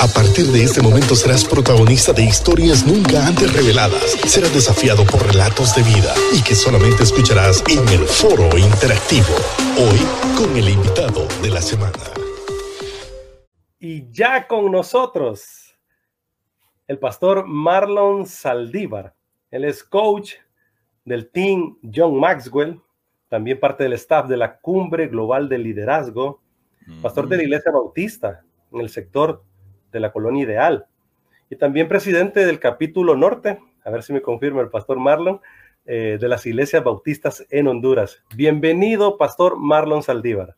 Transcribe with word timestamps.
A 0.00 0.08
partir 0.08 0.46
de 0.46 0.64
este 0.64 0.82
momento 0.82 1.14
serás 1.14 1.44
protagonista 1.44 2.12
de 2.12 2.24
historias 2.24 2.86
nunca 2.86 3.26
antes 3.26 3.52
reveladas. 3.52 4.16
Serás 4.26 4.52
desafiado 4.52 5.04
por 5.04 5.24
relatos 5.24 5.74
de 5.76 5.82
vida 5.82 6.12
y 6.32 6.42
que 6.42 6.54
solamente 6.54 7.04
escucharás 7.04 7.62
en 7.70 7.88
el 7.88 8.04
foro 8.06 8.58
interactivo. 8.58 9.34
Hoy 9.78 9.98
con 10.36 10.56
el 10.56 10.68
invitado 10.68 11.28
de 11.42 11.50
la 11.50 11.62
semana. 11.62 11.92
Y 13.78 14.10
ya 14.10 14.46
con 14.48 14.72
nosotros, 14.72 15.76
el 16.88 16.98
pastor 16.98 17.46
Marlon 17.46 18.26
Saldívar. 18.26 19.14
Él 19.50 19.64
es 19.64 19.84
coach 19.84 20.34
del 21.04 21.30
team 21.30 21.78
John 21.94 22.18
Maxwell, 22.18 22.80
también 23.28 23.60
parte 23.60 23.84
del 23.84 23.92
staff 23.92 24.26
de 24.26 24.36
la 24.36 24.58
Cumbre 24.58 25.06
Global 25.06 25.48
de 25.48 25.58
Liderazgo, 25.58 26.40
pastor 27.00 27.28
de 27.28 27.36
la 27.36 27.42
Iglesia 27.44 27.70
Bautista 27.70 28.42
en 28.72 28.80
el 28.80 28.90
sector 28.90 29.44
de 29.94 30.00
la 30.00 30.12
Colonia 30.12 30.42
Ideal 30.42 30.86
y 31.48 31.56
también 31.56 31.88
presidente 31.88 32.44
del 32.44 32.58
capítulo 32.58 33.16
norte, 33.16 33.60
a 33.84 33.90
ver 33.90 34.02
si 34.02 34.12
me 34.12 34.20
confirma 34.20 34.60
el 34.60 34.68
pastor 34.68 34.98
Marlon, 34.98 35.40
eh, 35.86 36.18
de 36.20 36.28
las 36.28 36.44
iglesias 36.46 36.82
bautistas 36.82 37.46
en 37.48 37.68
Honduras. 37.68 38.22
Bienvenido, 38.34 39.16
pastor 39.16 39.56
Marlon 39.56 40.02
Saldívar. 40.02 40.56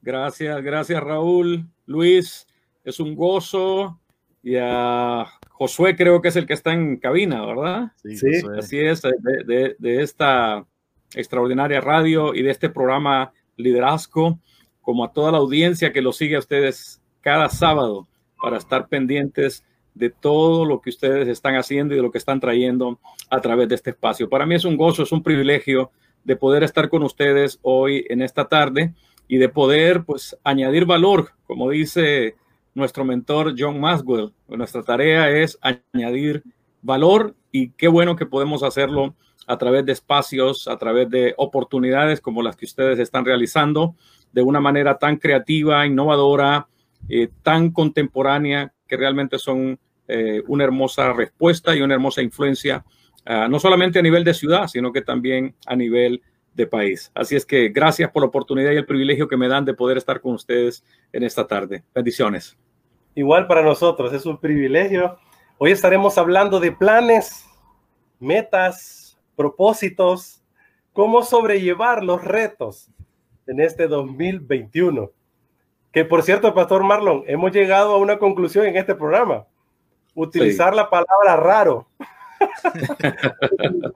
Gracias, 0.00 0.60
gracias 0.62 1.00
Raúl, 1.00 1.66
Luis, 1.86 2.48
es 2.82 2.98
un 2.98 3.14
gozo 3.14 4.00
y 4.42 4.56
a 4.56 5.24
Josué 5.50 5.94
creo 5.94 6.20
que 6.20 6.28
es 6.28 6.36
el 6.36 6.46
que 6.46 6.54
está 6.54 6.72
en 6.72 6.96
cabina, 6.96 7.46
¿verdad? 7.46 7.92
Sí, 8.02 8.28
así 8.58 8.80
es, 8.80 9.02
de, 9.02 9.76
de, 9.78 10.02
esta 10.02 10.66
extraordinaria 11.14 11.80
radio 11.80 12.34
y 12.34 12.42
de 12.42 12.50
este 12.50 12.68
programa 12.68 13.32
Liderazgo, 13.56 14.40
como 14.80 15.04
a 15.04 15.12
toda 15.12 15.30
la 15.30 15.38
audiencia 15.38 15.92
que 15.92 16.02
lo 16.02 16.12
sigue 16.12 16.34
a 16.34 16.40
ustedes 16.40 17.00
cada 17.20 17.48
sábado 17.48 18.08
para 18.42 18.58
estar 18.58 18.88
pendientes 18.88 19.64
de 19.94 20.10
todo 20.10 20.64
lo 20.64 20.80
que 20.80 20.90
ustedes 20.90 21.28
están 21.28 21.54
haciendo 21.54 21.94
y 21.94 21.98
de 21.98 22.02
lo 22.02 22.10
que 22.10 22.18
están 22.18 22.40
trayendo 22.40 22.98
a 23.30 23.40
través 23.40 23.68
de 23.68 23.76
este 23.76 23.90
espacio. 23.90 24.28
Para 24.28 24.46
mí 24.46 24.56
es 24.56 24.64
un 24.64 24.76
gozo, 24.76 25.04
es 25.04 25.12
un 25.12 25.22
privilegio 25.22 25.92
de 26.24 26.34
poder 26.34 26.64
estar 26.64 26.88
con 26.88 27.04
ustedes 27.04 27.60
hoy 27.62 28.04
en 28.08 28.20
esta 28.20 28.48
tarde 28.48 28.94
y 29.28 29.36
de 29.36 29.48
poder 29.48 30.04
pues 30.04 30.36
añadir 30.42 30.86
valor, 30.86 31.30
como 31.46 31.70
dice 31.70 32.34
nuestro 32.74 33.04
mentor 33.04 33.54
John 33.56 33.78
Maswell. 33.80 34.32
Nuestra 34.48 34.82
tarea 34.82 35.30
es 35.30 35.58
añadir 35.92 36.42
valor 36.80 37.36
y 37.52 37.70
qué 37.70 37.86
bueno 37.86 38.16
que 38.16 38.26
podemos 38.26 38.64
hacerlo 38.64 39.14
a 39.46 39.56
través 39.56 39.86
de 39.86 39.92
espacios, 39.92 40.66
a 40.66 40.76
través 40.78 41.08
de 41.10 41.34
oportunidades 41.36 42.20
como 42.20 42.42
las 42.42 42.56
que 42.56 42.64
ustedes 42.64 42.98
están 42.98 43.24
realizando 43.24 43.94
de 44.32 44.42
una 44.42 44.60
manera 44.60 44.98
tan 44.98 45.16
creativa, 45.16 45.86
innovadora, 45.86 46.68
eh, 47.08 47.28
tan 47.42 47.70
contemporánea, 47.70 48.72
que 48.86 48.96
realmente 48.96 49.38
son 49.38 49.78
eh, 50.08 50.42
una 50.46 50.64
hermosa 50.64 51.12
respuesta 51.12 51.74
y 51.74 51.82
una 51.82 51.94
hermosa 51.94 52.22
influencia, 52.22 52.84
ah, 53.24 53.48
no 53.48 53.58
solamente 53.58 53.98
a 53.98 54.02
nivel 54.02 54.24
de 54.24 54.34
ciudad, 54.34 54.66
sino 54.66 54.92
que 54.92 55.02
también 55.02 55.54
a 55.66 55.76
nivel 55.76 56.22
de 56.54 56.66
país. 56.66 57.10
Así 57.14 57.36
es 57.36 57.46
que 57.46 57.68
gracias 57.68 58.10
por 58.10 58.22
la 58.22 58.28
oportunidad 58.28 58.72
y 58.72 58.76
el 58.76 58.86
privilegio 58.86 59.28
que 59.28 59.36
me 59.36 59.48
dan 59.48 59.64
de 59.64 59.74
poder 59.74 59.96
estar 59.96 60.20
con 60.20 60.34
ustedes 60.34 60.84
en 61.12 61.22
esta 61.22 61.46
tarde. 61.46 61.82
Bendiciones. 61.94 62.58
Igual 63.14 63.46
para 63.46 63.62
nosotros, 63.62 64.12
es 64.12 64.26
un 64.26 64.38
privilegio. 64.38 65.18
Hoy 65.58 65.70
estaremos 65.70 66.18
hablando 66.18 66.60
de 66.60 66.72
planes, 66.72 67.46
metas, 68.18 69.18
propósitos, 69.36 70.42
cómo 70.92 71.22
sobrellevar 71.22 72.02
los 72.02 72.22
retos 72.24 72.90
en 73.46 73.60
este 73.60 73.86
2021. 73.86 75.10
Que 75.92 76.06
por 76.06 76.22
cierto, 76.22 76.54
Pastor 76.54 76.82
Marlon, 76.82 77.22
hemos 77.26 77.52
llegado 77.52 77.92
a 77.92 77.98
una 77.98 78.18
conclusión 78.18 78.64
en 78.66 78.76
este 78.76 78.94
programa. 78.94 79.46
Utilizar 80.14 80.74
la 80.74 80.88
palabra 80.88 81.36
raro. 81.36 81.86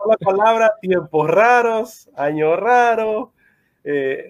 la 0.07 0.17
palabra 0.19 0.73
tiempos 0.81 1.31
raros, 1.31 2.11
años 2.15 2.59
raros. 2.59 3.31
Eh, 3.83 4.29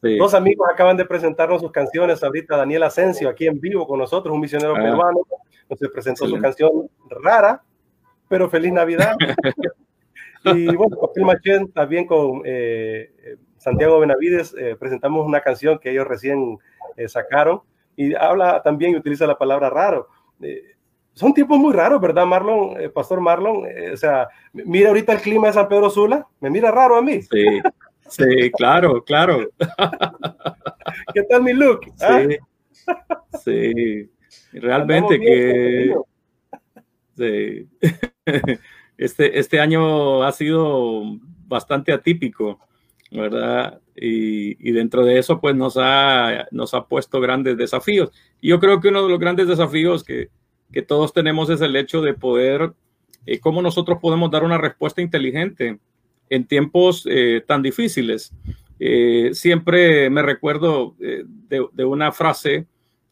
dos 0.00 0.32
amigos 0.34 0.68
acaban 0.72 0.96
de 0.96 1.04
presentarnos 1.04 1.60
sus 1.60 1.72
canciones 1.72 2.22
ahorita. 2.22 2.56
Daniel 2.56 2.84
Asensio, 2.84 3.28
aquí 3.28 3.48
en 3.48 3.60
vivo 3.60 3.86
con 3.86 3.98
nosotros, 3.98 4.32
un 4.32 4.40
misionero 4.40 4.76
ah. 4.76 4.80
peruano, 4.80 5.20
nos 5.68 5.90
presentó 5.92 6.26
su 6.26 6.38
canción 6.38 6.88
rara, 7.10 7.62
pero 8.28 8.48
feliz 8.48 8.72
Navidad. 8.72 9.16
y 10.44 10.74
bueno, 10.76 10.96
Machén 11.16 11.72
también 11.72 12.06
con 12.06 12.42
eh, 12.44 13.36
Santiago 13.58 13.98
Benavides 13.98 14.54
eh, 14.56 14.76
presentamos 14.78 15.26
una 15.26 15.40
canción 15.40 15.78
que 15.78 15.90
ellos 15.90 16.06
recién 16.06 16.38
eh, 16.52 16.58
sacaron 17.06 17.60
y 17.96 18.14
habla 18.14 18.62
también 18.62 18.92
y 18.92 18.96
utiliza 18.96 19.26
la 19.26 19.38
palabra 19.38 19.70
raro. 19.70 20.08
Eh, 20.40 20.62
son 21.12 21.34
tiempos 21.34 21.58
muy 21.58 21.72
raros, 21.72 22.00
¿verdad, 22.00 22.26
Marlon? 22.26 22.76
Pastor 22.94 23.20
Marlon, 23.20 23.64
o 23.92 23.96
sea, 23.96 24.28
mira 24.52 24.88
ahorita 24.88 25.12
el 25.12 25.20
clima 25.20 25.48
de 25.48 25.52
San 25.52 25.68
Pedro 25.68 25.90
Sula, 25.90 26.26
me 26.40 26.48
mira 26.48 26.70
raro 26.70 26.96
a 26.96 27.02
mí. 27.02 27.22
Sí, 27.22 27.60
sí, 28.08 28.50
claro, 28.52 29.02
claro. 29.02 29.48
¿Qué 31.14 31.22
tal 31.24 31.42
mi 31.42 31.52
look? 31.52 31.80
¿Ah? 32.00 32.22
Sí, 33.42 34.10
realmente 34.52 35.20
que... 35.20 35.94
Sí. 37.16 37.68
Este, 38.98 39.38
este 39.38 39.60
año 39.60 40.24
ha 40.24 40.32
sido 40.32 41.04
bastante 41.46 41.92
atípico 41.92 42.58
¿verdad? 43.10 43.80
Y, 44.00 44.72
dentro 44.72 45.04
de 45.04 45.18
eso, 45.18 45.40
pues 45.40 45.56
nos 45.56 45.76
ha, 45.76 46.46
nos 46.50 46.74
ha 46.74 46.86
puesto 46.86 47.20
grandes 47.20 47.56
desafíos. 47.56 48.10
Y 48.40 48.48
yo 48.48 48.60
creo 48.60 48.80
que 48.80 48.88
uno 48.88 49.02
de 49.02 49.08
los 49.08 49.18
grandes 49.18 49.48
desafíos 49.48 50.04
que, 50.04 50.28
que 50.72 50.82
todos 50.82 51.12
tenemos 51.12 51.50
es 51.50 51.60
el 51.60 51.74
hecho 51.76 52.02
de 52.02 52.14
poder, 52.14 52.72
eh, 53.26 53.40
cómo 53.40 53.62
nosotros 53.62 53.98
podemos 54.00 54.30
dar 54.30 54.44
una 54.44 54.58
respuesta 54.58 55.00
inteligente 55.00 55.78
en 56.30 56.46
tiempos 56.46 57.06
eh, 57.10 57.42
tan 57.46 57.62
difíciles. 57.62 58.32
Eh, 58.78 59.30
siempre 59.32 60.08
me 60.10 60.22
recuerdo 60.22 60.94
de, 60.98 61.24
de, 61.72 61.84
una 61.84 62.12
frase 62.12 62.66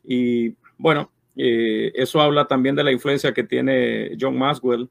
y 0.05 0.55
bueno, 0.79 1.11
eso 1.35 2.21
habla 2.21 2.47
también 2.47 2.77
de 2.77 2.85
la 2.85 2.93
influencia 2.93 3.35
que 3.35 3.43
tiene 3.43 4.17
John 4.19 4.39
Maxwell 4.39 4.89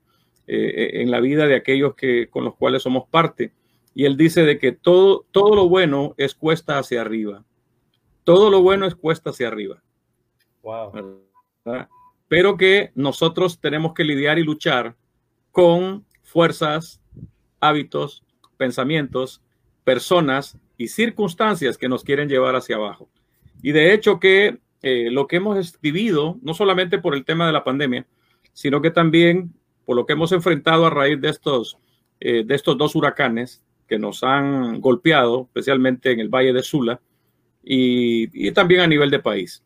en 0.47 1.09
la 1.09 1.19
vida 1.19 1.47
de 1.47 1.55
aquellos 1.55 1.95
que, 1.95 2.27
con 2.27 2.43
los 2.43 2.55
cuales 2.55 2.83
somos 2.83 3.07
parte 3.09 3.51
y 3.95 4.05
él 4.05 4.17
dice 4.17 4.43
de 4.43 4.59
que 4.59 4.73
todo, 4.73 5.25
todo 5.31 5.55
lo 5.55 5.69
bueno 5.69 6.13
es 6.17 6.35
cuesta 6.35 6.77
hacia 6.77 6.99
arriba. 6.99 7.45
Todo 8.25 8.49
lo 8.49 8.61
bueno 8.61 8.85
es 8.85 8.93
cuesta 8.93 9.29
hacia 9.29 9.47
arriba. 9.47 9.81
Wow. 10.61 11.21
Pero 12.27 12.57
que 12.57 12.91
nosotros 12.93 13.59
tenemos 13.61 13.93
que 13.93 14.03
lidiar 14.03 14.37
y 14.37 14.43
luchar 14.43 14.95
con 15.51 16.05
fuerzas, 16.23 17.01
hábitos, 17.61 18.21
pensamientos, 18.57 19.41
personas 19.85 20.57
y 20.77 20.89
circunstancias 20.89 21.77
que 21.77 21.87
nos 21.87 22.03
quieren 22.03 22.27
llevar 22.27 22.57
hacia 22.57 22.75
abajo. 22.75 23.07
Y 23.61 23.71
de 23.71 23.93
hecho 23.93 24.19
que 24.19 24.59
eh, 24.81 25.09
lo 25.09 25.27
que 25.27 25.37
hemos 25.37 25.79
vivido, 25.79 26.37
no 26.41 26.53
solamente 26.53 26.99
por 26.99 27.15
el 27.15 27.23
tema 27.23 27.47
de 27.47 27.53
la 27.53 27.63
pandemia, 27.63 28.05
sino 28.51 28.81
que 28.81 28.91
también 28.91 29.53
por 29.85 29.95
lo 29.95 30.05
que 30.05 30.13
hemos 30.13 30.33
enfrentado 30.33 30.85
a 30.85 30.89
raíz 30.89 31.21
de 31.21 31.29
estos, 31.29 31.77
eh, 32.19 32.43
de 32.45 32.55
estos 32.55 32.77
dos 32.77 32.95
huracanes, 32.95 33.63
que 33.87 33.99
nos 33.99 34.23
han 34.23 34.81
golpeado, 34.81 35.43
especialmente 35.43 36.11
en 36.11 36.19
el 36.19 36.29
Valle 36.29 36.53
de 36.53 36.63
Sula 36.63 36.99
y, 37.63 38.51
también 38.51 38.81
a 38.81 38.87
nivel 38.87 39.09
de 39.09 39.19
país. 39.19 39.63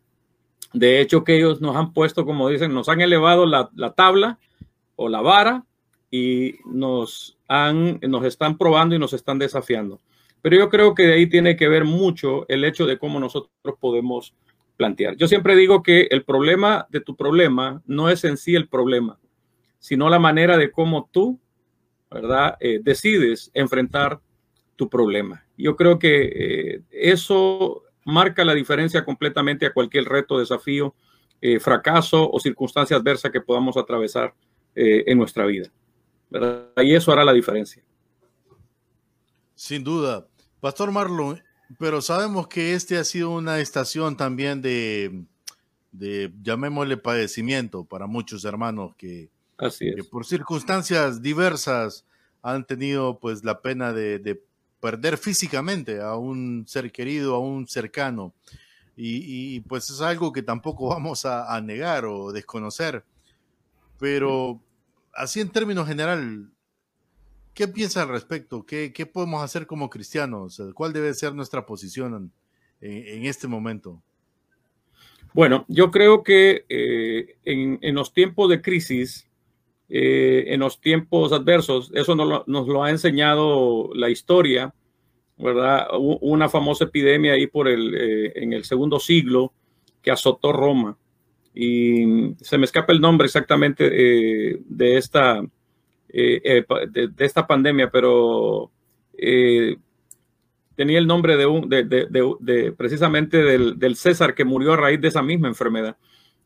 De 0.74 1.02
hecho, 1.02 1.24
que 1.24 1.38
ellos 1.38 1.62
nos 1.62 1.76
han 1.76 1.94
puesto, 1.94 2.26
como 2.26 2.50
dicen, 2.50 2.74
nos 2.74 2.90
han 2.90 3.02
elevado 3.02 3.46
la, 3.46 3.94
tabla 3.96 4.40
o 4.96 5.10
la 5.10 5.22
vara 5.22 5.66
y 6.12 6.56
nos, 6.66 7.38
han, 7.48 8.00
nos 8.02 8.26
están 8.26 8.58
probando 8.58 8.96
y 8.96 9.00
nos 9.00 9.14
están 9.14 9.40
desafiando. 9.40 10.02
Pero 10.42 10.58
yo 10.58 10.70
creo 10.70 10.96
que 10.96 11.04
de 11.04 11.14
ahí 11.14 11.28
tiene 11.28 11.56
que 11.58 11.68
ver 11.68 11.84
mucho 11.84 12.46
el 12.48 12.64
hecho 12.64 12.86
de 12.86 12.98
cómo 12.98 13.20
nosotros 13.20 13.76
podemos 13.80 14.34
plantear. 14.78 15.18
Yo 15.18 15.28
siempre 15.28 15.56
digo 15.56 15.84
que 15.84 16.08
el 16.12 16.24
problema 16.24 16.88
de 16.90 17.02
tu 17.02 17.16
problema 17.16 17.82
no 17.86 18.10
es 18.10 18.24
en 18.24 18.38
sí 18.38 18.56
el 18.56 18.70
problema, 18.70 19.20
sino 19.80 20.10
la 20.10 20.20
manera 20.20 20.58
de 20.58 20.72
cómo 20.72 21.10
tú 21.12 21.40
¿verdad? 22.10 22.58
Eh, 22.60 22.80
decides 22.82 23.52
enfrentar 23.54 24.20
tu 24.76 24.90
problema. 24.90 25.46
Yo 25.58 25.76
creo 25.76 26.00
que 26.00 26.30
eh, 26.34 26.82
eso 26.92 27.84
marca 28.06 28.46
la 28.46 28.54
diferencia 28.54 29.04
completamente 29.06 29.66
a 29.66 29.74
cualquier 29.74 30.06
reto, 30.06 30.40
desafío, 30.40 30.96
eh, 31.42 31.60
fracaso 31.60 32.30
o 32.30 32.40
circunstancia 32.40 32.98
adversa 32.98 33.32
que 33.32 33.42
podamos 33.42 33.78
atravesar 33.78 34.34
en 34.76 35.18
nuestra 35.18 35.46
vida. 35.46 35.70
¿verdad? 36.30 36.70
Y 36.78 36.96
eso 36.96 37.12
hará 37.12 37.26
la 37.26 37.34
diferencia. 37.34 37.84
Sin 39.56 39.84
duda. 39.84 40.26
Pastor 40.62 40.90
Marlon, 40.92 41.44
pero 41.78 42.02
sabemos 42.02 42.48
que 42.48 42.76
este 42.76 42.98
ha 42.98 43.04
sido 43.04 43.32
una 43.32 43.60
estación 43.60 44.16
también 44.16 44.62
de, 44.62 45.26
de 45.92 46.32
llamémosle 46.42 46.96
padecimiento 46.96 47.84
para 47.84 48.08
muchos 48.08 48.46
hermanos 48.46 48.96
que, 48.96 49.30
Así 49.60 49.94
que 49.94 50.04
por 50.04 50.26
circunstancias 50.26 51.22
diversas 51.22 52.06
han 52.42 52.66
tenido 52.66 53.20
pues 53.20 53.44
la 53.44 53.62
pena 53.62 53.94
de, 53.94 54.42
perder 54.80 55.18
físicamente 55.18 56.00
a 56.00 56.16
un 56.16 56.66
ser 56.66 56.90
querido, 56.92 57.36
a 57.36 57.40
un 57.40 57.68
cercano. 57.68 58.34
y, 58.96 59.60
pues 59.62 59.90
es 59.90 60.02
algo 60.02 60.32
que 60.32 60.42
tampoco 60.42 60.88
vamos 60.96 61.26
a, 61.26 61.60
negar 61.62 62.06
o 62.06 62.32
desconocer. 62.32 63.04
Pero 63.98 64.62
así 65.14 65.42
en 65.42 65.50
términos 65.50 65.88
general, 65.88 66.50
¿qué 67.54 67.68
piensa 67.68 68.04
al 68.04 68.10
respecto? 68.10 68.66
¿Qué, 68.66 68.94
¿Qué, 68.94 69.06
podemos 69.06 69.44
hacer 69.44 69.68
como 69.68 69.90
cristianos? 69.90 70.62
¿Cuál 70.74 70.94
debe 70.94 71.14
ser 71.14 71.34
nuestra 71.34 71.66
posición 71.66 72.32
en, 72.80 73.26
este 73.26 73.48
momento? 73.48 74.02
Bueno, 75.34 75.66
yo 75.68 75.92
creo 75.92 76.24
que 76.24 76.66
eh, 76.70 77.38
en, 77.44 77.80
en, 77.82 77.96
los 77.96 78.14
tiempos 78.14 78.50
de 78.50 78.62
crisis, 78.62 79.29
eh, 79.92 80.46
en 80.54 80.60
los 80.60 80.80
tiempos 80.80 81.32
adversos, 81.32 81.92
eso 81.96 82.16
nos 82.16 82.28
lo, 82.28 82.44
nos 82.46 82.68
lo, 82.68 82.84
ha 82.84 82.92
enseñado 82.92 83.90
la 83.96 84.12
historia, 84.12 84.72
¿verdad? 85.38 85.88
Una 85.98 86.48
famosa 86.48 86.84
epidemia 86.86 87.34
ahí 87.34 87.48
por 87.48 87.68
el, 87.68 87.96
eh, 87.96 88.34
en 88.36 88.54
el 88.54 88.66
segundo 88.66 89.00
siglo 89.00 89.52
que 90.04 90.12
azotó 90.12 90.54
Roma. 90.54 90.96
Y 91.56 92.36
se 92.40 92.60
me 92.60 92.66
escapa 92.66 92.94
el 92.94 93.02
nombre 93.02 93.26
exactamente 93.26 93.90
eh, 93.92 94.62
de, 94.64 94.98
esta, 94.98 95.42
de, 96.08 97.10
de, 97.16 97.26
esta 97.26 97.48
pandemia, 97.48 97.90
pero 97.90 98.72
tenía 100.76 101.00
el 101.00 101.08
nombre 101.08 101.36
de, 101.36 101.48
un, 101.48 101.68
de, 101.68 101.84
de 101.84 102.72
precisamente 102.74 103.44
del, 103.44 103.80
del 103.80 103.96
César 103.96 104.36
que 104.36 104.46
murió 104.46 104.74
a 104.74 104.78
raíz 104.78 105.02
de 105.02 105.08
esa 105.08 105.24
misma 105.24 105.48
enfermedad, 105.48 105.98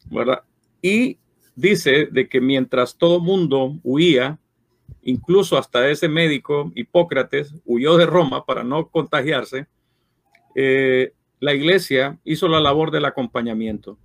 ¿verdad? 0.10 0.44
Y 0.82 1.18
dice 1.56 2.08
de 2.12 2.28
que 2.28 2.42
mientras 2.42 2.98
todo 2.98 3.20
mundo 3.20 3.80
huía, 3.84 4.40
incluso 5.02 5.58
hasta 5.58 5.90
ese 5.90 6.08
médico, 6.08 6.72
Hipócrates, 6.76 7.54
huyó 7.66 7.98
de 7.98 8.06
Roma 8.06 8.46
para 8.46 8.64
no 8.64 8.90
contagiarse, 8.90 9.68
eh, 10.56 11.14
la 11.40 11.54
iglesia 11.54 12.20
hizo 12.24 12.48
la 12.48 12.60
labor 12.60 12.92
del 12.92 13.06
acompañamiento. 13.06 13.98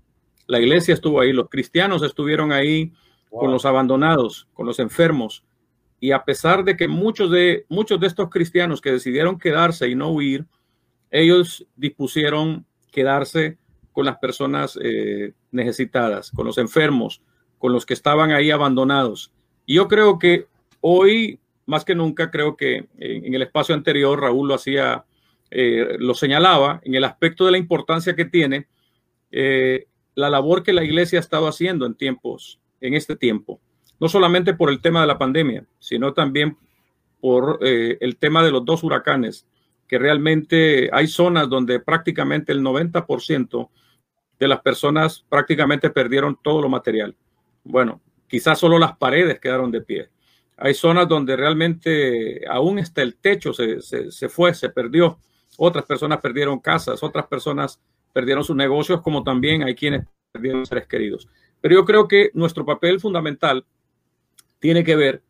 La 0.46 0.60
iglesia 0.60 0.94
estuvo 0.94 1.20
ahí, 1.20 1.32
los 1.32 1.48
cristianos 1.48 2.02
estuvieron 2.02 2.52
ahí 2.52 2.92
con 3.30 3.52
los 3.52 3.64
abandonados, 3.64 4.48
con 4.54 4.66
los 4.66 4.78
enfermos. 4.78 5.44
Y 6.00 6.12
a 6.12 6.24
pesar 6.24 6.64
de 6.64 6.76
que 6.76 6.88
muchos 6.88 7.30
de, 7.30 7.66
muchos 7.68 8.00
de 8.00 8.06
estos 8.06 8.30
cristianos 8.30 8.80
que 8.80 8.92
decidieron 8.92 9.38
quedarse 9.38 9.88
y 9.88 9.94
no 9.94 10.10
huir, 10.10 10.46
ellos 11.10 11.66
dispusieron 11.76 12.64
quedarse 12.90 13.58
con 13.92 14.06
las 14.06 14.18
personas 14.18 14.78
eh, 14.82 15.32
necesitadas, 15.50 16.30
con 16.30 16.46
los 16.46 16.58
enfermos, 16.58 17.20
con 17.58 17.72
los 17.72 17.84
que 17.84 17.94
estaban 17.94 18.30
ahí 18.30 18.50
abandonados. 18.50 19.32
Y 19.66 19.74
yo 19.74 19.88
creo 19.88 20.18
que 20.18 20.46
hoy, 20.80 21.38
más 21.66 21.84
que 21.84 21.94
nunca, 21.94 22.30
creo 22.30 22.56
que 22.56 22.86
en, 22.98 23.34
el 23.34 23.42
espacio 23.42 23.74
anterior 23.74 24.20
Raúl 24.20 24.48
lo 24.48 24.54
hacía, 24.54 25.04
eh, 25.50 25.96
lo 25.98 26.14
señalaba 26.14 26.80
en 26.84 26.94
el 26.94 27.04
aspecto 27.04 27.44
de 27.44 27.52
la 27.52 27.58
importancia 27.58 28.14
que 28.16 28.24
tiene 28.24 28.66
eh, 29.30 29.86
la 30.14 30.30
labor 30.30 30.62
que 30.62 30.72
la 30.72 30.84
iglesia 30.84 31.18
ha 31.18 31.20
estado 31.20 31.46
haciendo 31.46 31.86
en 31.86 31.94
tiempos, 31.94 32.60
en 32.80 32.94
este 32.94 33.16
tiempo. 33.16 33.60
No 34.00 34.08
solamente 34.08 34.54
por 34.54 34.70
el 34.70 34.80
tema 34.80 35.00
de 35.00 35.06
la 35.06 35.18
pandemia, 35.18 35.66
sino 35.78 36.12
también 36.12 36.56
por 37.20 37.58
eh, 37.62 37.98
el 38.00 38.16
tema 38.16 38.42
de 38.42 38.50
los 38.50 38.64
dos 38.64 38.82
huracanes, 38.84 39.46
que 39.86 39.98
realmente 39.98 40.90
hay 40.92 41.06
zonas 41.06 41.48
donde 41.48 41.80
prácticamente 41.80 42.52
el 42.52 42.62
90% 42.62 43.70
de 44.38 44.48
las 44.48 44.60
personas 44.60 45.24
prácticamente 45.28 45.90
perdieron 45.90 46.38
todo 46.42 46.62
lo 46.62 46.68
material. 46.68 47.16
Bueno, 47.64 48.00
quizás 48.26 48.58
solo 48.58 48.78
las 48.78 48.96
paredes 48.96 49.40
quedaron 49.40 49.70
de 49.70 49.80
pie. 49.80 50.08
Hay 50.56 50.74
zonas 50.74 51.08
donde 51.08 51.36
realmente 51.36 52.40
aún 52.48 52.78
está 52.78 53.02
el 53.02 53.16
techo, 53.16 53.52
se, 53.52 53.80
se, 53.80 54.28
fue, 54.28 54.54
se 54.54 54.70
perdió. 54.70 55.18
Otras 55.56 55.84
personas 55.84 56.20
perdieron 56.20 56.58
casas, 56.58 57.02
otras 57.02 57.26
personas 57.26 57.80
perdieron 58.12 58.42
sus 58.42 58.56
negocios, 58.56 59.00
como 59.00 59.22
también 59.22 59.62
hay 59.62 59.74
quienes 59.74 60.04
perdieron 60.32 60.66
seres 60.66 60.86
queridos. 60.86 61.28
Pero 61.60 61.74
yo 61.76 61.84
creo 61.84 62.08
que 62.08 62.30
nuestro 62.34 62.64
papel 62.64 62.98
fundamental 63.00 63.64
tiene 64.58 64.82
que 64.82 64.96
ver 64.96 65.22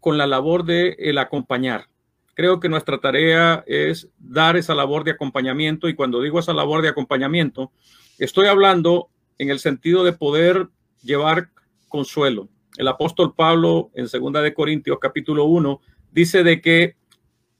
con 0.00 0.18
la 0.18 0.26
labor 0.26 0.64
de 0.64 0.96
el 0.98 1.18
acompañar. 1.18 1.88
Creo 2.34 2.60
que 2.60 2.68
nuestra 2.68 2.98
tarea 2.98 3.64
es 3.66 4.08
dar 4.18 4.56
esa 4.56 4.74
labor 4.74 5.02
de 5.02 5.12
acompañamiento 5.12 5.88
y 5.88 5.94
cuando 5.94 6.20
digo 6.20 6.38
esa 6.38 6.52
labor 6.52 6.82
de 6.82 6.90
acompañamiento, 6.90 7.72
estoy 8.18 8.46
hablando 8.46 9.08
en 9.38 9.50
el 9.50 9.58
sentido 9.58 10.04
de 10.04 10.12
poder 10.12 10.68
llevar 11.02 11.50
consuelo. 11.88 12.48
El 12.76 12.88
apóstol 12.88 13.34
Pablo 13.34 13.90
en 13.94 14.08
segunda 14.08 14.42
de 14.42 14.54
Corintios 14.54 14.98
capítulo 15.00 15.44
1 15.44 15.80
dice 16.12 16.42
de 16.42 16.60
que, 16.60 16.96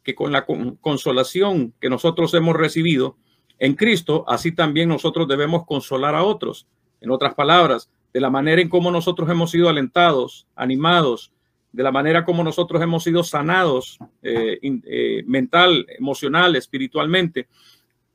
que 0.03 0.15
con 0.15 0.33
la 0.33 0.45
consolación 0.81 1.73
que 1.81 1.89
nosotros 1.89 2.35
hemos 2.35 2.55
recibido 2.57 3.17
en 3.59 3.75
Cristo, 3.75 4.25
así 4.29 4.53
también 4.53 4.89
nosotros 4.89 5.27
debemos 5.27 5.65
consolar 5.65 6.15
a 6.15 6.25
otros. 6.25 6.67
En 7.01 7.11
otras 7.11 7.35
palabras, 7.35 7.91
de 8.13 8.21
la 8.21 8.31
manera 8.31 8.61
en 8.61 8.69
cómo 8.69 8.91
nosotros 8.91 9.29
hemos 9.31 9.51
sido 9.51 9.69
alentados, 9.69 10.47
animados, 10.55 11.33
de 11.73 11.83
la 11.83 11.93
manera 11.93 12.25
como 12.25 12.43
nosotros 12.43 12.81
hemos 12.83 13.05
sido 13.05 13.23
sanados 13.23 13.99
eh, 14.23 14.59
eh, 14.63 15.23
mental, 15.27 15.87
emocional, 15.99 16.57
espiritualmente. 16.57 17.49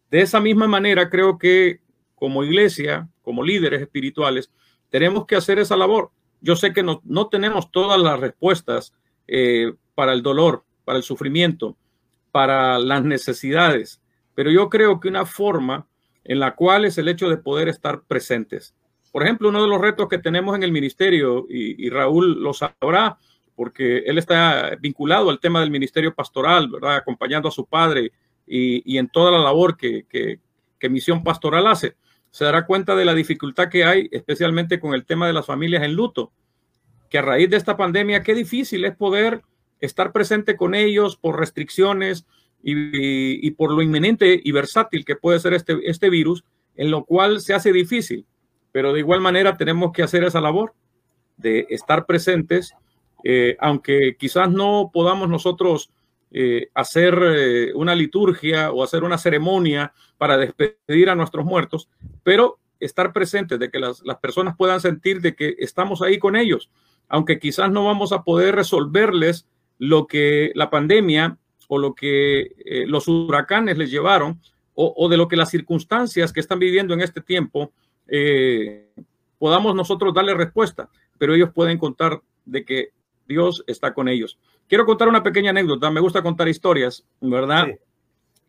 De 0.09 0.21
esa 0.21 0.39
misma 0.39 0.67
manera, 0.67 1.09
creo 1.09 1.37
que 1.37 1.79
como 2.15 2.43
iglesia, 2.43 3.07
como 3.21 3.43
líderes 3.43 3.81
espirituales, 3.81 4.51
tenemos 4.91 5.25
que 5.25 5.35
hacer 5.35 5.57
esa 5.57 5.75
labor. 5.75 6.11
Yo 6.41 6.55
sé 6.55 6.73
que 6.73 6.83
no, 6.83 7.01
tenemos 7.29 7.71
todas 7.71 7.99
las 7.99 8.19
respuestas 8.19 8.93
eh, 9.27 9.73
para 9.95 10.13
el 10.13 10.21
dolor, 10.21 10.63
para 10.85 10.97
el 10.97 11.03
sufrimiento, 11.03 11.77
para 12.31 12.77
las 12.77 13.03
necesidades, 13.03 14.01
pero 14.35 14.51
yo 14.51 14.69
creo 14.69 14.99
que 14.99 15.07
una 15.07 15.25
forma 15.25 15.87
en 16.23 16.39
la 16.39 16.55
cual 16.55 16.85
es 16.85 16.97
el 16.97 17.07
hecho 17.07 17.29
de 17.29 17.37
poder 17.37 17.67
estar 17.69 18.03
presentes. 18.03 18.75
Por 19.11 19.23
ejemplo, 19.23 19.49
uno 19.49 19.61
de 19.61 19.67
los 19.67 19.81
retos 19.81 20.07
que 20.07 20.17
tenemos 20.17 20.55
en 20.55 20.63
el 20.63 20.71
ministerio, 20.71 21.45
y, 21.49 21.89
Raúl 21.89 22.41
lo 22.41 22.53
sabrá, 22.53 23.17
porque 23.55 23.99
él 23.99 24.17
está 24.17 24.75
vinculado 24.79 25.29
al 25.29 25.39
tema 25.39 25.59
del 25.59 25.71
ministerio 25.71 26.13
pastoral, 26.13 26.69
¿verdad? 26.69 26.95
Acompañando 26.95 27.49
a 27.49 27.51
su 27.51 27.65
padre 27.65 28.11
y, 28.47 28.97
en 28.97 29.09
toda 29.09 29.31
la 29.31 29.39
labor 29.39 29.77
que 29.77 30.39
Misión 30.89 31.23
Pastoral 31.23 31.67
hace 31.67 31.95
se 32.31 32.45
dará 32.45 32.65
cuenta 32.65 32.95
de 32.95 33.05
la 33.05 33.13
dificultad 33.13 33.69
que 33.69 33.83
hay, 33.83 34.09
especialmente 34.11 34.79
con 34.79 34.93
el 34.93 35.05
tema 35.05 35.27
de 35.27 35.33
las 35.33 35.45
familias 35.45 35.83
en 35.83 35.93
luto, 35.93 36.31
que 37.09 37.17
a 37.17 37.21
raíz 37.21 37.49
de 37.49 37.57
esta 37.57 37.75
pandemia, 37.75 38.23
qué 38.23 38.33
difícil 38.33 38.85
es 38.85 38.95
poder 38.95 39.41
estar 39.81 40.13
presente 40.13 40.55
con 40.55 40.73
ellos 40.73 41.17
por 41.17 41.37
restricciones 41.37 42.25
y, 42.63 43.51
por 43.51 43.71
lo 43.71 43.81
inminente 43.81 44.39
y 44.41 44.51
versátil 44.51 45.03
que 45.03 45.15
puede 45.15 45.39
ser 45.39 45.53
este, 45.53 45.79
este 45.83 46.09
virus, 46.09 46.45
en 46.75 46.89
lo 46.89 47.03
cual 47.03 47.41
se 47.41 47.53
hace 47.53 47.73
difícil. 47.73 48.25
Pero 48.71 48.93
de 48.93 48.99
igual 48.99 49.19
manera 49.19 49.57
tenemos 49.57 49.91
que 49.91 50.03
hacer 50.03 50.23
esa 50.23 50.39
labor 50.39 50.73
de 51.35 51.65
estar 51.69 52.05
presentes, 52.05 52.73
eh, 53.23 53.57
aunque 53.59 54.15
quizás 54.17 54.49
no 54.49 54.89
podamos 54.93 55.27
nosotros 55.27 55.91
eh, 56.33 56.69
hacer 56.73 57.19
eh, 57.21 57.73
una 57.75 57.93
liturgia 57.93 58.71
o 58.71 58.83
hacer 58.83 59.03
una 59.03 59.17
ceremonia 59.17 59.93
para 60.17 60.37
despedir 60.37 61.09
a 61.09 61.15
nuestros 61.15 61.43
muertos, 61.43 61.89
pero 62.23 62.57
estar 62.79 63.11
presentes, 63.11 63.59
de 63.59 63.69
que 63.69 63.79
las, 63.79 64.01
personas 64.21 64.55
puedan 64.55 64.79
sentir 64.79 65.19
de 65.19 65.35
que 65.35 65.57
estamos 65.59 66.01
ahí 66.01 66.19
con 66.19 66.37
ellos, 66.37 66.69
aunque 67.09 67.37
quizás 67.37 67.69
no 67.69 67.83
vamos 67.83 68.13
a 68.13 68.23
poder 68.23 68.55
resolverles 68.55 69.45
lo 69.77 70.07
que 70.07 70.53
la 70.55 70.69
pandemia 70.69 71.37
o 71.67 71.77
lo 71.77 71.95
que 71.95 72.53
eh, 72.65 72.85
los 72.87 73.09
huracanes 73.09 73.77
les 73.77 73.91
llevaron 73.91 74.39
o, 74.73 75.09
de 75.09 75.17
lo 75.17 75.27
que 75.27 75.35
las 75.35 75.49
circunstancias 75.49 76.31
que 76.31 76.39
están 76.39 76.59
viviendo 76.59 76.93
en 76.93 77.01
este 77.01 77.21
tiempo 77.21 77.71
podamos 79.37 79.75
nosotros 79.75 80.13
darle 80.13 80.33
respuesta, 80.33 80.89
pero 81.17 81.35
ellos 81.35 81.51
pueden 81.53 81.77
contar 81.77 82.21
de 82.45 82.65
que 82.65 82.93
Dios 83.27 83.63
está 83.67 83.93
con 83.93 84.07
ellos. 84.07 84.39
Quiero 84.71 84.85
contar 84.85 85.09
una 85.09 85.21
pequeña 85.21 85.49
anécdota. 85.49 85.91
Me 85.91 85.99
gusta 85.99 86.23
contar 86.23 86.47
historias, 86.47 87.03
¿verdad? 87.19 87.67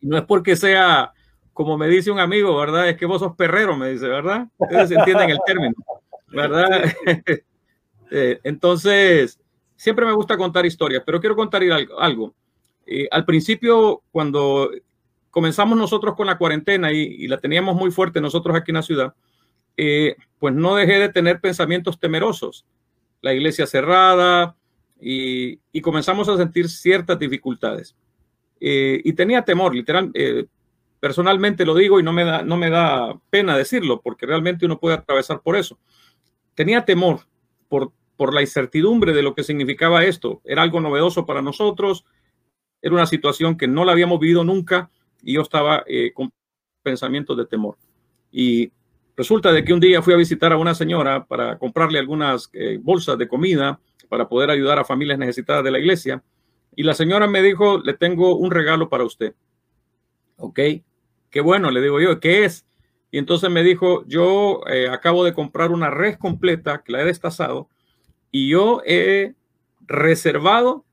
No 0.01 0.17
es 0.17 0.23
porque 0.23 0.55
sea, 0.55 1.13
como 1.53 1.77
me 1.77 1.89
dice 1.89 2.13
un 2.13 2.21
amigo, 2.21 2.57
¿verdad? 2.57 2.89
Es 2.89 2.97
que 2.97 3.07
vos 3.07 3.19
sos 3.19 3.35
perrero, 3.35 3.77
me 3.77 3.91
dice, 3.91 4.07
¿verdad? 4.07 4.47
Ustedes 4.57 4.93
entienden 4.93 5.31
el 5.31 5.41
término, 5.45 5.75
¿verdad? 6.29 6.85
Eh, 8.15 8.39
entonces, 8.45 9.41
siempre 9.75 10.05
me 10.05 10.13
gusta 10.13 10.37
contar 10.37 10.65
historias, 10.67 11.03
pero 11.05 11.19
quiero 11.19 11.35
contar 11.35 11.63
algo. 11.99 12.35
Eh, 12.87 13.09
al 13.11 13.25
principio, 13.25 14.03
cuando 14.13 14.71
comenzamos 15.31 15.77
nosotros 15.77 16.15
con 16.15 16.27
la 16.29 16.39
cuarentena 16.39 16.93
y, 16.93 17.27
la 17.27 17.39
teníamos 17.39 17.75
muy 17.75 17.91
fuerte 17.91 18.21
nosotros 18.21 18.55
aquí 18.55 18.71
en 18.71 18.77
la 18.77 18.83
ciudad, 18.83 19.15
eh, 19.77 20.15
pues 20.39 20.55
no 20.55 20.77
dejé 20.77 21.01
de 21.01 21.09
tener 21.09 21.41
pensamientos 21.41 21.99
temerosos. 21.99 22.65
La 23.23 23.33
iglesia 23.33 23.67
cerrada, 23.67 24.57
y, 25.03 25.81
comenzamos 25.81 26.29
a 26.29 26.37
sentir 26.37 26.69
ciertas 26.69 27.19
dificultades. 27.19 27.97
Eh, 28.61 29.01
y 29.05 29.13
tenía 29.15 29.43
temor, 29.43 29.75
literal, 29.75 30.11
eh, 30.15 30.47
personalmente 31.01 31.67
lo 31.67 31.75
digo 31.75 31.99
y 31.99 32.05
no 32.05 32.13
me, 32.13 32.25
da, 32.25 32.43
no 32.43 32.57
me 32.57 32.71
da 32.71 33.19
pena 33.29 33.57
decirlo, 33.57 34.01
porque 34.01 34.27
realmente 34.27 34.65
uno 34.65 34.79
puede 34.79 34.97
atravesar 34.97 35.41
por 35.43 35.57
eso. 35.57 35.79
Tenía 36.55 36.85
temor 36.85 37.21
por, 37.69 37.93
por 38.17 38.33
la 38.33 38.43
incertidumbre 38.43 39.13
de 39.13 39.23
lo 39.23 39.35
que 39.35 39.43
significaba 39.43 40.05
esto. 40.05 40.41
Era 40.45 40.63
algo 40.63 40.81
novedoso 40.81 41.27
para 41.27 41.43
nosotros, 41.43 42.05
era 42.81 42.95
una 42.95 43.07
situación 43.07 43.57
que 43.57 43.67
no 43.67 43.85
la 43.85 43.93
habíamos 43.93 44.21
vivido 44.21 44.45
nunca 44.45 44.91
y 45.23 45.35
yo 45.35 45.43
estaba 45.43 45.83
eh, 45.87 46.13
con 46.15 46.33
pensamientos 46.83 47.37
de 47.37 47.47
temor. 47.47 47.77
Y 48.31 48.71
resulta 49.17 49.53
de 49.53 49.65
que 49.65 49.73
un 49.73 49.81
día 49.81 50.03
fui 50.03 50.15
a 50.15 50.17
visitar 50.17 50.53
a 50.53 50.57
una 50.57 50.75
señora 50.75 51.25
para 51.25 51.59
comprarle 51.59 51.99
algunas 51.99 52.51
bolsas 52.81 53.19
de 53.19 53.29
comida 53.29 53.81
para 54.13 54.29
poder 54.29 54.51
ayudar 54.51 54.79
a 54.79 54.85
familias 54.85 55.19
necesitadas 55.19 55.65
de 55.65 55.71
la 55.71 55.79
iglesia. 55.79 56.23
Y 56.77 56.83
la 56.83 56.93
señora 56.93 57.27
me 57.27 57.41
dijo, 57.41 57.79
le 57.79 57.95
tengo 57.95 58.37
un 58.37 58.51
regalo 58.51 58.91
para 58.91 59.05
usted. 59.05 59.35
Ok, 60.37 60.61
qué 61.31 61.41
bueno, 61.41 61.71
le 61.71 61.81
digo 61.81 61.99
yo, 61.99 62.21
¿qué 62.21 62.45
es? 62.45 62.67
Y 63.11 63.17
entonces 63.17 63.49
me 63.49 63.63
dijo, 63.63 64.05
yo 64.07 64.61
eh, 64.67 64.91
acabo 64.91 65.25
de 65.25 65.33
comprar 65.33 65.71
una 65.71 65.89
red 65.89 66.19
completa 66.19 66.83
que 66.85 66.93
la 66.93 67.01
he 67.01 67.07
destazado 67.07 67.71
y 68.31 68.51
yo 68.51 68.83
he 68.85 69.33
reservado 69.81 70.85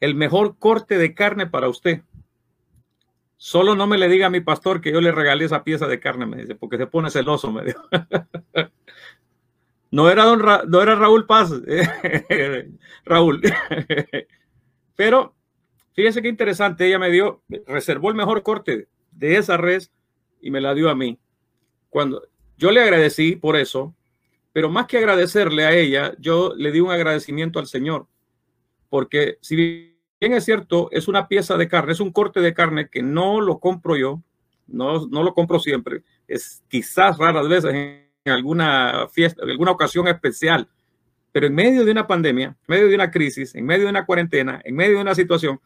el 0.00 0.14
mejor 0.14 0.56
corte 0.58 0.96
de 0.96 1.12
carne 1.12 1.46
para 1.46 1.68
usted. 1.68 2.00
Solo 3.36 3.74
no 3.74 3.86
me 3.86 3.98
le 3.98 4.08
diga 4.08 4.28
a 4.28 4.30
mi 4.30 4.40
pastor 4.40 4.80
que 4.80 4.90
yo 4.90 5.02
le 5.02 5.12
regalé 5.12 5.44
esa 5.44 5.64
pieza 5.64 5.86
de 5.86 6.00
carne, 6.00 6.24
me 6.24 6.38
dice, 6.38 6.54
porque 6.54 6.78
se 6.78 6.86
pone 6.86 7.10
celoso, 7.10 7.52
me 7.52 7.62
dijo. 7.62 7.82
no 9.90 10.10
era, 10.10 10.24
don 10.24 10.42
no 10.68 10.82
era 10.82 10.94
Raúl 10.94 11.26
Paz, 11.26 11.50
Raúl. 13.04 13.40
Pero 14.96 15.34
fíjese 15.94 16.22
qué 16.22 16.28
interesante, 16.28 16.86
ella 16.86 16.98
me 16.98 17.10
dio, 17.10 17.42
reservó 17.66 18.10
el 18.10 18.16
mejor 18.16 18.42
corte 18.42 18.88
de 19.12 19.36
esa 19.36 19.56
res 19.56 19.90
y 20.40 20.50
me 20.50 20.60
la 20.60 20.74
dio 20.74 20.90
a 20.90 20.94
mí. 20.94 21.18
Cuando 21.88 22.22
yo 22.56 22.70
le 22.70 22.82
agradecí 22.82 23.36
por 23.36 23.56
eso, 23.56 23.94
pero 24.52 24.68
más 24.68 24.86
que 24.86 24.98
agradecerle 24.98 25.64
a 25.64 25.72
ella, 25.72 26.14
yo 26.18 26.52
le 26.56 26.72
di 26.72 26.80
un 26.80 26.90
agradecimiento 26.90 27.58
al 27.58 27.66
Señor, 27.66 28.06
porque 28.88 29.38
si 29.40 29.56
bien 29.56 30.32
es 30.32 30.44
cierto, 30.44 30.88
es 30.90 31.08
una 31.08 31.28
pieza 31.28 31.56
de 31.56 31.68
carne, 31.68 31.92
es 31.92 32.00
un 32.00 32.12
corte 32.12 32.40
de 32.40 32.54
carne 32.54 32.88
que 32.90 33.02
no 33.02 33.40
lo 33.40 33.60
compro 33.60 33.96
yo, 33.96 34.22
no, 34.66 35.06
no 35.06 35.22
lo 35.22 35.32
compro 35.32 35.60
siempre, 35.60 36.02
es 36.26 36.62
quizás 36.68 37.16
raras 37.18 37.48
veces 37.48 38.07
alguna 38.30 39.08
fiesta, 39.10 39.42
en 39.44 39.50
alguna 39.50 39.72
ocasión 39.72 40.08
especial, 40.08 40.68
pero 41.32 41.46
en 41.46 41.54
medio 41.54 41.84
de 41.84 41.92
una 41.92 42.06
pandemia, 42.06 42.48
en 42.48 42.56
medio 42.66 42.88
de 42.88 42.94
una 42.94 43.10
crisis, 43.10 43.54
en 43.54 43.64
medio 43.64 43.84
de 43.84 43.90
una 43.90 44.06
cuarentena, 44.06 44.60
en 44.64 44.74
medio 44.74 44.96
de 44.96 45.02
una 45.02 45.14
situación, 45.14 45.60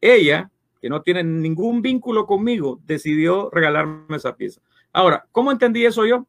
ella, 0.00 0.50
que 0.80 0.88
no 0.88 1.02
tiene 1.02 1.22
ningún 1.22 1.80
vínculo 1.82 2.26
conmigo, 2.26 2.80
decidió 2.84 3.50
regalarme 3.50 4.16
esa 4.16 4.34
pieza. 4.34 4.60
Ahora, 4.92 5.26
¿cómo 5.30 5.52
entendí 5.52 5.86
eso 5.86 6.04
yo? 6.04 6.26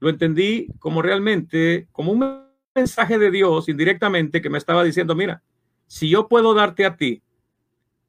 Lo 0.00 0.10
entendí 0.10 0.68
como 0.78 1.02
realmente, 1.02 1.88
como 1.90 2.12
un 2.12 2.44
mensaje 2.74 3.18
de 3.18 3.30
Dios 3.30 3.68
indirectamente 3.68 4.42
que 4.42 4.50
me 4.50 4.58
estaba 4.58 4.84
diciendo, 4.84 5.14
mira, 5.14 5.42
si 5.86 6.10
yo 6.10 6.28
puedo 6.28 6.54
darte 6.54 6.84
a 6.84 6.96
ti 6.96 7.22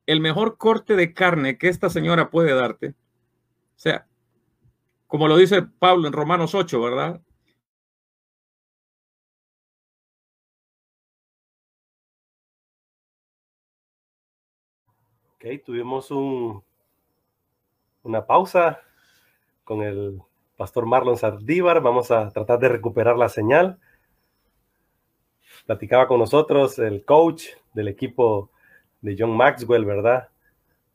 el 0.06 0.20
mejor 0.20 0.58
corte 0.58 0.96
de 0.96 1.14
carne 1.14 1.58
que 1.58 1.70
esta 1.70 1.90
señora 1.90 2.30
puede 2.30 2.54
darte, 2.54 2.90
o 2.90 3.82
sea, 3.82 4.06
como 5.10 5.28
lo 5.28 5.38
dice 5.38 5.64
Pablo 5.64 6.08
en 6.08 6.14
Romanos 6.14 6.54
8, 6.54 6.82
¿verdad? 6.82 7.20
Ok, 15.34 15.64
tuvimos 15.66 16.12
un, 16.12 16.64
una 18.04 18.28
pausa 18.28 18.82
con 19.64 19.82
el 19.82 20.22
pastor 20.58 20.86
Marlon 20.86 21.18
Sardívar. 21.18 21.82
Vamos 21.82 22.12
a 22.12 22.30
tratar 22.30 22.60
de 22.60 22.70
recuperar 22.70 23.18
la 23.18 23.30
señal. 23.30 23.80
Platicaba 25.66 26.08
con 26.08 26.20
nosotros 26.20 26.78
el 26.78 27.04
coach 27.04 27.46
del 27.74 27.88
equipo 27.88 28.52
de 29.02 29.16
John 29.18 29.36
Maxwell, 29.36 29.86
¿verdad? 29.86 30.30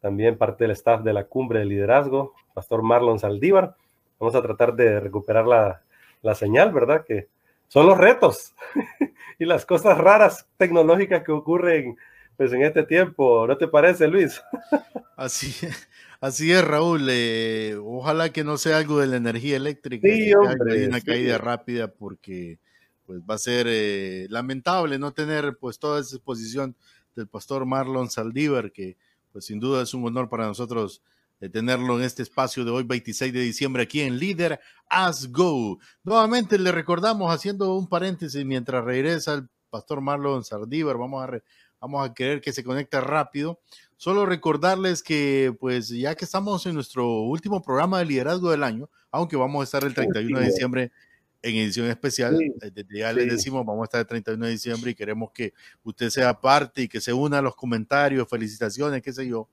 También 0.01 0.39
parte 0.39 0.65
del 0.65 0.71
staff 0.71 1.03
de 1.03 1.15
la 1.15 1.25
cumbre 1.25 1.59
de 1.59 1.65
liderazgo, 1.65 2.35
pastor 2.55 2.85
Marlon 2.85 3.19
Saldívar. 3.19 3.77
Vamos 4.25 4.37
a 4.37 4.43
tratar 4.43 4.75
de 4.75 5.01
recuperar 5.01 5.47
la, 5.47 5.83
la 6.23 6.35
señal, 6.35 6.73
¿verdad? 6.73 7.05
Que 7.07 7.29
son 7.69 7.85
los 7.87 7.99
retos 7.99 8.55
y 9.39 9.45
las 9.45 9.67
cosas 9.67 9.99
raras 9.99 10.49
tecnológicas 10.57 11.23
que 11.25 11.31
ocurren 11.31 11.99
pues 12.39 12.51
en 12.55 12.63
este 12.63 12.85
tiempo, 12.85 13.47
¿no 13.47 13.59
te 13.59 13.69
parece, 13.69 14.09
Luis? 14.09 14.43
Así, 15.17 15.55
así 16.23 16.51
es, 16.51 16.65
Raúl. 16.65 17.07
Eh, 17.09 17.77
ojalá 17.85 18.33
que 18.33 18.45
no 18.45 18.57
sea 18.57 18.79
algo 18.79 18.99
de 18.99 19.07
la 19.09 19.17
energía 19.17 19.57
eléctrica. 19.57 20.09
Sí, 20.09 20.35
hombre. 20.35 20.89
Una 20.89 21.01
caída 21.03 21.37
rápida 21.39 21.87
porque 21.87 22.59
pues 23.07 23.21
va 23.21 23.35
a 23.35 23.39
ser 23.39 23.67
eh, 23.69 24.27
lamentable 24.31 24.99
no 24.99 25.13
tener 25.13 25.59
pues 25.61 25.79
toda 25.79 26.01
esa 26.01 26.17
exposición 26.17 26.75
del 27.15 27.29
pastor 27.29 27.67
Marlon 27.67 28.11
Saldívar, 28.11 28.73
que 28.73 28.97
pues 29.33 29.45
sin 29.45 29.61
duda 29.61 29.83
es 29.83 29.93
un 29.93 30.05
honor 30.07 30.31
para 30.31 30.47
nosotros 30.47 31.03
de 31.45 31.51
tenerlo 31.51 31.99
en 31.99 32.05
este 32.05 32.23
espacio 32.23 32.65
de 32.65 32.71
hoy, 32.71 32.85
26 32.85 33.31
de 33.31 33.41
diciembre, 33.41 33.83
aquí 33.83 34.01
en 34.01 34.19
Líder 34.19 34.61
As 34.89 35.31
Go. 35.31 35.79
Nuevamente 36.03 36.59
le 36.59 36.73
recordamos, 36.73 37.31
haciendo 37.35 37.77
un 37.77 37.87
paréntesis, 37.87 38.43
mientras 38.47 38.83
regresa 38.83 39.35
el 39.35 39.49
pastor 39.69 40.01
Marlon 40.01 40.43
Saldívar, 40.43 40.97
vamos 40.97 41.23
a 41.23 41.43
vamos 41.83 42.09
a 42.09 42.15
querer 42.15 42.41
que 42.41 42.51
se 42.55 42.65
conecte 42.65 42.99
rápido. 42.99 43.61
Solo 43.99 44.25
recordarles 44.25 45.03
que, 45.03 45.55
pues, 45.61 45.91
ya 45.91 46.15
que 46.15 46.25
estamos 46.25 46.65
en 46.65 46.77
nuestro 46.77 47.07
último 47.21 47.61
programa 47.61 47.99
de 47.99 48.07
liderazgo 48.07 48.51
del 48.51 48.63
año, 48.63 48.89
aunque 49.11 49.37
vamos 49.37 49.61
a 49.61 49.65
estar 49.65 49.85
el 49.85 49.93
31 49.93 50.41
de 50.41 50.47
diciembre 50.47 50.93
en 51.43 51.57
edición 51.57 51.89
especial, 51.89 52.41
eh, 52.41 52.85
ya 52.91 53.13
les 53.13 53.31
decimos, 53.31 53.67
vamos 53.67 53.83
a 53.83 53.85
estar 53.85 54.01
el 54.01 54.07
31 54.07 54.47
de 54.47 54.53
diciembre 54.53 54.93
y 54.93 54.95
queremos 54.95 55.31
que 55.31 55.53
usted 55.83 56.09
sea 56.09 56.41
parte 56.41 56.81
y 56.81 56.89
que 56.89 57.03
se 57.03 57.13
una 57.13 57.41
a 57.41 57.43
los 57.43 57.55
comentarios, 57.55 58.27
felicitaciones, 58.31 59.03
qué 59.03 59.13
sé 59.13 59.29
yo. 59.29 59.51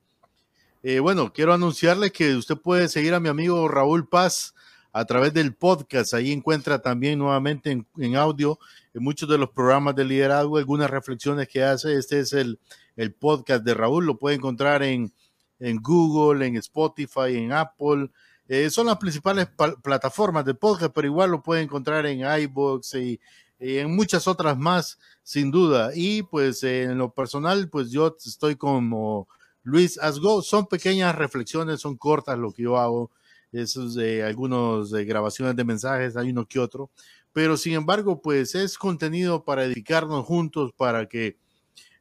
Eh, 0.84 1.00
bueno, 1.00 1.32
quiero 1.32 1.54
anunciarles 1.54 2.12
que 2.12 2.36
usted 2.36 2.58
puede 2.58 2.90
seguir 2.90 3.14
a 3.14 3.20
mi 3.20 3.30
amigo 3.30 3.68
Raúl 3.68 4.08
Paz 4.08 4.56
a 4.92 5.06
través 5.06 5.32
del 5.34 5.54
podcast. 5.54 6.14
Ahí 6.16 6.32
encuentra 6.32 6.82
también 6.82 7.20
nuevamente 7.20 7.72
en, 7.98 8.16
audio 8.16 8.58
en 8.94 9.04
muchos 9.04 9.30
de 9.30 9.38
los 9.38 9.52
programas 9.52 9.96
de 9.96 10.06
liderazgo 10.06 10.58
algunas 10.58 10.90
reflexiones 10.90 11.48
que 11.48 11.64
hace. 11.64 11.96
Este 11.96 12.20
es 12.20 12.34
el, 12.34 12.60
el 12.96 13.14
podcast 13.14 13.64
de 13.64 13.76
Raúl. 13.76 14.06
Lo 14.06 14.18
puede 14.18 14.38
encontrar 14.38 14.82
en, 14.82 15.14
en 15.60 15.78
Google, 15.78 16.48
en 16.48 16.56
Spotify, 16.58 17.36
en 17.38 17.54
Apple. 17.54 18.10
Eh, 18.48 18.70
son 18.72 18.88
las 18.88 18.98
principales 18.98 19.48
plataformas 19.82 20.46
de 20.46 20.56
podcast, 20.56 20.92
pero 20.94 21.08
igual 21.08 21.32
lo 21.32 21.44
puede 21.44 21.62
encontrar 21.62 22.06
en 22.06 22.22
iBox 22.42 22.96
y, 22.96 23.20
en 23.60 23.96
muchas 23.96 24.28
otras 24.28 24.58
más, 24.58 24.98
sin 25.22 25.52
duda. 25.52 25.92
Y 25.94 26.24
pues 26.24 26.64
en 26.64 26.98
lo 26.98 27.14
personal, 27.14 27.70
pues 27.70 27.92
yo 27.92 28.18
estoy 28.26 28.56
como 28.56 29.28
Luis 29.63 29.98
Asgo. 29.98 30.41
Son 30.41 30.68
pequeñas 30.68 31.15
reflexiones, 31.15 31.82
son 31.82 31.98
cortas 31.98 32.38
lo 32.38 32.51
que 32.51 32.63
yo 32.63 32.77
hago 32.77 33.12
esos 33.51 33.96
de 33.96 34.24
algunos 34.24 34.91
de 34.91 35.06
grabaciones 35.06 35.56
de 35.56 35.63
mensajes, 35.63 36.15
hay 36.15 36.30
uno 36.30 36.46
que 36.46 36.60
otro, 36.60 36.89
pero 37.34 37.58
sin 37.58 37.74
embargo, 37.74 38.22
pues 38.22 38.56
es 38.56 38.77
contenido 38.77 39.44
para 39.44 39.63
dedicarnos 39.63 40.25
juntos, 40.25 40.72
para 40.75 41.06
que 41.08 41.38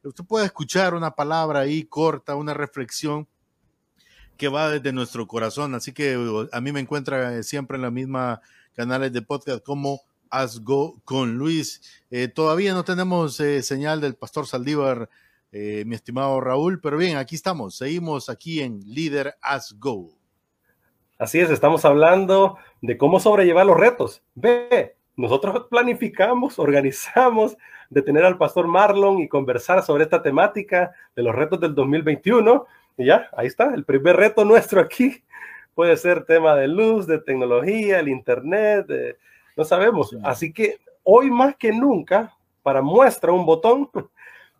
usted 0.03 0.23
pueda 0.25 0.45
escuchar 0.45 0.93
una 0.93 1.11
palabra 1.11 1.61
ahí 1.61 1.83
corta, 1.83 2.35
una 2.35 2.53
reflexión 2.53 3.27
que 4.37 4.47
va 4.47 4.69
desde 4.69 4.91
nuestro 4.91 5.27
corazón. 5.27 5.75
Así 5.75 5.93
que 5.93 6.17
a 6.51 6.61
mí 6.61 6.71
me 6.71 6.79
encuentra 6.79 7.43
siempre 7.43 7.75
en 7.75 7.83
la 7.83 7.91
misma 7.91 8.41
canales 8.73 9.13
de 9.13 9.21
podcast 9.21 9.63
como 9.63 10.01
As 10.29 10.59
Go 10.59 10.99
con 11.05 11.37
Luis. 11.37 11.81
Eh, 12.09 12.27
todavía 12.27 12.73
no 12.73 12.83
tenemos 12.83 13.39
eh, 13.39 13.61
señal 13.61 14.01
del 14.01 14.15
pastor 14.15 14.47
Saldívar, 14.47 15.09
eh, 15.51 15.83
mi 15.85 15.95
estimado 15.95 16.39
Raúl, 16.39 16.79
pero 16.79 16.97
bien, 16.97 17.17
aquí 17.17 17.35
estamos. 17.35 17.75
Seguimos 17.75 18.29
aquí 18.29 18.61
en 18.61 18.79
Líder 18.85 19.35
As 19.41 19.75
Go. 19.77 20.09
Así 21.17 21.39
es, 21.39 21.49
estamos 21.49 21.85
hablando 21.85 22.57
de 22.81 22.97
cómo 22.97 23.19
sobrellevar 23.19 23.65
los 23.65 23.77
retos. 23.77 24.23
Ve, 24.33 24.95
nosotros 25.15 25.67
planificamos, 25.69 26.57
organizamos 26.57 27.57
de 27.89 28.01
tener 28.01 28.23
al 28.23 28.37
pastor 28.37 28.67
Marlon 28.67 29.19
y 29.19 29.27
conversar 29.27 29.83
sobre 29.83 30.05
esta 30.05 30.23
temática 30.23 30.93
de 31.15 31.23
los 31.23 31.35
retos 31.35 31.59
del 31.59 31.75
2021. 31.75 32.65
Y 32.97 33.05
ya, 33.05 33.29
ahí 33.35 33.47
está, 33.47 33.73
el 33.73 33.83
primer 33.83 34.15
reto 34.15 34.45
nuestro 34.45 34.79
aquí 34.81 35.23
puede 35.75 35.97
ser 35.97 36.25
tema 36.25 36.55
de 36.55 36.67
luz, 36.67 37.07
de 37.07 37.19
tecnología, 37.19 37.99
el 37.99 38.07
internet, 38.07 38.87
no 39.57 39.65
sabemos. 39.65 40.15
Así 40.23 40.53
que 40.53 40.79
hoy 41.03 41.29
más 41.29 41.55
que 41.55 41.71
nunca, 41.71 42.35
para 42.63 42.81
muestra 42.81 43.31
un 43.31 43.45
botón, 43.45 43.89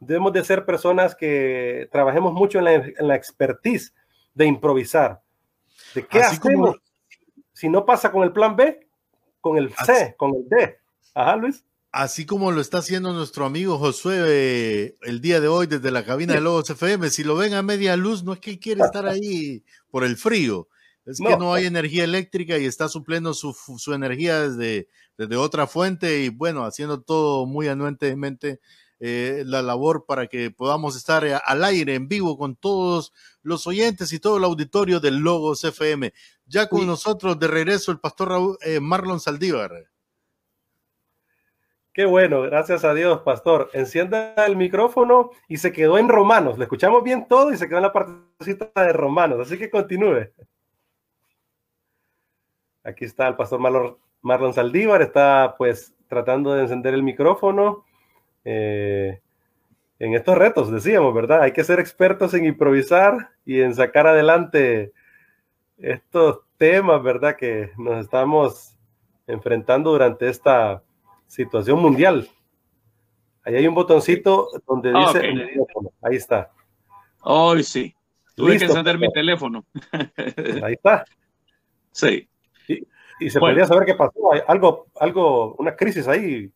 debemos 0.02 0.34
de 0.34 0.44
ser 0.44 0.66
personas 0.66 1.16
que 1.16 1.88
trabajemos 1.92 2.34
mucho 2.34 2.60
en 2.60 2.66
la, 2.66 2.74
en 2.74 3.08
la 3.08 3.16
expertise 3.16 3.94
de 4.34 4.46
improvisar 4.48 5.22
¿De 5.94 6.06
qué 6.06 6.20
hacemos? 6.20 6.78
Si 7.54 7.70
no 7.70 7.86
pasa 7.86 8.12
con 8.12 8.24
el 8.24 8.32
plan 8.32 8.56
B, 8.56 8.88
con 9.40 9.58
el 9.58 9.74
C, 9.86 10.16
con 10.18 10.34
el 10.36 10.48
D. 10.48 10.78
Ajá, 11.14 11.36
Luis. 11.36 11.66
Así 11.92 12.26
como 12.26 12.52
lo 12.52 12.62
está 12.62 12.78
haciendo 12.78 13.12
nuestro 13.12 13.44
amigo 13.44 13.78
Josué 13.78 14.24
eh, 14.26 14.98
el 15.02 15.20
día 15.20 15.42
de 15.42 15.50
hoy 15.50 15.68
desde 15.68 15.92
la 15.92 16.06
cabina 16.06 16.34
de 16.34 16.42
Lobos 16.42 16.70
FM, 16.70 17.10
si 17.10 17.26
lo 17.26 17.36
ven 17.36 17.54
a 17.54 17.62
media 17.62 17.98
luz, 17.98 18.24
no 18.24 18.32
es 18.32 18.40
que 18.40 18.60
quiere 18.60 18.82
estar 18.82 19.06
ahí 19.06 19.66
por 19.90 20.06
el 20.06 20.16
frío, 20.16 20.70
es 21.06 21.20
que 21.20 21.36
no 21.36 21.54
hay 21.54 21.66
energía 21.66 22.06
eléctrica 22.06 22.58
y 22.58 22.66
está 22.66 22.88
supliendo 22.88 23.34
su, 23.34 23.54
su 23.54 23.94
energía 23.94 24.40
desde, 24.40 24.88
desde 25.18 25.36
otra 25.36 25.68
fuente 25.68 26.22
y 26.22 26.30
bueno, 26.30 26.64
haciendo 26.64 27.02
todo 27.02 27.46
muy 27.46 27.68
anuentemente 27.68 28.62
eh, 29.04 29.42
la 29.48 29.64
labor 29.64 30.06
para 30.06 30.28
que 30.28 30.52
podamos 30.52 30.96
estar 30.96 31.26
eh, 31.26 31.36
al 31.44 31.64
aire 31.64 31.96
en 31.96 32.08
vivo 32.08 32.38
con 32.38 32.56
todos 32.56 33.12
los 33.42 33.66
oyentes 33.66 34.14
y 34.14 34.20
todo 34.20 34.38
el 34.38 34.44
auditorio 34.44 35.00
del 35.00 35.18
Logos 35.18 35.64
FM. 35.64 36.14
Ya 36.46 36.70
con 36.70 36.86
nosotros 36.86 37.40
de 37.40 37.48
regreso 37.48 37.92
el 37.92 38.00
pastor 38.00 38.60
eh, 38.64 38.80
Marlon 38.80 39.20
Saldívar. 39.20 39.72
Qué 41.92 42.06
bueno, 42.06 42.44
gracias 42.44 42.86
a 42.86 42.94
Dios, 42.94 43.22
pastor. 43.22 43.72
Encienda 43.74 44.36
el 44.46 44.56
micrófono 44.56 45.32
y 45.48 45.58
se 45.58 45.72
quedó 45.72 45.98
en 45.98 46.08
Romanos. 46.08 46.60
Le 46.60 46.66
escuchamos 46.66 47.04
bien 47.04 47.28
todo 47.28 47.52
y 47.52 47.58
se 47.58 47.68
quedó 47.68 47.78
en 47.78 47.84
la 47.84 47.94
partecita 47.94 48.70
de 48.76 48.94
Romanos, 48.94 49.40
así 49.40 49.58
que 49.58 49.72
continúe. 49.72 50.30
Aquí 52.84 53.06
está 53.06 53.28
el 53.28 53.36
pastor 53.36 53.60
Marlon, 53.60 53.98
Marlon 54.22 54.54
Saldívar, 54.54 55.02
está 55.02 55.56
pues 55.58 55.96
tratando 56.08 56.54
de 56.54 56.62
encender 56.62 56.94
el 56.94 57.02
micrófono. 57.02 57.84
Eh, 58.46 59.20
en 60.00 60.16
estos 60.16 60.38
retos, 60.38 60.72
decíamos, 60.72 61.14
¿verdad? 61.14 61.44
Hay 61.44 61.52
que 61.52 61.64
ser 61.64 61.80
expertos 61.80 62.34
en 62.34 62.46
improvisar 62.46 63.30
y 63.46 63.62
en 63.62 63.76
sacar 63.76 64.08
adelante 64.08 64.94
estos 65.78 66.40
temas, 66.58 67.04
¿verdad? 67.04 67.36
Que 67.36 67.72
nos 67.78 68.04
estamos 68.04 68.76
enfrentando 69.28 69.92
durante 69.92 70.28
esta 70.28 70.82
situación 71.28 71.80
mundial. 71.80 72.28
Ahí 73.44 73.56
hay 73.56 73.68
un 73.68 73.76
botoncito 73.76 74.48
donde 74.68 74.92
ah, 74.96 75.12
dice 75.14 75.34
Ahí 76.02 76.16
está. 76.16 76.52
Hoy 77.22 77.64
sí. 77.64 77.96
Tuve 78.36 78.58
que 78.58 78.66
encender 78.66 78.98
mi 78.98 79.12
teléfono. 79.12 79.66
Ahí 80.64 80.74
está. 80.74 81.06
Sí. 81.92 82.28
Y, 83.20 83.30
se 83.30 83.40
podría 83.40 83.66
saber 83.66 83.86
qué 83.86 83.94
pasó. 83.94 84.14
algo, 84.48 84.88
algo, 85.00 85.54
una 85.60 85.76
crisis 85.76 86.08
ahí 86.08 86.52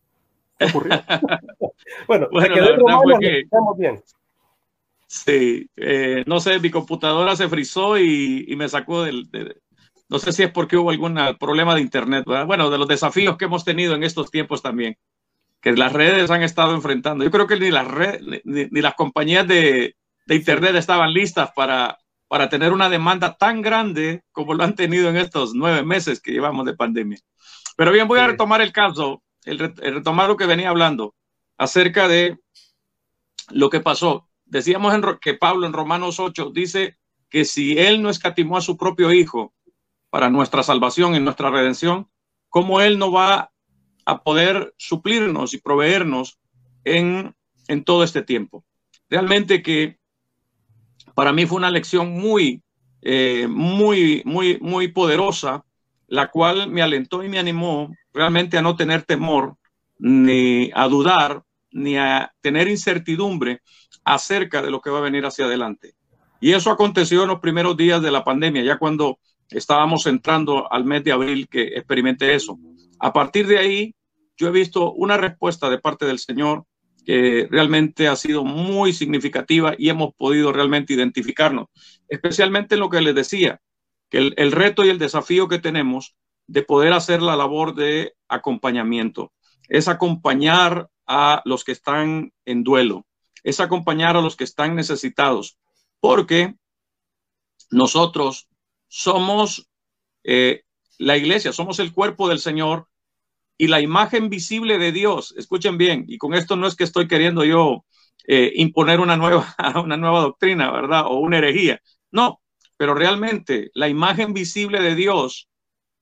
bueno, 2.07 2.27
bueno 2.31 2.55
la 2.55 2.61
verdad 2.61 2.97
fue 3.03 3.19
que, 3.19 3.43
bien. 3.77 4.01
Sí, 5.07 5.69
eh, 5.75 6.23
no 6.27 6.39
sé, 6.39 6.59
mi 6.59 6.71
computadora 6.71 7.35
se 7.35 7.47
frizó 7.47 7.97
y, 7.99 8.53
me 8.57 8.67
sacó 8.67 9.03
del... 9.03 9.29
no 10.09 10.19
sé 10.19 10.31
si 10.31 10.43
es 10.43 10.51
porque 10.51 10.77
hubo 10.77 10.89
algún 10.89 11.19
problema 11.39 11.75
de 11.75 11.81
internet, 11.81 12.25
bueno, 12.47 12.69
de 12.69 12.77
los 12.77 12.87
desafíos 12.87 13.37
que 13.37 13.45
hemos 13.45 13.63
tenido 13.63 13.95
en 13.95 14.03
estos 14.03 14.31
tiempos 14.31 14.61
también, 14.61 14.97
que 15.61 15.73
las 15.73 15.93
redes 15.93 16.31
han 16.31 16.43
estado 16.43 16.73
enfrentando. 16.73 17.23
Yo 17.23 17.31
creo 17.31 17.47
que 17.47 17.59
ni 17.59 17.69
las, 17.69 17.87
redes, 17.87 18.21
ni, 18.45 18.81
las 18.81 18.95
compañías 18.95 19.47
de, 19.47 19.95
de, 20.25 20.35
internet 20.35 20.75
estaban 20.75 21.13
listas 21.13 21.51
para, 21.55 21.97
para 22.27 22.49
tener 22.49 22.73
una 22.73 22.89
demanda 22.89 23.37
tan 23.37 23.61
grande 23.61 24.23
como 24.31 24.53
lo 24.53 24.63
han 24.63 24.75
tenido 24.75 25.09
en 25.09 25.17
estos 25.17 25.53
nueve 25.53 25.83
meses 25.83 26.19
que 26.19 26.31
llevamos 26.31 26.65
de 26.65 26.75
pandemia. 26.75 27.19
Pero 27.77 27.91
bien, 27.91 28.07
voy 28.07 28.19
a 28.19 28.27
retomar 28.27 28.61
el 28.61 28.71
caso 28.71 29.21
el, 29.45 29.59
retomar 29.59 30.27
lo 30.27 30.37
que 30.37 30.45
venía 30.45 30.69
hablando 30.69 31.15
acerca 31.57 32.07
de 32.07 32.37
lo 33.49 33.69
que 33.69 33.79
pasó. 33.79 34.27
Decíamos 34.45 34.93
en, 34.93 35.03
que 35.21 35.33
Pablo 35.33 35.65
en 35.65 35.73
Romanos 35.73 36.19
8 36.19 36.51
dice 36.53 36.97
que 37.29 37.45
si 37.45 37.77
él 37.77 38.01
no 38.01 38.09
escatimó 38.09 38.57
a 38.57 38.61
su 38.61 38.77
propio 38.77 39.11
hijo 39.11 39.53
para 40.09 40.29
nuestra 40.29 40.63
salvación 40.63 41.15
y 41.15 41.19
nuestra 41.19 41.49
redención, 41.49 42.09
¿cómo 42.49 42.81
él 42.81 42.99
no 42.99 43.11
va 43.11 43.51
a 44.05 44.23
poder 44.23 44.73
suplirnos 44.77 45.53
y 45.53 45.57
proveernos 45.59 46.39
en, 46.83 47.35
en 47.67 47.83
todo 47.83 48.03
este 48.03 48.21
tiempo? 48.21 48.63
Realmente 49.09 49.61
que 49.61 49.99
para 51.15 51.33
mí 51.33 51.45
fue 51.45 51.57
una 51.57 51.71
lección 51.71 52.11
muy, 52.11 52.61
eh, 53.01 53.47
muy, 53.49 54.21
muy, 54.25 54.59
muy 54.61 54.89
poderosa, 54.89 55.64
la 56.07 56.27
cual 56.27 56.69
me 56.69 56.81
alentó 56.81 57.23
y 57.23 57.29
me 57.29 57.39
animó 57.39 57.93
realmente 58.13 58.57
a 58.57 58.61
no 58.61 58.75
tener 58.75 59.03
temor, 59.03 59.55
ni 59.97 60.71
a 60.73 60.87
dudar, 60.87 61.43
ni 61.71 61.97
a 61.97 62.31
tener 62.41 62.67
incertidumbre 62.67 63.61
acerca 64.03 64.61
de 64.61 64.71
lo 64.71 64.81
que 64.81 64.89
va 64.89 64.99
a 64.99 65.01
venir 65.01 65.25
hacia 65.25 65.45
adelante. 65.45 65.93
Y 66.39 66.53
eso 66.53 66.69
aconteció 66.69 67.23
en 67.23 67.29
los 67.29 67.39
primeros 67.39 67.75
días 67.75 68.01
de 68.01 68.11
la 68.11 68.23
pandemia, 68.23 68.63
ya 68.63 68.77
cuando 68.77 69.19
estábamos 69.49 70.05
entrando 70.05 70.71
al 70.71 70.85
mes 70.85 71.03
de 71.03 71.11
abril 71.11 71.47
que 71.49 71.63
experimenté 71.63 72.33
eso. 72.35 72.57
A 72.99 73.13
partir 73.13 73.47
de 73.47 73.57
ahí, 73.57 73.95
yo 74.37 74.47
he 74.47 74.51
visto 74.51 74.91
una 74.93 75.17
respuesta 75.17 75.69
de 75.69 75.79
parte 75.79 76.05
del 76.05 76.19
Señor 76.19 76.65
que 77.05 77.47
realmente 77.51 78.07
ha 78.07 78.15
sido 78.15 78.43
muy 78.43 78.91
significativa 78.91 79.75
y 79.77 79.89
hemos 79.89 80.13
podido 80.15 80.51
realmente 80.51 80.93
identificarnos, 80.93 81.67
especialmente 82.09 82.75
en 82.75 82.81
lo 82.81 82.89
que 82.89 83.01
les 83.01 83.13
decía, 83.13 83.59
el, 84.17 84.51
reto 84.51 84.85
y 84.85 84.89
el 84.89 84.99
desafío 84.99 85.47
que 85.47 85.59
tenemos 85.59 86.15
de 86.47 86.63
poder 86.63 86.93
hacer 86.93 87.21
la 87.21 87.35
labor 87.35 87.75
de 87.75 88.13
acompañamiento. 88.27 89.33
Es 89.67 89.87
acompañar 89.87 90.89
a 91.07 91.41
los 91.45 91.63
que 91.63 91.71
están 91.71 92.33
en 92.45 92.63
duelo, 92.63 93.05
es 93.43 93.59
acompañar 93.59 94.15
a 94.17 94.21
los 94.21 94.35
que 94.35 94.43
están 94.43 94.75
necesitados, 94.75 95.57
porque 95.99 96.55
nosotros 97.71 98.47
somos 98.87 99.69
eh, 100.23 100.63
la 100.97 101.17
iglesia, 101.17 101.51
somos 101.51 101.79
el 101.79 101.91
cuerpo 101.93 102.29
del 102.29 102.39
Señor 102.39 102.87
y 103.57 103.67
la 103.67 103.81
imagen 103.81 104.29
visible 104.29 104.77
de 104.77 104.91
Dios. 104.91 105.33
Escuchen 105.37 105.77
bien, 105.77 106.05
y 106.07 106.17
con 106.17 106.33
esto 106.33 106.55
no 106.55 106.67
es 106.67 106.75
que 106.75 106.83
estoy 106.83 107.07
queriendo 107.07 107.43
yo 107.43 107.85
eh, 108.27 108.51
imponer 108.55 108.99
una 108.99 109.17
nueva, 109.17 109.55
una 109.83 109.97
nueva 109.97 110.21
doctrina, 110.21 110.71
¿verdad? 110.71 111.05
O 111.07 111.19
una 111.19 111.37
herejía. 111.37 111.81
No, 112.11 112.41
pero 112.77 112.93
realmente 112.93 113.71
la 113.73 113.87
imagen 113.87 114.33
visible 114.33 114.81
de 114.81 114.95
Dios 114.95 115.49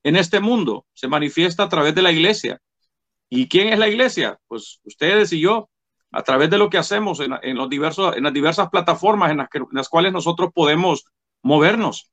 en 0.02 0.16
este 0.16 0.40
mundo 0.40 0.86
se 0.92 1.08
manifiesta 1.08 1.64
a 1.64 1.68
través 1.68 1.94
de 1.94 2.02
la 2.02 2.12
iglesia. 2.12 2.60
¿Y 3.28 3.48
quién 3.48 3.68
es 3.72 3.78
la 3.78 3.88
iglesia? 3.88 4.38
Pues 4.46 4.80
ustedes 4.84 5.32
y 5.32 5.40
yo, 5.40 5.70
a 6.12 6.22
través 6.22 6.50
de 6.50 6.58
lo 6.58 6.70
que 6.70 6.78
hacemos 6.78 7.20
en, 7.20 7.56
los 7.56 7.68
diversos, 7.68 8.16
en 8.16 8.24
las 8.24 8.32
diversas 8.32 8.68
plataformas 8.70 9.32
en 9.32 9.38
las, 9.72 9.88
cuales 9.88 10.12
nosotros 10.12 10.50
podemos 10.54 11.04
movernos. 11.42 12.10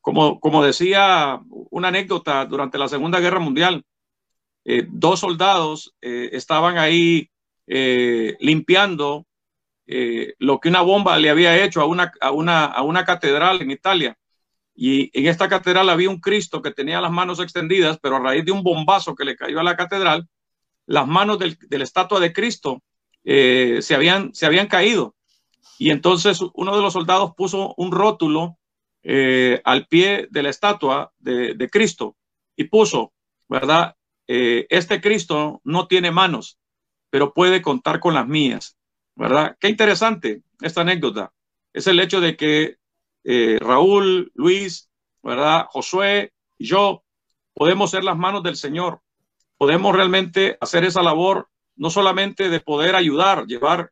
Como, 0.00 0.40
como 0.40 0.62
decía 0.62 1.40
una 1.48 1.88
anécdota 1.88 2.44
durante 2.44 2.78
la 2.78 2.88
Segunda 2.88 3.20
Guerra 3.20 3.40
Mundial, 3.40 3.84
eh, 4.64 4.86
dos 4.88 5.20
soldados 5.20 5.94
eh, 6.02 6.30
estaban 6.32 6.76
ahí 6.76 7.30
eh, 7.66 8.36
limpiando 8.40 9.26
lo 10.38 10.60
que 10.60 10.68
una 10.68 10.82
bomba 10.82 11.18
le 11.18 11.30
había 11.30 11.64
hecho 11.64 11.80
a 11.80 11.86
una, 11.86 12.12
a, 12.20 12.30
una, 12.30 12.66
a 12.66 12.82
una 12.82 13.04
catedral 13.04 13.62
en 13.62 13.70
Italia. 13.70 14.18
Y 14.74 15.10
en 15.18 15.26
esta 15.26 15.48
catedral 15.48 15.88
había 15.88 16.10
un 16.10 16.20
Cristo 16.20 16.62
que 16.62 16.70
tenía 16.70 17.00
las 17.00 17.10
manos 17.10 17.40
extendidas, 17.40 17.98
pero 18.00 18.16
a 18.16 18.20
raíz 18.20 18.44
de 18.44 18.52
un 18.52 18.62
bombazo 18.62 19.14
que 19.14 19.24
le 19.24 19.34
cayó 19.34 19.58
a 19.58 19.64
la 19.64 19.76
catedral, 19.76 20.28
las 20.86 21.06
manos 21.06 21.38
del, 21.38 21.58
de 21.58 21.78
la 21.78 21.84
estatua 21.84 22.20
de 22.20 22.32
Cristo 22.32 22.82
eh, 23.24 23.80
se, 23.82 23.94
habían, 23.94 24.32
se 24.34 24.46
habían 24.46 24.68
caído. 24.68 25.14
Y 25.78 25.90
entonces 25.90 26.40
uno 26.54 26.74
de 26.74 26.80
los 26.80 26.94
soldados 26.94 27.34
puso 27.36 27.74
un 27.76 27.92
rótulo 27.92 28.56
eh, 29.02 29.60
al 29.64 29.86
pie 29.86 30.28
de 30.30 30.42
la 30.42 30.48
estatua 30.48 31.12
de, 31.18 31.68
Cristo 31.70 32.16
y 32.56 32.64
puso, 32.64 33.12
¿verdad? 33.48 33.96
Eh, 34.26 34.66
este 34.70 35.00
Cristo 35.00 35.60
no 35.62 35.86
tiene 35.86 36.10
manos, 36.10 36.58
pero 37.10 37.34
puede 37.34 37.60
contar 37.60 38.00
con 38.00 38.14
las 38.14 38.26
mías, 38.26 38.77
¿verdad? 39.18 39.56
Qué 39.58 39.68
interesante 39.68 40.42
esta 40.60 40.82
anécdota. 40.82 41.32
Es 41.72 41.88
el 41.88 41.98
hecho 41.98 42.20
de 42.20 42.36
que 42.36 42.76
eh, 43.24 43.58
Raúl, 43.60 44.30
Luis, 44.34 44.88
¿verdad? 45.24 45.66
Josué 45.70 46.32
y 46.56 46.66
yo, 46.66 47.02
podemos 47.52 47.90
ser 47.90 48.04
las 48.04 48.16
manos 48.16 48.44
del 48.44 48.54
Señor. 48.56 49.02
Podemos 49.56 49.94
realmente 49.94 50.56
hacer 50.60 50.84
esa 50.84 51.02
labor, 51.02 51.48
no 51.74 51.90
solamente 51.90 52.48
de 52.48 52.60
poder 52.60 52.94
ayudar, 52.94 53.46
llevar 53.46 53.90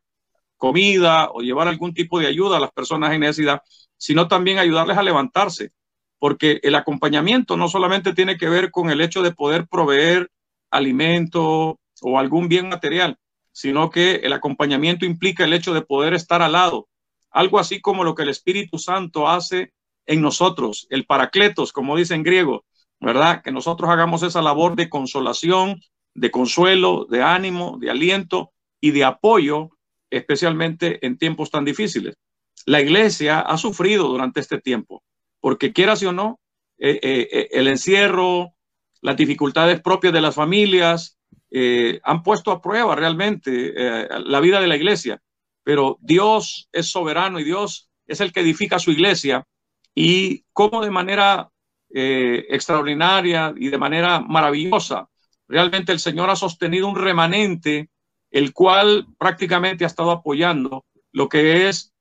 comida 0.55 1.29
o 1.29 1.41
llevar 1.41 1.67
algún 1.67 1.93
tipo 1.93 2.19
de 2.19 2.27
ayuda 2.27 2.55
a 2.55 2.61
las 2.61 2.71
personas 2.71 3.11
en 3.11 3.19
necesidad, 3.19 3.61
sino 3.97 4.29
también 4.29 4.59
ayudarles 4.59 4.97
a 4.97 5.03
levantarse, 5.03 5.73
porque 6.19 6.61
el 6.63 6.73
acompañamiento 6.73 7.57
no 7.57 7.67
solamente 7.67 8.13
tiene 8.13 8.37
que 8.37 8.47
ver 8.47 8.71
con 8.71 8.89
el 8.89 9.01
hecho 9.01 9.21
de 9.21 9.33
poder 9.33 9.67
proveer 9.67 10.31
alimento 10.71 11.79
o 12.01 12.17
algún 12.17 12.47
bien 12.47 12.69
material, 12.69 13.19
sino 13.57 13.89
que 13.89 14.17
el 14.17 14.33
acompañamiento 14.33 15.03
implica 15.03 15.43
el 15.43 15.51
hecho 15.51 15.73
de 15.73 15.81
poder 15.81 16.13
estar 16.13 16.43
al 16.43 16.51
lado, 16.51 16.89
algo 17.31 17.57
así 17.57 17.81
como 17.81 18.03
lo 18.03 18.13
que 18.13 18.21
el 18.21 18.29
Espíritu 18.29 18.77
Santo 18.77 19.27
hace 19.27 19.73
en 20.05 20.21
nosotros, 20.21 20.85
el 20.91 21.07
paracletos, 21.07 21.73
como 21.73 21.97
dice 21.97 22.13
en 22.13 22.21
griego, 22.21 22.65
¿verdad? 22.99 23.41
Que 23.41 23.51
nosotros 23.51 23.89
hagamos 23.89 24.21
esa 24.21 24.43
labor 24.43 24.75
de 24.75 24.89
consolación, 24.89 25.81
de 26.13 26.29
consuelo, 26.29 27.07
de 27.09 27.23
ánimo, 27.23 27.79
de 27.79 27.89
aliento 27.89 28.51
y 28.79 28.91
de 28.91 29.05
apoyo, 29.05 29.71
especialmente 30.11 31.03
en 31.03 31.17
tiempos 31.17 31.49
tan 31.49 31.65
difíciles. 31.65 32.13
La 32.67 32.79
iglesia 32.79 33.39
ha 33.39 33.57
sufrido 33.57 34.07
durante 34.07 34.39
este 34.39 34.61
tiempo, 34.61 35.01
porque 35.39 35.73
quieras 35.73 36.03
o 36.03 36.11
no, 36.11 36.39
eh, 36.77 36.99
eh, 37.01 37.27
eh, 37.31 37.47
el 37.53 37.67
encierro, 37.69 38.53
las 39.01 39.17
dificultades 39.17 39.81
propias 39.81 40.13
de 40.13 40.21
las 40.21 40.35
familias, 40.35 41.16
han 42.03 42.23
puesto 42.23 42.51
a 42.51 42.61
prueba 42.61 42.95
realmente 42.95 43.73
la 44.25 44.39
vida 44.39 44.59
de 44.59 44.67
la 44.67 44.75
iglesia 44.75 45.21
pero 45.67 45.97
Dios 45.99 46.69
es 46.71 46.89
soberano 46.89 47.41
y 47.41 47.43
Dios 47.43 47.89
es 48.05 48.21
el 48.21 48.31
que 48.31 48.39
edifica 48.39 48.79
su 48.79 48.91
iglesia 48.91 49.45
y 49.93 50.45
cómo 50.53 50.81
de 50.81 50.91
manera 50.91 51.49
eh, 51.93 52.45
extraordinaria 52.47 53.53
y 53.53 53.67
de 53.67 53.77
manera 53.77 54.21
maravillosa, 54.21 55.09
realmente 55.45 55.91
el 55.91 55.99
Señor 55.99 56.29
ha 56.29 56.37
sostenido 56.37 56.87
un 56.87 56.95
remanente 56.95 57.89
el 58.31 58.53
cual 58.53 59.07
prácticamente 59.17 59.83
ha 59.83 59.87
estado 59.87 60.11
apoyando 60.11 60.85
lo 61.11 61.27
que 61.27 61.67
es 61.67 61.93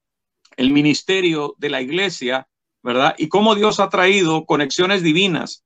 el 0.56 0.70
ministerio 0.70 1.56
de 1.58 1.70
la 1.70 1.82
iglesia, 1.82 2.46
¿verdad? 2.84 3.16
Y 3.18 3.26
cómo 3.26 3.56
Dios 3.56 3.80
ha 3.80 3.88
traído 3.88 4.46
conexiones 4.46 5.02
divinas, 5.02 5.64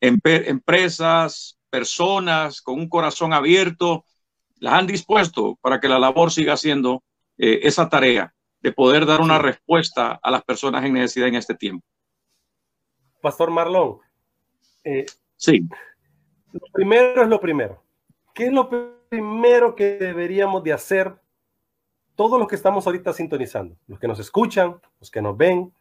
empresas, 0.00 1.58
personas 1.72 2.60
con 2.60 2.78
un 2.78 2.88
corazón 2.88 3.32
abierto, 3.32 4.04
las 4.60 4.74
han 4.74 4.86
dispuesto 4.86 5.58
para 5.62 5.80
que 5.80 5.88
la 5.88 5.98
labor 5.98 6.30
siga 6.30 6.58
siendo 6.58 7.02
eh, 7.38 7.60
esa 7.62 7.88
tarea 7.88 8.34
de 8.60 8.72
poder 8.72 9.06
dar 9.06 9.22
una 9.22 9.38
respuesta 9.38 10.20
a 10.22 10.30
las 10.30 10.44
personas 10.44 10.84
en 10.84 10.92
necesidad 10.92 11.28
en 11.28 11.36
este 11.36 11.54
tiempo. 11.54 11.84
Pastor 13.22 13.50
Marlón. 13.50 13.98
Eh, 14.84 15.06
sí. 15.36 15.66
Lo 16.52 16.60
primero 16.74 17.22
es 17.22 17.28
lo 17.28 17.40
primero. 17.40 17.82
¿Qué 18.34 18.46
es 18.46 18.52
lo 18.52 18.68
primero 19.08 19.74
que 19.74 19.96
deberíamos 19.96 20.62
de 20.62 20.74
hacer 20.74 21.14
todos 22.14 22.38
los 22.38 22.46
que 22.48 22.56
estamos 22.56 22.86
ahorita 22.86 23.14
sintonizando? 23.14 23.76
Los 23.86 23.98
que 23.98 24.08
nos 24.08 24.18
escuchan, 24.18 24.76
los 25.00 25.10
que 25.10 25.22
nos 25.22 25.36
ven. 25.38 25.72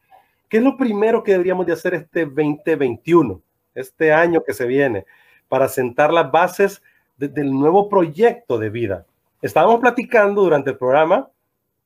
¿Qué 0.48 0.58
es 0.58 0.64
lo 0.64 0.78
primero 0.78 1.22
que 1.22 1.34
deberíamos 1.34 1.66
de 1.66 1.74
hacer 1.74 1.96
este 1.96 2.26
2021, 2.26 3.42
este 3.76 4.14
año 4.14 4.42
que 4.46 4.54
se 4.54 4.66
viene, 4.66 5.06
para 5.52 5.68
sentar 5.68 6.14
las 6.14 6.32
bases 6.32 6.82
del 7.18 7.52
nuevo 7.52 7.90
proyecto 7.90 8.58
de 8.58 8.70
vida? 8.70 9.06
Estábamos 9.42 9.82
platicando 9.82 10.44
durante 10.44 10.70
el 10.70 10.78
programa 10.78 11.30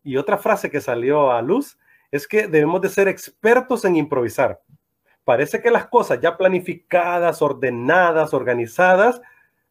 y 0.04 0.18
otra 0.18 0.38
frase 0.38 0.70
que 0.70 0.80
salió 0.80 1.32
a 1.32 1.42
luz 1.42 1.80
es 2.12 2.28
que 2.28 2.48
debemos 2.48 2.80
de 2.82 2.90
ser 2.90 3.08
expertos 3.08 3.84
en 3.84 3.96
improvisar. 3.96 4.62
Parece 5.24 5.64
que 5.64 5.72
las 5.72 5.88
cosas 5.88 6.20
ya 6.22 6.38
planificadas, 6.38 7.42
ordenadas, 7.42 8.36
organizadas, 8.36 9.20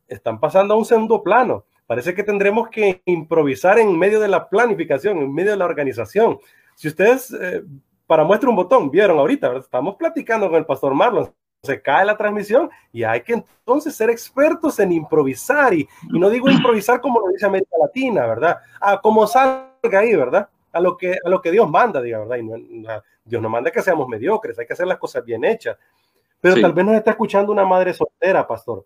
están 0.09 0.41
pasando 0.41 0.75
a 0.75 0.77
un 0.77 0.85
segundo 0.85 1.23
plano. 1.23 1.65
Parece 1.87 2.17
que 2.17 2.25
tendremos 2.25 2.71
que 2.71 3.01
improvisar 3.05 3.79
en 3.79 3.97
medio 3.97 4.19
de 4.19 4.27
la 4.27 4.49
planificación, 4.49 5.19
en 5.19 5.33
medio 5.33 5.53
de 5.53 5.59
la 5.59 5.67
organización. 5.67 6.41
Si 6.75 6.89
ustedes, 6.89 7.33
eh, 7.41 7.63
para 8.09 8.25
muestra 8.25 8.51
un 8.51 8.57
botón, 8.57 8.91
vieron 8.91 9.21
ahorita, 9.21 9.57
estamos 9.59 9.95
platicando 9.95 10.49
con 10.49 10.59
el 10.59 10.67
pastor 10.67 10.95
Marlon, 10.95 11.33
se 11.65 11.81
cae 11.81 12.05
la 12.05 12.17
transmisión 12.17 12.71
y 12.93 13.03
hay 13.03 13.23
que 13.23 13.33
entonces 13.33 13.97
ser 13.97 14.11
expertos 14.11 14.79
en 14.79 14.93
improvisar 14.93 15.75
y, 15.75 15.89
no 16.11 16.29
digo 16.29 16.51
improvisar 16.51 17.01
como 17.01 17.21
lo 17.21 17.29
dice 17.29 17.47
América 17.47 17.77
Latina, 17.81 18.27
¿verdad? 18.27 18.59
A 18.81 19.01
como 19.01 19.27
salga 19.27 19.99
ahí, 19.99 20.15
¿verdad? 20.15 20.49
A 20.73 20.81
lo 20.81 20.97
que, 20.97 21.17
a 21.25 21.29
lo 21.29 21.41
que 21.41 21.51
Dios 21.51 21.69
manda, 21.71 22.01
diga, 22.01 22.21
¿verdad? 22.21 22.37
Y 22.39 22.87
Dios 23.25 23.43
no 23.43 23.49
manda 23.49 23.71
que 23.71 23.83
seamos 23.83 24.09
mediocres, 24.09 24.59
hay 24.59 24.67
que 24.67 24.75
hacer 24.75 24.87
las 24.87 24.99
cosas 24.99 25.25
bien 25.25 25.45
hechas. 25.45 25.77
Pero 26.41 26.61
tal 26.61 26.75
vez 26.75 26.85
nos 26.85 26.95
está 26.97 27.13
escuchando 27.13 27.53
una 27.53 27.65
madre 27.65 27.95
soltera, 27.95 28.47
pastor, 28.47 28.85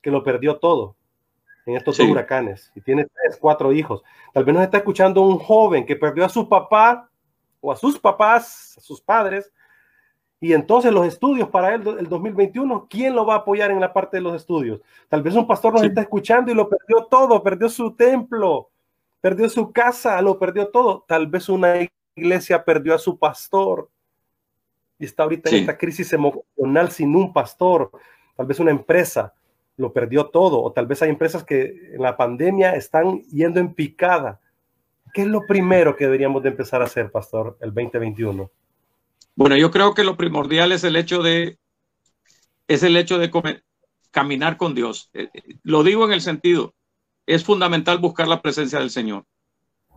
que 0.00 0.10
lo 0.10 0.22
perdió 0.22 0.58
todo 0.58 0.94
en 1.66 1.76
estos 1.76 1.98
huracanes 1.98 2.70
y 2.74 2.80
tiene 2.80 3.04
tres, 3.04 3.36
cuatro 3.40 3.72
hijos. 3.72 4.02
Tal 4.32 4.44
vez 4.44 4.54
nos 4.54 4.62
está 4.62 4.78
escuchando 4.78 5.22
un 5.22 5.38
joven 5.38 5.84
que 5.84 5.96
perdió 5.96 6.24
a 6.24 6.28
su 6.28 6.48
papá 6.48 7.10
o 7.60 7.72
a 7.72 7.76
sus 7.76 7.98
papás, 7.98 8.76
a 8.78 8.80
sus 8.80 9.00
padres, 9.00 9.52
y 10.40 10.54
entonces 10.54 10.90
los 10.90 11.06
estudios 11.06 11.50
para 11.50 11.74
él, 11.74 11.86
el 11.98 12.08
2021, 12.08 12.86
¿quién 12.88 13.14
lo 13.14 13.26
va 13.26 13.34
a 13.34 13.38
apoyar 13.38 13.70
en 13.70 13.78
la 13.78 13.92
parte 13.92 14.16
de 14.16 14.22
los 14.22 14.34
estudios? 14.34 14.80
Tal 15.08 15.22
vez 15.22 15.34
un 15.34 15.46
pastor 15.46 15.74
nos 15.74 15.82
está 15.82 16.00
escuchando 16.00 16.50
y 16.50 16.54
lo 16.54 16.66
perdió 16.66 17.04
todo, 17.10 17.42
perdió 17.42 17.68
su 17.68 17.92
templo, 17.92 18.70
perdió 19.20 19.50
su 19.50 19.70
casa, 19.70 20.20
lo 20.22 20.38
perdió 20.38 20.68
todo. 20.68 21.04
Tal 21.06 21.26
vez 21.26 21.50
una 21.50 21.74
iglesia 22.16 22.64
perdió 22.64 22.94
a 22.94 22.98
su 22.98 23.18
pastor 23.18 23.90
y 24.98 25.04
está 25.04 25.24
ahorita 25.24 25.50
en 25.50 25.56
esta 25.56 25.76
crisis 25.76 26.10
emocional 26.14 26.90
sin 26.90 27.14
un 27.14 27.34
pastor. 27.34 27.90
Tal 28.34 28.46
vez 28.46 28.58
una 28.60 28.70
empresa 28.70 29.34
lo 29.76 29.92
perdió 29.92 30.26
todo, 30.26 30.62
o 30.62 30.72
tal 30.72 30.86
vez 30.86 31.02
hay 31.02 31.10
empresas 31.10 31.44
que 31.44 31.92
en 31.92 32.00
la 32.00 32.16
pandemia 32.16 32.74
están 32.76 33.20
yendo 33.24 33.60
en 33.60 33.74
picada. 33.74 34.40
¿Qué 35.12 35.22
es 35.22 35.28
lo 35.28 35.46
primero 35.46 35.96
que 35.96 36.04
deberíamos 36.04 36.42
de 36.42 36.48
empezar 36.48 36.80
a 36.80 36.84
hacer, 36.84 37.10
pastor, 37.10 37.58
el 37.60 37.74
2021? 37.74 38.50
Bueno, 39.40 39.56
yo 39.56 39.70
creo 39.70 39.94
que 39.94 40.04
lo 40.04 40.18
primordial 40.18 40.70
es 40.70 40.84
el 40.84 40.96
hecho 40.96 41.22
de 41.22 41.56
es 42.68 42.82
el 42.82 42.94
hecho 42.94 43.18
de 43.18 43.30
caminar 44.10 44.58
con 44.58 44.74
Dios. 44.74 45.08
Eh, 45.14 45.30
eh, 45.32 45.54
lo 45.62 45.82
digo 45.82 46.04
en 46.04 46.12
el 46.12 46.20
sentido, 46.20 46.74
es 47.24 47.42
fundamental 47.42 47.96
buscar 47.96 48.28
la 48.28 48.42
presencia 48.42 48.80
del 48.80 48.90
Señor. 48.90 49.24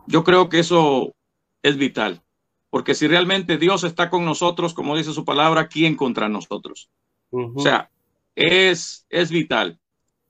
Yo 0.06 0.24
creo 0.24 0.48
que 0.48 0.60
eso 0.60 1.14
es 1.62 1.76
vital, 1.76 2.22
porque 2.70 2.94
si 2.94 3.06
realmente 3.06 3.58
Dios 3.58 3.84
está 3.84 4.08
con 4.08 4.24
nosotros, 4.24 4.72
como 4.72 4.96
dice 4.96 5.12
su 5.12 5.26
palabra, 5.26 5.68
¿quién 5.68 5.94
contra 5.94 6.30
nosotros? 6.30 6.88
O 7.30 7.60
sea, 7.60 7.90
es, 8.34 9.04
es 9.10 9.30
vital. 9.30 9.78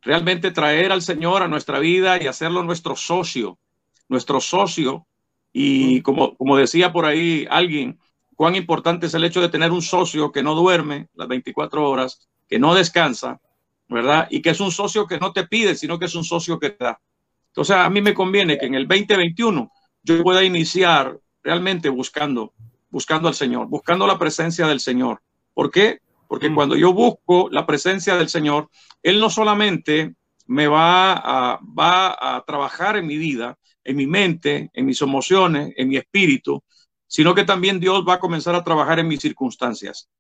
Realmente 0.03 0.51
traer 0.51 0.91
al 0.91 1.03
Señor 1.03 1.45
a 1.45 1.49
nuestra 1.49 1.79
vida 1.79 2.21
y 2.21 2.27
hacerlo 2.27 2.65
nuestro 2.65 2.97
socio, 2.97 3.61
nuestro 4.09 4.41
socio. 4.41 5.07
Y 5.53 6.03
como, 6.03 6.37
como 6.37 6.57
decía 6.57 6.93
por 6.93 7.05
ahí 7.05 7.47
alguien, 7.49 8.01
cuán 8.35 8.55
importante 8.57 9.07
es 9.07 9.15
el 9.15 9.25
hecho 9.25 9.41
de 9.41 9.49
tener 9.49 9.71
un 9.71 9.83
socio 9.83 10.33
que 10.33 10.43
no 10.43 10.55
duerme 10.55 11.09
las 11.15 11.29
24 11.29 11.89
horas, 11.89 12.29
que 12.49 12.59
no 12.59 12.75
descansa, 12.75 13.41
¿verdad? 13.89 14.27
Y 14.31 14.43
que 14.43 14.51
es 14.51 14.61
un 14.61 14.71
socio 14.71 15.07
que 15.07 15.19
no 15.19 15.33
te 15.33 15.47
pide, 15.47 15.75
sino 15.75 15.99
que 15.99 16.07
es 16.07 16.15
un 16.15 16.25
socio 16.25 16.59
que 16.59 16.71
te 16.71 16.85
da. 16.85 17.01
Entonces, 17.49 17.77
a 17.77 17.89
mí 17.89 18.01
me 18.01 18.15
conviene 18.15 18.59
que 18.59 18.67
en 18.67 18.75
el 18.75 18.89
2021 18.89 19.71
yo 20.03 20.23
pueda 20.23 20.43
iniciar 20.43 21.19
realmente 21.43 21.89
buscando, 21.89 22.53
buscando 22.91 23.29
al 23.29 23.35
Señor, 23.35 23.69
buscando 23.69 24.07
la 24.07 24.19
presencia 24.19 24.67
del 24.67 24.81
Señor. 24.81 25.23
¿Por 25.53 25.71
qué? 25.71 26.01
Porque 26.27 26.51
mm. 26.51 26.55
cuando 26.55 26.77
yo 26.77 26.93
busco 26.93 27.49
la 27.51 27.67
presencia 27.67 28.17
del 28.17 28.29
Señor, 28.29 28.71
Él 29.03 29.21
no 29.21 29.31
solamente 29.31 30.15
me 30.47 30.67
va 30.67 31.13
a, 31.13 31.61
va 31.79 32.17
a 32.19 32.45
trabajar 32.45 32.97
en 32.97 33.07
mi 33.07 33.17
vida, 33.17 33.57
en 33.85 33.97
mi 33.97 34.07
mente, 34.07 34.71
en 34.73 34.87
mis 34.87 35.01
emociones, 35.01 35.73
en 35.77 35.89
mi 35.89 35.97
espíritu, 35.97 36.65
sino 37.15 37.33
que 37.33 37.45
también 37.45 37.79
Dios 37.79 38.05
va 38.05 38.15
a 38.15 38.19
comenzar 38.19 38.57
a 38.57 38.65
trabajar 38.65 38.99
en 38.99 39.07
mis 39.07 39.21
circunstancias. 39.21 40.11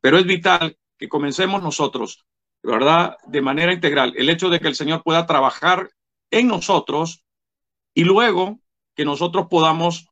Pero 0.00 0.18
es 0.18 0.24
vital 0.24 0.78
que 0.96 1.08
comencemos 1.08 1.60
nosotros, 1.60 2.24
¿verdad? 2.62 3.16
De 3.26 3.42
manera 3.42 3.72
integral. 3.72 4.14
El 4.16 4.30
hecho 4.30 4.48
de 4.50 4.60
que 4.60 4.68
el 4.68 4.76
Señor 4.76 5.02
pueda 5.02 5.26
trabajar 5.26 5.90
en 6.30 6.46
nosotros 6.46 7.24
y 7.92 8.04
luego 8.04 8.60
que 8.94 9.04
nosotros 9.04 9.48
podamos 9.50 10.06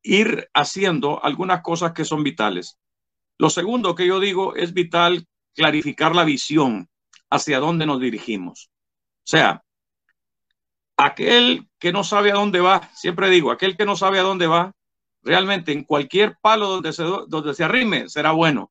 ir 0.00 0.48
haciendo 0.54 1.20
algunas 1.24 1.62
cosas 1.62 1.90
que 1.90 2.04
son 2.04 2.22
vitales. 2.22 2.78
Lo 3.36 3.50
segundo 3.50 3.96
que 3.96 4.06
yo 4.06 4.20
digo 4.20 4.54
es 4.54 4.74
vital 4.74 5.26
clarificar 5.56 6.14
la 6.14 6.22
visión 6.22 6.88
hacia 7.30 7.58
dónde 7.58 7.84
nos 7.84 7.98
dirigimos. 7.98 8.70
O 9.24 9.26
sea, 9.26 9.64
aquel 10.96 11.68
que 11.80 11.90
no 11.90 12.04
sabe 12.04 12.30
a 12.30 12.34
dónde 12.34 12.60
va, 12.60 12.92
siempre 12.94 13.28
digo, 13.28 13.50
aquel 13.50 13.76
que 13.76 13.86
no 13.86 13.96
sabe 13.96 14.20
a 14.20 14.22
dónde 14.22 14.46
va, 14.46 14.72
realmente 15.24 15.72
en 15.72 15.84
cualquier 15.84 16.36
palo 16.40 16.68
donde 16.68 16.92
se, 16.92 17.02
donde 17.02 17.54
se 17.54 17.64
arrime 17.64 18.08
será 18.08 18.32
bueno. 18.32 18.70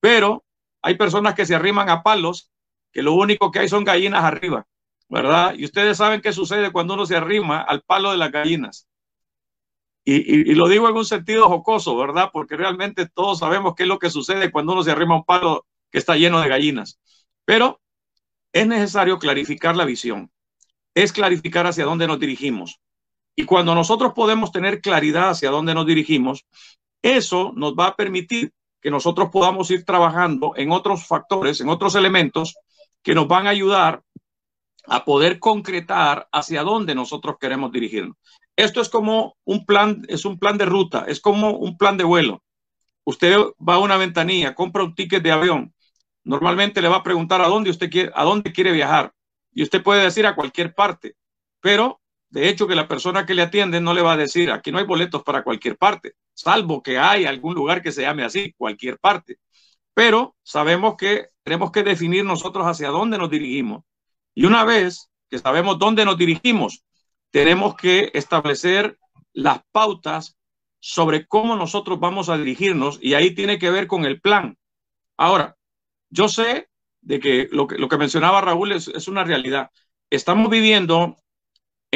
Pero 0.00 0.44
hay 0.82 0.96
personas 0.96 1.34
que 1.34 1.46
se 1.46 1.54
arriman 1.54 1.88
a 1.88 2.02
palos 2.02 2.50
que 2.92 3.02
lo 3.02 3.14
único 3.14 3.50
que 3.50 3.60
hay 3.60 3.68
son 3.68 3.84
gallinas 3.84 4.24
arriba, 4.24 4.66
¿verdad? 5.08 5.54
Y 5.56 5.64
ustedes 5.64 5.98
saben 5.98 6.20
qué 6.20 6.32
sucede 6.32 6.72
cuando 6.72 6.94
uno 6.94 7.06
se 7.06 7.16
arrima 7.16 7.60
al 7.60 7.82
palo 7.82 8.10
de 8.10 8.18
las 8.18 8.32
gallinas. 8.32 8.88
Y, 10.04 10.50
y, 10.52 10.54
lo 10.54 10.68
digo 10.68 10.88
en 10.88 10.96
un 10.96 11.04
sentido 11.04 11.48
jocoso, 11.48 11.96
¿verdad? 11.96 12.30
Porque 12.32 12.56
realmente 12.56 13.08
todos 13.08 13.40
sabemos 13.40 13.74
qué 13.74 13.82
es 13.82 13.88
lo 13.88 13.98
que 13.98 14.08
sucede 14.08 14.52
cuando 14.52 14.72
uno 14.72 14.84
se 14.84 14.92
arrima 14.92 15.14
a 15.14 15.18
un 15.18 15.24
palo 15.24 15.66
que 15.90 15.98
está 15.98 16.16
lleno 16.16 16.40
de 16.40 16.48
gallinas. 16.48 17.00
Pero 17.44 17.80
es 18.52 18.66
necesario 18.66 19.18
clarificar 19.18 19.76
la 19.76 19.84
visión, 19.84 20.30
es 20.94 21.12
clarificar 21.12 21.66
hacia 21.66 21.84
dónde 21.84 22.06
nos 22.06 22.20
dirigimos. 22.20 22.80
Y 23.36 23.44
cuando 23.44 23.74
nosotros 23.74 24.14
podemos 24.14 24.50
tener 24.50 24.80
claridad 24.80 25.30
hacia 25.30 25.50
dónde 25.50 25.74
nos 25.74 25.86
dirigimos, 25.86 26.46
eso 27.02 27.52
nos 27.54 27.74
va 27.74 27.88
a 27.88 27.96
permitir 27.96 28.52
que 28.80 28.90
nosotros 28.90 29.28
podamos 29.30 29.70
ir 29.70 29.84
trabajando 29.84 30.54
en 30.56 30.72
otros 30.72 31.06
factores, 31.06 31.60
en 31.60 31.68
otros 31.68 31.94
elementos 31.94 32.54
que 33.02 33.14
nos 33.14 33.28
van 33.28 33.46
a 33.46 33.50
ayudar 33.50 34.02
a 34.86 35.04
poder 35.04 35.38
concretar 35.38 36.28
hacia 36.32 36.62
dónde 36.62 36.94
nosotros 36.94 37.36
queremos 37.38 37.72
dirigirnos. 37.72 38.16
Esto 38.56 38.80
es 38.80 38.88
como 38.88 39.36
un 39.44 39.66
plan, 39.66 40.02
es 40.08 40.24
un 40.24 40.38
plan 40.38 40.56
de 40.56 40.64
ruta, 40.64 41.04
es 41.06 41.20
como 41.20 41.50
un 41.50 41.76
plan 41.76 41.98
de 41.98 42.04
vuelo. 42.04 42.42
Usted 43.04 43.36
va 43.60 43.74
a 43.74 43.78
una 43.78 43.98
ventanilla, 43.98 44.54
compra 44.54 44.84
un 44.84 44.94
ticket 44.94 45.22
de 45.22 45.32
avión. 45.32 45.74
Normalmente 46.24 46.80
le 46.80 46.88
va 46.88 46.96
a 46.96 47.02
preguntar 47.02 47.42
a 47.42 47.48
dónde 47.48 47.70
usted 47.70 47.90
quiere, 47.90 48.10
a 48.14 48.24
dónde 48.24 48.52
quiere 48.52 48.72
viajar. 48.72 49.12
Y 49.52 49.62
usted 49.62 49.82
puede 49.82 50.02
decir 50.02 50.26
a 50.26 50.34
cualquier 50.34 50.74
parte, 50.74 51.16
pero 51.60 52.00
de 52.28 52.48
hecho, 52.48 52.66
que 52.66 52.74
la 52.74 52.88
persona 52.88 53.24
que 53.24 53.34
le 53.34 53.42
atiende 53.42 53.80
no 53.80 53.94
le 53.94 54.02
va 54.02 54.12
a 54.12 54.16
decir, 54.16 54.50
aquí 54.50 54.72
no 54.72 54.78
hay 54.78 54.84
boletos 54.84 55.22
para 55.22 55.44
cualquier 55.44 55.76
parte, 55.76 56.14
salvo 56.34 56.82
que 56.82 56.98
hay 56.98 57.24
algún 57.24 57.54
lugar 57.54 57.82
que 57.82 57.92
se 57.92 58.02
llame 58.02 58.24
así, 58.24 58.52
cualquier 58.56 58.98
parte. 58.98 59.38
Pero 59.94 60.36
sabemos 60.42 60.96
que 60.96 61.28
tenemos 61.42 61.70
que 61.70 61.82
definir 61.82 62.24
nosotros 62.24 62.66
hacia 62.66 62.90
dónde 62.90 63.18
nos 63.18 63.30
dirigimos. 63.30 63.84
Y 64.34 64.44
una 64.44 64.64
vez 64.64 65.08
que 65.30 65.38
sabemos 65.38 65.78
dónde 65.78 66.04
nos 66.04 66.18
dirigimos, 66.18 66.84
tenemos 67.30 67.76
que 67.76 68.10
establecer 68.14 68.98
las 69.32 69.60
pautas 69.72 70.36
sobre 70.80 71.26
cómo 71.26 71.56
nosotros 71.56 71.98
vamos 71.98 72.28
a 72.28 72.36
dirigirnos 72.36 72.98
y 73.00 73.14
ahí 73.14 73.34
tiene 73.34 73.58
que 73.58 73.70
ver 73.70 73.86
con 73.86 74.04
el 74.04 74.20
plan. 74.20 74.58
Ahora, 75.16 75.56
yo 76.10 76.28
sé 76.28 76.68
de 77.00 77.20
que 77.20 77.48
lo 77.50 77.66
que, 77.66 77.78
lo 77.78 77.88
que 77.88 77.96
mencionaba 77.98 78.40
Raúl 78.40 78.72
es, 78.72 78.88
es 78.88 79.08
una 79.08 79.24
realidad. 79.24 79.70
Estamos 80.10 80.50
viviendo 80.50 81.16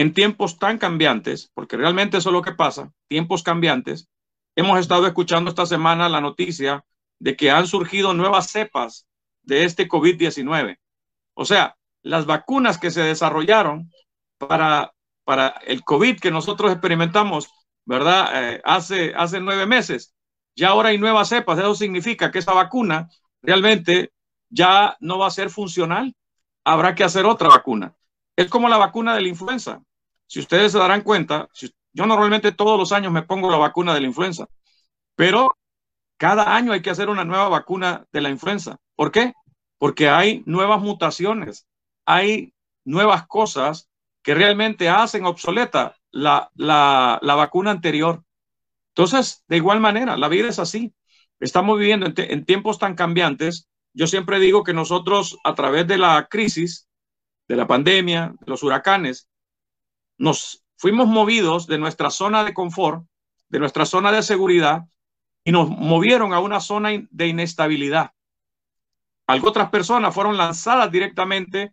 en 0.00 0.14
tiempos 0.14 0.58
tan 0.58 0.78
cambiantes, 0.78 1.50
porque 1.52 1.76
realmente 1.76 2.16
eso 2.16 2.30
es 2.30 2.32
lo 2.32 2.40
que 2.40 2.52
pasa, 2.52 2.90
tiempos 3.06 3.42
cambiantes, 3.42 4.08
hemos 4.56 4.80
estado 4.80 5.06
escuchando 5.06 5.50
esta 5.50 5.66
semana 5.66 6.08
la 6.08 6.22
noticia 6.22 6.86
de 7.18 7.36
que 7.36 7.50
han 7.50 7.66
surgido 7.66 8.14
nuevas 8.14 8.50
cepas 8.50 9.06
de 9.42 9.64
este 9.64 9.88
COVID-19. 9.88 10.78
O 11.34 11.44
sea, 11.44 11.76
las 12.00 12.24
vacunas 12.24 12.78
que 12.78 12.90
se 12.90 13.02
desarrollaron 13.02 13.90
para, 14.38 14.94
para 15.24 15.48
el 15.66 15.84
COVID 15.84 16.18
que 16.18 16.30
nosotros 16.30 16.72
experimentamos, 16.72 17.50
¿verdad? 17.84 18.54
Eh, 18.54 18.62
hace, 18.64 19.12
hace 19.14 19.38
nueve 19.38 19.66
meses, 19.66 20.14
ya 20.56 20.68
ahora 20.68 20.88
hay 20.88 20.98
nuevas 20.98 21.28
cepas. 21.28 21.58
Eso 21.58 21.74
significa 21.74 22.30
que 22.30 22.38
esa 22.38 22.54
vacuna 22.54 23.10
realmente 23.42 24.14
ya 24.48 24.96
no 25.00 25.18
va 25.18 25.26
a 25.26 25.30
ser 25.30 25.50
funcional. 25.50 26.16
Habrá 26.64 26.94
que 26.94 27.04
hacer 27.04 27.26
otra 27.26 27.48
vacuna. 27.48 27.94
Es 28.34 28.48
como 28.48 28.66
la 28.70 28.78
vacuna 28.78 29.14
de 29.14 29.20
la 29.20 29.28
influenza. 29.28 29.82
Si 30.30 30.38
ustedes 30.38 30.70
se 30.70 30.78
darán 30.78 31.00
cuenta, 31.00 31.48
yo 31.92 32.06
normalmente 32.06 32.52
todos 32.52 32.78
los 32.78 32.92
años 32.92 33.12
me 33.12 33.22
pongo 33.22 33.50
la 33.50 33.56
vacuna 33.56 33.94
de 33.94 34.00
la 34.00 34.06
influenza, 34.06 34.46
pero 35.16 35.58
cada 36.18 36.54
año 36.54 36.70
hay 36.70 36.82
que 36.82 36.90
hacer 36.90 37.08
una 37.08 37.24
nueva 37.24 37.48
vacuna 37.48 38.06
de 38.12 38.20
la 38.20 38.30
influenza. 38.30 38.76
¿Por 38.94 39.10
qué? 39.10 39.32
Porque 39.76 40.08
hay 40.08 40.44
nuevas 40.46 40.80
mutaciones, 40.82 41.66
hay 42.06 42.54
nuevas 42.84 43.26
cosas 43.26 43.90
que 44.22 44.36
realmente 44.36 44.88
hacen 44.88 45.24
obsoleta 45.24 45.96
la, 46.12 46.48
la, 46.54 47.18
la 47.22 47.34
vacuna 47.34 47.72
anterior. 47.72 48.22
Entonces, 48.90 49.42
de 49.48 49.56
igual 49.56 49.80
manera, 49.80 50.16
la 50.16 50.28
vida 50.28 50.48
es 50.48 50.60
así. 50.60 50.94
Estamos 51.40 51.76
viviendo 51.76 52.06
en, 52.16 52.44
tiempos 52.44 52.78
tan 52.78 52.94
cambiantes. 52.94 53.68
Yo 53.94 54.06
siempre 54.06 54.38
digo 54.38 54.62
que 54.62 54.74
nosotros, 54.74 55.38
a 55.42 55.56
través 55.56 55.88
de 55.88 55.98
la 55.98 56.28
crisis, 56.30 56.86
de 57.48 57.56
la 57.56 57.66
pandemia, 57.66 58.32
de 58.38 58.46
los 58.46 58.62
huracanes, 58.62 59.28
nos 60.20 60.62
fuimos 60.76 61.09
movidos 61.09 61.66
de 61.66 61.78
nuestra 61.78 62.11
zona 62.11 62.44
de 62.44 62.52
confort, 62.52 63.06
de 63.48 63.59
nuestra 63.59 63.87
zona 63.87 64.12
de 64.12 64.22
seguridad, 64.22 64.85
y 65.44 65.50
nos 65.50 65.70
movieron 65.70 66.35
a 66.35 66.40
una 66.40 66.61
zona 66.61 66.90
de 67.11 67.26
inestabilidad. 67.26 68.12
Algo 69.26 69.48
otras 69.48 69.70
personas 69.70 70.14
fueron 70.14 70.37
lanzadas 70.37 70.92
directamente 70.92 71.72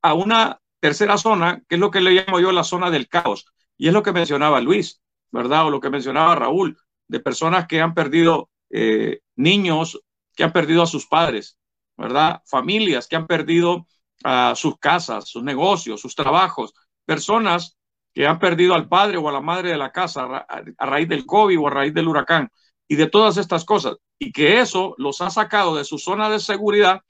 a 0.00 0.14
una 0.14 0.60
tercera 0.78 1.18
zona, 1.18 1.60
que 1.68 1.74
es 1.74 1.80
lo 1.80 1.90
que 1.90 2.00
le 2.00 2.12
llamo 2.12 2.38
yo 2.38 2.52
la 2.52 2.62
zona 2.62 2.88
del 2.90 3.08
caos. 3.08 3.46
Y 3.76 3.88
es 3.88 3.92
lo 3.92 4.04
que 4.04 4.12
mencionaba 4.12 4.60
Luis, 4.60 5.02
¿verdad? 5.32 5.66
O 5.66 5.70
lo 5.70 5.80
que 5.80 5.90
mencionaba 5.90 6.36
Raúl, 6.36 6.78
de 7.08 7.18
personas 7.18 7.66
que 7.66 7.80
han 7.80 7.94
perdido 7.94 8.48
eh, 8.70 9.22
niños, 9.34 10.00
que 10.36 10.44
han 10.44 10.52
perdido 10.52 10.84
a 10.84 10.86
sus 10.86 11.06
padres, 11.06 11.58
¿verdad? 11.96 12.42
Familias 12.46 13.08
que 13.08 13.16
han 13.16 13.26
perdido 13.26 13.88
a 14.22 14.54
sus 14.54 14.78
casas, 14.78 15.28
sus 15.28 15.42
negocios, 15.42 16.00
sus 16.00 16.14
trabajos, 16.14 16.72
personas 17.04 17.77
que 18.18 18.26
han 18.26 18.40
perdido 18.40 18.74
al 18.74 18.88
padre 18.88 19.16
o 19.16 19.28
a 19.28 19.32
la 19.32 19.40
madre 19.40 19.70
de 19.70 19.76
la 19.76 19.92
casa 19.92 20.24
a 20.26 20.86
raíz 20.86 21.08
del 21.08 21.24
COVID 21.24 21.60
o 21.60 21.68
a 21.68 21.70
raíz 21.70 21.94
del 21.94 22.08
huracán 22.08 22.50
y 22.88 22.96
de 22.96 23.06
todas 23.06 23.36
estas 23.36 23.64
cosas. 23.64 23.98
Y 24.18 24.32
que 24.32 24.58
eso 24.58 24.96
los 24.98 25.20
ha 25.20 25.30
sacado 25.30 25.76
de 25.76 25.84
su 25.84 25.98
zona 25.98 26.28
de 26.28 26.40
seguridad 26.40 27.02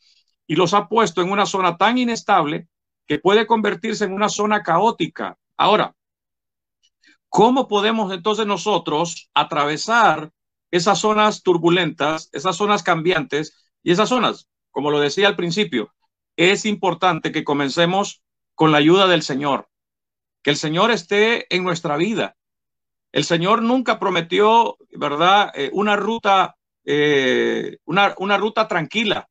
y 0.47 0.55
los 0.55 0.75
ha 0.75 0.87
puesto 0.87 1.23
en 1.23 1.31
una 1.31 1.47
zona 1.47 1.79
tan 1.79 1.97
inestable 1.97 2.68
que 3.07 3.18
puede 3.18 3.47
convertirse 3.47 4.05
en 4.05 4.12
una 4.12 4.29
zona 4.29 4.62
caótica. 4.62 5.38
Ahora, 5.57 5.97
¿cómo 7.31 7.68
podemos 7.68 8.12
entonces 8.12 8.44
nosotros 8.44 9.31
atravesar 9.33 10.31
esas 10.71 10.99
zonas 10.99 11.42
turbulentas, 11.42 12.29
esas 12.35 12.55
zonas 12.55 12.83
cambiantes 12.83 13.71
y 13.83 13.92
esas 13.92 14.11
zonas, 14.11 14.51
como 14.71 14.90
lo 14.90 15.01
decía 15.01 15.29
al 15.29 15.37
principio, 15.37 15.90
es 16.37 16.66
importante 16.66 17.33
que 17.33 17.44
comencemos 17.44 18.23
con 18.55 18.73
la 18.73 18.77
ayuda 18.77 19.07
del 19.07 19.23
Señor, 19.23 19.71
que 20.42 20.51
el 20.51 20.57
Señor 20.57 20.90
esté 20.90 21.53
en 21.55 21.64
nuestra 21.64 21.96
vida. 21.96 22.37
El 23.12 23.24
Señor 23.24 23.62
nunca 23.62 23.98
prometió, 23.98 24.77
¿verdad?, 24.92 25.51
eh, 25.55 25.70
una 25.72 25.96
ruta, 25.96 26.57
eh, 26.85 27.79
una, 27.85 28.14
una 28.18 28.37
ruta 28.37 28.68
tranquila. 28.68 29.29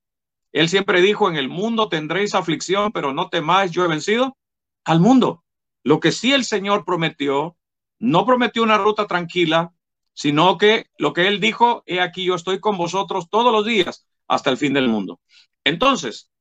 Él 0.52 0.70
siempre 0.70 1.02
dijo, 1.02 1.30
en 1.30 1.36
el 1.36 1.50
mundo 1.50 1.90
tendréis 1.90 2.34
aflicción, 2.34 2.92
pero 2.92 3.14
no 3.14 3.30
temáis, 3.30 3.72
yo 3.72 3.86
he 3.86 3.88
vencido 3.88 4.38
al 4.86 5.00
mundo. 5.00 5.44
Lo 5.84 6.00
que 6.00 6.12
sí 6.12 6.34
el 6.34 6.44
Señor 6.44 6.86
prometió, 6.86 7.58
no 8.00 8.26
prometió 8.26 8.64
una 8.64 8.78
ruta 8.78 9.08
tranquila, 9.08 9.74
sino 10.14 10.58
que 10.58 10.88
lo 10.98 11.14
que 11.14 11.28
Él 11.28 11.40
dijo, 11.40 11.84
he 11.86 12.02
aquí 12.02 12.26
yo 12.26 12.36
estoy 12.36 12.60
con 12.60 12.78
vosotros 12.78 13.30
todos 13.30 13.54
los 13.54 13.66
días 13.66 14.08
hasta 14.28 14.50
el 14.50 14.58
fin 14.58 14.74
del 14.74 14.88
mundo. 14.88 15.20
Entonces, 15.64 16.32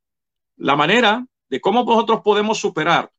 la 0.57 0.77
manera 0.77 1.27
de 1.51 1.61
cómo 1.61 1.85
nosotros 1.85 2.23
podemos 2.25 2.59
superar 2.59 3.13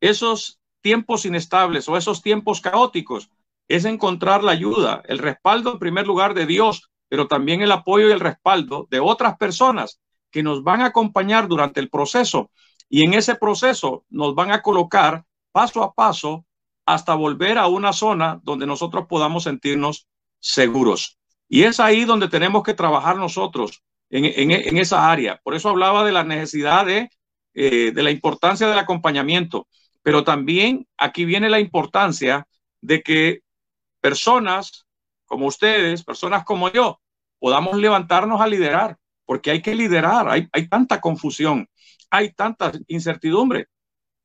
esos 0.00 0.60
tiempos 0.84 1.24
inestables 1.24 1.88
o 1.88 1.96
esos 1.96 2.20
tiempos 2.20 2.60
caóticos 2.60 3.30
es 3.68 3.86
encontrar 3.86 4.44
la 4.44 4.52
ayuda, 4.52 5.02
el 5.06 5.18
respaldo 5.18 5.72
en 5.72 5.78
primer 5.78 6.06
lugar 6.06 6.34
de 6.34 6.44
Dios, 6.44 6.90
pero 7.08 7.26
también 7.26 7.62
el 7.62 7.72
apoyo 7.72 8.08
y 8.08 8.12
el 8.12 8.20
respaldo 8.20 8.86
de 8.90 9.00
otras 9.00 9.38
personas 9.38 10.02
que 10.30 10.42
nos 10.42 10.62
van 10.62 10.82
a 10.82 10.86
acompañar 10.86 11.48
durante 11.48 11.80
el 11.80 11.88
proceso 11.88 12.50
y 12.90 13.02
en 13.02 13.14
ese 13.14 13.34
proceso 13.34 14.04
nos 14.10 14.34
van 14.34 14.52
a 14.52 14.60
colocar 14.60 15.24
paso 15.52 15.82
a 15.82 15.94
paso 15.94 16.44
hasta 16.84 17.14
volver 17.14 17.56
a 17.56 17.66
una 17.66 17.94
zona 17.94 18.38
donde 18.42 18.66
nosotros 18.66 19.06
podamos 19.08 19.44
sentirnos 19.44 20.06
seguros. 20.38 21.18
Y 21.48 21.62
es 21.62 21.80
ahí 21.80 22.04
donde 22.04 22.28
tenemos 22.28 22.62
que 22.62 22.74
trabajar 22.74 23.16
nosotros, 23.16 23.82
en, 24.10 24.76
esa 24.76 25.10
área. 25.10 25.40
Por 25.42 25.54
eso 25.54 25.70
hablaba 25.70 26.04
de 26.04 26.12
la 26.12 26.24
necesidad 26.24 26.84
de, 26.84 27.08
eh, 27.54 27.90
la 27.94 28.10
importancia 28.10 28.68
del 28.68 28.78
acompañamiento, 28.78 29.66
pero 30.04 30.22
también 30.22 30.86
aquí 30.98 31.24
viene 31.24 31.48
la 31.48 31.58
importancia 31.58 32.46
de 32.82 33.02
que 33.02 33.40
personas 34.00 34.86
como 35.24 35.46
ustedes, 35.46 36.04
personas 36.04 36.44
como 36.44 36.70
yo, 36.70 37.00
podamos 37.40 37.76
levantarnos 37.78 38.40
a 38.40 38.46
liderar 38.46 38.98
porque 39.24 39.50
hay 39.50 39.62
que 39.62 39.74
liderar, 39.74 40.28
hay, 40.28 40.46
hay 40.52 40.68
tanta 40.68 41.00
confusión, 41.00 41.66
hay 42.10 42.32
tanta 42.34 42.70
incertidumbre. 42.88 43.68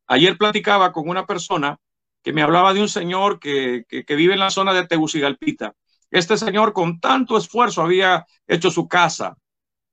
Ayer 0.06 0.38
platicaba 0.38 0.92
con 0.92 1.08
una 1.08 1.26
persona 1.26 1.78
que 2.22 2.34
me 2.34 2.42
hablaba 2.42 2.74
de 2.74 2.82
un 2.82 2.90
señor 2.90 3.40
que, 3.40 3.86
que, 3.88 4.16
vive 4.16 4.34
en 4.34 4.40
la 4.40 4.50
zona 4.50 4.74
de 4.74 4.86
Tegucigalpita. 4.86 5.74
Este 6.12 6.38
señor 6.38 6.74
con 6.74 7.00
tanto 7.00 7.38
esfuerzo 7.38 7.84
había 7.84 8.26
hecho 8.46 8.70
su 8.70 8.90
casa, 8.90 9.38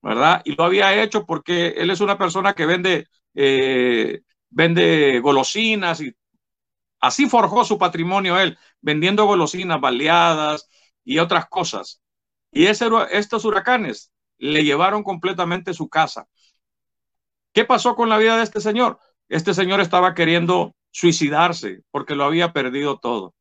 ¿verdad? 0.03 0.43
Y 0.45 0.57
lo 0.57 0.65
había 0.65 1.01
hecho 1.01 1.25
porque 1.25 1.69
él 1.77 1.91
es 1.91 2.01
una 2.01 2.19
persona 2.19 2.55
que 2.55 2.67
vende, 2.67 3.07
eh, 3.35 4.23
vende 4.57 5.21
golosinas 5.21 6.01
y 6.01 6.17
así 6.99 7.29
forjó 7.29 7.63
su 7.63 7.77
patrimonio 7.77 8.41
él, 8.41 8.59
vendiendo 8.81 9.27
golosinas 9.27 9.79
baleadas 9.79 10.71
y 11.05 11.19
otras 11.19 11.47
cosas. 11.47 12.01
Y 12.51 12.67
ese, 12.67 12.89
estos 13.11 13.45
huracanes 13.45 14.11
le 14.39 14.65
llevaron 14.65 15.03
completamente 15.03 15.75
su 15.75 15.91
casa. 15.91 16.27
¿Qué 17.53 17.67
pasó 17.67 17.95
con 17.95 18.09
la 18.09 18.17
vida 18.17 18.39
de 18.39 18.45
este 18.45 18.63
señor? 18.63 18.99
Este 19.29 19.53
señor 19.53 19.81
estaba 19.81 20.15
queriendo 20.15 20.75
suicidarse 20.91 21.83
porque 21.91 22.15
lo 22.15 22.25
había 22.25 22.55
perdido 22.55 22.99
todo. 22.99 23.35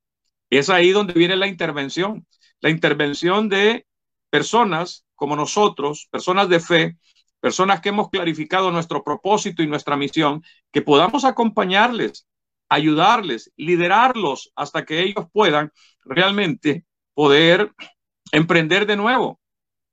Y 0.50 0.58
es 0.58 0.70
ahí 0.70 0.92
donde 0.92 1.14
viene 1.14 1.38
la 1.38 1.48
intervención, 1.48 2.28
la 2.60 2.70
intervención 2.70 3.48
de 3.48 3.88
personas 4.30 5.06
como 5.16 5.38
nosotros, 5.38 6.10
personas 6.12 6.50
de 6.50 6.60
fe, 6.60 6.98
personas 7.46 7.80
que 7.80 7.90
hemos 7.90 8.10
clarificado 8.10 8.72
nuestro 8.72 9.04
propósito 9.04 9.62
y 9.62 9.68
nuestra 9.68 9.96
misión, 9.96 10.44
que 10.72 10.82
podamos 10.82 11.26
acompañarles, 11.26 12.28
ayudarles, 12.70 13.54
liderarlos 13.56 14.52
hasta 14.56 14.84
que 14.84 15.04
ellos 15.04 15.28
puedan 15.32 15.72
realmente 16.04 16.86
poder 17.14 17.72
emprender 18.32 18.88
de 18.88 18.96
nuevo, 18.96 19.40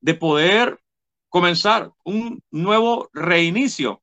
de 0.01 0.15
poder 0.15 0.81
comenzar 1.29 1.93
un 2.05 2.43
nuevo 2.51 3.11
reinicio, 3.13 4.03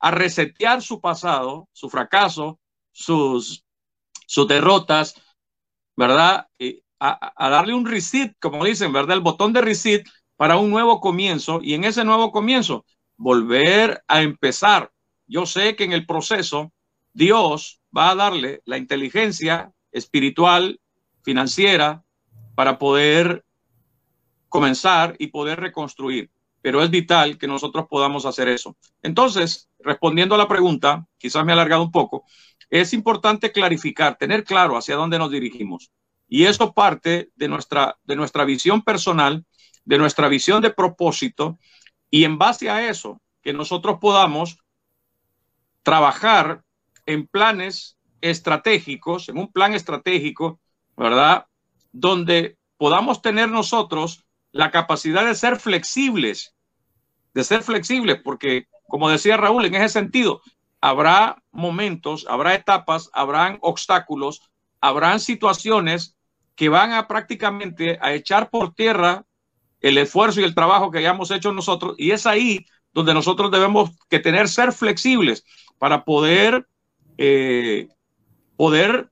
a 0.00 0.10
resetear 0.10 0.80
su 0.80 0.98
pasado, 1.02 1.68
su 1.72 1.90
fracaso, 1.90 2.58
sus, 2.90 3.66
sus 4.26 4.48
derrotas, 4.48 5.14
¿verdad? 5.94 6.46
a, 7.00 7.32
a, 7.36 7.50
darle 7.50 7.74
un 7.74 7.84
reset, 7.84 8.34
como 8.40 8.64
dicen, 8.64 8.94
¿verdad? 8.94 9.18
El 9.18 9.22
botón 9.22 9.52
de 9.52 9.60
reset 9.60 10.08
para 10.38 10.56
un 10.56 10.70
nuevo 10.70 11.02
comienzo 11.02 11.60
y 11.62 11.74
en 11.74 11.84
ese 11.84 12.02
nuevo 12.02 12.32
comienzo 12.32 12.86
volver 13.18 14.02
a 14.08 14.22
empezar. 14.22 14.90
Yo 15.26 15.44
sé 15.44 15.76
que 15.76 15.84
en 15.84 15.92
el 15.92 16.06
proceso 16.06 16.72
Dios 17.12 17.82
va 17.94 18.10
a 18.10 18.14
darle 18.14 18.62
la 18.64 18.78
inteligencia 18.78 19.70
espiritual, 19.92 20.80
financiera, 21.22 22.02
para 22.54 22.78
poder 22.78 23.44
comenzar 24.48 25.14
y 25.18 25.26
poder 25.26 25.60
reconstruir 25.60 26.30
pero 26.60 26.82
es 26.82 26.90
vital 26.90 27.38
que 27.38 27.46
nosotros 27.46 27.86
podamos 27.88 28.26
hacer 28.26 28.48
eso. 28.48 28.76
Entonces, 29.02 29.68
respondiendo 29.78 30.34
a 30.34 30.38
la 30.38 30.48
pregunta, 30.48 31.06
quizás 31.16 31.44
me 31.44 31.52
he 31.52 31.54
alargado 31.54 31.82
un 31.82 31.92
poco, 31.92 32.24
es 32.70 32.92
importante 32.92 33.52
clarificar, 33.52 34.18
tener 34.18 34.44
claro 34.44 34.76
hacia 34.76 34.96
dónde 34.96 35.18
nos 35.18 35.30
dirigimos. 35.30 35.90
Y 36.28 36.44
eso 36.44 36.74
parte 36.74 37.30
de 37.36 37.48
nuestra, 37.48 37.96
de 38.04 38.16
nuestra 38.16 38.44
visión 38.44 38.82
personal, 38.82 39.46
de 39.88 39.96
nuestra 39.96 40.28
visión 40.28 40.60
de 40.60 40.68
propósito, 40.68 41.58
y 42.10 42.24
en 42.24 42.36
base 42.36 42.68
a 42.68 42.86
eso, 42.90 43.22
que 43.40 43.54
nosotros 43.54 43.96
podamos 43.98 44.58
trabajar 45.82 46.62
en 47.06 47.26
planes 47.26 47.96
estratégicos, 48.20 49.30
en 49.30 49.38
un 49.38 49.50
plan 49.50 49.72
estratégico, 49.72 50.60
¿verdad? 50.94 51.46
Donde 51.90 52.58
podamos 52.76 53.22
tener 53.22 53.48
nosotros 53.48 54.26
la 54.52 54.70
capacidad 54.70 55.24
de 55.24 55.34
ser 55.34 55.58
flexibles, 55.58 56.54
de 57.32 57.42
ser 57.42 57.62
flexibles, 57.62 58.20
porque 58.22 58.66
como 58.88 59.08
decía 59.08 59.38
Raúl, 59.38 59.64
en 59.64 59.76
ese 59.76 59.88
sentido, 59.88 60.42
habrá 60.82 61.42
momentos, 61.50 62.26
habrá 62.28 62.54
etapas, 62.54 63.08
habrán 63.14 63.56
obstáculos, 63.62 64.42
habrán 64.82 65.18
situaciones 65.18 66.14
que 66.56 66.68
van 66.68 66.92
a 66.92 67.08
prácticamente 67.08 67.98
a 68.02 68.12
echar 68.12 68.50
por 68.50 68.74
tierra 68.74 69.24
el 69.80 69.98
esfuerzo 69.98 70.40
y 70.40 70.44
el 70.44 70.54
trabajo 70.54 70.90
que 70.90 70.98
hayamos 70.98 71.30
hecho 71.30 71.52
nosotros 71.52 71.94
y 71.98 72.10
es 72.10 72.26
ahí 72.26 72.66
donde 72.92 73.14
nosotros 73.14 73.50
debemos 73.50 73.90
que 74.08 74.18
tener 74.18 74.48
ser 74.48 74.72
flexibles 74.72 75.44
para 75.78 76.04
poder 76.04 76.66
eh, 77.16 77.88
poder 78.56 79.10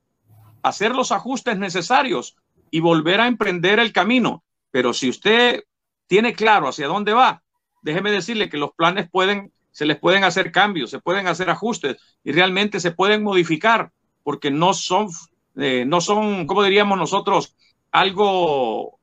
hacer 0.62 0.94
los 0.94 1.12
ajustes 1.12 1.59
necesarios 1.59 2.37
y 2.70 2.81
volver 2.81 3.20
a 3.20 3.29
emprender 3.29 3.79
el 3.79 3.92
camino. 3.92 4.42
Pero 4.70 4.92
si 4.92 5.09
usted 5.09 5.62
tiene 6.09 6.33
claro 6.33 6.68
hacia 6.68 6.88
dónde 6.88 7.12
va, 7.12 7.42
déjeme 7.83 8.11
decirle 8.11 8.48
que 8.48 8.59
los 8.59 8.72
planes 8.72 9.09
pueden, 9.09 9.52
se 9.70 9.87
les 9.87 9.98
pueden 9.98 10.24
hacer 10.24 10.50
cambios, 10.50 10.90
se 10.90 10.98
pueden 10.98 11.29
hacer 11.29 11.50
ajustes 11.50 11.96
y 12.24 12.33
realmente 12.33 12.81
se 12.81 12.90
pueden 12.90 13.22
modificar 13.22 13.92
porque 14.24 14.50
no 14.50 14.74
son, 14.74 15.09
eh, 15.57 15.85
no 15.87 16.00
son, 16.00 16.46
como 16.46 16.64
diríamos 16.64 16.98
nosotros, 16.98 17.55
algo 17.92 18.98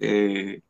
eh, 0.00 0.62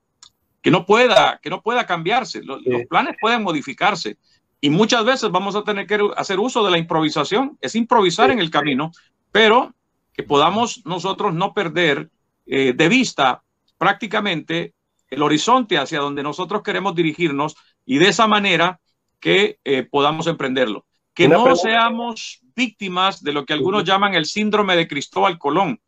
que 0.67 0.73
no 0.73 0.85
pueda, 0.85 1.39
que 1.41 1.49
no 1.49 1.63
pueda 1.63 1.87
cambiarse. 1.87 2.43
Los, 2.43 2.61
planes 2.91 3.15
pueden 3.21 3.45
modificarse 3.45 4.17
y 4.61 4.69
muchas 4.69 5.05
veces 5.05 5.31
vamos 5.31 5.55
a 5.55 5.63
tener 5.63 5.87
que 5.87 5.97
hacer 6.17 6.41
uso 6.41 6.65
de 6.65 6.73
la 6.73 6.79
improvisación. 6.79 7.57
Es 7.61 7.77
improvisar 7.77 8.33
en 8.33 8.41
el 8.41 8.51
camino, 8.51 8.91
pero 9.31 9.73
que 10.13 10.25
podamos 10.25 10.85
nosotros 10.85 11.33
no 11.35 11.55
perder 11.55 12.11
eh, 12.47 12.73
de 12.75 12.89
vista 12.89 13.45
prácticamente 13.79 14.75
el 15.09 15.23
horizonte 15.23 15.79
hacia 15.79 16.01
donde 16.01 16.25
nosotros 16.25 16.65
queremos 16.65 16.97
dirigirnos 16.97 17.55
y 17.85 17.99
de 17.99 18.09
esa 18.09 18.27
manera 18.27 18.81
que 19.21 19.61
eh, 19.63 19.85
podamos 19.89 20.27
emprenderlo. 20.27 20.85
Que 21.15 21.29
no 21.29 21.55
seamos 21.55 22.41
víctimas 22.57 23.23
de 23.23 23.33
lo 23.33 23.47
que 23.47 23.53
algunos 23.53 23.85
llaman 23.85 24.15
el 24.15 24.25
síndrome 24.25 24.75
de 24.75 24.89
Cristóbal 24.89 25.39
Colón. 25.39 25.81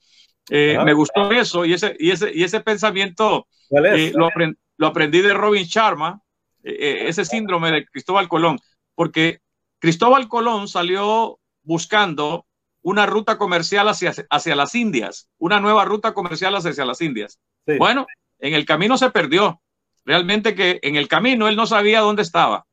Eh, 0.50 0.76
ah. 0.78 0.84
me 0.84 0.92
gustó 0.92 1.32
eso 1.32 1.64
y 1.64 1.72
ese, 1.72 1.96
y 1.98 2.12
ese, 2.12 2.30
y 2.32 2.44
ese 2.44 2.60
pensamiento 2.60 3.48
eh, 3.70 4.12
lo, 4.14 4.30
lo, 4.78 4.86
aprendí 4.86 5.20
de 5.20 5.34
Robin 5.34 5.64
Sharma, 5.64 6.22
ese 6.62 7.24
síndrome 7.24 7.70
de 7.70 7.86
Cristóbal 7.86 8.28
Colón, 8.28 8.58
porque 8.94 9.40
Cristóbal 9.78 10.28
Colón 10.28 10.68
salió 10.68 11.38
buscando 11.62 12.46
una 12.82 13.06
ruta 13.06 13.36
comercial 13.36 13.88
hacia, 13.88 14.12
hacia 14.30 14.56
las 14.56 14.74
Indias, 14.74 15.28
una 15.38 15.60
nueva 15.60 15.84
ruta 15.84 16.14
comercial 16.14 16.56
hacia 16.56 16.84
las 16.84 17.00
Indias. 17.00 17.38
Bueno, 17.78 18.06
en 18.38 18.54
el 18.54 18.64
camino 18.64 18.96
se 18.96 19.10
perdió. 19.10 19.60
Realmente 20.04 20.54
que 20.54 20.80
en 20.82 20.96
el 20.96 21.06
camino 21.06 21.48
él 21.48 21.56
no 21.56 21.66
sabía 21.66 22.00
dónde 22.00 22.22
estaba, 22.22 22.64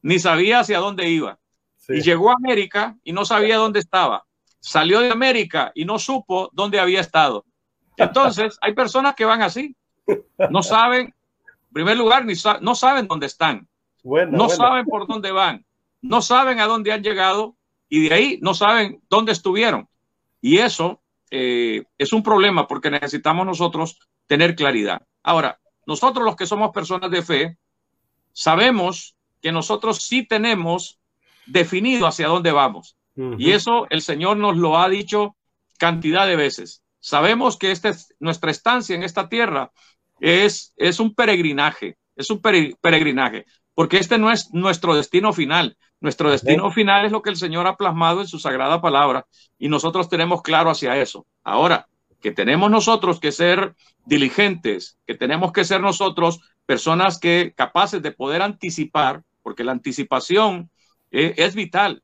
ni 0.00 0.18
sabía 0.18 0.60
hacia 0.60 0.78
dónde 0.78 1.10
iba. 1.10 1.38
Y 1.86 2.00
llegó 2.00 2.30
a 2.30 2.34
América 2.34 2.96
y 3.04 3.12
no 3.12 3.26
sabía 3.26 3.58
dónde 3.58 3.80
estaba. 3.80 4.24
Salió 4.60 5.00
de 5.00 5.10
América 5.10 5.70
y 5.74 5.84
no 5.84 5.98
supo 5.98 6.48
dónde 6.52 6.80
había 6.80 7.00
estado. 7.00 7.44
Entonces, 7.96 8.56
hay 8.62 8.74
personas 8.74 9.14
que 9.14 9.24
van 9.24 9.42
así. 9.42 9.76
No 10.50 10.62
saben, 10.62 11.14
en 11.68 11.72
primer 11.72 11.96
lugar, 11.96 12.24
ni 12.24 12.34
no 12.60 12.74
saben 12.74 13.06
dónde 13.06 13.26
están. 13.26 13.68
no 14.04 14.48
saben 14.48 14.86
por 14.86 15.06
dónde 15.06 15.30
van. 15.30 15.64
No 16.00 16.22
saben 16.22 16.60
a 16.60 16.66
dónde 16.66 16.92
han 16.92 17.02
llegado 17.02 17.56
y 17.88 18.08
de 18.08 18.14
ahí 18.14 18.38
no 18.42 18.54
saben 18.54 19.02
dónde 19.08 19.32
estuvieron. 19.32 19.88
Y 20.40 20.58
eso 20.58 21.02
eh, 21.30 21.84
es 21.98 22.12
un 22.12 22.22
problema 22.22 22.66
porque 22.66 22.90
necesitamos 22.90 23.46
nosotros 23.46 23.98
tener 24.26 24.54
claridad. 24.54 25.02
Ahora, 25.22 25.58
nosotros 25.86 26.24
los 26.24 26.36
que 26.36 26.46
somos 26.46 26.70
personas 26.72 27.10
de 27.10 27.22
fe, 27.22 27.58
sabemos 28.32 29.16
que 29.40 29.52
nosotros 29.52 30.02
sí 30.02 30.26
tenemos 30.26 30.98
definido 31.46 32.06
hacia 32.06 32.28
dónde 32.28 32.52
vamos. 32.52 32.96
Y 33.36 33.50
eso 33.50 33.88
el 33.90 34.00
Señor 34.00 34.36
nos 34.36 34.56
lo 34.56 34.78
ha 34.78 34.88
dicho 34.88 35.34
cantidad 35.76 36.24
de 36.24 36.36
veces. 36.36 36.84
Sabemos 37.00 37.56
que 37.56 37.72
este, 37.72 37.92
nuestra 38.20 38.52
estancia 38.52 38.94
en 38.94 39.02
esta 39.02 39.28
tierra 39.28 39.72
es, 40.20 40.72
es 40.76 41.00
un 41.00 41.14
peregrinaje, 41.14 41.96
es 42.16 42.30
un 42.30 42.40
peregrinaje, 42.40 43.46
porque 43.74 43.98
este 43.98 44.18
no 44.18 44.30
es 44.30 44.52
nuestro 44.52 44.94
destino 44.94 45.32
final. 45.32 45.76
Nuestro 46.00 46.30
destino 46.30 46.70
final 46.70 47.06
es 47.06 47.12
lo 47.12 47.22
que 47.22 47.30
el 47.30 47.36
Señor 47.36 47.66
ha 47.66 47.76
plasmado 47.76 48.20
en 48.20 48.28
su 48.28 48.38
sagrada 48.38 48.80
palabra 48.80 49.26
y 49.58 49.68
nosotros 49.68 50.08
tenemos 50.08 50.42
claro 50.42 50.70
hacia 50.70 50.96
eso. 50.96 51.26
Ahora, 51.42 51.88
que 52.20 52.30
tenemos 52.30 52.70
nosotros 52.70 53.18
que 53.18 53.32
ser 53.32 53.74
diligentes, 54.04 54.98
que 55.06 55.14
tenemos 55.14 55.52
que 55.52 55.64
ser 55.64 55.80
nosotros 55.80 56.40
personas 56.66 57.18
que 57.18 57.52
capaces 57.56 58.02
de 58.02 58.12
poder 58.12 58.42
anticipar, 58.42 59.22
porque 59.42 59.64
la 59.64 59.72
anticipación 59.72 60.70
eh, 61.10 61.34
es 61.36 61.54
vital. 61.54 62.02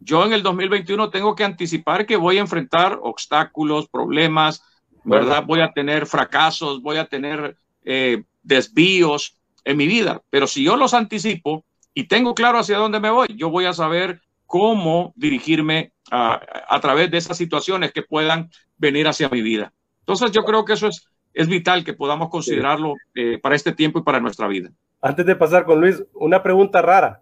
Yo 0.00 0.24
en 0.24 0.32
el 0.32 0.42
2021 0.42 1.10
tengo 1.10 1.34
que 1.34 1.44
anticipar 1.44 2.04
que 2.04 2.16
voy 2.16 2.36
a 2.36 2.42
enfrentar 2.42 2.98
obstáculos, 3.02 3.88
problemas, 3.88 4.62
¿verdad? 5.04 5.44
Voy 5.46 5.60
a 5.60 5.72
tener 5.72 6.06
fracasos, 6.06 6.82
voy 6.82 6.96
a 6.96 7.06
tener 7.06 7.56
eh, 7.84 8.24
desvíos 8.42 9.36
en 9.64 9.76
mi 9.76 9.86
vida, 9.86 10.22
pero 10.30 10.46
si 10.46 10.64
yo 10.64 10.76
los 10.76 10.94
anticipo 10.94 11.64
y 11.94 12.04
tengo 12.04 12.34
claro 12.34 12.58
hacia 12.58 12.78
dónde 12.78 13.00
me 13.00 13.10
voy, 13.10 13.28
yo 13.36 13.50
voy 13.50 13.66
a 13.66 13.72
saber 13.72 14.20
cómo 14.46 15.12
dirigirme 15.16 15.92
a, 16.10 16.80
través 16.80 17.10
de 17.10 17.18
esas 17.18 17.36
situaciones 17.36 17.92
que 17.92 18.02
puedan 18.02 18.50
venir 18.76 19.08
hacia 19.08 19.28
mi 19.28 19.42
vida. 19.42 19.72
Entonces 20.00 20.32
yo 20.32 20.44
creo 20.44 20.64
que 20.64 20.74
eso 20.74 20.86
es, 20.86 21.08
es 21.32 21.48
vital 21.48 21.82
que 21.82 21.94
podamos 21.94 22.28
considerarlo 22.28 22.94
eh, 23.14 23.38
para 23.42 23.56
este 23.56 23.72
tiempo 23.72 23.98
y 23.98 24.02
para 24.02 24.20
nuestra 24.20 24.46
vida. 24.46 24.70
Antes 25.00 25.26
de 25.26 25.36
pasar 25.36 25.64
con 25.64 25.80
Luis, 25.80 26.02
una 26.14 26.42
pregunta 26.42 26.82
rara. 26.82 27.20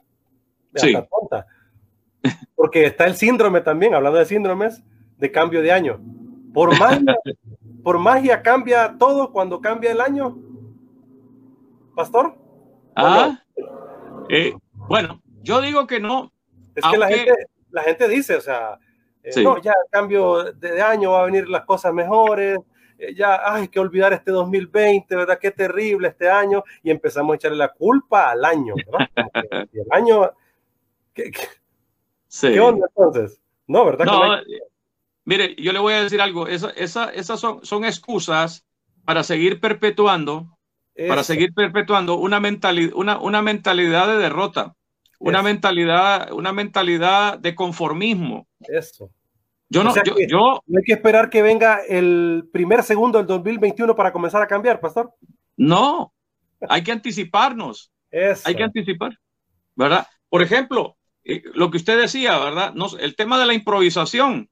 Sí. 0.74 0.94
porque 2.54 2.86
está 2.86 3.04
el 3.04 3.14
síndrome 3.14 3.60
también, 3.60 3.94
hablando 3.94 4.18
de 4.18 4.24
síndromes, 4.24 4.82
de 5.18 5.30
cambio 5.30 5.60
de 5.62 5.72
año. 5.72 6.00
Por 6.52 6.78
magia, 6.78 7.14
por 7.82 7.98
magia 7.98 8.42
cambia 8.42 8.96
todo 8.98 9.32
cuando 9.32 9.60
cambia 9.60 9.92
el 9.92 10.00
año. 10.00 10.38
Pastor. 11.94 12.36
Ah, 12.94 13.38
eh, 14.28 14.54
bueno, 14.74 15.20
yo 15.42 15.60
digo 15.60 15.86
que 15.86 16.00
no. 16.00 16.32
Es 16.74 16.84
que 16.90 16.96
la 16.96 17.08
gente, 17.08 17.32
la 17.70 17.82
gente 17.82 18.08
dice, 18.08 18.36
o 18.36 18.40
sea, 18.40 18.78
eh, 19.22 19.42
no, 19.42 19.60
ya 19.60 19.74
cambio 19.90 20.52
de, 20.52 20.80
año 20.82 21.12
va 21.12 21.22
a 21.22 21.26
venir 21.26 21.48
las 21.48 21.64
cosas 21.64 21.92
mejores, 21.92 22.58
eh, 22.98 23.14
ya 23.14 23.40
hay 23.44 23.68
que 23.68 23.78
olvidar 23.78 24.12
este 24.12 24.30
2020, 24.30 25.14
¿verdad? 25.14 25.38
Qué 25.38 25.50
terrible 25.50 26.08
este 26.08 26.30
año, 26.30 26.64
y 26.82 26.90
empezamos 26.90 27.32
a 27.32 27.36
echarle 27.36 27.58
la 27.58 27.72
culpa 27.72 28.30
al 28.30 28.44
año, 28.44 28.74
¿verdad? 28.74 29.08
el 29.72 29.86
año, 29.90 30.30
¿qué, 31.12 31.30
onda 32.60 32.86
entonces? 32.88 33.40
No, 33.66 33.84
¿verdad? 33.84 34.04
No, 34.06 34.36
mire, 35.24 35.54
yo 35.56 35.72
le 35.72 35.78
voy 35.78 35.94
a 35.94 36.02
decir 36.02 36.20
algo, 36.20 36.46
esas 36.48 37.40
son, 37.40 37.64
son 37.64 37.84
excusas 37.84 38.64
para 39.04 39.24
seguir 39.24 39.60
perpetuando, 39.60 40.56
para 41.08 41.24
seguir 41.24 41.52
perpetuando 41.54 42.16
una, 42.16 42.40
mentalidad, 42.40 42.92
una, 42.94 43.18
una 43.18 43.42
mentalidad 43.42 44.06
de 44.08 44.18
derrota 44.18 44.74
una 45.22 45.42
mentalidad, 45.42 46.32
una 46.32 46.52
mentalidad 46.52 47.38
de 47.38 47.54
conformismo. 47.54 48.46
Eso. 48.60 49.10
Yo 49.68 49.82
no, 49.84 49.94
yo, 50.28 50.62
no 50.66 50.78
hay 50.78 50.84
que 50.84 50.92
esperar 50.92 51.30
que 51.30 51.40
venga 51.40 51.80
el 51.88 52.48
primer 52.52 52.82
segundo 52.82 53.18
del 53.18 53.26
2021 53.26 53.96
para 53.96 54.12
comenzar 54.12 54.42
a 54.42 54.46
cambiar, 54.46 54.80
pastor. 54.80 55.14
No, 55.56 56.12
hay 56.68 56.82
que 56.82 56.92
anticiparnos. 56.92 57.90
Hay 58.44 58.54
que 58.54 58.62
anticipar, 58.62 59.18
¿verdad? 59.74 60.06
Por 60.28 60.42
ejemplo, 60.42 60.96
eh, 61.24 61.42
lo 61.54 61.70
que 61.70 61.78
usted 61.78 61.98
decía, 61.98 62.38
¿verdad? 62.38 62.74
el 63.00 63.16
tema 63.16 63.38
de 63.38 63.46
la 63.46 63.54
improvisación. 63.54 64.50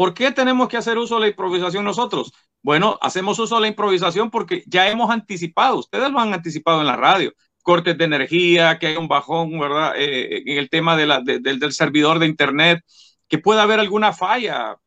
¿Por 0.00 0.14
qué 0.14 0.32
tenemos 0.32 0.70
que 0.70 0.78
hacer 0.78 0.96
uso 0.96 1.16
de 1.16 1.20
la 1.20 1.28
improvisación 1.28 1.84
nosotros? 1.84 2.32
Bueno, 2.62 2.98
hacemos 3.02 3.38
uso 3.38 3.56
de 3.56 3.60
la 3.60 3.68
improvisación 3.68 4.30
porque 4.30 4.64
ya 4.66 4.88
hemos 4.88 5.10
anticipado, 5.10 5.76
ustedes 5.76 6.10
lo 6.10 6.18
han 6.18 6.32
anticipado 6.32 6.80
en 6.80 6.86
la 6.86 6.96
radio, 6.96 7.34
cortes 7.62 7.98
de 7.98 8.06
energía, 8.06 8.78
que 8.78 8.86
hay 8.86 8.96
un 8.96 9.08
bajón, 9.08 9.58
¿verdad? 9.58 9.92
Eh, 9.96 10.42
en 10.46 10.56
el 10.56 10.70
tema 10.70 10.96
de 10.96 11.06
la, 11.06 11.20
del 11.20 11.72
servidor 11.74 12.18
de 12.18 12.24
Internet, 12.24 12.82
que 13.28 13.36
pueda 13.36 13.64
haber 13.64 13.78
alguna 13.78 14.14
falla, 14.14 14.78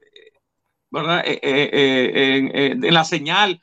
¿verdad? 0.89 1.23
Eh, 1.27 1.39
eh, 1.43 2.71
en, 2.71 2.91
la 2.91 3.03
señal. 3.03 3.61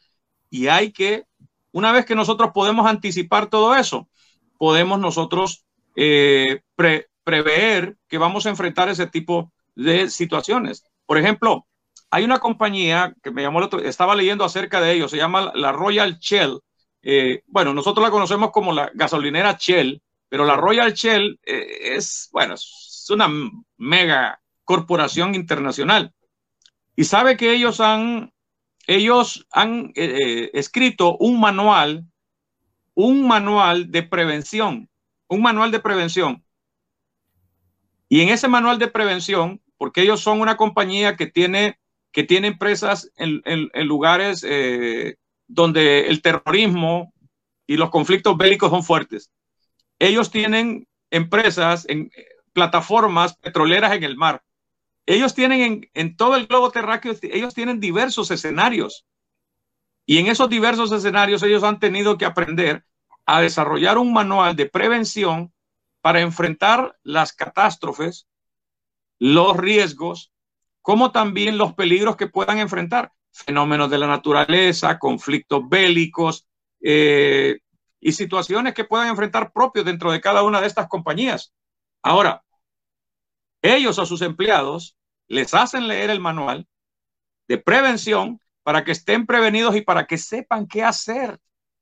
Y 0.51 0.68
hay 0.68 0.93
que, 0.93 1.25
una 1.72 1.91
vez 1.91 2.07
que 2.07 2.14
nosotros 2.14 2.53
podemos 2.55 2.87
anticipar 2.87 3.49
todo 3.49 3.75
eso, 3.75 4.09
podemos 4.57 5.01
nosotros 5.01 5.64
prever 5.97 7.97
que 8.07 8.18
vamos 8.18 8.47
a 8.47 8.51
enfrentar 8.51 8.89
ese 8.89 9.09
tipo 9.09 9.53
de 9.75 10.11
situaciones. 10.11 10.85
Por 11.11 11.19
ejemplo, 11.19 11.67
hay 12.13 12.23
una 12.23 12.39
compañía 12.39 13.17
que 13.21 13.33
me 13.33 13.43
llamó 13.43 13.59
el 13.59 13.65
otro, 13.65 13.81
estaba 13.81 14.15
leyendo 14.15 14.45
acerca 14.45 14.81
de 14.81 14.93
ellos, 14.93 15.11
se 15.11 15.17
llama 15.17 15.51
la 15.57 15.73
Royal 15.73 16.21
Shell 16.21 16.61
eh, 17.03 17.43
bueno, 17.49 17.75
nosotros 17.75 18.05
la 18.07 18.13
conocemos 18.13 18.53
como 18.53 18.73
la 18.73 18.93
gasolinera 18.95 19.57
Shell, 19.59 20.01
pero 20.29 20.45
la 20.45 20.57
Royal 20.57 20.93
Shell 20.93 21.41
eh, 21.45 21.97
es, 21.97 22.29
bueno, 22.31 22.55
es 22.55 23.07
una 23.11 23.29
mega 23.77 24.41
corporación 24.63 25.35
internacional. 25.35 26.15
Y 26.95 27.03
sabe 27.03 27.37
que 27.37 27.55
ellos 27.55 27.81
han, 27.81 28.33
ellos 28.87 29.49
han 29.51 29.91
eh, 29.97 30.53
escrito 30.55 31.17
un 31.17 31.41
manual, 31.41 32.07
un 32.95 33.27
manual 33.27 33.91
de 33.91 34.05
prevención, 34.05 34.89
un 35.27 35.43
manual 35.43 35.73
de 35.73 35.81
prevención. 35.81 36.45
Y 38.09 38.21
en 38.21 38.29
ese 38.29 38.47
manual 38.47 38.79
de 38.79 38.87
prevención, 38.87 39.61
porque 39.81 40.03
ellos 40.03 40.20
son 40.20 40.43
una 40.43 40.59
compañía 40.59 41.16
que 41.16 41.26
tiene, 41.26 41.78
que 42.12 42.22
tiene 42.22 42.49
empresas 42.49 43.11
en, 43.16 43.41
lugares 43.89 44.45
eh, 44.47 45.16
donde 45.49 46.09
el 46.09 46.20
terrorismo 46.20 47.14
y 47.66 47.78
los 47.78 47.89
conflictos 47.89 48.37
bélicos 48.37 48.68
son 48.68 48.85
fuertes. 48.85 49.31
Ellos 49.99 50.31
tienen 50.31 50.87
empresas 51.11 51.87
en 51.89 52.11
plataformas 52.53 53.39
petroleras 53.39 53.93
en 53.95 54.05
el 54.05 54.18
mar. 54.18 54.43
Ellos 55.07 55.35
tienen 55.35 55.89
en, 55.95 56.14
todo 56.14 56.37
el 56.37 56.47
globo 56.47 56.70
terráqueo, 56.70 57.16
ellos 57.22 57.55
tienen 57.55 57.81
diversos 57.81 58.31
escenarios. 58.31 59.07
Y 60.05 60.18
en 60.18 60.26
esos 60.26 60.51
diversos 60.51 60.93
escenarios 60.93 61.43
ellos 61.43 61.62
han 61.62 61.81
tenido 61.81 62.18
que 62.18 62.26
aprender 62.26 62.85
a 63.24 63.41
desarrollar 63.41 63.97
un 63.97 64.12
manual 64.12 64.57
de 64.57 64.66
prevención 64.66 65.55
para 66.03 66.20
enfrentar 66.20 66.99
las 67.03 67.33
catástrofes, 67.33 68.26
los 69.21 69.57
riesgos, 69.57 70.33
como 70.83 71.12
también 71.12 71.59
los 71.59 71.75
peligros 71.75 72.16
que 72.16 72.27
puedan 72.27 72.59
enfrentar. 72.59 73.12
Fenómenos 73.31 73.89
de 73.91 73.99
la 73.99 74.09
naturaleza, 74.09 74.99
conflictos 74.99 75.68
bélicos 75.68 76.49
eh, 76.81 77.61
y 78.01 78.12
situaciones 78.12 78.75
que 78.75 78.85
puedan 78.85 79.09
enfrentar 79.09 79.53
propios 79.53 79.85
dentro 79.85 80.11
de 80.11 80.21
cada 80.21 80.43
una 80.43 80.61
de 80.61 80.66
estas 80.66 80.89
compañías. 80.89 81.53
Ahora, 82.03 82.43
ellos 83.62 83.99
a 83.99 84.07
sus 84.07 84.23
empleados 84.23 84.97
les 85.29 85.55
hacen 85.55 85.87
leer 85.87 86.11
el 86.11 86.18
manual 86.18 86.66
de 87.47 87.59
prevención 87.59 88.41
para 88.62 88.85
que 88.85 88.93
estén 88.93 89.27
prevenidos 89.27 89.77
y 89.77 89.83
para 89.83 90.07
que 90.07 90.18
sepan 90.18 90.66
qué 90.66 90.83
hacer 90.83 91.39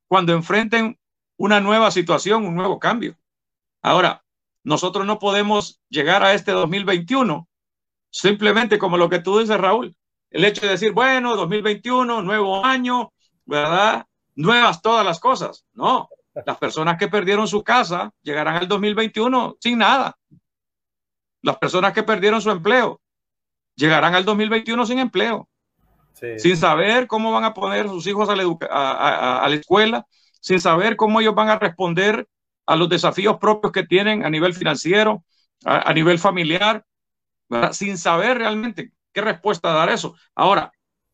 cuando 0.09 0.32
enfrenten 0.32 0.99
una 1.36 1.61
nueva 1.61 1.91
situación, 1.91 2.45
un 2.47 2.57
nuevo 2.57 2.78
cambio. 2.78 3.16
Ahora, 3.80 4.24
nosotros 4.69 5.07
no 5.07 5.19
podemos 5.19 5.81
llegar 5.89 6.23
a 6.23 6.35
este 6.35 6.53
2021 6.53 7.49
simplemente 8.11 8.79
como 8.79 8.99
lo 8.99 9.09
que 9.09 9.19
tú 9.19 9.39
dices, 9.39 9.57
Raúl, 9.59 9.97
el 10.31 10.45
hecho 10.45 10.66
de 10.66 10.73
decir, 10.73 10.93
bueno, 10.93 11.37
2021, 11.37 12.21
nuevo 12.21 12.62
año, 12.62 13.11
¿verdad? 13.47 14.05
Nuevas 14.35 14.83
todas 14.83 15.07
las 15.07 15.21
cosas. 15.21 15.64
No, 15.73 16.11
las 16.47 16.59
personas 16.59 16.99
que 16.99 17.09
perdieron 17.09 17.49
su 17.49 17.64
casa 17.64 18.12
llegarán 18.23 18.57
al 18.57 18.69
2021 18.69 19.57
sin 19.59 19.79
nada. 19.79 20.19
Las 21.41 21.57
personas 21.57 21.95
que 21.95 22.03
perdieron 22.03 22.43
su 22.43 22.51
empleo 22.51 23.01
llegarán 23.75 24.14
al 24.14 24.27
2021 24.27 24.85
sin 24.85 24.99
empleo, 24.99 25.49
sin 26.12 26.57
saber 26.59 27.07
cómo 27.07 27.33
van 27.33 27.45
a 27.45 27.55
poner 27.55 27.89
sus 27.89 28.07
hijos 28.07 28.29
a 28.29 28.37
la, 28.37 28.45
a, 28.71 29.49
la 29.49 29.55
escuela, 29.55 30.07
sin 30.41 30.61
saber 30.61 30.97
cómo 30.97 31.21
ellos 31.21 31.35
van 31.35 31.49
a 31.49 31.59
responder 31.59 32.29
a 32.69 32.77
los 32.77 32.91
desafíos 32.91 33.39
propios 33.39 33.73
que 33.73 33.87
tienen 33.87 34.27
a 34.27 34.31
nivel 34.31 34.53
financiero, 34.53 35.25
a, 35.64 35.91
nivel 35.95 36.19
familiar, 36.19 36.85
sin 37.73 37.97
saber 37.97 38.37
realmente 38.37 38.93
qué 39.11 39.23
respuesta 39.23 39.73
dar 39.73 39.89
eso. 39.89 40.14
Ahora, 40.35 40.71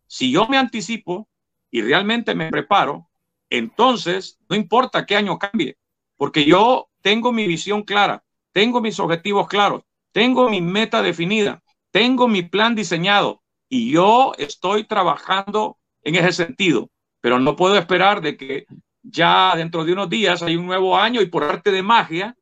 si 0.09 0.33
yo 0.33 0.49
me 0.49 0.59
anticipo 0.59 1.29
y 1.71 1.81
realmente 1.81 2.35
me 2.35 2.51
preparo, 2.51 3.09
entonces 3.49 4.41
no 4.49 4.57
importa 4.57 5.07
qué 5.07 5.15
año 5.15 5.39
cambie, 5.39 5.79
porque 6.17 6.45
yo 6.45 6.89
tengo 7.03 7.31
mi 7.31 7.47
visión 7.47 7.85
clara, 7.85 8.25
tengo 8.51 8.81
mis 8.81 8.99
objetivos 8.99 9.47
claros, 9.47 9.83
tengo 10.11 10.51
mi 10.51 10.61
meta 10.61 11.03
definida, 11.03 11.63
tengo 11.93 12.27
mi 12.27 12.43
plan 12.43 12.75
diseñado 12.75 13.45
y 13.69 13.93
yo 13.93 14.33
estoy 14.39 14.89
trabajando 14.89 15.79
en 16.03 16.17
ese 16.17 16.33
sentido, 16.33 16.91
pero 17.21 17.39
no 17.39 17.55
puedo 17.55 17.79
esperar 17.79 18.23
de 18.23 18.37
que 18.37 18.67
ya 19.05 19.53
dentro 19.55 19.85
de 19.85 19.93
unos 19.93 20.09
días 20.09 20.43
hay 20.43 20.57
un 20.57 20.67
nuevo 20.67 20.97
año 20.97 21.21
y 21.21 21.27
por 21.27 21.45
arte 21.45 21.71
de 21.71 21.83
magia, 21.83 22.35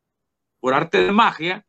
por 0.61 0.73
arte 0.75 1.05
de 1.05 1.13
magia, 1.13 1.67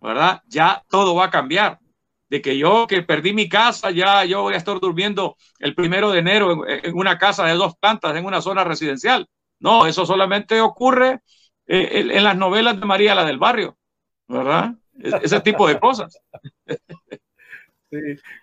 ¿verdad? 0.00 0.42
Ya 0.46 0.84
todo 0.88 1.14
va 1.14 1.24
a 1.26 1.30
cambiar. 1.30 1.80
De 2.28 2.42
que 2.42 2.58
yo 2.58 2.86
que 2.88 3.02
perdí 3.02 3.32
mi 3.32 3.48
casa, 3.48 3.90
ya 3.90 4.24
yo 4.24 4.42
voy 4.42 4.54
a 4.54 4.56
estar 4.56 4.78
durmiendo 4.80 5.36
el 5.60 5.74
primero 5.74 6.10
de 6.10 6.18
enero 6.18 6.66
en, 6.66 6.96
una 6.96 7.18
casa 7.18 7.46
de 7.46 7.54
dos 7.54 7.76
plantas 7.76 8.16
en 8.16 8.26
una 8.26 8.42
zona 8.42 8.64
residencial. 8.64 9.28
No, 9.60 9.86
eso 9.86 10.04
solamente 10.04 10.60
ocurre 10.60 11.20
eh, 11.66 12.08
en 12.12 12.24
las 12.24 12.36
novelas 12.36 12.78
de 12.78 12.86
María 12.86 13.14
la 13.14 13.24
del 13.24 13.38
Barrio, 13.38 13.78
¿verdad? 14.26 14.74
ese 14.98 15.40
tipo 15.40 15.68
de 15.68 15.78
cosas. 15.78 16.20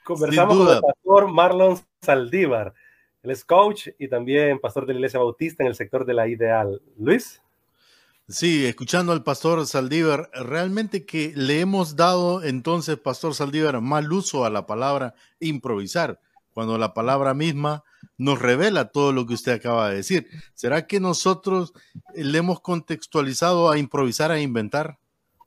Conversamos 0.04 0.58
con 0.58 0.76
el 0.76 0.82
pastor 0.82 1.32
Marlon 1.32 1.78
Saldívar, 2.02 2.74
el 3.24 3.32
es 3.32 3.44
coach 3.44 3.88
y 3.98 4.08
también 4.08 4.60
pastor 4.60 4.86
de 4.86 4.94
la 4.94 5.00
Iglesia 5.00 5.20
Bautista 5.20 5.64
en 5.64 5.68
el 5.68 5.76
sector 5.76 6.06
de 6.06 6.14
la 6.14 6.28
Ideal. 6.28 6.82
Luis. 6.98 7.42
Sí, 8.28 8.66
escuchando 8.66 9.12
al 9.12 9.24
pastor 9.24 9.66
Saldívar, 9.66 10.30
realmente 10.34 11.06
que 11.06 11.34
le 11.36 11.60
hemos 11.60 11.96
dado 11.96 12.44
entonces, 12.44 12.98
pastor 12.98 13.34
Saldívar, 13.34 13.82
mal 13.82 14.12
uso 14.12 14.46
a 14.46 14.50
la 14.50 14.66
palabra 14.66 15.16
improvisar, 15.40 16.20
cuando 16.54 16.78
la 16.78 16.94
palabra 16.94 17.34
misma 17.34 17.84
nos 18.18 18.40
revela 18.40 18.90
todo 18.90 19.12
lo 19.12 19.26
que 19.26 19.34
usted 19.34 19.54
acaba 19.54 19.90
de 19.90 19.98
decir. 19.98 20.28
¿Será 20.54 20.88
que 20.88 21.00
nosotros 21.00 21.74
le 22.16 22.38
hemos 22.38 22.62
contextualizado 22.62 23.70
a 23.70 23.78
improvisar, 23.78 24.32
a 24.32 24.40
inventar? 24.40 25.00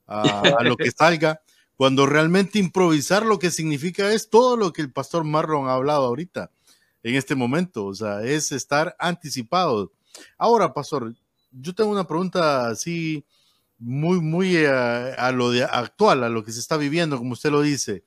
a, 0.07 0.63
lo 0.63 0.77
que 0.77 0.91
salga, 0.91 1.41
cuando 1.75 2.05
realmente 2.05 2.59
improvisar 2.59 3.25
lo 3.25 3.39
que 3.39 3.51
significa 3.51 4.11
es 4.11 4.29
todo 4.29 4.57
lo 4.57 4.73
que 4.73 4.81
el 4.81 4.91
pastor 4.91 5.23
Marlon 5.23 5.67
ha 5.67 5.73
hablado 5.73 6.05
ahorita, 6.05 6.51
en 7.07 7.15
este 7.15 7.35
momento, 7.35 7.85
o 7.85 7.95
sea, 7.95 8.21
es 8.21 8.51
estar 8.51 8.95
anticipado. 8.99 9.91
Ahora, 10.37 10.73
pastor, 10.73 11.15
yo 11.51 11.73
tengo 11.73 11.91
una 11.91 12.07
pregunta 12.07 12.67
así 12.67 13.25
muy, 13.79 14.19
muy 14.19 14.65
a, 14.65 15.13
a, 15.13 15.31
lo 15.31 15.51
actual, 15.71 16.23
a 16.23 16.29
lo 16.29 16.43
que 16.43 16.51
se 16.51 16.59
está 16.59 16.77
viviendo, 16.77 17.17
como 17.17 17.33
usted 17.33 17.51
lo 17.51 17.61
dice. 17.61 18.03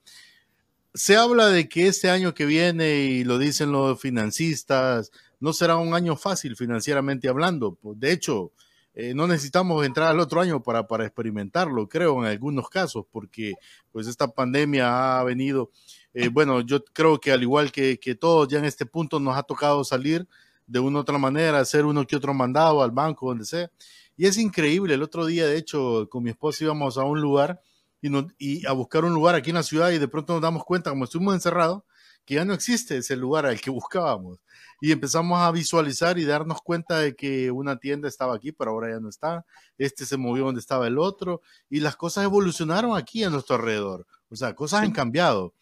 Se 0.93 1.17
habla 1.17 1.47
de 1.49 1.69
que 1.69 1.87
este 1.87 2.11
año 2.11 2.35
que 2.35 2.47
viene, 2.47 2.97
y 2.97 3.25
lo 3.25 3.39
dicen 3.39 3.73
los 3.73 4.01
financistas, 4.01 5.13
no 5.39 5.53
será 5.53 5.77
un 5.77 5.95
año 5.95 6.17
fácil 6.17 6.57
financieramente 6.57 7.29
hablando. 7.29 7.79
De 7.83 8.13
hecho, 8.13 8.53
eh, 8.93 9.15
no 9.15 9.27
necesitamos 9.27 9.87
entrar 9.87 10.09
al 10.09 10.21
otro 10.21 10.41
año 10.41 10.63
para, 10.63 10.87
para 10.87 11.07
experimentarlo, 11.07 11.89
creo, 11.89 12.21
en 12.23 12.31
algunos 12.31 12.69
casos, 12.69 13.07
porque 13.11 13.55
pues 13.93 14.07
esta 14.07 14.29
pandemia 14.29 15.19
ha 15.19 15.25
venido, 15.25 15.71
eh, 16.15 16.29
bueno, 16.29 16.61
yo 16.61 16.85
creo 16.93 17.21
que 17.21 17.33
al 17.33 17.43
igual 17.43 17.71
que, 17.73 17.99
que 17.99 18.15
todos 18.15 18.49
ya 18.49 18.59
en 18.59 18.65
este 18.65 18.87
punto 18.87 19.21
nos 19.21 19.37
ha 19.37 19.43
tocado 19.43 19.85
salir 19.85 20.27
de 20.67 20.81
una 20.81 20.99
u 20.99 21.01
otra 21.03 21.19
manera, 21.19 21.59
hacer 21.59 21.85
uno 21.85 22.07
que 22.07 22.17
otro 22.17 22.35
mandado 22.35 22.83
al 22.83 22.91
banco, 22.91 23.29
donde 23.29 23.45
sea. 23.45 23.71
Y 24.17 24.27
es 24.27 24.39
increíble, 24.39 24.95
el 24.95 25.03
otro 25.03 25.27
día, 25.27 25.47
de 25.47 25.57
hecho, 25.57 26.09
con 26.11 26.23
mi 26.23 26.31
esposa 26.31 26.65
íbamos 26.65 26.99
a 26.99 27.05
un 27.05 27.21
lugar 27.21 27.61
y, 28.01 28.11
y 28.39 28.67
a 28.67 28.73
buscar 28.73 29.05
un 29.05 29.15
lugar 29.15 29.35
aquí 29.35 29.51
en 29.51 29.57
la 29.57 29.63
ciudad 29.63 29.91
y 29.91 29.99
de 29.99 30.09
pronto 30.09 30.35
nos 30.35 30.43
damos 30.43 30.65
cuenta, 30.65 30.91
como 30.91 31.05
estuvimos 31.05 31.35
encerrados, 31.35 31.83
que 32.25 32.35
ya 32.35 32.45
no 32.45 32.55
existe 32.55 32.97
ese 32.97 33.17
lugar 33.17 33.47
al 33.47 33.61
que 33.61 33.71
buscábamos. 33.71 34.39
Y 34.81 34.93
empezamos 34.93 35.39
a 35.41 35.51
visualizar 35.51 36.19
y 36.19 36.25
darnos 36.25 36.63
cuenta 36.63 36.99
de 36.99 37.15
que 37.15 37.51
una 37.51 37.77
tienda 37.77 38.09
estaba 38.09 38.35
aquí, 38.35 38.53
pero 38.53 38.71
ahora 38.71 38.91
ya 38.91 39.01
no 39.01 39.09
está. 39.09 39.45
Este 39.77 40.07
se 40.07 40.17
movió 40.17 40.45
donde 40.45 40.61
estaba 40.61 40.87
el 40.87 40.99
otro. 40.99 41.43
Y 41.69 41.81
las 41.81 41.97
cosas 41.97 42.25
evolucionaron 42.25 42.97
aquí 42.97 43.23
a 43.23 43.31
nuestro 43.31 43.57
alrededor. 43.57 44.07
O 44.31 44.37
sea, 44.37 44.55
cosas 44.55 44.83
han 44.83 44.93
cambiado. 44.93 45.53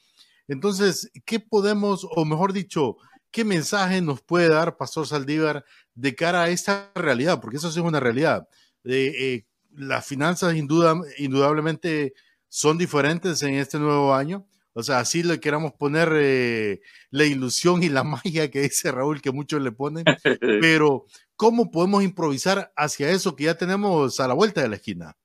Entonces, 0.49 1.11
¿qué 1.25 1.39
podemos, 1.41 2.07
o 2.11 2.25
mejor 2.25 2.53
dicho, 2.53 2.97
qué 3.31 3.45
mensaje 3.45 4.01
nos 4.01 4.23
puede 4.23 4.49
dar 4.49 4.77
Pastor 4.77 5.07
Saldívar 5.07 5.65
de 5.95 6.15
cara 6.15 6.43
a 6.43 6.49
esta 6.49 6.91
realidad? 6.95 7.41
Porque 7.41 7.59
eso 7.59 7.71
sí 7.71 7.79
es 7.79 7.87
una 7.87 8.01
realidad. 8.01 8.49
Eh, 8.85 9.45
las 9.73 10.07
finanzas 10.07 10.57
indudablemente 10.57 12.15
son 12.49 12.79
diferentes 12.79 13.43
en 13.43 13.55
este 13.55 13.79
nuevo 13.79 14.15
año 14.15 14.47
o 14.79 14.83
sea, 14.85 15.01
así 15.01 15.25
le 15.25 15.41
queramos 15.41 15.73
poner 15.73 16.09
eh, 16.15 16.81
la 17.11 17.25
ilusión 17.25 17.83
y 17.83 17.89
la 17.89 18.05
magia 18.23 18.49
que 18.49 18.61
dice 18.61 18.93
Raúl, 18.93 19.21
que 19.21 19.33
muchos 19.33 19.61
le 19.61 19.73
ponen, 19.73 20.05
pero 20.63 21.07
¿cómo 21.35 21.73
podemos 21.73 22.05
improvisar 22.05 22.73
hacia 22.77 23.11
eso 23.11 23.35
que 23.35 23.45
ya 23.45 23.57
tenemos 23.57 24.21
a 24.21 24.29
la 24.29 24.35
vuelta 24.35 24.63
de 24.63 24.69
la 24.69 24.77
esquina? 24.77 25.17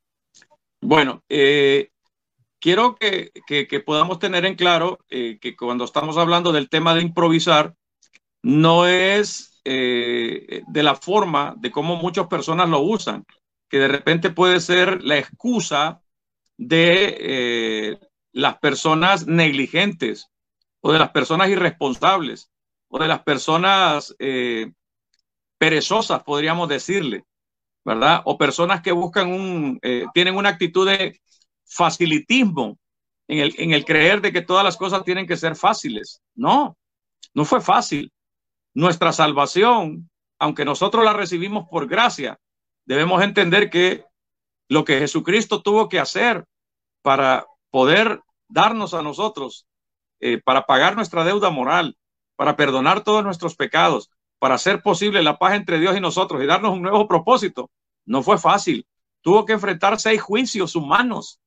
Bueno, 0.82 1.24
eh, 1.30 1.92
quiero 2.64 2.96
que, 2.96 3.32
podamos 3.86 4.20
tener 4.20 4.46
en 4.46 4.56
claro 4.56 5.00
eh, 5.10 5.38
que 5.42 5.56
cuando 5.56 5.84
estamos 5.84 6.18
hablando 6.18 6.54
del 6.54 6.70
tema 6.70 6.96
de 6.96 7.02
improvisar, 7.02 7.76
no 8.42 8.88
es 8.88 9.50
de 9.66 10.84
la 10.84 10.96
forma 10.96 11.56
de 11.58 11.72
cómo 11.72 11.96
muchas 11.96 12.28
personas 12.28 12.68
lo 12.68 12.82
usan, 12.82 13.26
que 13.70 13.80
de 13.80 13.88
repente 13.88 14.30
puede 14.30 14.60
ser 14.60 15.02
la 15.04 15.18
excusa 15.18 16.02
de 16.58 17.98
las 18.34 18.58
personas 18.58 19.28
negligentes 19.28 20.28
o 20.82 20.92
de 20.92 21.00
las 21.00 21.12
personas 21.12 21.50
irresponsables 21.50 22.52
o 22.90 23.00
de 23.00 23.08
las 23.08 23.24
personas 23.24 24.16
eh, 24.20 24.72
perezosas, 25.58 26.22
podríamos 26.24 26.70
decirle, 26.70 27.26
¿verdad? 27.84 28.22
O 28.26 28.38
personas 28.38 28.82
que 28.82 28.92
buscan 28.92 29.32
un, 29.32 29.80
eh, 29.82 30.06
tienen 30.14 30.36
una 30.36 30.50
actitud 30.50 30.88
de 30.88 31.20
facilitismo 31.74 32.78
en 33.28 33.72
el, 33.72 33.86
creer 33.86 34.22
de 34.22 34.32
que 34.32 34.42
todas 34.42 34.64
las 34.64 34.78
cosas 34.78 35.04
tienen 35.04 35.26
que 35.26 35.38
ser 35.38 35.56
fáciles. 35.56 36.22
No, 36.36 36.78
no 37.34 37.46
fue 37.46 37.62
fácil. 37.62 38.12
Nuestra 38.74 39.12
salvación, 39.12 40.10
aunque 40.40 40.66
nosotros 40.66 41.04
la 41.04 41.14
recibimos 41.14 41.68
por 41.70 41.88
gracia, 41.88 42.40
debemos 42.86 43.24
entender 43.24 43.70
que 43.70 44.06
lo 44.68 44.84
que 44.84 45.00
Jesucristo 45.00 45.62
tuvo 45.62 45.90
que 45.90 46.00
hacer 46.00 46.46
para 47.02 47.46
poder 47.70 48.22
darnos 48.48 48.94
a 48.94 49.02
nosotros, 49.02 49.66
eh, 50.20 50.42
para 50.44 50.66
pagar 50.66 50.96
nuestra 50.96 51.24
deuda 51.24 51.50
moral, 51.50 51.98
para 52.36 52.56
perdonar 52.56 53.04
todos 53.04 53.24
nuestros 53.24 53.56
pecados, 53.56 54.10
para 54.40 54.56
hacer 54.56 54.82
posible 54.82 55.24
la 55.24 55.38
paz 55.38 55.54
entre 55.54 55.80
Dios 55.80 55.96
y 55.96 56.02
nosotros 56.02 56.44
y 56.44 56.46
darnos 56.46 56.74
un 56.74 56.82
nuevo 56.82 57.08
propósito, 57.08 57.72
no 58.06 58.22
fue 58.22 58.38
fácil. 58.38 58.86
Tuvo 59.22 59.46
que 59.46 59.54
enfrentar 59.54 60.00
seis 60.00 60.22
juicios 60.22 60.76
humanos, 60.76 61.40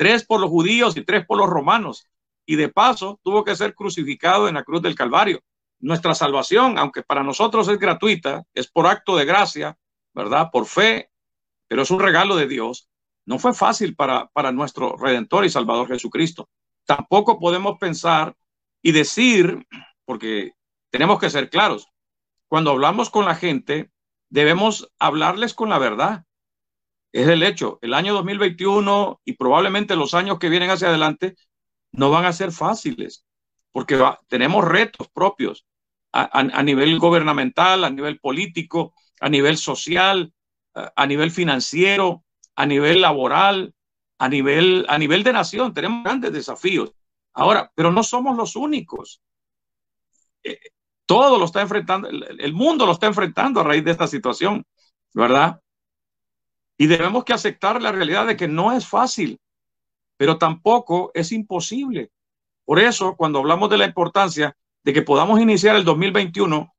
tres 0.00 0.24
por 0.24 0.40
los 0.40 0.48
judíos 0.48 0.96
y 0.96 1.04
tres 1.04 1.26
por 1.26 1.36
los 1.36 1.50
romanos. 1.50 2.06
Y 2.46 2.56
de 2.56 2.70
paso 2.70 3.20
tuvo 3.22 3.44
que 3.44 3.54
ser 3.54 3.74
crucificado 3.74 4.48
en 4.48 4.54
la 4.54 4.64
cruz 4.64 4.80
del 4.80 4.94
Calvario. 4.94 5.42
Nuestra 5.78 6.14
salvación, 6.14 6.78
aunque 6.78 7.02
para 7.02 7.22
nosotros 7.22 7.68
es 7.68 7.78
gratuita, 7.78 8.44
es 8.54 8.70
por 8.70 8.86
acto 8.86 9.14
de 9.14 9.26
gracia, 9.26 9.76
¿verdad? 10.14 10.48
Por 10.50 10.64
fe, 10.64 11.10
pero 11.68 11.82
es 11.82 11.90
un 11.90 12.00
regalo 12.00 12.34
de 12.36 12.48
Dios. 12.48 12.88
No 13.26 13.38
fue 13.38 13.52
fácil 13.52 13.94
para, 13.94 14.28
para 14.28 14.52
nuestro 14.52 14.96
Redentor 14.96 15.44
y 15.44 15.50
Salvador 15.50 15.88
Jesucristo. 15.88 16.48
Tampoco 16.86 17.38
podemos 17.38 17.76
pensar 17.78 18.34
y 18.80 18.92
decir, 18.92 19.66
porque 20.06 20.52
tenemos 20.88 21.20
que 21.20 21.28
ser 21.28 21.50
claros, 21.50 21.88
cuando 22.48 22.70
hablamos 22.70 23.10
con 23.10 23.26
la 23.26 23.34
gente, 23.34 23.90
debemos 24.30 24.90
hablarles 24.98 25.52
con 25.52 25.68
la 25.68 25.78
verdad. 25.78 26.24
Es 27.12 27.28
el 27.28 27.42
hecho, 27.42 27.78
el 27.82 27.94
año 27.94 28.14
2021 28.14 29.20
y 29.24 29.32
probablemente 29.32 29.96
los 29.96 30.14
años 30.14 30.38
que 30.38 30.48
vienen 30.48 30.70
hacia 30.70 30.88
adelante 30.88 31.34
no 31.92 32.10
van 32.10 32.24
a 32.24 32.32
ser 32.32 32.52
fáciles, 32.52 33.24
porque 33.72 34.00
tenemos 34.28 34.64
retos 34.64 35.08
propios 35.08 35.66
a, 36.12 36.62
nivel 36.62 36.98
gubernamental, 36.98 37.84
a 37.84 37.90
nivel 37.90 38.18
político, 38.18 38.94
a 39.20 39.28
nivel 39.28 39.56
social, 39.56 40.32
a, 40.74 41.06
nivel 41.06 41.30
financiero, 41.30 42.24
a 42.56 42.66
nivel 42.66 43.00
laboral, 43.00 43.74
a 44.18 44.28
nivel, 44.28 44.86
a 44.88 44.98
nivel 44.98 45.22
de 45.22 45.32
nación. 45.32 45.72
Tenemos 45.72 46.04
grandes 46.04 46.32
desafíos. 46.32 46.92
Ahora, 47.32 47.70
pero 47.74 47.92
no 47.92 48.02
somos 48.02 48.36
los 48.36 48.56
únicos. 48.56 49.22
Eh, 50.42 50.58
todo 51.06 51.38
lo 51.38 51.44
está 51.44 51.60
enfrentando, 51.60 52.08
el, 52.08 52.52
mundo 52.52 52.86
lo 52.86 52.92
está 52.92 53.06
enfrentando 53.06 53.60
a 53.60 53.64
raíz 53.64 53.84
de 53.84 53.90
esta 53.90 54.06
situación, 54.06 54.64
¿verdad? 55.12 55.60
Y 56.80 56.86
debemos 56.86 57.24
que 57.24 57.34
aceptar 57.34 57.82
la 57.82 57.92
realidad 57.92 58.26
de 58.26 58.38
que 58.38 58.48
no 58.48 58.72
es 58.72 58.88
fácil, 58.88 59.38
pero 60.16 60.38
tampoco 60.38 61.10
es 61.12 61.30
imposible. 61.30 62.10
Por 62.64 62.78
eso, 62.78 63.16
cuando 63.16 63.40
hablamos 63.40 63.68
de 63.68 63.76
la 63.76 63.84
importancia 63.84 64.56
de 64.82 64.94
que 64.94 65.02
podamos 65.02 65.38
iniciar 65.42 65.76
el 65.76 65.84
2021 65.84 66.74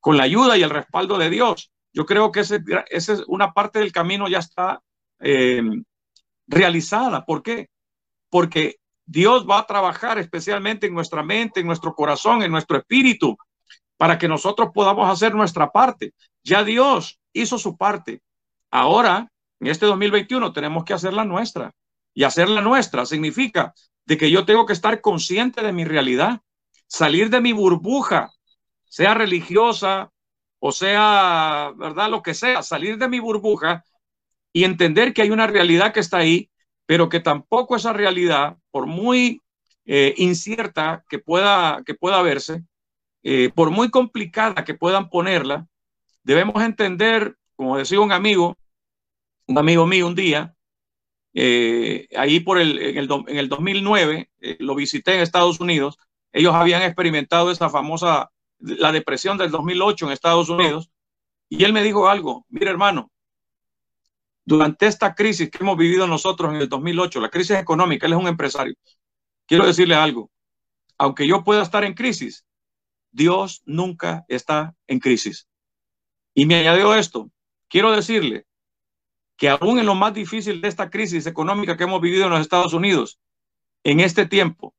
con 0.00 0.16
la 0.16 0.24
ayuda 0.24 0.58
y 0.58 0.64
el 0.64 0.70
respaldo 0.70 1.18
de 1.18 1.30
Dios, 1.30 1.70
yo 1.92 2.04
creo 2.04 2.32
que 2.32 2.40
esa 2.40 2.56
es 2.90 3.22
una 3.28 3.52
parte 3.52 3.78
del 3.78 3.92
camino 3.92 4.26
ya 4.26 4.38
está 4.38 4.82
eh, 5.20 5.62
realizada. 6.48 7.24
¿Por 7.24 7.44
qué? 7.44 7.68
Porque 8.30 8.80
Dios 9.06 9.46
va 9.48 9.60
a 9.60 9.66
trabajar 9.66 10.18
especialmente 10.18 10.88
en 10.88 10.94
nuestra 10.94 11.22
mente, 11.22 11.60
en 11.60 11.68
nuestro 11.68 11.94
corazón, 11.94 12.42
en 12.42 12.50
nuestro 12.50 12.76
espíritu, 12.76 13.38
para 13.96 14.18
que 14.18 14.26
nosotros 14.26 14.70
podamos 14.74 15.08
hacer 15.08 15.32
nuestra 15.32 15.70
parte. 15.70 16.12
Ya 16.42 16.64
Dios 16.64 17.20
hizo 17.32 17.56
su 17.56 17.76
parte. 17.76 18.20
Ahora, 18.70 19.30
en 19.60 19.66
este 19.66 19.86
2021, 19.86 20.52
tenemos 20.52 20.84
que 20.84 20.94
hacer 20.94 21.12
la 21.12 21.24
nuestra. 21.24 21.72
Y 22.14 22.24
hacer 22.24 22.48
la 22.48 22.60
nuestra 22.60 23.06
significa 23.06 23.74
de 24.06 24.16
que 24.16 24.30
yo 24.30 24.44
tengo 24.44 24.66
que 24.66 24.72
estar 24.72 25.00
consciente 25.00 25.62
de 25.62 25.72
mi 25.72 25.84
realidad, 25.84 26.40
salir 26.86 27.30
de 27.30 27.40
mi 27.40 27.52
burbuja, 27.52 28.30
sea 28.86 29.14
religiosa 29.14 30.10
o 30.60 30.72
sea, 30.72 31.72
¿verdad? 31.76 32.10
Lo 32.10 32.22
que 32.22 32.34
sea, 32.34 32.62
salir 32.62 32.98
de 32.98 33.08
mi 33.08 33.20
burbuja 33.20 33.84
y 34.52 34.64
entender 34.64 35.14
que 35.14 35.22
hay 35.22 35.30
una 35.30 35.46
realidad 35.46 35.92
que 35.92 36.00
está 36.00 36.18
ahí, 36.18 36.50
pero 36.86 37.08
que 37.08 37.20
tampoco 37.20 37.76
esa 37.76 37.92
realidad, 37.92 38.56
por 38.70 38.86
muy 38.86 39.42
eh, 39.84 40.14
incierta 40.16 41.04
que 41.08 41.18
pueda, 41.18 41.82
que 41.86 41.94
pueda 41.94 42.22
verse, 42.22 42.64
eh, 43.22 43.50
por 43.54 43.70
muy 43.70 43.90
complicada 43.90 44.64
que 44.64 44.74
puedan 44.74 45.10
ponerla, 45.10 45.66
debemos 46.22 46.62
entender, 46.62 47.36
como 47.58 47.76
decía 47.76 47.98
un 47.98 48.12
amigo, 48.12 48.56
un 49.48 49.58
amigo 49.58 49.84
mío 49.84 50.06
un 50.06 50.14
día, 50.14 50.54
eh, 51.34 52.06
ahí 52.16 52.38
por 52.38 52.60
el, 52.60 52.78
en, 52.78 52.98
el, 52.98 53.08
en 53.26 53.36
el 53.36 53.48
2009, 53.48 54.30
lo 54.60 54.76
visité 54.76 55.16
en 55.16 55.22
Estados 55.22 55.58
Unidos, 55.58 55.98
ellos 56.32 56.54
habían 56.54 56.82
experimentado 56.82 57.50
esa 57.50 57.68
famosa, 57.68 58.30
la 58.60 58.92
depresión 58.92 59.38
del 59.38 59.50
2008 59.50 60.06
en 60.06 60.12
Estados 60.12 60.48
Unidos, 60.48 60.92
y 61.48 61.64
él 61.64 61.72
me 61.72 61.82
dijo 61.82 62.08
algo, 62.08 62.46
mira 62.48 62.70
hermano, 62.70 63.10
durante 64.44 64.86
esta 64.86 65.16
crisis 65.16 65.50
que 65.50 65.58
hemos 65.58 65.76
vivido 65.76 66.06
nosotros 66.06 66.54
en 66.54 66.60
el 66.60 66.68
2008, 66.68 67.20
la 67.20 67.28
crisis 67.28 67.56
económica, 67.56 68.06
él 68.06 68.12
es 68.12 68.20
un 68.20 68.28
empresario. 68.28 68.76
Quiero 69.46 69.66
decirle 69.66 69.96
algo, 69.96 70.30
aunque 70.96 71.26
yo 71.26 71.42
pueda 71.42 71.62
estar 71.62 71.82
en 71.82 71.94
crisis, 71.94 72.46
Dios 73.10 73.62
nunca 73.66 74.24
está 74.28 74.76
en 74.86 75.00
crisis. 75.00 75.48
Y 76.34 76.46
me 76.46 76.54
añadió 76.54 76.94
esto, 76.94 77.32
quiero 77.68 77.92
decirle 77.92 78.46
que 79.36 79.48
aún 79.48 79.78
en 79.78 79.86
lo 79.86 79.94
más 79.94 80.14
difícil 80.14 80.60
de 80.60 80.68
esta 80.68 80.90
crisis 80.90 81.26
económica 81.26 81.76
que 81.76 81.84
hemos 81.84 82.00
vivido 82.00 82.24
en 82.24 82.30
los 82.30 82.40
Estados 82.40 82.72
Unidos, 82.72 83.20
en 83.84 84.00
este 84.00 84.26
tiempo, 84.26 84.74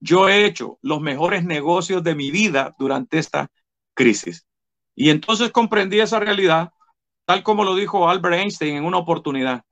yo 0.00 0.28
he 0.28 0.44
hecho 0.44 0.78
los 0.82 1.00
mejores 1.00 1.44
negocios 1.44 2.02
de 2.04 2.14
mi 2.14 2.30
vida 2.30 2.74
durante 2.78 3.18
esta 3.18 3.50
crisis. 3.94 4.46
Y 4.94 5.10
entonces 5.10 5.50
comprendí 5.50 6.00
esa 6.00 6.20
realidad 6.20 6.70
tal 7.24 7.42
como 7.42 7.64
lo 7.64 7.74
dijo 7.74 8.08
Albert 8.08 8.36
Einstein 8.36 8.76
en 8.76 8.84
una 8.84 8.98
oportunidad. 8.98 9.64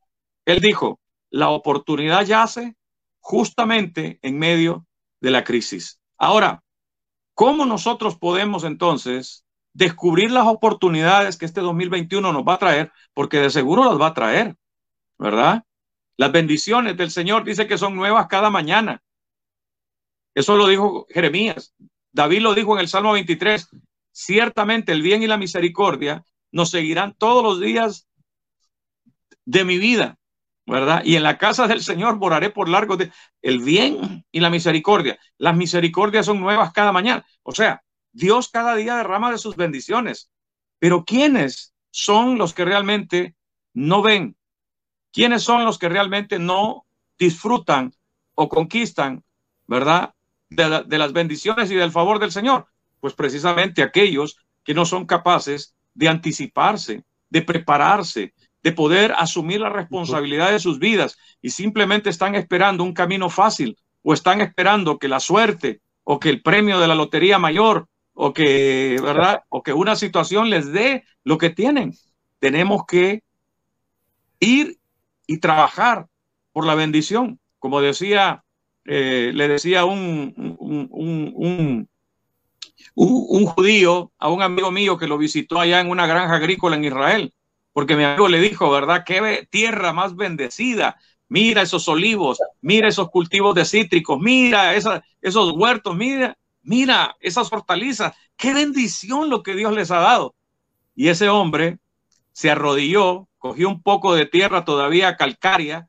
Él 0.45 0.61
dijo, 0.61 1.01
la 1.31 1.51
oportunidad 1.51 2.25
yace 2.25 2.77
justamente 3.21 4.19
en 4.23 4.39
medio 4.39 4.87
de 5.21 5.31
la 5.31 5.45
crisis. 5.45 6.01
Ahora, 6.19 6.63
¿cómo 7.35 7.67
nosotros 7.67 8.17
podemos 8.19 8.65
entonces 8.65 9.45
descubrir 9.75 10.31
las 10.31 10.47
oportunidades 10.47 11.37
que 11.37 11.47
este 11.47 11.61
2021 11.61 12.33
nos 12.33 12.43
va 12.43 12.55
a 12.55 12.59
traer? 12.59 12.93
Porque 13.14 13.39
de 13.39 13.51
seguro 13.51 13.85
las 13.85 14.01
va 14.01 14.09
a 14.09 14.14
traer, 14.14 14.57
¿verdad? 15.18 15.64
Las 16.16 16.33
bendiciones 16.33 16.97
del 16.97 17.11
Señor 17.11 17.45
dice 17.45 17.66
que 17.66 17.79
son 17.79 17.97
nuevas 17.97 18.27
cada 18.29 18.51
mañana. 18.51 19.03
Eso 20.35 20.57
lo 20.57 20.66
dijo 20.66 21.07
Jeremías. 21.11 21.75
David 22.12 22.41
lo 22.41 22.55
dijo 22.55 22.75
en 22.75 22.81
el 22.81 22.89
Salmo 22.89 23.12
23. 23.12 23.68
Ciertamente 24.12 24.93
el 24.93 25.03
bien 25.03 25.23
y 25.23 25.27
la 25.27 25.39
misericordia 25.39 26.25
nos 26.51 26.70
seguirán 26.70 27.14
todos 27.14 27.43
los 27.43 27.61
días 27.61 28.09
de 29.45 29.64
mi 29.64 29.79
vida, 29.79 30.18
¿verdad? 30.66 31.03
Y 31.05 31.16
en 31.16 31.23
la 31.23 31.39
casa 31.39 31.66
del 31.66 31.81
Señor 31.81 32.16
moraré 32.18 32.51
por 32.51 32.68
largo 32.68 32.97
de 32.97 33.11
el 33.41 33.61
bien 33.61 34.25
y 34.31 34.41
la 34.41 34.51
misericordia. 34.51 35.18
Las 35.39 35.57
misericordias 35.57 36.27
son 36.27 36.41
nuevas 36.41 36.73
cada 36.73 36.93
mañana. 36.93 37.27
O 37.43 37.53
sea, 37.53 37.83
Dios 38.13 38.49
cada 38.49 38.75
día 38.75 38.97
derrama 38.97 39.31
de 39.31 39.39
sus 39.39 39.57
bendiciones. 39.57 40.31
Pero 40.79 41.05
¿quiénes 41.05 41.75
son 41.91 42.39
los 42.39 42.55
que 42.55 42.65
realmente 42.65 43.35
no 43.75 44.03
ven? 44.03 44.37
¿Quiénes 45.13 45.43
son 45.43 45.65
los 45.65 45.79
que 45.79 45.89
realmente 45.89 46.39
no 46.39 46.87
disfrutan 47.19 47.95
o 48.35 48.49
conquistan, 48.49 49.23
¿verdad? 49.67 50.15
De, 50.49 50.85
de 50.87 50.99
las 50.99 51.13
bendiciones 51.13 51.71
y 51.71 51.75
del 51.75 51.93
favor 51.93 52.19
del 52.19 52.33
Señor. 52.33 52.67
Pues 53.01 53.15
precisamente 53.15 53.83
aquellos 53.83 54.39
que 54.65 54.75
no 54.75 54.85
son 54.85 55.07
capaces 55.07 55.75
de 55.95 56.09
anticiparse, 56.09 57.05
de 57.31 57.43
prepararse, 57.43 58.35
de 58.63 58.73
poder 58.73 59.13
asumir 59.19 59.61
la 59.61 59.71
responsabilidad 59.71 60.53
de 60.53 60.61
sus 60.61 60.79
vidas 60.79 61.19
y 61.41 61.51
simplemente 61.51 62.11
están 62.11 62.35
esperando 62.35 62.85
un 62.85 62.95
camino 62.95 63.29
fácil 63.29 63.77
o 64.03 64.15
están 64.15 64.41
esperando 64.41 64.99
que 64.99 65.09
la 65.09 65.21
suerte 65.21 65.81
o 66.05 66.21
que 66.21 66.29
el 66.29 66.43
premio 66.43 66.79
de 66.79 66.87
la 66.87 66.95
lotería 66.95 67.39
mayor 67.39 67.89
o 68.15 68.33
que, 68.33 68.99
¿verdad? 69.03 69.43
O 69.49 69.63
que 69.63 69.73
una 69.73 69.97
situación 69.97 70.51
les 70.51 70.73
dé 70.73 71.05
lo 71.25 71.39
que 71.39 71.51
tienen. 71.51 71.95
Tenemos 72.39 72.85
que 72.87 73.23
ir 74.41 74.79
y 75.27 75.39
trabajar 75.39 76.09
por 76.53 76.67
la 76.67 76.75
bendición. 76.75 77.41
Como 77.59 77.81
decía, 77.81 78.45
eh, 78.85 79.31
le 79.35 79.49
decía 79.49 79.85
un, 79.85 80.35
un, 80.59 81.89
un, 82.95 83.47
judío 83.47 84.13
a 84.19 84.29
un 84.29 84.43
amigo 84.43 84.71
mío 84.71 84.99
que 84.99 85.07
lo 85.07 85.19
visitó 85.19 85.61
allá 85.61 85.81
en 85.81 85.89
una 85.89 86.07
granja 86.07 86.35
agrícola 86.37 86.77
en 86.77 86.85
Israel, 86.85 87.35
porque 87.73 87.97
mi 87.97 88.05
amigo 88.05 88.29
le 88.29 88.41
dijo, 88.41 88.71
¿verdad? 88.71 89.05
Qué 89.07 89.47
tierra 89.51 89.93
más 89.93 90.17
bendecida. 90.17 90.97
Mira 91.29 91.63
esos 91.63 91.89
olivos, 91.89 92.41
mira 92.61 92.89
esos 92.89 93.09
cultivos 93.09 93.55
de 93.55 93.65
cítricos, 93.65 94.19
mira 94.21 94.75
esos 94.75 95.53
huertos, 95.53 95.97
mira, 95.97 96.37
mira 96.63 97.17
esas 97.21 97.53
hortalizas. 97.53 98.15
Qué 98.37 98.55
bendición 98.55 99.31
lo 99.31 99.43
que 99.43 99.55
Dios 99.55 99.73
les 99.73 99.91
ha 99.91 99.99
dado. 99.99 100.35
Y 100.95 101.09
ese 101.09 101.29
hombre 101.29 101.79
se 102.33 102.51
arrodilló, 102.51 103.29
cogió 103.39 103.69
un 103.69 103.83
poco 103.83 104.15
de 104.15 104.27
tierra 104.27 104.65
todavía 104.65 105.17
calcárea, 105.17 105.89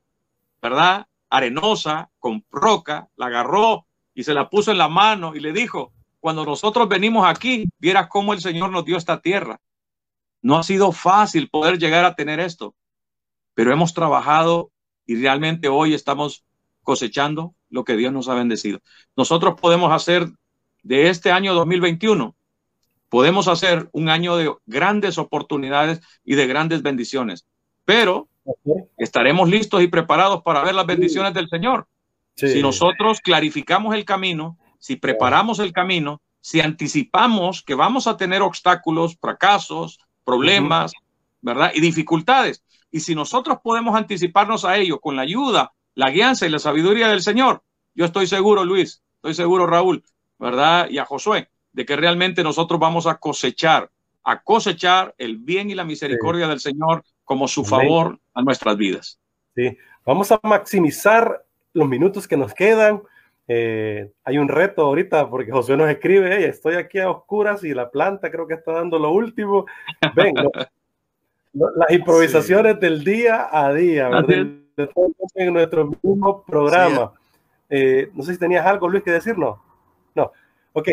¿verdad? 0.62 1.08
arenosa, 1.34 2.12
con 2.20 2.46
roca, 2.52 3.10
la 3.16 3.26
agarró 3.26 3.88
y 4.14 4.24
se 4.24 4.36
la 4.36 4.50
puso 4.50 4.72
en 4.72 4.78
la 4.78 4.88
mano 4.88 5.36
y 5.36 5.40
le 5.40 5.52
dijo, 5.52 5.92
cuando 6.20 6.46
nosotros 6.46 6.88
venimos 6.88 7.26
aquí, 7.28 7.66
vieras 7.80 8.08
cómo 8.08 8.34
el 8.34 8.40
Señor 8.40 8.70
nos 8.70 8.86
dio 8.86 8.98
esta 8.98 9.20
tierra. 9.20 9.60
No 10.44 10.60
ha 10.60 10.64
sido 10.64 10.92
fácil 10.92 11.50
poder 11.50 11.80
llegar 11.80 12.06
a 12.06 12.14
tener 12.14 12.40
esto, 12.40 12.76
pero 13.56 13.74
hemos 13.74 13.96
trabajado 13.96 14.72
y 15.08 15.16
realmente 15.16 15.70
hoy 15.70 15.96
estamos 15.96 16.46
cosechando 16.84 17.56
lo 17.70 17.84
que 17.84 17.98
Dios 17.98 18.14
nos 18.14 18.30
ha 18.30 18.36
bendecido. 18.36 18.80
Nosotros 19.16 19.60
podemos 19.60 19.92
hacer 19.92 20.30
de 20.84 21.10
este 21.10 21.32
año 21.32 21.54
2021, 21.54 22.36
podemos 23.10 23.48
hacer 23.48 23.90
un 23.92 24.10
año 24.10 24.36
de 24.38 24.54
grandes 24.66 25.18
oportunidades 25.18 26.02
y 26.24 26.36
de 26.36 26.48
grandes 26.48 26.82
bendiciones, 26.82 27.46
pero 27.86 28.28
estaremos 28.98 29.50
listos 29.50 29.82
y 29.82 29.88
preparados 29.88 30.44
para 30.44 30.64
ver 30.64 30.76
las 30.76 30.86
bendiciones 30.86 31.34
del 31.34 31.50
Señor. 31.50 31.88
Si 32.36 32.62
nosotros 32.62 33.22
clarificamos 33.22 33.96
el 33.96 34.06
camino, 34.06 34.58
si 34.80 34.96
preparamos 34.96 35.60
el 35.60 35.72
camino, 35.72 36.22
si 36.42 36.60
anticipamos 36.60 37.62
que 37.62 37.76
vamos 37.76 38.08
a 38.08 38.18
tener 38.18 38.42
obstáculos, 38.42 39.18
fracasos, 39.20 40.00
problemas, 40.26 40.92
¿verdad? 41.42 41.72
Y 41.74 41.80
dificultades. 41.80 42.64
Y 42.92 43.00
si 43.00 43.16
nosotros 43.16 43.60
podemos 43.64 43.96
anticiparnos 43.96 44.66
a 44.66 44.78
ello 44.78 45.00
con 45.00 45.16
la 45.16 45.22
ayuda, 45.22 45.72
la 45.96 46.10
guianza 46.10 46.46
y 46.46 46.50
la 46.50 46.60
sabiduría 46.60 47.08
del 47.08 47.22
Señor, 47.22 47.64
yo 47.96 48.06
estoy 48.06 48.28
seguro, 48.28 48.66
Luis, 48.66 49.04
estoy 49.16 49.36
seguro, 49.36 49.68
Raúl, 49.68 50.04
¿verdad? 50.44 50.90
Y 50.90 50.98
a 50.98 51.06
Josué, 51.06 51.48
de 51.72 51.86
que 51.86 51.96
realmente 51.96 52.44
nosotros 52.44 52.80
vamos 52.80 53.08
a 53.08 53.16
cosechar, 53.16 53.90
a 54.24 54.44
cosechar 54.44 55.16
el 55.18 55.38
bien 55.38 55.70
y 55.70 55.76
la 55.76 55.86
misericordia 55.86 56.48
del 56.48 56.60
Señor 56.60 57.04
como 57.24 57.48
su 57.48 57.64
favor 57.64 58.20
a 58.34 58.42
nuestras 58.42 58.76
vidas. 58.76 59.20
Sí, 59.56 59.78
vamos 60.06 60.32
a 60.34 60.40
maximizar 60.44 61.46
los 61.72 61.88
minutos 61.88 62.28
que 62.28 62.36
nos 62.36 62.54
quedan. 62.54 63.02
Eh, 63.48 64.12
hay 64.26 64.38
un 64.38 64.50
reto 64.50 64.84
ahorita 64.84 65.30
porque 65.30 65.52
Josué 65.52 65.78
nos 65.78 65.90
escribe, 65.90 66.46
estoy 66.46 66.76
aquí 66.76 67.00
a 67.00 67.10
oscuras 67.10 67.64
y 67.64 67.74
la 67.74 67.90
planta 67.90 68.30
creo 68.30 68.46
que 68.46 68.56
está 68.56 68.74
dando 68.74 69.00
lo 69.00 69.12
último. 69.12 69.66
Ven, 70.14 70.34
las 71.54 71.92
improvisaciones 71.92 72.80
del 72.82 73.04
día 73.04 73.48
a 73.50 73.74
día, 73.74 74.10
en 75.36 75.54
nuestro 75.54 75.86
mismo 75.86 76.44
programa. 76.44 77.14
Eh, 77.70 78.10
no 78.14 78.24
sé 78.24 78.34
si 78.34 78.40
tenías 78.40 78.66
algo, 78.66 78.90
Luis, 78.90 79.04
que 79.04 79.12
decirnos. 79.12 79.58
No, 80.16 80.32
ok. 80.74 80.90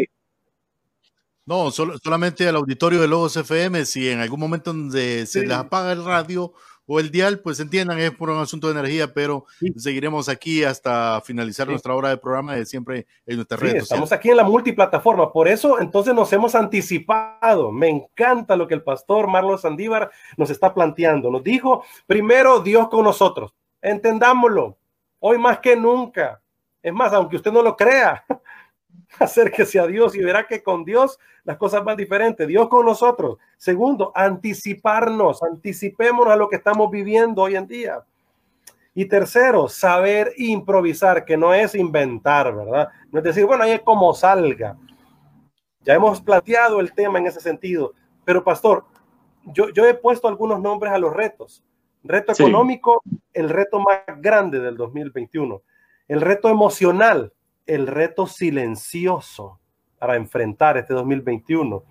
No, 1.47 1.71
solamente 1.71 2.47
al 2.47 2.57
auditorio 2.57 3.01
de 3.01 3.09
Logos 3.09 3.37
FM, 3.37 3.85
si 3.85 4.09
en 4.09 4.21
algún 4.21 4.39
momento 4.39 4.73
donde 4.73 5.27
se 5.27 5.41
les 5.41 5.57
apaga 5.57 5.91
el 5.91 6.05
radio 6.05 6.53
o 6.87 7.01
el 7.01 7.11
dial, 7.11 7.41
pues 7.41 7.59
entiendan, 7.61 7.99
es 7.99 8.11
por 8.13 8.31
un 8.31 8.41
asunto 8.41 8.67
de 8.67 8.79
energía, 8.79 9.13
pero 9.13 9.47
seguiremos 9.77 10.29
aquí 10.29 10.65
hasta 10.65 11.21
finalizar 11.23 11.69
nuestra 11.69 11.95
hora 11.95 12.09
de 12.09 12.19
programa 12.19 12.55
de 12.55 12.67
siempre 12.67 13.07
en 13.27 13.37
nuestra 13.37 13.57
red. 13.57 13.77
Estamos 13.77 14.13
aquí 14.13 14.31
en 14.31 14.37
la 14.37 14.45
multiplataforma, 14.45 15.33
por 15.33 15.49
eso 15.49 15.81
entonces 15.81 16.15
nos 16.15 16.33
hemos 16.33 16.55
anticipado. 16.55 17.73
Me 17.73 17.89
encanta 17.89 18.57
lo 18.57 18.69
que 18.69 18.75
el 18.75 18.83
pastor 18.83 19.29
Marlon 19.29 19.59
Sandívar 19.59 20.11
nos 20.37 20.51
está 20.51 20.75
planteando. 20.75 21.31
Nos 21.31 21.43
dijo, 21.43 21.85
primero 22.07 22.61
Dios 22.61 22.89
con 22.89 23.05
nosotros, 23.05 23.55
entendámoslo, 23.81 24.77
hoy 25.21 25.39
más 25.39 25.59
que 25.59 25.75
nunca. 25.75 26.43
Es 26.83 26.93
más, 26.93 27.13
aunque 27.13 27.37
usted 27.37 27.53
no 27.53 27.63
lo 27.63 27.77
crea, 27.77 28.25
acérquese 29.19 29.79
a 29.79 29.87
Dios 29.87 30.15
y 30.15 30.21
verá 30.21 30.47
que 30.47 30.63
con 30.63 30.85
Dios 30.85 31.19
las 31.45 31.57
cosas 31.57 31.85
van 31.85 31.97
diferentes. 31.97 32.47
Dios 32.47 32.69
con 32.69 32.87
nosotros. 32.87 33.39
Segundo, 33.57 34.13
anticiparnos, 34.15 35.43
anticipémonos 35.43 36.33
a 36.33 36.37
lo 36.37 36.49
que 36.49 36.57
estamos 36.57 36.91
viviendo 36.91 37.43
hoy 37.43 37.57
en 37.57 37.67
día. 37.67 38.05
Y 38.95 39.07
tercero, 39.07 39.69
saber 39.69 40.33
improvisar, 40.37 41.25
que 41.25 41.37
no 41.37 41.55
es 41.55 41.75
inventar, 41.75 42.55
¿verdad? 42.55 42.89
No 43.11 43.19
es 43.21 43.25
decir, 43.25 43.47
bueno, 43.47 43.65
ahí 43.65 43.73
es 43.73 43.83
como 43.83 44.13
salga. 44.15 44.77
Ya 45.83 45.95
hemos 45.95 46.21
planteado 46.21 46.81
el 46.81 46.93
tema 46.93 47.19
en 47.19 47.27
ese 47.27 47.41
sentido. 47.41 47.95
Pero, 48.25 48.45
pastor, 48.45 48.85
yo, 49.45 49.71
yo 49.71 49.87
he 49.87 49.95
puesto 49.95 50.29
algunos 50.29 50.61
nombres 50.61 50.93
a 50.93 50.99
los 50.99 51.15
retos. 51.15 51.63
Reto 52.03 52.33
económico, 52.33 53.03
el 53.33 53.49
reto 53.49 53.79
más 53.79 54.01
grande 54.21 54.59
del 54.59 54.77
2021. 54.77 55.63
El 56.09 56.21
reto 56.21 56.49
emocional, 56.49 57.33
el 57.67 57.87
reto 57.87 58.27
silencioso 58.27 59.59
para 59.99 60.17
enfrentar 60.17 60.79
este 60.79 60.95
2021. 60.95 61.85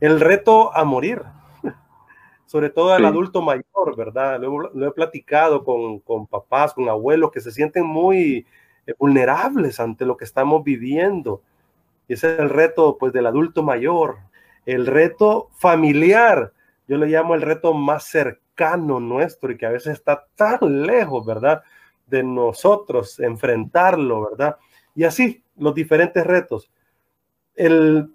El 0.00 0.20
reto 0.20 0.74
a 0.74 0.84
morir, 0.84 1.22
sobre 2.46 2.70
todo 2.70 2.92
al 2.92 3.04
adulto 3.04 3.42
mayor, 3.42 3.96
¿verdad? 3.96 4.40
Lo, 4.40 4.86
he 4.86 4.92
platicado 4.92 5.64
con, 5.64 6.00
con, 6.00 6.26
papás, 6.26 6.72
con 6.72 6.88
abuelos 6.88 7.30
que 7.30 7.40
se 7.40 7.50
sienten 7.50 7.84
muy 7.84 8.46
eh, 8.86 8.94
vulnerables 8.98 9.80
ante 9.80 10.06
lo 10.06 10.16
que 10.16 10.24
estamos 10.24 10.62
viviendo. 10.64 11.42
Y 12.08 12.14
ese 12.14 12.34
es 12.34 12.40
el 12.40 12.50
reto, 12.50 12.96
pues, 12.98 13.12
del 13.12 13.26
adulto 13.26 13.62
mayor. 13.62 14.18
El 14.66 14.86
reto 14.86 15.50
familiar, 15.56 16.52
yo 16.86 16.96
le 16.96 17.06
llamo 17.06 17.34
el 17.34 17.42
reto 17.42 17.74
más 17.74 18.04
cercano 18.04 19.00
nuestro 19.00 19.50
y 19.50 19.56
que 19.56 19.66
a 19.66 19.70
veces 19.70 19.94
está 19.94 20.26
tan 20.36 20.82
lejos, 20.82 21.26
¿verdad? 21.26 21.62
De 22.06 22.22
nosotros 22.22 23.18
enfrentarlo, 23.18 24.30
¿verdad? 24.30 24.56
Y 24.94 25.04
así, 25.04 25.42
los 25.56 25.74
diferentes 25.74 26.24
retos. 26.26 26.70
El 27.54 28.10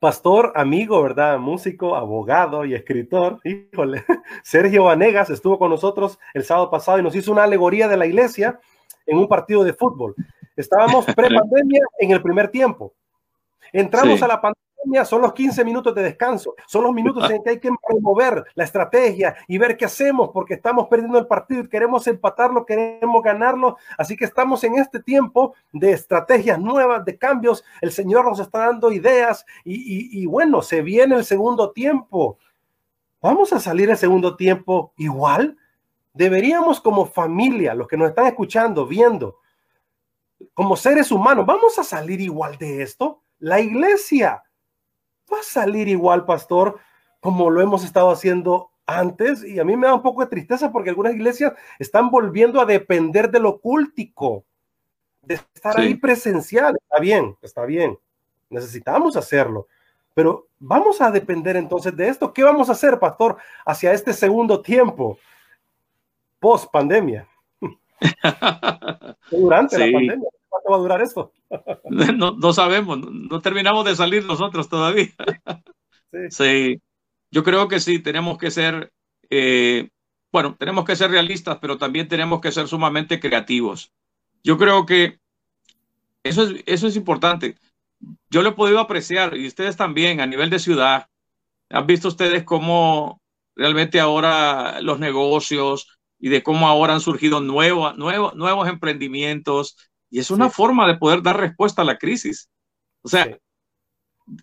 pastor, 0.00 0.52
amigo, 0.54 1.02
¿verdad? 1.02 1.38
Músico, 1.38 1.96
abogado 1.96 2.64
y 2.64 2.74
escritor, 2.74 3.40
híjole, 3.44 4.04
Sergio 4.42 4.84
Vanegas 4.84 5.30
estuvo 5.30 5.58
con 5.58 5.70
nosotros 5.70 6.18
el 6.34 6.44
sábado 6.44 6.70
pasado 6.70 6.98
y 6.98 7.02
nos 7.02 7.16
hizo 7.16 7.32
una 7.32 7.44
alegoría 7.44 7.88
de 7.88 7.96
la 7.96 8.06
iglesia 8.06 8.60
en 9.06 9.18
un 9.18 9.28
partido 9.28 9.64
de 9.64 9.72
fútbol. 9.72 10.14
Estábamos 10.56 11.04
pre-pandemia 11.16 11.82
en 11.98 12.10
el 12.10 12.22
primer 12.22 12.48
tiempo. 12.48 12.94
Entramos 13.72 14.22
a 14.22 14.28
la 14.28 14.40
pandemia 14.40 14.67
son 15.04 15.22
los 15.22 15.32
15 15.32 15.64
minutos 15.64 15.94
de 15.94 16.02
descanso, 16.02 16.54
son 16.66 16.84
los 16.84 16.92
minutos 16.92 17.30
en 17.30 17.42
que 17.42 17.50
hay 17.50 17.60
que 17.60 17.70
promover 17.86 18.44
la 18.54 18.64
estrategia 18.64 19.36
y 19.46 19.58
ver 19.58 19.76
qué 19.76 19.84
hacemos 19.84 20.30
porque 20.32 20.54
estamos 20.54 20.88
perdiendo 20.88 21.18
el 21.18 21.26
partido 21.26 21.62
y 21.62 21.68
queremos 21.68 22.06
empatarlo, 22.06 22.64
queremos 22.64 23.22
ganarlo. 23.22 23.76
Así 23.96 24.16
que 24.16 24.24
estamos 24.24 24.62
en 24.64 24.76
este 24.76 25.00
tiempo 25.00 25.54
de 25.72 25.92
estrategias 25.92 26.58
nuevas, 26.58 27.04
de 27.04 27.18
cambios. 27.18 27.64
El 27.80 27.92
Señor 27.92 28.24
nos 28.24 28.40
está 28.40 28.60
dando 28.60 28.92
ideas 28.92 29.44
y, 29.64 30.22
y 30.22 30.26
bueno, 30.26 30.62
se 30.62 30.82
viene 30.82 31.16
el 31.16 31.24
segundo 31.24 31.70
tiempo. 31.72 32.38
¿Vamos 33.20 33.52
a 33.52 33.60
salir 33.60 33.90
el 33.90 33.96
segundo 33.96 34.36
tiempo 34.36 34.92
igual? 34.96 35.56
Deberíamos 36.12 36.80
como 36.80 37.06
familia, 37.06 37.74
los 37.74 37.88
que 37.88 37.96
nos 37.96 38.08
están 38.08 38.26
escuchando, 38.26 38.86
viendo, 38.86 39.38
como 40.54 40.76
seres 40.76 41.10
humanos, 41.10 41.46
¿vamos 41.46 41.78
a 41.78 41.84
salir 41.84 42.20
igual 42.20 42.56
de 42.58 42.82
esto? 42.82 43.22
La 43.38 43.60
iglesia 43.60 44.42
va 45.32 45.40
a 45.40 45.42
salir 45.42 45.88
igual, 45.88 46.24
pastor, 46.24 46.78
como 47.20 47.50
lo 47.50 47.60
hemos 47.60 47.84
estado 47.84 48.10
haciendo 48.10 48.70
antes. 48.86 49.44
Y 49.44 49.58
a 49.58 49.64
mí 49.64 49.76
me 49.76 49.86
da 49.86 49.94
un 49.94 50.02
poco 50.02 50.22
de 50.22 50.30
tristeza 50.30 50.72
porque 50.72 50.90
algunas 50.90 51.14
iglesias 51.14 51.52
están 51.78 52.10
volviendo 52.10 52.60
a 52.60 52.66
depender 52.66 53.30
de 53.30 53.40
lo 53.40 53.60
cultico, 53.60 54.44
de 55.22 55.34
estar 55.34 55.78
ahí 55.78 55.94
presencial. 55.94 56.76
Está 56.80 57.00
bien, 57.00 57.36
está 57.42 57.64
bien. 57.64 57.98
Necesitamos 58.50 59.16
hacerlo. 59.16 59.66
Pero 60.14 60.48
vamos 60.58 61.00
a 61.00 61.10
depender 61.10 61.56
entonces 61.56 61.96
de 61.96 62.08
esto. 62.08 62.32
¿Qué 62.32 62.42
vamos 62.42 62.68
a 62.68 62.72
hacer, 62.72 62.98
pastor, 62.98 63.36
hacia 63.64 63.92
este 63.92 64.12
segundo 64.12 64.60
tiempo, 64.62 65.18
post 66.40 66.70
pandemia? 66.72 67.28
Durante 69.30 69.78
la 69.78 69.92
pandemia. 69.92 70.28
¿Cuánto 70.48 70.70
va 70.70 70.76
a 70.76 70.80
durar 70.80 71.02
esto? 71.02 71.32
no, 71.90 72.52
sabemos, 72.52 72.98
no, 72.98 73.40
terminamos 73.40 73.84
de 73.84 73.96
salir 73.96 74.24
nosotros 74.24 74.68
todavía. 74.68 75.08
sí. 76.30 76.80
yo 77.30 77.44
creo 77.44 77.68
que 77.68 77.80
sí, 77.80 77.98
tenemos 77.98 78.38
que 78.38 78.50
ser, 78.50 78.92
eh, 79.30 79.90
bueno, 80.32 80.56
tenemos 80.58 80.84
que 80.84 80.96
ser 80.96 81.10
realistas, 81.10 81.58
pero 81.60 81.78
también 81.78 82.08
tenemos 82.08 82.40
que 82.40 82.52
ser 82.52 82.68
sumamente 82.68 83.20
creativos. 83.20 83.92
Yo 84.42 84.56
creo 84.56 84.86
que 84.86 85.18
eso 86.22 86.44
es, 86.44 86.62
eso 86.66 86.86
es 86.86 86.96
importante. 86.96 87.56
Yo 88.30 88.42
lo 88.42 88.50
he 88.50 88.52
podido 88.52 88.78
apreciar 88.78 89.36
y 89.36 89.46
ustedes 89.46 89.76
también 89.76 90.20
a 90.20 90.26
nivel 90.26 90.50
de 90.50 90.58
ciudad. 90.58 91.08
Han 91.70 91.86
visto 91.86 92.08
ustedes 92.08 92.44
cómo 92.44 93.20
realmente 93.56 94.00
ahora 94.00 94.80
los 94.80 94.98
negocios 95.00 95.98
y 96.18 96.28
de 96.28 96.42
cómo 96.42 96.68
ahora 96.68 96.94
han 96.94 97.00
surgido 97.00 97.40
nuevos, 97.40 97.96
nuevos, 97.96 98.34
nuevos 98.34 98.68
emprendimientos 98.68 99.76
y 100.10 100.18
es 100.20 100.30
una 100.30 100.50
forma 100.50 100.86
de 100.86 100.96
poder 100.96 101.22
dar 101.22 101.38
respuesta 101.38 101.82
a 101.82 101.84
la 101.84 101.98
crisis. 101.98 102.50
O 103.02 103.08
sea, 103.08 103.38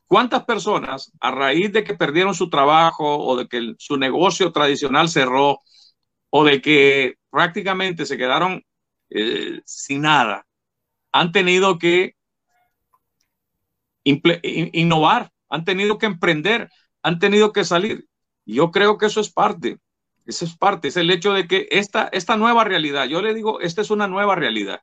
¿cuántas 0.06 0.46
personas 0.46 1.12
a 1.20 1.32
raíz 1.32 1.72
de 1.72 1.84
que 1.84 1.96
perdieron 1.96 2.36
su 2.36 2.50
trabajo 2.50 3.18
o 3.18 3.36
de 3.38 3.48
que 3.48 3.74
su 3.78 3.98
negocio 3.98 4.52
tradicional 4.52 5.10
cerró 5.10 5.60
o 6.30 6.44
de 6.44 6.62
que 6.62 7.16
prácticamente 7.30 8.06
se 8.06 8.18
quedaron 8.18 8.64
eh, 9.10 9.62
sin 9.66 10.02
nada, 10.02 10.46
han 11.12 11.32
tenido 11.32 11.80
que 11.80 12.16
innovar, 14.04 15.32
han 15.50 15.66
tenido 15.66 15.98
que 15.98 16.06
emprender, 16.06 16.70
han 17.02 17.20
tenido 17.20 17.52
que 17.54 17.64
salir? 17.64 18.08
Yo 18.46 18.72
creo 18.72 18.98
que 18.98 19.08
eso 19.08 19.20
es 19.20 19.32
parte. 19.32 19.80
Eso 20.26 20.46
es 20.46 20.58
parte, 20.58 20.88
es 20.88 20.98
el 20.98 21.12
hecho 21.12 21.34
de 21.34 21.48
que 21.48 21.68
esta, 21.70 22.10
esta 22.12 22.36
nueva 22.36 22.64
realidad, 22.64 23.06
yo 23.06 23.22
le 23.22 23.36
digo, 23.36 23.62
esta 23.62 23.82
es 23.82 23.92
una 23.92 24.08
nueva 24.08 24.36
realidad. 24.36 24.82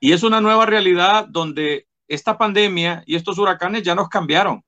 Y 0.00 0.12
es 0.12 0.22
una 0.22 0.40
nueva 0.40 0.66
realidad 0.66 1.26
donde 1.28 1.88
esta 2.06 2.38
pandemia 2.38 3.02
y 3.06 3.16
estos 3.16 3.38
huracanes 3.38 3.82
ya 3.82 3.94
nos 3.94 4.08
cambiaron. 4.08 4.64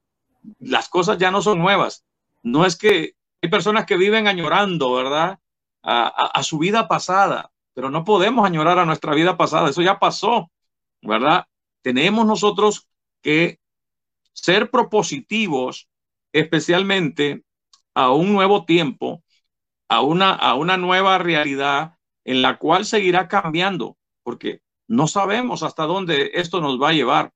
Las 0.58 0.88
cosas 0.88 1.18
ya 1.18 1.30
no 1.30 1.42
son 1.42 1.58
nuevas. 1.58 2.04
No 2.42 2.66
es 2.66 2.76
que 2.76 3.14
hay 3.42 3.50
personas 3.50 3.86
que 3.86 3.96
viven 3.96 4.26
añorando, 4.26 4.92
¿verdad? 4.94 5.38
A, 5.82 6.42
su 6.42 6.58
vida 6.58 6.88
pasada, 6.88 7.50
pero 7.72 7.90
no 7.90 8.04
podemos 8.04 8.44
añorar 8.44 8.78
a 8.78 8.84
nuestra 8.84 9.14
vida 9.14 9.36
pasada. 9.36 9.70
Eso 9.70 9.80
ya 9.80 9.98
pasó, 9.98 10.50
¿verdad? 11.00 11.46
Tenemos 11.82 12.26
nosotros 12.26 12.86
que 13.22 13.58
ser 14.32 14.70
propositivos, 14.70 15.88
especialmente 16.32 17.44
a 17.94 18.10
un 18.10 18.32
nuevo 18.32 18.66
tiempo, 18.66 19.22
a 19.88 20.02
una, 20.02 20.32
a 20.32 20.54
una 20.54 20.76
nueva 20.76 21.18
realidad 21.18 21.96
en 22.24 22.42
la 22.42 22.58
cual 22.58 22.84
seguirá 22.84 23.28
cambiando, 23.28 23.96
porque 24.22 24.60
no 24.90 25.06
sabemos 25.06 25.62
hasta 25.62 25.84
dónde 25.84 26.32
esto 26.34 26.60
nos 26.60 26.82
va 26.82 26.88
a 26.88 26.92
llevar. 26.92 27.32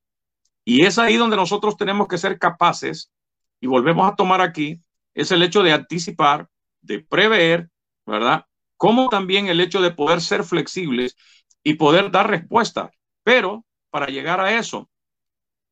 Y 0.64 0.82
es 0.82 0.98
ahí 0.98 1.16
donde 1.16 1.36
nosotros 1.36 1.76
tenemos 1.76 2.08
que 2.08 2.18
ser 2.18 2.36
capaces, 2.40 3.12
y 3.60 3.68
volvemos 3.68 4.10
a 4.10 4.16
tomar 4.16 4.40
aquí, 4.40 4.80
es 5.14 5.30
el 5.30 5.40
hecho 5.40 5.62
de 5.62 5.72
anticipar, 5.72 6.48
de 6.82 6.98
prever, 6.98 7.70
¿verdad? 8.04 8.44
Como 8.76 9.08
también 9.08 9.46
el 9.46 9.60
hecho 9.60 9.80
de 9.80 9.92
poder 9.92 10.20
ser 10.20 10.42
flexibles 10.42 11.16
y 11.62 11.74
poder 11.74 12.10
dar 12.10 12.28
respuesta. 12.28 12.90
Pero 13.22 13.64
para 13.88 14.08
llegar 14.08 14.40
a 14.40 14.58
eso, 14.58 14.90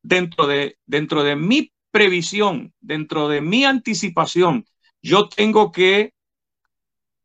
dentro 0.01 0.47
de, 0.47 0.77
dentro 0.85 1.21
de 1.21 1.35
mi 1.35 1.73
previsión, 1.91 2.73
dentro 2.79 3.27
de 3.27 3.41
mi 3.41 3.65
anticipación, 3.65 4.65
yo 5.01 5.27
tengo 5.27 5.73
que 5.73 6.13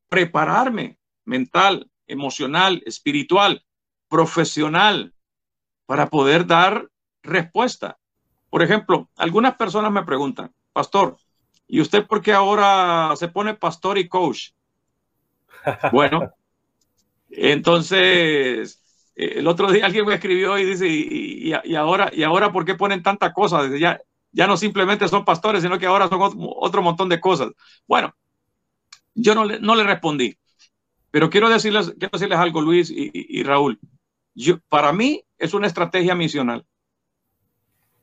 prepararme 0.08 0.98
mental, 1.24 1.88
emocional, 2.08 2.82
espiritual, 2.86 3.62
profesional, 4.08 5.14
para 5.86 6.10
poder 6.10 6.46
dar 6.46 6.88
respuesta. 7.22 7.98
Por 8.50 8.62
ejemplo, 8.62 9.08
algunas 9.16 9.56
personas 9.56 9.92
me 9.92 10.04
preguntan, 10.04 10.52
pastor, 10.72 11.16
¿y 11.66 11.80
usted 11.80 12.06
por 12.06 12.22
qué 12.22 12.32
ahora 12.32 13.14
se 13.16 13.28
pone 13.28 13.54
pastor 13.54 13.98
y 13.98 14.08
coach? 14.08 14.50
Bueno, 15.92 16.32
entonces, 17.30 18.80
el 19.14 19.46
otro 19.46 19.70
día 19.70 19.86
alguien 19.86 20.06
me 20.06 20.14
escribió 20.14 20.58
y 20.58 20.64
dice, 20.64 20.88
¿y, 20.88 21.52
ahora, 21.74 22.10
¿y 22.12 22.22
ahora 22.22 22.52
por 22.52 22.64
qué 22.64 22.74
ponen 22.74 23.02
tantas 23.02 23.32
cosas? 23.32 23.70
ya, 23.78 24.00
ya 24.32 24.46
no 24.46 24.56
simplemente 24.56 25.08
son 25.08 25.24
pastores, 25.24 25.62
sino 25.62 25.78
que 25.78 25.86
ahora 25.86 26.08
son 26.08 26.20
otro 26.38 26.82
montón 26.82 27.08
de 27.08 27.20
cosas. 27.20 27.50
Bueno, 27.86 28.14
yo 29.14 29.34
no 29.34 29.44
le, 29.44 29.60
no 29.60 29.74
le 29.74 29.84
respondí, 29.84 30.36
pero 31.10 31.30
quiero 31.30 31.48
decirles, 31.48 31.94
quiero 31.98 32.10
decirles 32.12 32.38
algo, 32.38 32.60
Luis 32.60 32.90
y, 32.94 33.42
Raúl. 33.42 33.78
Yo, 34.38 34.60
para 34.68 34.92
mí 34.92 35.24
es 35.36 35.52
una 35.52 35.66
estrategia 35.66 36.14
misional. 36.14 36.64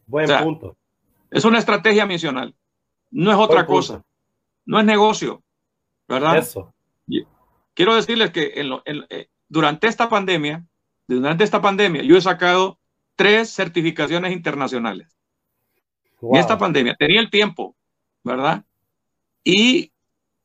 Buen 0.06 0.30
punto. 0.44 0.76
Es 1.32 1.46
una 1.46 1.60
estrategia 1.60 2.06
misional. 2.06 2.54
No 3.10 3.32
es 3.32 3.38
otra 3.38 3.66
cosa. 3.66 4.04
No 4.66 4.78
es 4.78 4.86
negocio. 4.86 5.42
¿Verdad? 6.10 6.38
Eso. 6.38 6.74
Quiero 7.74 7.96
decirles 7.96 8.32
que 8.32 8.54
eh, 8.54 9.30
durante 9.48 9.88
esta 9.88 10.10
pandemia, 10.10 10.66
durante 11.08 11.46
esta 11.46 11.62
pandemia, 11.62 12.04
yo 12.04 12.18
he 12.18 12.22
sacado 12.22 12.80
tres 13.16 13.50
certificaciones 13.54 14.34
internacionales. 14.34 15.18
En 16.22 16.36
esta 16.36 16.58
pandemia. 16.58 16.96
Tenía 16.96 17.22
el 17.22 17.30
tiempo, 17.30 17.78
¿verdad? 18.24 18.66
Y 19.42 19.94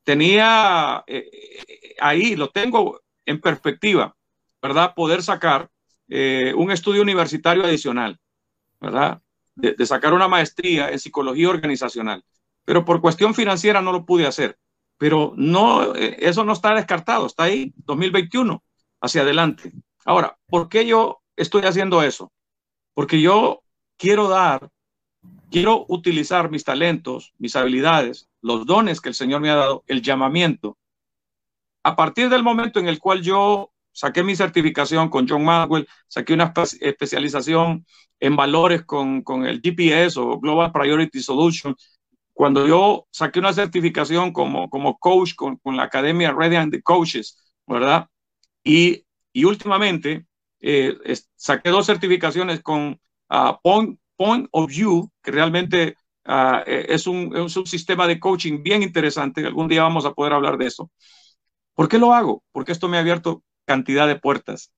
tenía 0.04 1.02
eh, 1.08 1.28
eh, 1.32 1.96
ahí, 2.00 2.36
lo 2.36 2.50
tengo 2.50 3.00
en 3.26 3.40
perspectiva, 3.40 4.16
¿verdad? 4.62 4.94
Poder 4.94 5.22
sacar 5.22 5.68
eh, 6.10 6.52
un 6.54 6.70
estudio 6.70 7.02
universitario 7.02 7.64
adicional, 7.64 8.18
¿verdad? 8.80 9.22
De, 9.54 9.86
sacar 9.86 10.12
una 10.12 10.28
maestría 10.28 10.90
en 10.90 10.98
psicología 10.98 11.48
organizacional. 11.48 12.24
Pero 12.64 12.84
por 12.84 13.00
cuestión 13.00 13.34
financiera 13.34 13.80
no 13.80 13.92
lo 13.92 14.04
pude 14.04 14.26
hacer. 14.26 14.58
Pero 14.98 15.32
no, 15.36 15.94
eso 15.94 16.44
no 16.44 16.52
está 16.52 16.74
descartado, 16.74 17.26
está 17.26 17.44
ahí, 17.44 17.72
2021, 17.76 18.62
hacia 19.00 19.22
adelante. 19.22 19.72
Ahora, 20.04 20.38
¿por 20.46 20.68
qué 20.68 20.86
yo 20.86 21.22
estoy 21.36 21.62
haciendo 21.62 22.02
eso? 22.02 22.30
Porque 22.94 23.20
yo 23.20 23.62
quiero 23.96 24.28
dar 24.28 24.70
quiero 25.50 25.84
utilizar 25.88 26.50
mis 26.50 26.64
talentos, 26.64 27.34
mis 27.38 27.56
habilidades, 27.56 28.28
los 28.40 28.64
dones 28.66 29.00
que 29.00 29.08
el 29.08 29.14
Señor 29.14 29.40
me 29.40 29.50
ha 29.50 29.56
dado, 29.56 29.84
el 29.86 30.02
llamamiento. 30.02 30.78
A 31.82 31.96
partir 31.96 32.28
del 32.28 32.42
momento 32.42 32.78
en 32.78 32.88
el 32.88 32.98
cual 32.98 33.22
yo 33.22 33.69
saqué 33.92 34.22
mi 34.22 34.36
certificación 34.36 35.08
con 35.08 35.28
John 35.28 35.44
Maxwell, 35.44 35.88
saqué 36.08 36.34
una 36.34 36.52
especialización 36.80 37.86
en 38.18 38.36
valores 38.36 38.84
con, 38.84 39.22
el 39.46 39.60
GPS 39.62 40.18
o 40.18 40.38
Global 40.38 40.72
Priority 40.72 41.20
Solution, 41.20 41.74
cuando 42.32 42.66
yo 42.66 43.06
saqué 43.10 43.38
una 43.38 43.52
certificación 43.52 44.32
como, 44.32 44.70
como 44.70 44.98
coach 44.98 45.34
con, 45.34 45.58
la 45.64 45.84
Academia 45.84 46.32
Ready 46.32 46.56
and 46.56 46.72
the 46.72 46.82
Coaches, 46.82 47.36
¿verdad? 47.66 48.06
Y, 48.64 49.04
últimamente 49.44 50.26
eh, 50.60 50.94
saqué 51.36 51.70
dos 51.70 51.86
certificaciones 51.86 52.60
con 52.60 53.00
uh, 53.30 53.54
Point 53.62 53.98
Point 54.20 54.48
of 54.50 54.68
View, 54.68 55.10
que 55.22 55.30
realmente 55.30 55.96
e, 56.66 56.86
es, 56.90 57.06
un, 57.06 57.34
es 57.34 57.56
un 57.56 57.66
sistema 57.66 58.06
de 58.06 58.20
coaching 58.20 58.62
bien 58.62 58.82
interesante. 58.82 59.46
Algún 59.46 59.66
día 59.66 59.82
vamos 59.82 60.04
a 60.04 60.12
poder 60.12 60.34
hablar 60.34 60.58
de 60.58 60.66
eso. 60.66 60.90
¿Por 61.72 61.88
qué 61.88 61.98
lo 61.98 62.12
hago? 62.12 62.44
Porque 62.52 62.72
esto 62.72 62.86
me 62.86 62.98
ha 62.98 63.00
abierto 63.00 63.42
cantidad 63.70 64.08
de 64.08 64.18
puertas. 64.18 64.72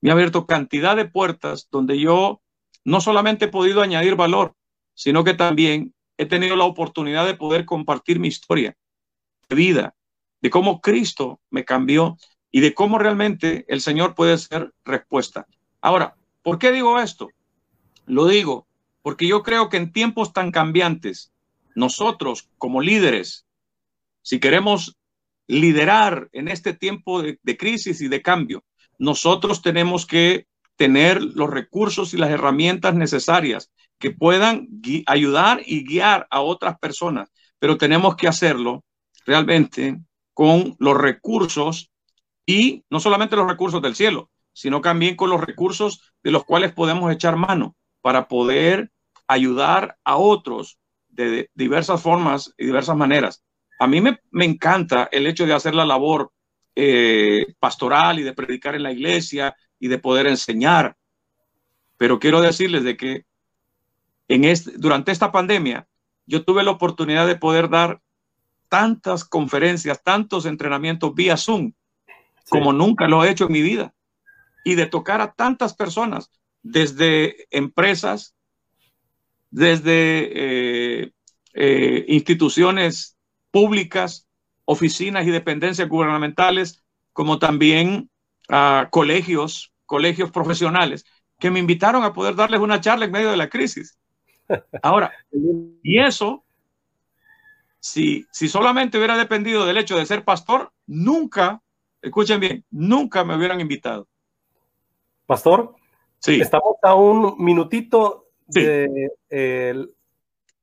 Me 0.00 0.10
ha 0.10 0.14
abierto 0.14 0.44
cantidad 0.44 0.96
de 0.96 1.04
puertas 1.04 1.68
donde 1.70 2.00
yo 2.00 2.42
no 2.84 3.00
solamente 3.00 3.44
he 3.44 3.48
podido 3.48 3.80
añadir 3.80 4.16
valor, 4.16 4.56
sino 4.92 5.22
que 5.22 5.34
también 5.34 5.94
he 6.18 6.26
tenido 6.26 6.56
la 6.56 6.64
oportunidad 6.64 7.24
de 7.24 7.36
poder 7.36 7.64
compartir 7.64 8.18
mi 8.18 8.26
historia 8.26 8.76
de 9.48 9.54
vida, 9.54 9.94
de 10.40 10.50
cómo 10.50 10.80
Cristo 10.80 11.40
me 11.48 11.64
cambió 11.64 12.16
y 12.50 12.58
de 12.58 12.74
cómo 12.74 12.98
realmente 12.98 13.64
el 13.68 13.80
Señor 13.80 14.16
puede 14.16 14.36
ser 14.36 14.72
respuesta. 14.84 15.46
Ahora, 15.80 16.16
¿por 16.42 16.58
qué 16.58 16.72
digo 16.72 16.98
esto? 16.98 17.28
Lo 18.04 18.26
digo 18.26 18.66
porque 19.00 19.28
yo 19.28 19.44
creo 19.44 19.68
que 19.68 19.76
en 19.76 19.92
tiempos 19.92 20.32
tan 20.32 20.50
cambiantes, 20.50 21.32
nosotros 21.76 22.48
como 22.58 22.80
líderes, 22.80 23.46
si 24.22 24.40
queremos 24.40 24.96
liderar 25.46 26.28
en 26.32 26.48
este 26.48 26.74
tiempo 26.74 27.22
de, 27.22 27.56
crisis 27.56 28.00
y 28.00 28.08
de 28.08 28.22
cambio, 28.22 28.64
nosotros 28.98 29.62
tenemos 29.62 30.06
que 30.06 30.46
tener 30.76 31.22
los 31.22 31.50
recursos 31.50 32.14
y 32.14 32.16
las 32.16 32.30
herramientas 32.30 32.94
necesarias 32.94 33.70
que 33.98 34.10
puedan 34.10 34.68
ayudar 35.06 35.62
y 35.64 35.84
guiar 35.84 36.26
a 36.30 36.40
otras 36.40 36.78
personas, 36.78 37.30
pero 37.58 37.78
tenemos 37.78 38.16
que 38.16 38.28
hacerlo 38.28 38.84
realmente 39.24 40.00
con 40.32 40.74
los 40.78 40.96
recursos 40.96 41.90
y 42.46 42.84
no 42.90 43.00
solamente 43.00 43.36
los 43.36 43.46
recursos 43.46 43.80
del 43.80 43.94
cielo, 43.94 44.30
sino 44.52 44.80
también 44.80 45.16
con 45.16 45.30
los 45.30 45.40
recursos 45.40 46.12
de 46.22 46.30
los 46.30 46.44
cuales 46.44 46.72
podemos 46.72 47.12
echar 47.12 47.36
mano 47.36 47.76
para 48.00 48.28
poder 48.28 48.90
ayudar 49.26 49.96
a 50.04 50.16
otros 50.16 50.78
de 51.08 51.50
diversas 51.54 52.02
formas 52.02 52.52
y 52.58 52.66
diversas 52.66 52.96
maneras. 52.96 53.44
A 53.78 53.86
mí 53.86 54.00
me, 54.00 54.18
encanta 54.44 55.08
el 55.10 55.26
hecho 55.26 55.46
de 55.46 55.54
hacer 55.54 55.74
la 55.74 55.84
labor 55.84 56.32
eh, 56.76 57.54
pastoral 57.58 58.18
y 58.18 58.22
de 58.22 58.32
predicar 58.32 58.74
en 58.74 58.82
la 58.82 58.92
iglesia 58.92 59.54
y 59.78 59.88
de 59.88 59.98
poder 59.98 60.26
enseñar. 60.26 60.96
Pero 61.96 62.18
quiero 62.18 62.40
decirles 62.40 62.84
de 62.84 62.96
que 62.96 63.24
en 64.28 64.44
este, 64.44 64.72
durante 64.76 65.12
esta 65.12 65.32
pandemia 65.32 65.86
yo 66.26 66.44
tuve 66.44 66.62
la 66.62 66.70
oportunidad 66.70 67.26
de 67.26 67.36
poder 67.36 67.68
dar 67.68 68.00
tantas 68.68 69.24
conferencias, 69.24 70.02
tantos 70.02 70.46
entrenamientos 70.46 71.14
vía 71.14 71.36
Zoom, 71.36 71.72
como 72.48 72.72
nunca 72.72 73.08
lo 73.08 73.24
he 73.24 73.30
hecho 73.30 73.46
en 73.46 73.52
mi 73.52 73.62
vida, 73.62 73.94
y 74.64 74.74
de 74.74 74.86
tocar 74.86 75.20
a 75.20 75.32
tantas 75.32 75.74
personas 75.74 76.30
desde 76.62 77.46
empresas, 77.56 78.34
desde 79.50 81.02
eh, 81.04 81.12
eh, 81.52 82.04
instituciones 82.08 83.13
públicas, 83.54 84.26
oficinas 84.64 85.24
y 85.28 85.30
dependencias 85.30 85.88
gubernamentales, 85.88 86.82
como 87.12 87.38
también 87.38 88.10
a 88.48 88.88
colegios, 88.90 89.72
colegios 89.86 90.32
profesionales, 90.32 91.04
que 91.38 91.52
me 91.52 91.60
invitaron 91.60 92.02
a 92.02 92.12
poder 92.12 92.34
darles 92.34 92.58
una 92.58 92.80
charla 92.80 93.04
en 93.04 93.12
medio 93.12 93.30
de 93.30 93.36
la 93.36 93.48
crisis. 93.48 93.96
Ahora, 94.82 95.12
y 95.84 96.00
eso, 96.00 96.42
si, 97.78 98.26
si 98.32 98.48
solamente 98.48 98.98
hubiera 98.98 99.16
dependido 99.16 99.64
del 99.64 99.78
hecho 99.78 99.96
de 99.96 100.06
ser 100.06 100.24
pastor, 100.24 100.72
nunca, 100.88 101.62
escuchen 102.02 102.40
bien, 102.40 102.64
nunca 102.72 103.22
me 103.22 103.36
hubieran 103.36 103.60
invitado. 103.60 104.08
Pastor, 105.26 105.76
Estamos 106.26 106.76
a 106.82 106.94
un 106.94 107.36
minutito 107.38 108.30
de 108.48 109.12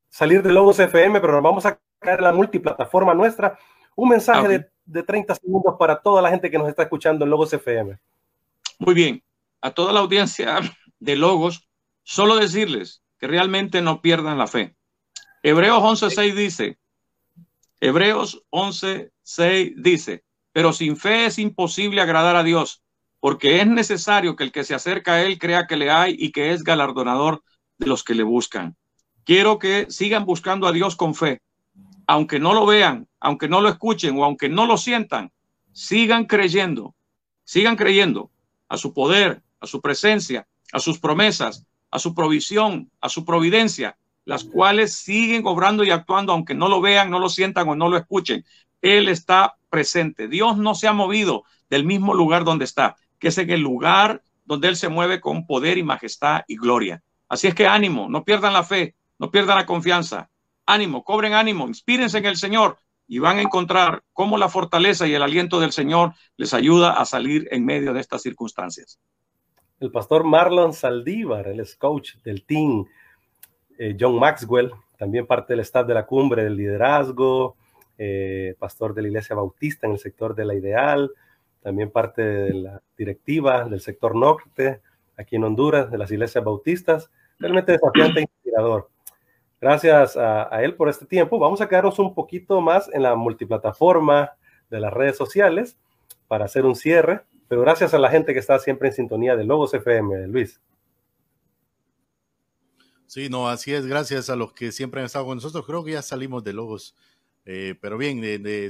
salir 0.09 0.43
de 0.43 0.51
Logos 0.51 0.79
FM, 0.79 1.21
pero 1.21 1.33
nos 1.33 1.43
vamos 1.43 1.65
a 1.65 1.79
caer 2.01 2.21
la 2.21 2.33
multiplataforma 2.33 3.13
nuestra. 3.13 3.57
Un 3.95 4.09
mensaje 4.09 4.47
de, 4.47 4.69
de 4.85 5.03
30 5.03 5.35
segundos 5.35 5.75
para 5.79 6.01
toda 6.01 6.21
la 6.21 6.29
gente 6.29 6.49
que 6.49 6.57
nos 6.57 6.67
está 6.67 6.83
escuchando 6.83 7.23
en 7.23 7.31
Logos 7.31 7.53
FM. 7.53 7.97
Muy 8.79 8.93
bien, 8.93 9.23
a 9.61 9.71
toda 9.71 9.93
la 9.93 9.99
audiencia 9.99 10.59
de 10.99 11.15
Logos, 11.15 11.69
solo 12.03 12.35
decirles 12.35 13.03
que 13.19 13.27
realmente 13.27 13.81
no 13.81 14.01
pierdan 14.01 14.37
la 14.37 14.47
fe. 14.47 14.75
Hebreos 15.43 15.81
11.6 15.81 16.33
dice, 16.33 16.79
Hebreos 17.79 18.43
11.6 18.51 19.75
dice, 19.77 20.23
pero 20.51 20.73
sin 20.73 20.97
fe 20.97 21.25
es 21.25 21.39
imposible 21.39 22.01
agradar 22.01 22.35
a 22.35 22.43
Dios, 22.43 22.83
porque 23.19 23.61
es 23.61 23.67
necesario 23.67 24.35
que 24.35 24.43
el 24.43 24.51
que 24.51 24.63
se 24.63 24.73
acerca 24.73 25.13
a 25.13 25.21
Él 25.23 25.37
crea 25.37 25.67
que 25.67 25.77
le 25.77 25.91
hay 25.91 26.15
y 26.17 26.31
que 26.31 26.51
es 26.51 26.63
galardonador 26.63 27.43
de 27.77 27.87
los 27.87 28.03
que 28.03 28.15
le 28.15 28.23
buscan. 28.23 28.75
Quiero 29.23 29.59
que 29.59 29.85
sigan 29.89 30.25
buscando 30.25 30.67
a 30.67 30.71
Dios 30.71 30.95
con 30.95 31.13
fe, 31.13 31.41
aunque 32.11 32.39
no 32.39 32.53
lo 32.53 32.65
vean, 32.65 33.07
aunque 33.19 33.47
no 33.47 33.61
lo 33.61 33.69
escuchen 33.69 34.17
o 34.17 34.25
aunque 34.25 34.49
no 34.49 34.65
lo 34.65 34.77
sientan, 34.77 35.31
sigan 35.71 36.25
creyendo, 36.25 36.95
sigan 37.43 37.75
creyendo 37.75 38.31
a 38.67 38.77
su 38.77 38.93
poder, 38.93 39.41
a 39.59 39.67
su 39.67 39.81
presencia, 39.81 40.47
a 40.73 40.79
sus 40.79 40.99
promesas, 40.99 41.65
a 41.89 41.99
su 41.99 42.13
provisión, 42.13 42.91
a 42.99 43.09
su 43.09 43.23
providencia, 43.23 43.97
las 44.25 44.43
cuales 44.43 44.93
siguen 44.93 45.43
obrando 45.45 45.83
y 45.83 45.91
actuando 45.91 46.33
aunque 46.33 46.53
no 46.53 46.67
lo 46.67 46.81
vean, 46.81 47.09
no 47.09 47.19
lo 47.19 47.29
sientan 47.29 47.67
o 47.69 47.75
no 47.75 47.89
lo 47.89 47.97
escuchen. 47.97 48.45
Él 48.81 49.07
está 49.07 49.55
presente. 49.69 50.27
Dios 50.27 50.57
no 50.57 50.75
se 50.75 50.87
ha 50.87 50.93
movido 50.93 51.43
del 51.69 51.85
mismo 51.85 52.13
lugar 52.13 52.43
donde 52.43 52.65
está 52.65 52.97
que 53.21 53.27
es 53.27 53.37
en 53.37 53.51
el 53.51 53.61
lugar 53.61 54.23
donde 54.43 54.67
Él 54.67 54.75
se 54.75 54.89
mueve 54.89 55.21
con 55.21 55.45
poder 55.45 55.77
y 55.77 55.83
majestad 55.83 56.41
y 56.47 56.57
gloria. 56.57 57.03
Así 57.29 57.47
es 57.47 57.55
que 57.55 57.67
ánimo, 57.67 58.09
no 58.09 58.25
pierdan 58.25 58.51
la 58.51 58.63
fe, 58.63 58.95
no 59.19 59.29
pierdan 59.29 59.57
la 59.57 59.65
confianza. 59.67 60.30
Ánimo, 60.71 61.03
cobren 61.03 61.33
ánimo, 61.33 61.67
inspírense 61.67 62.17
en 62.17 62.25
el 62.25 62.37
Señor 62.37 62.77
y 63.05 63.19
van 63.19 63.39
a 63.39 63.41
encontrar 63.41 64.03
cómo 64.13 64.37
la 64.37 64.47
fortaleza 64.47 65.05
y 65.05 65.13
el 65.13 65.21
aliento 65.21 65.59
del 65.59 65.73
Señor 65.73 66.13
les 66.37 66.53
ayuda 66.53 66.93
a 66.93 67.03
salir 67.03 67.47
en 67.51 67.65
medio 67.65 67.93
de 67.93 67.99
estas 67.99 68.21
circunstancias. 68.21 68.99
El 69.81 69.91
pastor 69.91 70.23
Marlon 70.23 70.73
Saldívar, 70.73 71.47
el 71.47 71.61
coach 71.77 72.15
del 72.23 72.45
team, 72.45 72.85
eh, 73.79 73.97
John 73.99 74.19
Maxwell, 74.19 74.71
también 74.97 75.25
parte 75.25 75.53
del 75.53 75.61
staff 75.61 75.87
de 75.87 75.95
la 75.95 76.05
cumbre 76.05 76.43
del 76.43 76.55
liderazgo, 76.55 77.57
eh, 77.97 78.55
pastor 78.59 78.93
de 78.93 79.01
la 79.01 79.07
Iglesia 79.09 79.35
Bautista 79.35 79.87
en 79.87 79.93
el 79.93 79.99
sector 79.99 80.35
de 80.35 80.45
la 80.45 80.53
Ideal, 80.53 81.11
también 81.61 81.91
parte 81.91 82.21
de 82.21 82.53
la 82.53 82.81
directiva 82.95 83.67
del 83.67 83.81
sector 83.81 84.15
norte, 84.15 84.81
aquí 85.17 85.35
en 85.35 85.43
Honduras, 85.43 85.91
de 85.91 85.97
las 85.97 86.11
iglesias 86.11 86.45
bautistas. 86.45 87.11
Realmente 87.39 87.73
desafiante 87.73 88.19
e 88.19 88.23
inspirador. 88.23 88.90
Gracias 89.61 90.17
a, 90.17 90.49
él 90.63 90.75
por 90.75 90.89
este 90.89 91.05
tiempo. 91.05 91.37
Vamos 91.37 91.61
a 91.61 91.69
quedarnos 91.69 91.99
un 91.99 92.15
poquito 92.15 92.61
más 92.61 92.89
en 92.93 93.03
la 93.03 93.15
multiplataforma 93.15 94.31
de 94.71 94.79
las 94.79 94.91
redes 94.91 95.15
sociales 95.15 95.77
para 96.27 96.45
hacer 96.45 96.65
un 96.65 96.75
cierre, 96.75 97.21
pero 97.47 97.61
gracias 97.61 97.93
a 97.93 97.99
la 97.99 98.09
gente 98.09 98.33
que 98.33 98.39
está 98.39 98.57
siempre 98.57 98.87
en 98.87 98.95
sintonía 98.95 99.35
de 99.35 99.43
Logos 99.43 99.75
FM, 99.75 100.27
Luis. 100.27 100.59
Sí, 103.05 103.29
no, 103.29 103.49
así 103.49 103.71
es. 103.71 103.85
Gracias 103.85 104.31
a 104.31 104.35
los 104.35 104.51
que 104.53 104.71
siempre 104.71 105.01
han 105.01 105.05
estado 105.05 105.25
con 105.25 105.35
nosotros. 105.35 105.63
Creo 105.65 105.83
que 105.83 105.91
ya 105.91 106.01
salimos 106.01 106.43
de 106.43 106.53
Logos 106.53 106.95
eh, 107.43 107.75
pero 107.81 107.97
bien, 107.97 108.21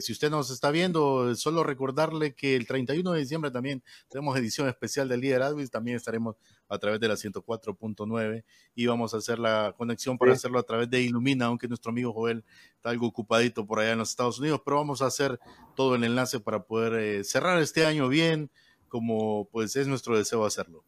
si 0.02 0.14
usted 0.14 0.30
nos 0.30 0.50
está 0.50 0.72
viendo, 0.72 1.36
solo 1.36 1.64
recordarle 1.64 2.34
que 2.34 2.56
el 2.56 2.66
31 2.66 3.12
de 3.12 3.20
diciembre 3.20 3.52
también 3.52 3.84
tenemos 4.08 4.38
edición 4.38 4.70
especial 4.70 5.10
del 5.10 5.20
Líder 5.20 5.42
Advis, 5.42 5.70
también 5.70 5.98
estaremos 5.98 6.38
a 6.70 6.80
través 6.80 7.02
de 7.02 7.10
la 7.10 7.16
104.9 7.16 8.46
y 8.76 8.86
vamos 8.86 9.14
a 9.14 9.18
hacer 9.18 9.40
la 9.40 9.74
conexión 9.78 10.18
para 10.18 10.32
hacerlo 10.32 10.58
a 10.58 10.64
través 10.64 10.90
de 10.90 11.02
Ilumina, 11.02 11.48
aunque 11.48 11.68
nuestro 11.68 11.92
amigo 11.92 12.14
Joel 12.14 12.46
está 12.76 12.92
algo 12.92 13.08
ocupadito 13.08 13.68
por 13.68 13.80
allá 13.80 13.92
en 13.92 14.00
los 14.00 14.12
Estados 14.12 14.40
Unidos, 14.40 14.62
pero 14.64 14.78
vamos 14.78 15.02
a 15.02 15.08
hacer 15.08 15.38
todo 15.76 15.96
el 15.96 16.06
enlace 16.06 16.40
para 16.40 16.64
poder 16.64 16.94
eh, 16.94 17.24
cerrar 17.26 17.60
este 17.62 17.86
año 17.86 18.08
bien, 18.08 18.50
como 18.88 19.50
pues 19.52 19.76
es 19.76 19.88
nuestro 19.88 20.18
deseo 20.18 20.46
hacerlo. 20.46 20.86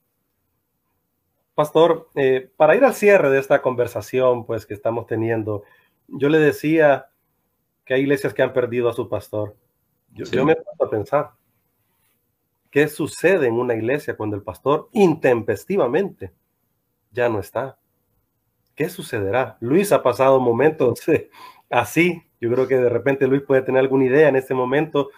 Pastor, 1.54 2.10
eh, 2.16 2.50
para 2.56 2.76
ir 2.78 2.86
al 2.86 2.96
cierre 2.96 3.30
de 3.30 3.40
esta 3.40 3.62
conversación 3.62 4.46
pues 4.46 4.66
que 4.66 4.74
estamos 4.74 5.06
teniendo, 5.06 5.64
yo 6.08 6.30
le 6.30 6.40
decía 6.40 7.10
que 7.86 7.94
hay 7.94 8.02
iglesias 8.02 8.34
que 8.34 8.42
han 8.42 8.54
perdido 8.54 8.90
a 8.90 8.94
su 8.94 9.10
pastor. 9.10 9.56
Yo, 10.12 10.46
me 10.46 10.56
pongo 10.56 10.86
a 10.86 10.90
pensar, 10.90 11.32
¿qué 12.70 12.88
sucede 12.88 13.48
en 13.48 13.56
una 13.56 13.74
iglesia 13.74 14.16
cuando 14.16 14.36
el 14.36 14.44
pastor 14.44 14.90
intempestivamente 14.94 16.32
ya 17.12 17.30
no 17.30 17.40
está? 17.40 17.78
¿Qué 18.76 18.90
sucederá? 18.90 19.58
Luis 19.60 19.92
ha 19.92 20.04
pasado 20.04 20.40
momentos 20.40 21.02
así. 21.70 22.24
Yo 22.40 22.52
creo 22.52 22.68
que 22.68 22.78
de 22.78 22.90
repente 22.90 23.28
Luis 23.28 23.42
puede 23.42 23.62
tener 23.62 23.80
alguna 23.80 24.06
idea 24.06 24.30
en 24.30 24.36
este 24.36 24.54
momento 24.54 25.10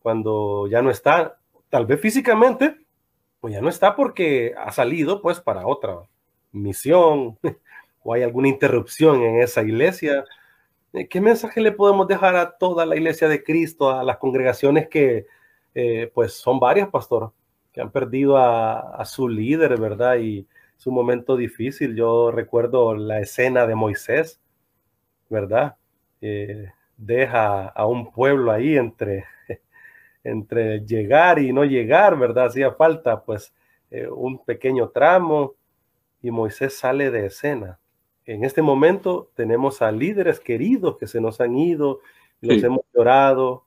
cuando 0.00 0.66
ya 0.66 0.82
no 0.82 0.90
está, 0.90 1.38
tal 1.70 1.86
vez 1.86 2.00
físicamente, 2.00 2.76
o 3.40 3.48
ya 3.48 3.60
no 3.60 3.68
está 3.68 3.94
porque 3.96 4.54
ha 4.56 4.70
salido 4.72 5.20
pues 5.20 5.40
para 5.40 5.66
otra 5.66 5.98
misión 6.52 7.38
o 8.02 8.14
hay 8.14 8.22
alguna 8.22 8.48
interrupción 8.48 9.22
en 9.22 9.40
esa 9.40 9.62
iglesia 9.62 10.20
eh, 10.20 10.24
¿Qué 11.08 11.22
mensaje 11.22 11.62
le 11.62 11.72
podemos 11.72 12.06
dejar 12.06 12.36
a 12.36 12.58
toda 12.58 12.84
la 12.84 12.96
iglesia 12.96 13.26
de 13.26 13.42
Cristo, 13.42 13.90
a 13.90 14.04
las 14.04 14.18
congregaciones 14.18 14.88
que, 14.88 15.26
eh, 15.74 16.10
pues, 16.12 16.34
son 16.34 16.60
varias, 16.60 16.90
pastor, 16.90 17.32
que 17.72 17.80
han 17.80 17.90
perdido 17.90 18.36
a, 18.36 19.02
su 19.06 19.26
líder, 19.26 19.80
¿verdad? 19.80 20.16
Y 20.18 20.46
es 20.76 20.86
un 20.86 20.94
momento 20.94 21.36
difícil. 21.36 21.96
Yo 21.96 22.30
recuerdo 22.30 22.94
la 22.94 23.20
escena 23.20 23.66
de 23.66 23.74
Moisés, 23.74 24.38
¿verdad? 25.30 25.76
Eh, 26.20 26.70
deja 26.98 27.68
a 27.68 27.86
un 27.86 28.12
pueblo 28.12 28.52
ahí 28.52 28.76
entre, 28.76 29.24
entre 30.24 30.80
llegar 30.80 31.38
y 31.38 31.54
no 31.54 31.64
llegar, 31.64 32.18
¿verdad? 32.18 32.46
Hacía 32.46 32.72
falta, 32.72 33.22
pues, 33.24 33.54
un 34.10 34.44
pequeño 34.44 34.90
tramo 34.90 35.54
y 36.22 36.30
Moisés 36.30 36.78
sale 36.78 37.10
de 37.10 37.26
escena 37.26 37.78
en 38.26 38.44
este 38.44 38.62
momento 38.62 39.30
tenemos 39.34 39.82
a 39.82 39.92
líderes 39.92 40.40
queridos 40.40 40.96
que 40.98 41.06
se 41.06 41.20
nos 41.20 41.40
han 41.40 41.56
ido, 41.56 42.00
los 42.40 42.62
hemos 42.62 42.82
llorado, 42.94 43.64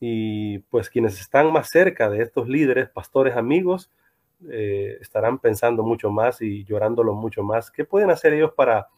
y 0.00 0.58
pues 0.70 0.88
quienes 0.88 1.20
están 1.20 1.52
más 1.52 1.68
cerca 1.68 2.08
de 2.08 2.22
estos 2.22 2.48
líderes, 2.48 2.88
pastores 2.88 3.36
amigos, 3.36 3.90
eh, 4.50 4.96
estarán 5.00 5.38
pensando 5.38 5.82
mucho 5.82 6.10
más 6.10 6.40
y 6.40 6.64
llorándolo 6.64 7.14
mucho 7.14 7.42
más. 7.42 7.70
¿Qué 7.70 7.84
pueden 7.84 8.10
hacer 8.10 8.32
ellos 8.32 8.52
para 8.56 8.88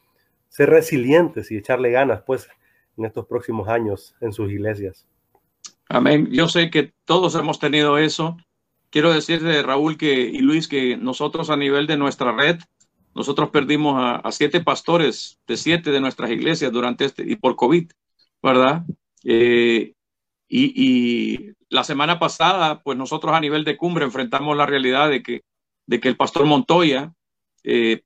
ser 0.49 0.71
resilientes 0.71 1.51
y 1.51 1.57
echarle 1.57 1.91
ganas, 1.91 2.23
pues, 2.23 2.49
en 2.97 3.07
estos 3.07 3.27
próximos 3.27 3.69
años 3.69 4.15
en 4.21 4.33
sus 4.33 4.51
iglesias? 4.53 5.07
Amén. 5.89 6.29
Yo 6.31 6.49
sé 6.49 6.71
que 6.71 6.93
todos 7.05 7.35
hemos 7.35 7.59
tenido 7.59 7.99
eso. 7.99 8.37
Quiero 8.91 9.13
decirle, 9.13 9.63
Raúl 9.63 9.97
que, 9.97 10.13
y 10.13 10.39
Luis, 10.39 10.69
que 10.69 10.97
nosotros 10.97 11.51
a 11.51 11.57
nivel 11.57 11.87
de 11.87 11.97
nuestra 11.97 12.33
red, 12.33 12.61
nosotros 13.15 13.51
perdimos 13.51 13.97
a, 13.99 14.33
siete 14.33 14.61
pastores 14.61 15.39
de 15.47 15.57
siete 15.57 15.91
de 15.91 16.01
nuestras 16.01 16.31
iglesias 16.31 16.73
durante 16.73 17.05
este, 17.05 17.31
y 17.31 17.37
por 17.37 17.57
COVID, 17.57 17.91
¿verdad? 18.43 18.85
Eh, 19.25 19.95
y, 20.49 21.53
la 21.69 21.85
semana 21.85 22.19
pasada, 22.19 22.83
pues 22.83 22.99
nosotros 22.99 23.33
a 23.33 23.41
nivel 23.41 23.65
de 23.65 23.79
cumbre 23.79 24.05
enfrentamos 24.05 24.55
la 24.55 24.67
realidad 24.67 25.09
de 25.09 25.23
que, 25.23 25.41
de 25.87 26.01
que 26.01 26.09
el 26.09 26.19
pastor 26.19 26.45
Montoya, 26.45 27.15
eh, 27.65 28.03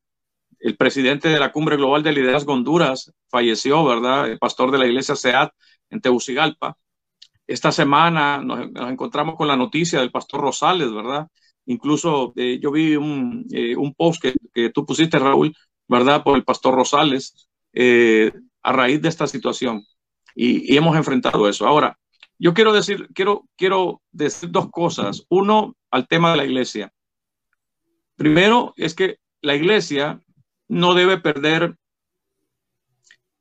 el 0.60 0.76
presidente 0.76 1.28
de 1.28 1.40
la 1.40 1.50
Cumbre 1.50 1.76
Global 1.76 2.04
de 2.04 2.12
Liderazgo 2.12 2.52
Honduras, 2.52 3.12
falleció, 3.28 3.84
¿verdad? 3.84 4.30
El 4.30 4.38
pastor 4.38 4.70
de 4.70 4.78
la 4.78 4.86
iglesia 4.86 5.16
SEAT 5.16 5.52
en 5.90 6.00
Tegucigalpa. 6.00 6.76
Esta 7.48 7.72
semana 7.72 8.38
nos, 8.38 8.70
nos 8.70 8.90
encontramos 8.90 9.34
con 9.34 9.48
la 9.48 9.56
noticia 9.56 9.98
del 9.98 10.12
pastor 10.12 10.42
Rosales, 10.42 10.92
¿verdad? 10.92 11.26
Incluso 11.66 12.32
eh, 12.36 12.58
yo 12.60 12.70
vi 12.70 12.96
un, 12.96 13.44
eh, 13.50 13.76
un 13.76 13.92
post 13.94 14.22
que, 14.22 14.34
que, 14.54 14.70
tú 14.70 14.86
pusiste, 14.86 15.18
Raúl, 15.18 15.54
¿verdad? 15.88 16.22
Por 16.22 16.36
el 16.36 16.44
pastor 16.44 16.74
Rosales, 16.74 17.48
eh, 17.72 18.32
a 18.62 18.72
raíz 18.72 19.02
de 19.02 19.08
esta 19.08 19.26
situación. 19.26 19.82
Y, 20.34 20.72
y, 20.72 20.76
hemos 20.76 20.96
enfrentado 20.96 21.48
eso. 21.48 21.66
Ahora, 21.66 21.98
yo 22.38 22.54
quiero 22.54 22.72
decir, 22.72 23.08
quiero, 23.14 23.48
quiero 23.56 24.00
decir 24.12 24.50
dos 24.50 24.70
cosas. 24.70 25.24
Uno, 25.28 25.76
al 25.90 26.06
tema 26.06 26.30
de 26.30 26.36
la 26.36 26.44
iglesia. 26.44 26.92
Primero, 28.16 28.72
es 28.76 28.94
que 28.94 29.18
la 29.42 29.54
iglesia 29.54 30.20
no 30.68 30.94
debe 30.94 31.18
perder, 31.18 31.76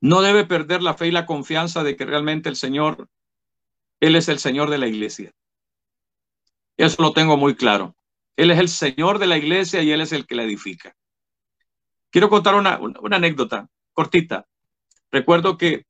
no 0.01 0.21
debe 0.21 0.45
perder 0.45 0.81
la 0.81 0.95
fe 0.95 1.07
y 1.07 1.11
la 1.11 1.25
confianza 1.25 1.83
de 1.83 1.95
que 1.95 2.05
realmente 2.05 2.49
el 2.49 2.55
Señor, 2.55 3.07
Él 3.99 4.15
es 4.15 4.29
el 4.29 4.39
Señor 4.39 4.69
de 4.69 4.77
la 4.77 4.87
iglesia. 4.87 5.31
Eso 6.77 7.01
lo 7.01 7.13
tengo 7.13 7.37
muy 7.37 7.55
claro. 7.55 7.95
Él 8.35 8.51
es 8.51 8.59
el 8.59 8.69
Señor 8.69 9.19
de 9.19 9.27
la 9.27 9.37
iglesia 9.37 9.81
y 9.81 9.91
Él 9.91 10.01
es 10.01 10.11
el 10.11 10.25
que 10.25 10.35
la 10.35 10.43
edifica. 10.43 10.95
Quiero 12.09 12.29
contar 12.29 12.55
una, 12.55 12.79
anécdota 13.11 13.67
cortita. 13.93 14.45
Recuerdo 15.11 15.57
que 15.57 15.85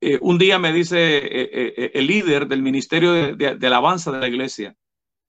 eh, 0.00 0.18
un 0.22 0.38
día 0.38 0.58
me 0.58 0.72
dice 0.72 1.18
eh, 1.18 1.50
eh, 1.52 1.90
el 1.94 2.06
líder 2.06 2.46
del 2.46 2.62
ministerio 2.62 3.12
de, 3.12 3.66
alabanza 3.66 4.10
de 4.10 4.20
la 4.20 4.28
iglesia, 4.28 4.74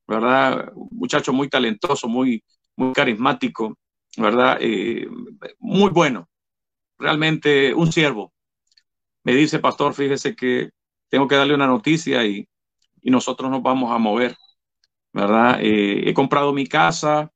¿verdad? 0.07 0.71
Un 0.75 0.89
muchacho 0.91 1.33
muy 1.33 1.49
talentoso, 1.49 2.07
muy, 2.07 2.43
muy 2.75 2.93
carismático, 2.93 3.77
¿verdad? 4.17 4.59
muy 5.59 5.89
bueno, 5.91 6.29
realmente 6.97 7.73
un 7.73 7.91
siervo. 7.91 8.33
Me 9.23 9.33
dice, 9.33 9.59
pastor, 9.59 9.93
fíjese 9.93 10.35
que 10.35 10.71
tengo 11.09 11.27
que 11.27 11.35
darle 11.35 11.53
una 11.53 11.67
noticia 11.67 12.25
y, 12.25 12.47
y 13.01 13.11
nosotros 13.11 13.49
nos 13.49 13.61
vamos 13.61 13.91
a 13.91 13.97
mover, 13.97 14.35
Eh, 15.13 16.09
he 16.09 16.13
comprado 16.13 16.53
mi 16.53 16.67
casa 16.67 17.31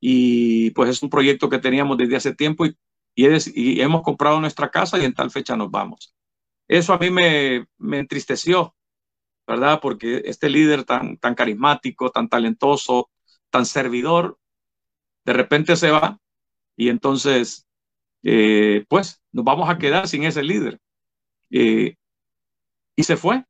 y 0.00 0.70
pues 0.72 0.90
es 0.90 1.02
un 1.02 1.10
proyecto 1.10 1.48
que 1.48 1.58
teníamos 1.58 1.96
desde 1.96 2.16
hace 2.16 2.34
tiempo 2.34 2.66
y, 2.66 2.76
y, 3.14 3.80
hemos 3.80 4.02
comprado 4.02 4.40
nuestra 4.40 4.70
casa 4.70 4.98
y 4.98 5.04
en 5.04 5.14
tal 5.14 5.30
fecha 5.30 5.56
nos 5.56 5.70
vamos. 5.70 6.14
Eso 6.68 6.92
a 6.92 6.98
mí 6.98 7.10
me, 7.10 7.66
me 7.78 7.98
entristeció, 7.98 8.74
¿verdad? 9.46 9.80
Porque 9.80 10.22
este 10.24 10.48
líder 10.50 10.84
tan, 10.84 11.18
tan 11.18 11.34
carismático, 11.34 12.10
tan 12.10 12.28
talentoso, 12.28 13.10
tan 13.50 13.66
servidor, 13.66 14.38
de 15.24 15.32
repente 15.32 15.76
se 15.76 15.90
va 15.90 16.18
y 16.76 16.88
entonces, 16.88 17.66
eh, 18.22 18.84
pues, 18.88 19.22
nos 19.32 19.44
vamos 19.44 19.68
a 19.68 19.78
quedar 19.78 20.08
sin 20.08 20.24
ese 20.24 20.42
líder. 20.42 20.80
Eh, 21.50 21.96
y 22.96 23.04
se 23.04 23.16
fue. 23.16 23.44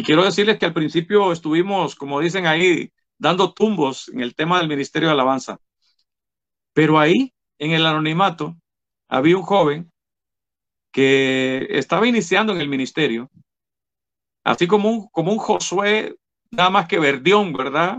Y 0.00 0.02
quiero 0.02 0.24
decirles 0.24 0.58
que 0.58 0.64
al 0.64 0.72
principio 0.72 1.30
estuvimos, 1.30 1.94
como 1.94 2.20
dicen 2.20 2.46
ahí, 2.46 2.90
dando 3.18 3.52
tumbos 3.52 4.08
en 4.08 4.20
el 4.20 4.34
tema 4.34 4.58
del 4.58 4.66
Ministerio 4.66 5.08
de 5.08 5.12
Alabanza. 5.12 5.60
Pero 6.72 6.98
ahí, 6.98 7.34
en 7.58 7.72
el 7.72 7.84
anonimato, 7.84 8.56
había 9.08 9.36
un 9.36 9.42
joven 9.42 9.92
que 10.90 11.66
estaba 11.68 12.06
iniciando 12.06 12.54
en 12.54 12.62
el 12.62 12.68
ministerio, 12.70 13.30
así 14.42 14.66
como 14.66 14.88
un, 14.88 15.08
como 15.08 15.32
un 15.32 15.38
Josué, 15.38 16.16
nada 16.50 16.70
más 16.70 16.88
que 16.88 16.98
Verdión, 16.98 17.52
¿verdad? 17.52 17.98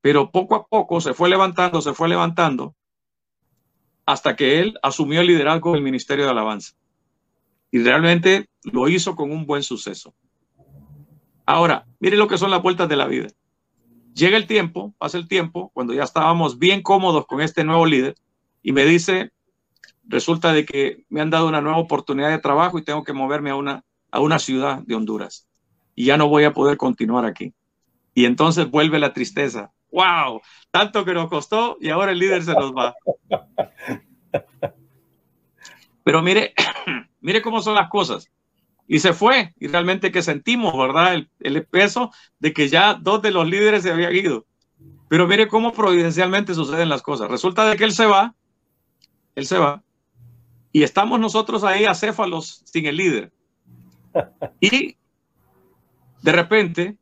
Pero 0.00 0.32
poco 0.32 0.56
a 0.56 0.66
poco 0.66 1.00
se 1.00 1.14
fue 1.14 1.28
levantando, 1.28 1.80
se 1.80 1.94
fue 1.94 2.08
levantando, 2.08 2.74
hasta 4.04 4.34
que 4.34 4.58
él 4.58 4.76
asumió 4.82 5.20
el 5.20 5.28
liderazgo 5.28 5.74
del 5.74 5.82
Ministerio 5.82 6.24
de 6.24 6.32
Alabanza. 6.32 6.74
Y 7.70 7.84
realmente 7.84 8.48
lo 8.64 8.88
hizo 8.88 9.14
con 9.14 9.30
un 9.30 9.46
buen 9.46 9.62
suceso. 9.62 10.12
Ahora, 11.46 11.86
mire 12.00 12.16
lo 12.16 12.28
que 12.28 12.38
son 12.38 12.50
las 12.50 12.62
vueltas 12.62 12.88
de 12.88 12.96
la 12.96 13.06
vida. 13.06 13.28
Llega 14.14 14.36
el 14.36 14.46
tiempo, 14.46 14.94
pasa 14.98 15.18
el 15.18 15.28
tiempo, 15.28 15.70
cuando 15.74 15.92
ya 15.92 16.04
estábamos 16.04 16.58
bien 16.58 16.82
cómodos 16.82 17.26
con 17.26 17.40
este 17.40 17.64
nuevo 17.64 17.84
líder, 17.84 18.14
y 18.62 18.72
me 18.72 18.84
dice, 18.84 19.32
resulta 20.04 20.52
de 20.52 20.64
que 20.64 21.04
me 21.08 21.20
han 21.20 21.30
dado 21.30 21.48
una 21.48 21.60
nueva 21.60 21.78
oportunidad 21.78 22.30
de 22.30 22.38
trabajo 22.38 22.78
y 22.78 22.84
tengo 22.84 23.04
que 23.04 23.12
moverme 23.12 23.50
a 23.50 23.56
una, 23.56 23.84
a 24.10 24.20
una 24.20 24.38
ciudad 24.38 24.78
de 24.78 24.94
Honduras. 24.94 25.48
Y 25.94 26.06
ya 26.06 26.16
no 26.16 26.28
voy 26.28 26.44
a 26.44 26.54
poder 26.54 26.76
continuar 26.76 27.26
aquí. 27.26 27.52
Y 28.14 28.24
entonces 28.24 28.70
vuelve 28.70 28.98
la 28.98 29.12
tristeza. 29.12 29.72
¡Wow! 29.90 30.40
Tanto 30.70 31.04
que 31.04 31.12
nos 31.12 31.28
costó 31.28 31.76
y 31.80 31.90
ahora 31.90 32.12
el 32.12 32.18
líder 32.18 32.42
se 32.42 32.54
nos 32.54 32.72
va. 32.72 32.94
Pero 36.04 36.22
mire, 36.22 36.54
mire 37.20 37.42
cómo 37.42 37.60
son 37.60 37.74
las 37.74 37.88
cosas 37.88 38.30
y 38.86 38.98
se 38.98 39.12
fue. 39.12 39.54
Y 39.58 39.68
realmente 39.68 40.12
que 40.12 40.22
sentimos, 40.22 40.76
¿verdad? 40.76 41.14
El, 41.40 41.66
peso 41.66 42.10
de 42.38 42.52
que 42.52 42.68
ya 42.68 42.94
dos 42.94 43.22
de 43.22 43.30
los 43.30 43.48
líderes 43.48 43.82
se 43.82 43.92
habían 43.92 44.14
ido. 44.14 44.46
Pero 45.08 45.26
mire 45.26 45.48
cómo 45.48 45.72
providencialmente 45.72 46.54
suceden 46.54 46.88
las 46.88 47.02
cosas. 47.02 47.30
Resulta 47.30 47.68
de 47.68 47.76
que 47.76 47.84
él 47.84 47.92
se 47.92 48.06
va, 48.06 48.34
él 49.34 49.46
se 49.46 49.58
va, 49.58 49.82
y 50.72 50.82
estamos 50.82 51.20
nosotros 51.20 51.62
ahí 51.62 51.84
acéfalos 51.84 52.62
sin 52.64 52.86
el 52.86 52.96
líder. 52.96 53.32
Y 54.60 54.96
de 56.22 56.32
repente, 56.32 56.96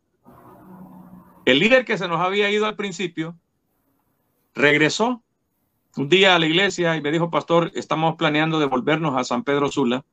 el 1.44 1.58
líder 1.58 1.84
que 1.84 1.96
se 1.96 2.08
nos 2.08 2.20
había 2.20 2.50
ido 2.50 2.66
al 2.66 2.76
principio, 2.76 3.38
regresó 4.54 5.22
un 5.96 6.08
día 6.08 6.34
a 6.34 6.38
la 6.38 6.46
iglesia 6.46 6.96
y 6.96 7.02
me 7.02 7.12
dijo, 7.12 7.30
pastor, 7.30 7.70
estamos 7.74 8.16
planeando 8.16 8.58
devolvernos 8.58 9.16
a 9.16 9.24
San 9.24 9.42
Pedro 9.42 9.68
Sula 9.68 10.04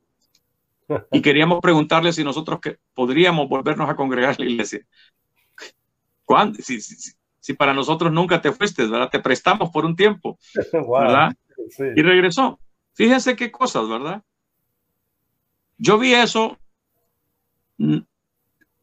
y 1.11 1.21
queríamos 1.21 1.59
preguntarle 1.61 2.13
si 2.13 2.23
nosotros 2.23 2.59
que 2.59 2.79
podríamos 2.93 3.47
volvernos 3.47 3.89
a 3.89 3.95
congregar 3.95 4.35
en 4.37 4.45
la 4.45 4.51
iglesia. 4.51 4.85
¿Cuándo? 6.25 6.59
Si, 6.61 6.79
si, 6.81 7.53
para 7.53 7.73
nosotros 7.73 8.11
nunca 8.11 8.41
te 8.41 8.51
fuiste, 8.51 8.85
¿verdad? 8.85 9.09
Te 9.09 9.19
prestamos 9.19 9.71
por 9.71 9.85
un 9.85 9.95
tiempo, 9.95 10.37
¿verdad? 10.73 11.35
Y 11.95 12.01
regresó. 12.01 12.59
Fíjense 12.93 13.35
qué 13.35 13.51
cosas, 13.51 13.87
¿verdad? 13.87 14.23
Yo 15.77 15.97
vi 15.97 16.13
eso 16.13 16.57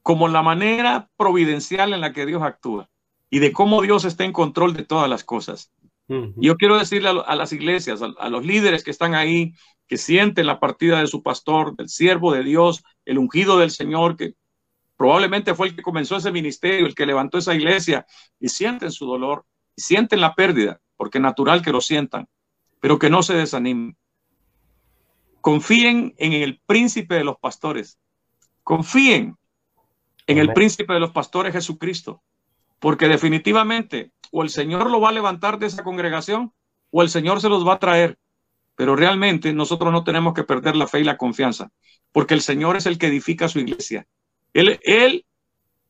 como 0.02 0.28
la 0.28 0.42
manera 0.42 1.10
providencial 1.16 1.92
en 1.92 2.00
la 2.00 2.12
que 2.12 2.26
Dios 2.26 2.42
actúa 2.42 2.88
y 3.28 3.40
de 3.40 3.52
cómo 3.52 3.82
Dios 3.82 4.04
está 4.04 4.24
en 4.24 4.32
control 4.32 4.74
de 4.74 4.84
todas 4.84 5.08
las 5.08 5.22
cosas. 5.24 5.72
Yo 6.08 6.56
quiero 6.56 6.78
decirle 6.78 7.08
a, 7.08 7.34
las 7.34 7.52
iglesias, 7.52 8.00
a, 8.00 8.28
los 8.30 8.46
líderes 8.46 8.84
que 8.84 8.92
están 8.92 9.14
ahí, 9.16 9.54
que 9.88 9.98
sienten 9.98 10.46
la 10.46 10.60
partida 10.60 11.00
de 11.00 11.06
su 11.06 11.22
pastor, 11.22 11.76
del 11.76 11.88
siervo 11.88 12.32
de 12.32 12.42
Dios, 12.42 12.84
el 13.04 13.18
ungido 13.18 13.58
del 13.58 13.70
Señor, 13.70 14.16
que 14.16 14.34
probablemente 14.96 15.54
fue 15.54 15.68
el 15.68 15.76
que 15.76 15.82
comenzó 15.82 16.16
ese 16.16 16.32
ministerio, 16.32 16.86
el 16.86 16.94
que 16.94 17.06
levantó 17.06 17.38
esa 17.38 17.54
iglesia, 17.54 18.06
y 18.40 18.48
sienten 18.48 18.90
su 18.90 19.06
dolor, 19.06 19.44
y 19.76 19.82
sienten 19.82 20.20
la 20.20 20.34
pérdida, 20.34 20.80
porque 20.96 21.18
es 21.18 21.22
natural 21.22 21.62
que 21.62 21.72
lo 21.72 21.80
sientan, 21.80 22.28
pero 22.80 22.98
que 22.98 23.10
no 23.10 23.22
se 23.22 23.34
desanimen. 23.34 23.96
Confíen 25.40 26.14
en 26.18 26.32
el 26.32 26.60
príncipe 26.66 27.14
de 27.14 27.24
los 27.24 27.36
pastores. 27.38 27.98
Confíen 28.64 29.36
en 30.26 30.38
el 30.38 30.52
príncipe 30.52 30.92
de 30.92 31.00
los 31.00 31.12
pastores 31.12 31.52
Jesucristo, 31.52 32.22
porque 32.80 33.06
definitivamente 33.06 34.10
o 34.32 34.42
el 34.42 34.50
Señor 34.50 34.90
lo 34.90 35.00
va 35.00 35.10
a 35.10 35.12
levantar 35.12 35.58
de 35.58 35.66
esa 35.66 35.84
congregación 35.84 36.52
o 36.90 37.02
el 37.02 37.10
Señor 37.10 37.40
se 37.40 37.48
los 37.48 37.66
va 37.66 37.74
a 37.74 37.78
traer. 37.78 38.18
Pero 38.76 38.94
realmente 38.94 39.52
nosotros 39.52 39.92
no 39.92 40.04
tenemos 40.04 40.34
que 40.34 40.44
perder 40.44 40.76
la 40.76 40.86
fe 40.86 41.00
y 41.00 41.04
la 41.04 41.16
confianza, 41.16 41.70
porque 42.12 42.34
el 42.34 42.42
Señor 42.42 42.76
es 42.76 42.86
el 42.86 42.98
que 42.98 43.08
edifica 43.08 43.48
su 43.48 43.58
iglesia. 43.58 44.06
Él, 44.52 44.78
él, 44.84 45.24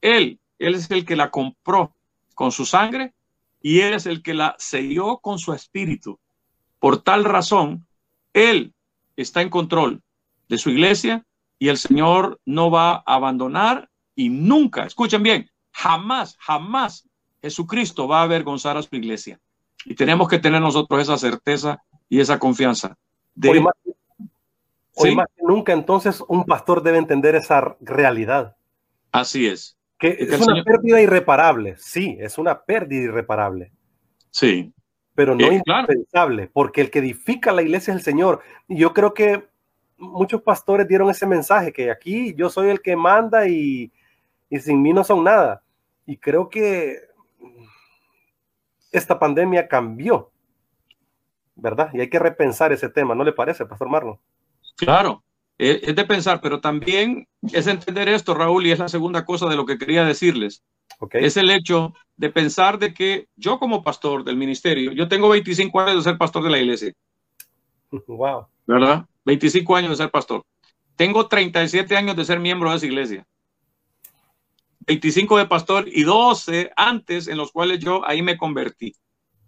él, 0.01 0.41
él 0.59 0.75
es 0.75 0.91
el 0.91 1.05
que 1.05 1.17
la 1.17 1.31
compró 1.31 1.95
con 2.35 2.53
su 2.53 2.65
sangre 2.65 3.13
y 3.61 3.81
él 3.81 3.95
es 3.95 4.07
el 4.07 4.23
que 4.23 4.35
la 4.35 4.55
selló 4.59 5.19
con 5.19 5.39
su 5.39 5.53
espíritu. 5.53 6.19
Por 6.79 7.03
tal 7.03 7.25
razón, 7.25 7.87
él 8.33 8.73
está 9.17 9.43
en 9.43 9.51
control 9.51 10.03
de 10.49 10.59
su 10.59 10.71
iglesia 10.71 11.25
y 11.59 11.69
el 11.69 11.79
Señor 11.79 12.41
no 12.45 12.71
va 12.71 12.93
a 12.93 13.03
abandonar 13.07 13.91
y 14.15 14.29
nunca, 14.29 14.85
escuchen 14.85 15.23
bien, 15.23 15.51
jamás, 15.73 16.37
jamás 16.39 17.09
Jesucristo 17.43 18.07
va 18.09 18.21
a 18.21 18.25
avergonzar 18.25 18.77
a 18.77 18.83
su 18.83 18.95
iglesia. 18.95 19.39
Y 19.85 19.95
tenemos 19.95 20.29
que 20.29 20.39
tener 20.39 20.61
nosotros 20.61 21.01
esa 21.01 21.19
certeza 21.19 21.83
y 22.09 22.21
esa 22.21 22.39
confianza. 22.39 22.97
De... 23.35 23.51
Hoy, 23.51 25.15
más, 25.15 25.27
que 25.37 25.43
nunca, 25.43 25.73
entonces, 25.73 26.23
un 26.27 26.45
pastor 26.45 26.83
debe 26.83 26.99
entender 26.99 27.35
esa 27.35 27.77
realidad. 27.81 28.57
Así 29.13 29.47
es. 29.47 29.77
Que 29.99 30.17
es, 30.19 30.41
una 30.41 30.63
pérdida 30.63 31.01
irreparable. 31.01 31.77
Sí, 31.79 32.17
es 32.19 32.39
una 32.39 32.63
pérdida 32.63 33.05
irreparable. 33.05 33.73
Sí. 34.31 34.73
Pero 35.15 35.35
no 35.35 35.47
eh, 35.47 35.63
indispensable, 35.67 36.51
porque 36.53 36.81
el 36.81 36.91
que 36.91 37.01
edifica 37.01 37.53
la 37.53 37.63
iglesia 37.63 37.93
es 37.93 37.99
el 37.99 38.05
Señor. 38.05 38.41
Y 38.69 38.79
yo 38.79 38.93
creo 38.95 39.13
que 39.13 39.47
muchos 39.99 40.43
pastores 40.43 40.89
dieron 40.89 41.11
ese 41.11 41.27
mensaje, 41.27 41.73
que 41.73 41.91
aquí 41.91 42.35
yo 42.35 42.51
soy 42.51 42.69
el 42.69 42.81
que 42.81 42.97
manda 42.97 43.49
y, 43.49 43.93
y 44.51 44.59
sin 44.61 44.83
mí 44.83 44.93
no 44.93 45.05
son 45.05 45.25
nada. 45.25 45.63
Y 46.07 46.17
creo 46.17 46.49
que 46.49 47.01
esta 48.93 49.19
pandemia 49.19 49.69
cambió, 49.69 50.31
¿verdad? 51.57 51.91
Y 51.93 52.01
hay 52.01 52.09
que 52.09 52.19
repensar 52.19 52.73
ese 52.73 52.89
tema, 52.89 53.15
¿no 53.15 53.25
le 53.25 53.33
parece, 53.33 53.67
Pastor 53.67 53.89
Marlon? 53.89 54.19
Claro, 54.77 55.25
es 55.59 55.97
de 55.97 56.05
pensar, 56.05 56.41
pero 56.43 56.61
también 56.61 57.27
es 57.53 57.67
entender 57.67 58.09
esto, 58.09 58.35
Raúl, 58.35 58.67
y 58.67 58.73
es 58.73 58.79
la 58.79 58.89
segunda 58.89 59.25
cosa 59.25 59.47
de 59.47 59.57
lo 59.57 59.65
que 59.65 59.79
quería 59.79 60.05
decirles. 60.05 60.63
Es 61.13 61.37
el 61.37 61.51
hecho 61.51 61.95
de 62.17 62.31
pensar 62.31 62.79
de 62.79 62.95
que 62.95 63.29
yo 63.37 63.59
como 63.59 63.83
pastor 63.83 64.25
del 64.25 64.37
ministerio, 64.37 64.93
yo 64.93 65.09
tengo 65.09 65.29
25 65.29 65.81
años 65.81 65.97
de 65.97 66.11
ser 66.11 66.19
pastor 66.19 66.43
de 66.45 66.51
la 66.51 66.59
iglesia. 66.59 66.93
Wow. 68.07 68.49
¿Verdad? 68.67 69.07
25 69.25 69.77
años 69.77 69.91
de 69.91 69.97
ser 69.97 70.11
pastor. 70.11 70.45
Tengo 70.97 71.29
37 71.29 71.97
años 71.97 72.17
de 72.17 72.25
ser 72.25 72.41
miembro 72.41 72.71
de 72.71 72.77
esa 72.77 72.87
iglesia. 72.87 73.27
25 74.81 75.39
de 75.39 75.47
pastor 75.47 75.85
y 75.87 76.03
12 76.03 76.73
antes 76.77 77.29
en 77.29 77.39
los 77.39 77.53
cuales 77.53 77.79
yo 77.79 78.07
ahí 78.07 78.23
me 78.23 78.37
convertí. 78.37 78.95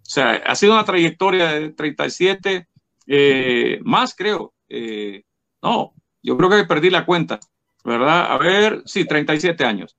O 0.09 0.11
sea, 0.11 0.31
ha 0.31 0.55
sido 0.55 0.73
una 0.73 0.85
trayectoria 0.85 1.53
de 1.53 1.69
37 1.69 2.67
eh, 3.05 3.79
más, 3.83 4.15
creo. 4.15 4.53
Eh, 4.67 5.23
no, 5.61 5.93
yo 6.23 6.35
creo 6.35 6.49
que 6.49 6.63
perdí 6.65 6.89
la 6.89 7.05
cuenta, 7.05 7.39
¿verdad? 7.83 8.31
A 8.31 8.37
ver, 8.37 8.81
sí, 8.85 9.05
37 9.05 9.63
años, 9.63 9.95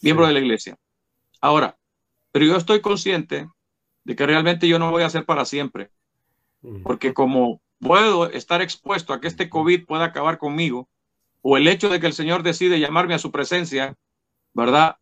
miembro 0.00 0.26
de 0.26 0.32
la 0.32 0.38
iglesia. 0.38 0.76
Ahora, 1.40 1.76
pero 2.30 2.44
yo 2.44 2.56
estoy 2.56 2.80
consciente 2.80 3.48
de 4.04 4.16
que 4.16 4.26
realmente 4.26 4.68
yo 4.68 4.78
no 4.78 4.90
voy 4.90 5.02
a 5.02 5.10
ser 5.10 5.24
para 5.24 5.44
siempre, 5.44 5.90
porque 6.84 7.12
como 7.12 7.60
puedo 7.80 8.30
estar 8.30 8.62
expuesto 8.62 9.12
a 9.12 9.20
que 9.20 9.28
este 9.28 9.50
COVID 9.50 9.86
pueda 9.86 10.04
acabar 10.04 10.38
conmigo, 10.38 10.88
o 11.42 11.56
el 11.56 11.66
hecho 11.66 11.88
de 11.88 12.00
que 12.00 12.06
el 12.06 12.12
Señor 12.12 12.42
decide 12.42 12.80
llamarme 12.80 13.14
a 13.14 13.18
su 13.18 13.30
presencia 13.32 13.96
¿verdad? 14.58 14.96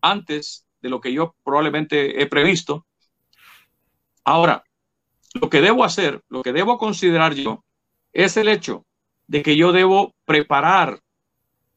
Antes 0.00 0.66
de 0.80 0.88
lo 0.88 1.00
que 1.00 1.12
yo 1.12 1.36
probablemente 1.44 2.22
he 2.22 2.26
previsto. 2.26 2.86
Ahora, 4.24 4.64
lo 5.34 5.48
que 5.48 5.60
debo 5.60 5.84
hacer, 5.84 6.22
lo 6.28 6.42
que 6.42 6.52
debo 6.52 6.78
considerar 6.78 7.34
yo, 7.34 7.64
es 8.12 8.36
el 8.36 8.48
hecho 8.48 8.84
de 9.26 9.42
que 9.42 9.56
yo 9.56 9.72
debo 9.72 10.14
preparar 10.24 11.00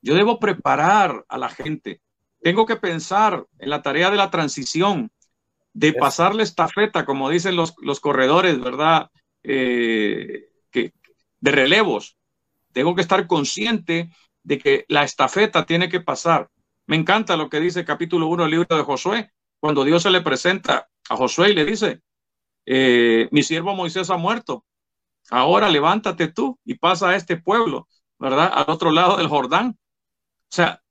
Yo 0.01 0.13
debo 0.13 0.39
preparar 0.39 1.25
a 1.27 1.37
la 1.39 1.49
gente. 1.49 1.99
Tengo 2.41 2.67
que 2.67 2.75
pensar 2.75 3.43
en 3.57 3.69
la 3.71 3.81
tarea 3.81 4.11
de 4.11 4.17
la 4.17 4.29
transición, 4.29 5.09
de 5.73 5.93
pasarle 5.93 6.43
estafeta, 6.43 7.05
como 7.05 7.29
dicen 7.29 7.55
los, 7.55 7.73
los 7.81 7.99
corredores, 7.99 8.59
¿verdad? 8.59 9.09
Eh, 9.41 10.49
que, 10.69 10.93
de 11.39 11.51
relevos. 11.51 12.17
Tengo 12.71 12.93
que 12.93 13.01
estar 13.01 13.25
consciente 13.25 14.11
de 14.43 14.57
que 14.59 14.85
la 14.89 15.03
estafeta 15.03 15.65
tiene 15.65 15.89
que 15.89 16.01
pasar. 16.01 16.49
Me 16.85 16.95
encanta 16.95 17.35
lo 17.35 17.49
que 17.49 17.59
dice 17.59 17.79
el 17.79 17.85
capítulo 17.85 18.27
1 18.27 18.43
del 18.43 18.51
libro 18.51 18.77
de 18.77 18.83
Josué, 18.83 19.31
cuando 19.59 19.83
Dios 19.83 20.03
se 20.03 20.11
le 20.11 20.21
presenta 20.21 20.87
a 21.09 21.15
Josué 21.15 21.49
y 21.49 21.55
le 21.55 21.65
dice, 21.65 22.01
eh, 22.65 23.27
mi 23.31 23.43
siervo 23.43 23.75
Moisés 23.75 24.09
ha 24.09 24.17
muerto, 24.17 24.65
ahora 25.29 25.69
levántate 25.69 26.27
tú 26.27 26.59
y 26.65 26.75
pasa 26.75 27.09
a 27.09 27.15
este 27.15 27.37
pueblo, 27.37 27.87
¿verdad? 28.19 28.51
Al 28.53 28.65
otro 28.67 28.91
lado 28.91 29.17
del 29.17 29.27
Jordán. 29.27 29.77
O 29.77 30.55
sea, 30.55 30.81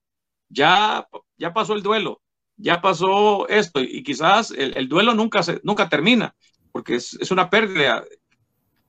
ya, 0.48 1.06
ya 1.36 1.52
pasó 1.52 1.74
el 1.74 1.82
duelo, 1.82 2.20
ya 2.56 2.80
pasó 2.80 3.48
esto 3.48 3.80
y 3.80 4.02
quizás 4.02 4.50
el, 4.50 4.88
duelo 4.88 5.14
nunca, 5.14 5.42
se, 5.42 5.60
nunca 5.64 5.88
termina, 5.88 6.34
porque 6.72 6.96
es, 6.96 7.14
es, 7.20 7.30
una 7.30 7.50
pérdida, 7.50 8.04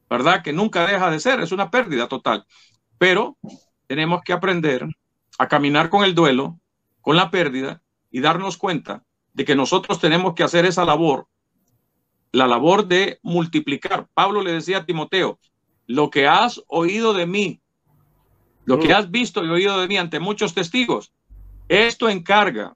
¿verdad? 0.10 0.44
Que 0.44 0.54
nunca 0.54 0.86
deja 0.88 1.10
de 1.10 1.20
ser, 1.20 1.40
es 1.40 1.52
una 1.52 1.72
pérdida 1.72 2.08
total. 2.08 2.46
Pero 2.98 3.38
tenemos 3.88 4.22
que 4.24 4.34
aprender 4.34 4.88
a 5.38 5.48
caminar 5.48 5.90
con 5.90 6.04
el 6.04 6.16
duelo, 6.16 6.60
con 7.02 7.16
la 7.16 7.32
pérdida 7.32 7.82
y 8.12 8.22
darnos 8.22 8.58
cuenta 8.58 9.04
de 9.34 9.46
que 9.46 9.56
nosotros 9.56 10.00
tenemos 10.00 10.34
que 10.34 10.44
hacer 10.44 10.66
esa 10.66 10.86
labor, 10.86 11.28
la 12.36 12.48
labor 12.48 12.88
de 12.88 13.20
multiplicar. 13.24 14.08
Pablo 14.14 14.42
le 14.42 14.52
decía 14.52 14.80
a 14.80 14.86
Timoteo, 14.86 15.40
lo 15.88 16.10
que 16.10 16.28
has 16.28 16.62
oído 16.68 17.14
de 17.14 17.26
mí, 17.26 17.62
lo 18.66 18.78
que 18.78 18.90
mm. 18.90 18.98
has 18.98 19.10
visto 19.10 19.46
y 19.46 19.50
oído 19.50 19.80
de 19.80 19.88
mí 19.88 19.98
ante 19.98 20.20
muchos 20.20 20.54
testigos, 20.54 21.14
esto 21.70 22.10
encarga 22.10 22.76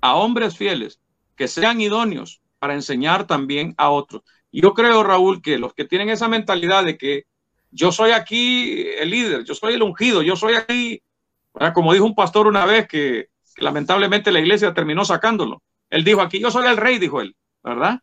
a 0.00 0.14
hombres 0.14 0.56
fieles 0.56 1.00
que 1.34 1.48
sean 1.48 1.80
idóneos 1.80 2.40
para 2.60 2.74
enseñar 2.74 3.26
también 3.26 3.74
a 3.78 3.90
otros. 3.90 4.22
Yo 4.52 4.74
creo, 4.74 5.02
Raúl, 5.02 5.42
que 5.42 5.58
los 5.58 5.74
que 5.74 5.84
tienen 5.84 6.08
esa 6.08 6.28
mentalidad 6.28 6.84
de 6.84 6.96
que 6.96 7.24
yo 7.72 7.90
soy 7.90 8.12
aquí 8.12 8.86
el 8.96 9.10
líder, 9.10 9.44
yo 9.44 9.56
soy 9.56 9.74
el 9.74 9.82
ungido, 9.82 10.22
yo 10.22 10.36
soy 10.36 10.54
aquí, 10.54 11.02
como 11.74 11.92
dijo 11.92 12.04
un 12.04 12.14
pastor 12.14 12.46
una 12.46 12.64
vez 12.64 12.86
que, 12.86 13.28
lamentablemente 13.56 14.30
la 14.30 14.38
iglesia 14.38 14.72
terminó 14.72 15.04
sacándolo. 15.04 15.62
Él 15.90 16.04
dijo, 16.04 16.20
aquí 16.20 16.38
yo 16.38 16.52
soy 16.52 16.66
el 16.68 16.76
rey, 16.76 16.98
dijo 16.98 17.20
él, 17.20 17.34
¿verdad? 17.64 18.00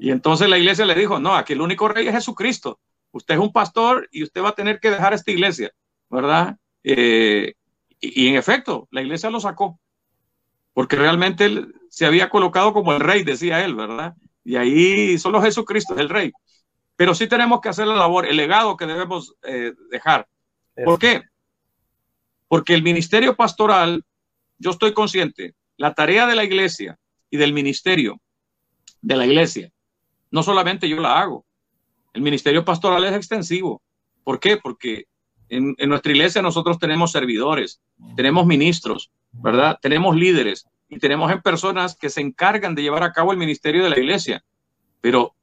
Y 0.00 0.10
entonces 0.10 0.48
la 0.48 0.58
iglesia 0.58 0.84
le 0.84 0.94
dijo, 0.94 1.18
no, 1.18 1.34
aquí 1.34 1.52
el 1.52 1.60
único 1.60 1.88
rey 1.88 2.06
es 2.06 2.14
Jesucristo. 2.14 2.78
Usted 3.10 3.34
es 3.34 3.40
un 3.40 3.52
pastor 3.52 4.08
y 4.10 4.22
usted 4.22 4.42
va 4.42 4.50
a 4.50 4.54
tener 4.54 4.80
que 4.80 4.90
dejar 4.90 5.14
esta 5.14 5.30
iglesia, 5.30 5.70
¿verdad? 6.08 6.56
Eh, 6.82 7.54
y, 8.00 8.28
en 8.28 8.36
efecto, 8.36 8.88
la 8.90 9.02
iglesia 9.02 9.30
lo 9.30 9.40
sacó, 9.40 9.78
porque 10.72 10.96
realmente 10.96 11.46
él 11.46 11.74
se 11.88 12.06
había 12.06 12.28
colocado 12.28 12.72
como 12.72 12.92
el 12.92 13.00
rey, 13.00 13.24
decía 13.24 13.64
él, 13.64 13.74
¿verdad? 13.74 14.14
Y 14.44 14.56
ahí 14.56 15.18
solo 15.18 15.40
Jesucristo 15.40 15.94
es 15.94 16.00
el 16.00 16.08
rey. 16.08 16.32
Pero 16.96 17.14
sí 17.14 17.26
tenemos 17.26 17.60
que 17.60 17.68
hacer 17.68 17.86
la 17.86 17.96
labor, 17.96 18.26
el 18.26 18.36
legado 18.36 18.76
que 18.76 18.86
debemos 18.86 19.34
eh, 19.42 19.72
dejar. 19.90 20.28
¿Por 20.84 20.98
qué? 20.98 21.22
Porque 22.48 22.74
el 22.74 22.82
ministerio 22.82 23.34
pastoral, 23.34 24.04
yo 24.58 24.70
estoy 24.70 24.92
consciente, 24.92 25.54
la 25.76 25.94
tarea 25.94 26.26
de 26.26 26.34
la 26.34 26.44
iglesia 26.44 26.98
y 27.30 27.36
del 27.36 27.52
ministerio 27.52 28.20
de 29.04 29.16
la 29.16 29.26
iglesia, 29.26 29.70
no 30.30 30.42
solamente 30.42 30.88
yo 30.88 30.98
la 31.00 31.20
hago, 31.20 31.44
el 32.14 32.22
ministerio 32.22 32.64
pastoral 32.64 33.04
es 33.04 33.12
extensivo. 33.12 33.82
¿Por 34.24 34.40
qué? 34.40 34.56
Porque 34.56 35.04
en, 35.48 35.74
en, 35.78 35.88
nuestra 35.90 36.12
iglesia 36.12 36.40
nosotros 36.40 36.78
tenemos 36.78 37.12
servidores, 37.12 37.80
tenemos 38.16 38.46
ministros, 38.46 39.10
¿verdad? 39.32 39.78
Tenemos 39.82 40.16
líderes 40.16 40.66
y 40.88 40.98
tenemos 40.98 41.30
en 41.30 41.42
personas 41.42 41.96
que 41.96 42.08
se 42.08 42.22
encargan 42.22 42.74
de 42.74 42.82
llevar 42.82 43.02
a 43.02 43.12
cabo 43.12 43.32
el 43.32 43.38
ministerio 43.38 43.84
de 43.84 43.90
la 43.90 43.98
iglesia. 43.98 44.42
Pero 45.02 45.34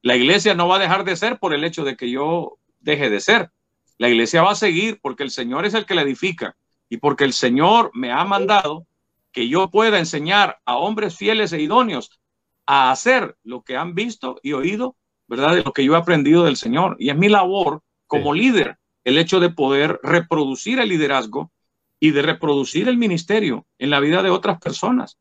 la 0.00 0.16
iglesia 0.16 0.54
no 0.54 0.66
va 0.66 0.76
a 0.76 0.80
dejar 0.80 1.04
de 1.04 1.16
ser 1.16 1.38
por 1.38 1.52
el 1.52 1.64
hecho 1.64 1.84
de 1.84 1.96
que 1.96 2.10
yo 2.10 2.56
deje 2.80 3.10
de 3.10 3.20
ser. 3.20 3.50
La 3.98 4.08
iglesia 4.08 4.42
va 4.42 4.52
a 4.52 4.56
seguir 4.56 4.98
porque 5.02 5.24
el 5.24 5.30
Señor 5.30 5.66
es 5.66 5.74
el 5.74 5.84
que 5.84 5.94
la 5.94 6.02
edifica 6.02 6.56
y 6.88 6.96
porque 6.96 7.24
el 7.24 7.34
Señor 7.34 7.90
me 7.92 8.12
ha 8.12 8.24
mandado 8.24 8.86
que 9.30 9.48
yo 9.48 9.70
pueda 9.70 9.98
enseñar 9.98 10.60
a 10.64 10.76
hombres 10.76 11.16
fieles 11.16 11.52
e 11.52 11.60
idóneos 11.60 12.21
a 12.66 12.90
hacer 12.90 13.36
lo 13.42 13.62
que 13.62 13.76
han 13.76 13.94
visto 13.94 14.38
y 14.42 14.52
oído, 14.52 14.96
¿verdad? 15.26 15.54
De 15.54 15.62
lo 15.62 15.72
que 15.72 15.84
yo 15.84 15.94
he 15.94 15.98
aprendido 15.98 16.44
del 16.44 16.56
Señor. 16.56 16.96
Y 16.98 17.10
es 17.10 17.16
mi 17.16 17.28
labor 17.28 17.82
como 18.06 18.34
líder 18.34 18.78
el 19.04 19.18
hecho 19.18 19.40
de 19.40 19.50
poder 19.50 19.98
reproducir 20.02 20.78
el 20.78 20.88
liderazgo 20.88 21.50
y 21.98 22.10
de 22.10 22.22
reproducir 22.22 22.88
el 22.88 22.96
ministerio 22.96 23.66
en 23.78 23.90
la 23.90 24.00
vida 24.00 24.22
de 24.22 24.30
otras 24.30 24.58
personas. 24.60 25.18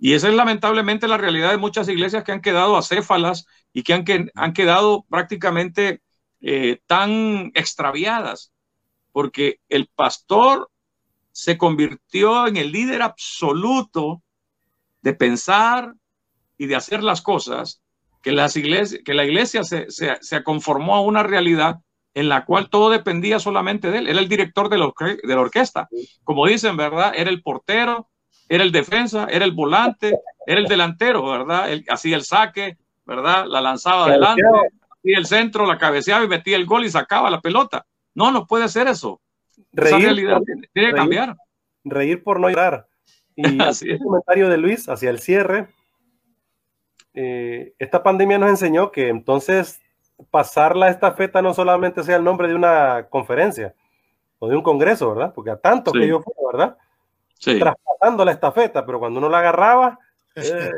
Y 0.00 0.12
esa 0.12 0.28
es 0.28 0.34
lamentablemente 0.34 1.08
la 1.08 1.18
realidad 1.18 1.50
de 1.50 1.58
muchas 1.58 1.88
iglesias 1.88 2.22
que 2.22 2.32
han 2.32 2.40
quedado 2.40 2.76
acéfalas 2.76 3.46
y 3.72 3.82
que 3.82 3.94
han, 3.94 4.04
que, 4.04 4.30
han 4.34 4.52
quedado 4.52 5.04
prácticamente 5.08 6.02
eh, 6.40 6.80
tan 6.86 7.50
extraviadas, 7.54 8.52
porque 9.10 9.60
el 9.68 9.88
pastor 9.88 10.70
se 11.32 11.58
convirtió 11.58 12.46
en 12.46 12.56
el 12.56 12.70
líder 12.70 13.02
absoluto 13.02 14.22
de 15.02 15.14
pensar 15.14 15.94
y 16.58 16.66
de 16.66 16.76
hacer 16.76 17.02
las 17.02 17.22
cosas, 17.22 17.80
que, 18.22 18.32
las 18.32 18.56
iglesias, 18.56 19.00
que 19.04 19.14
la 19.14 19.24
iglesia 19.24 19.64
se, 19.64 19.90
se, 19.90 20.16
se 20.20 20.42
conformó 20.42 20.96
a 20.96 21.00
una 21.00 21.22
realidad 21.22 21.80
en 22.14 22.28
la 22.28 22.44
cual 22.44 22.68
todo 22.68 22.90
dependía 22.90 23.38
solamente 23.38 23.90
de 23.90 23.98
él. 23.98 24.08
Era 24.08 24.18
el 24.18 24.28
director 24.28 24.68
de 24.68 24.78
la, 24.78 24.92
de 24.98 25.34
la 25.34 25.40
orquesta. 25.40 25.88
Como 26.24 26.46
dicen, 26.46 26.76
¿verdad? 26.76 27.12
Era 27.14 27.30
el 27.30 27.42
portero, 27.42 28.08
era 28.48 28.64
el 28.64 28.72
defensa, 28.72 29.28
era 29.30 29.44
el 29.44 29.52
volante, 29.52 30.18
era 30.46 30.58
el 30.58 30.66
delantero, 30.66 31.24
¿verdad? 31.30 31.70
hacía 31.88 32.16
el 32.16 32.24
saque, 32.24 32.76
¿verdad? 33.06 33.46
La 33.46 33.60
lanzaba 33.60 34.06
adelante, 34.06 34.42
hacía 34.90 35.18
el 35.18 35.26
centro, 35.26 35.64
la 35.64 35.78
cabeceaba 35.78 36.24
y 36.24 36.28
metía 36.28 36.56
el 36.56 36.66
gol 36.66 36.84
y 36.84 36.90
sacaba 36.90 37.30
la 37.30 37.40
pelota. 37.40 37.86
No, 38.14 38.32
no 38.32 38.46
puede 38.46 38.68
ser 38.68 38.88
eso. 38.88 39.20
Reír, 39.72 39.94
Esa 39.94 40.04
realidad 40.06 40.40
tiene, 40.72 40.90
que 40.90 40.96
cambiar. 40.96 41.36
Reír 41.84 42.24
por 42.24 42.40
no 42.40 42.48
llorar. 42.48 42.88
Y 43.36 43.42
el 43.92 43.98
comentario 43.98 44.48
de 44.48 44.56
Luis 44.56 44.88
hacia 44.88 45.10
el 45.10 45.20
cierre. 45.20 45.68
Eh, 47.20 47.74
esta 47.80 48.00
pandemia 48.04 48.38
nos 48.38 48.48
enseñó 48.48 48.92
que 48.92 49.08
entonces 49.08 49.82
pasar 50.30 50.76
la 50.76 50.88
estafeta 50.88 51.42
no 51.42 51.52
solamente 51.52 52.04
sea 52.04 52.14
el 52.14 52.22
nombre 52.22 52.46
de 52.46 52.54
una 52.54 53.08
conferencia 53.10 53.74
o 54.38 54.48
de 54.48 54.54
un 54.54 54.62
congreso, 54.62 55.12
¿verdad? 55.12 55.32
Porque 55.34 55.50
a 55.50 55.56
tanto 55.56 55.90
que 55.90 56.06
yo 56.06 56.22
fui, 56.22 56.32
¿verdad? 56.52 56.76
traspasando 57.40 58.24
la 58.24 58.30
estafeta, 58.30 58.86
pero 58.86 59.00
cuando 59.00 59.18
uno 59.18 59.28
la 59.28 59.40
agarraba, 59.40 59.98
eh, 60.36 60.70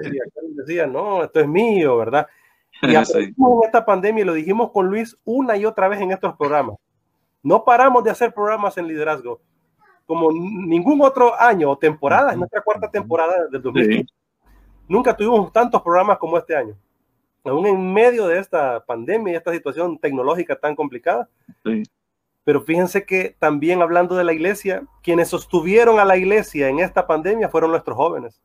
decía, 0.54 0.86
no, 0.86 1.24
esto 1.24 1.40
es 1.40 1.46
mío, 1.46 1.98
¿verdad? 1.98 2.26
Y 2.82 2.94
aprendimos 2.94 3.62
en 3.62 3.66
esta 3.66 3.84
pandemia 3.84 4.22
y 4.22 4.26
lo 4.26 4.32
dijimos 4.32 4.70
con 4.70 4.86
Luis 4.86 5.18
una 5.24 5.58
y 5.58 5.66
otra 5.66 5.88
vez 5.88 6.00
en 6.00 6.12
estos 6.12 6.34
programas. 6.38 6.76
No 7.42 7.66
paramos 7.66 8.02
de 8.02 8.12
hacer 8.12 8.32
programas 8.32 8.78
en 8.78 8.86
liderazgo 8.86 9.42
como 10.06 10.32
ningún 10.32 11.02
otro 11.02 11.38
año 11.38 11.70
o 11.70 11.76
temporada, 11.76 12.32
es 12.32 12.38
nuestra 12.38 12.62
cuarta 12.62 12.90
temporada 12.90 13.46
del 13.50 13.60
2015. 13.60 14.19
Nunca 14.90 15.16
tuvimos 15.16 15.52
tantos 15.52 15.80
programas 15.82 16.18
como 16.18 16.36
este 16.36 16.56
año. 16.56 16.76
Aún 17.44 17.64
en 17.66 17.92
medio 17.94 18.26
de 18.26 18.38
esta 18.38 18.84
pandemia 18.84 19.32
y 19.32 19.36
esta 19.36 19.52
situación 19.52 19.96
tecnológica 19.98 20.56
tan 20.56 20.74
complicada, 20.74 21.28
sí. 21.64 21.84
Pero 22.42 22.62
fíjense 22.62 23.06
que 23.06 23.36
también 23.38 23.82
hablando 23.82 24.16
de 24.16 24.24
la 24.24 24.32
iglesia, 24.32 24.82
quienes 25.04 25.28
sostuvieron 25.28 26.00
a 26.00 26.04
la 26.04 26.16
iglesia 26.16 26.68
en 26.68 26.80
esta 26.80 27.06
pandemia 27.06 27.48
fueron 27.48 27.70
nuestros 27.70 27.96
jóvenes. 27.96 28.40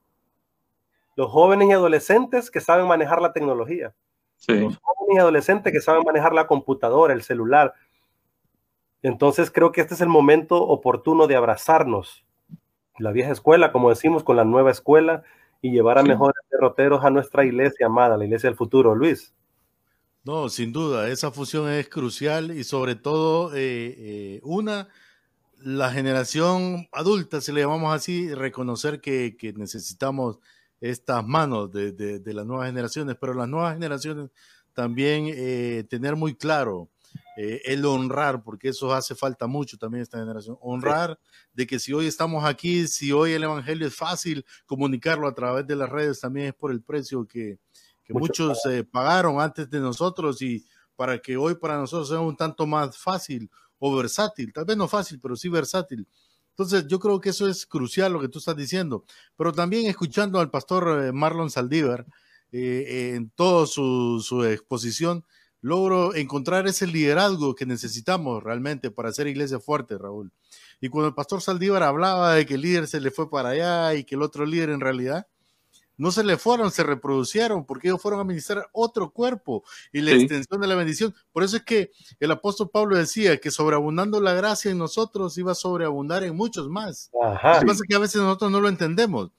Los 1.15 1.31
jóvenes 1.31 1.69
y 1.69 1.71
adolescentes 1.71 2.51
que 2.51 2.61
saben 2.61 2.87
manejar 2.87 3.19
la 3.19 3.33
tecnología. 3.33 3.95
Los 4.47 4.77
jóvenes 4.77 5.15
y 5.15 5.17
adolescentes 5.17 5.73
que 5.73 5.81
saben 5.81 6.03
manejar 6.05 6.33
la 6.33 6.45
computadora, 6.45 7.15
el 7.15 7.23
celular. 7.23 7.73
Entonces 9.01 9.49
creo 9.49 9.71
que 9.71 9.81
este 9.81 9.95
es 9.95 10.01
el 10.01 10.09
momento 10.09 10.61
oportuno 10.61 11.25
de 11.25 11.37
abrazarnos. 11.37 12.23
La 12.99 13.11
vieja 13.11 13.31
escuela, 13.31 13.71
como 13.71 13.89
decimos, 13.89 14.23
con 14.23 14.35
la 14.35 14.43
nueva 14.43 14.69
escuela 14.69 15.23
y 15.65 15.71
llevar 15.71 15.97
a 15.97 16.03
mejores 16.03 16.35
derroteros 16.51 17.03
a 17.03 17.09
nuestra 17.09 17.43
iglesia 17.43 17.87
amada, 17.87 18.17
la 18.17 18.25
iglesia 18.25 18.49
del 18.49 18.55
futuro. 18.55 18.93
Luis. 18.93 19.33
No, 20.23 20.47
sin 20.47 20.71
duda, 20.71 21.09
esa 21.09 21.31
fusión 21.31 21.67
es 21.69 21.89
crucial 21.89 22.55
y 22.55 22.63
sobre 22.63 22.93
todo 22.93 23.51
eh, 23.55 23.95
eh, 23.97 24.39
una, 24.43 24.89
la 25.57 25.89
generación 25.89 26.87
adulta, 26.91 27.41
si 27.41 27.51
le 27.51 27.61
llamamos 27.61 27.95
así, 27.95 28.31
reconocer 28.35 29.01
que, 29.01 29.35
necesitamos 29.57 30.37
estas 30.81 31.25
manos 31.25 31.71
de, 31.71 32.21
las 32.23 32.45
nuevas 32.45 32.67
generaciones, 32.67 33.15
pero 33.19 33.33
las 33.33 33.47
nuevas 33.47 33.73
generaciones 33.73 34.29
también 34.73 35.25
eh, 35.29 35.83
tener 35.89 36.15
muy 36.15 36.35
claro 36.35 36.89
el 37.35 37.85
honrar, 37.85 38.43
porque 38.43 38.69
eso 38.69 38.93
hace 38.93 39.13
falta 39.13 39.47
mucho 39.47 39.77
también 39.77 40.01
esta 40.01 40.19
generación, 40.19 40.57
honrar 40.61 41.19
de 41.53 41.67
que 41.67 41.79
si 41.79 41.91
hoy 41.91 42.07
estamos 42.07 42.45
aquí, 42.45 42.87
si 42.87 43.11
hoy 43.11 43.33
el 43.33 43.43
Evangelio 43.43 43.87
es 43.87 43.95
fácil 43.95 44.45
comunicarlo 44.65 45.27
a 45.27 45.35
través 45.35 45.67
de 45.67 45.75
las 45.75 45.89
redes, 45.89 46.19
también 46.19 46.47
es 46.47 46.53
por 46.53 46.71
el 46.71 46.81
precio 46.81 47.27
que, 47.27 47.59
que 48.03 48.13
muchos 48.13 48.65
eh, 48.67 48.83
pagaron 48.83 49.41
antes 49.41 49.69
de 49.69 49.79
nosotros 49.79 50.41
y 50.41 50.65
para 50.95 51.19
que 51.19 51.35
hoy 51.35 51.55
para 51.55 51.77
nosotros 51.77 52.09
sea 52.09 52.19
un 52.19 52.37
tanto 52.37 52.65
más 52.65 52.97
fácil 52.97 53.49
o 53.79 53.95
versátil, 53.95 54.53
tal 54.53 54.65
vez 54.65 54.77
no 54.77 54.87
fácil, 54.87 55.19
pero 55.19 55.35
sí 55.35 55.49
versátil, 55.49 56.07
Entonces, 56.51 56.87
yo 56.87 56.99
creo 56.99 57.19
que 57.19 57.29
eso 57.29 57.49
es 57.49 57.65
crucial 57.65 58.13
lo 58.13 58.21
que 58.21 58.29
tú 58.29 58.39
estás 58.39 58.55
diciendo. 58.55 59.03
Pero 59.35 59.51
también 59.51 59.87
escuchando 59.87 60.39
al 60.39 60.49
pastor 60.49 61.03
eh, 61.03 61.11
Marlon 61.11 61.49
Saldívar 61.49 62.05
eh, 62.51 63.13
en 63.15 63.29
toda 63.31 63.67
su, 63.67 64.23
su, 64.25 64.45
exposición, 64.45 65.25
logro 65.65 66.13
encontrar 66.13 66.67
ese 66.67 66.85
liderazgo 66.85 67.55
que 67.55 67.65
necesitamos 67.65 68.43
realmente 68.43 68.91
para 68.91 69.09
hacer 69.09 69.25
iglesia 69.25 69.59
fuerte, 69.59 69.97
Raúl. 69.97 70.31
Y 70.79 70.89
cuando 70.89 71.07
el 71.07 71.15
pastor 71.15 71.41
Saldívar 71.41 71.81
hablaba 71.81 72.35
de 72.35 72.45
que 72.45 72.53
el 72.53 72.61
líder 72.61 72.87
se 72.87 73.01
le 73.01 73.09
fue 73.09 73.31
para 73.31 73.49
allá 73.49 73.95
y 73.95 74.03
que 74.03 74.13
el 74.13 74.21
otro 74.21 74.45
líder 74.45 74.69
en 74.69 74.79
realidad 74.79 75.25
no 75.97 76.11
se 76.11 76.23
le 76.23 76.37
fueron, 76.37 76.69
se 76.69 76.83
reproducieron, 76.83 77.65
porque 77.65 77.87
ellos 77.87 77.99
fueron 77.99 78.19
a 78.19 78.23
ministrar 78.23 78.69
otro 78.73 79.09
cuerpo 79.09 79.63
y 79.91 80.01
la 80.01 80.11
extensión 80.11 80.61
de 80.61 80.67
la 80.67 80.75
bendición. 80.75 81.15
Por 81.31 81.41
eso 81.41 81.57
es 81.57 81.63
que 81.63 81.89
el 82.19 82.29
apóstol 82.29 82.69
Pablo 82.69 82.95
decía 82.95 83.37
que 83.37 83.49
sobreabundando 83.49 84.21
la 84.21 84.33
gracia 84.33 84.69
en 84.69 84.77
nosotros 84.77 85.35
iba 85.39 85.53
a 85.53 85.55
sobreabundar 85.55 86.23
en 86.23 86.35
muchos 86.35 86.69
más. 86.69 87.09
Lo 87.11 87.59
que 87.59 87.65
pasa 87.65 87.81
es 87.81 87.89
que 87.89 87.95
a 87.95 87.99
veces 87.99 88.21
nosotros 88.21 88.51
no 88.51 88.61
lo 88.61 88.69
entendemos, 88.69 89.31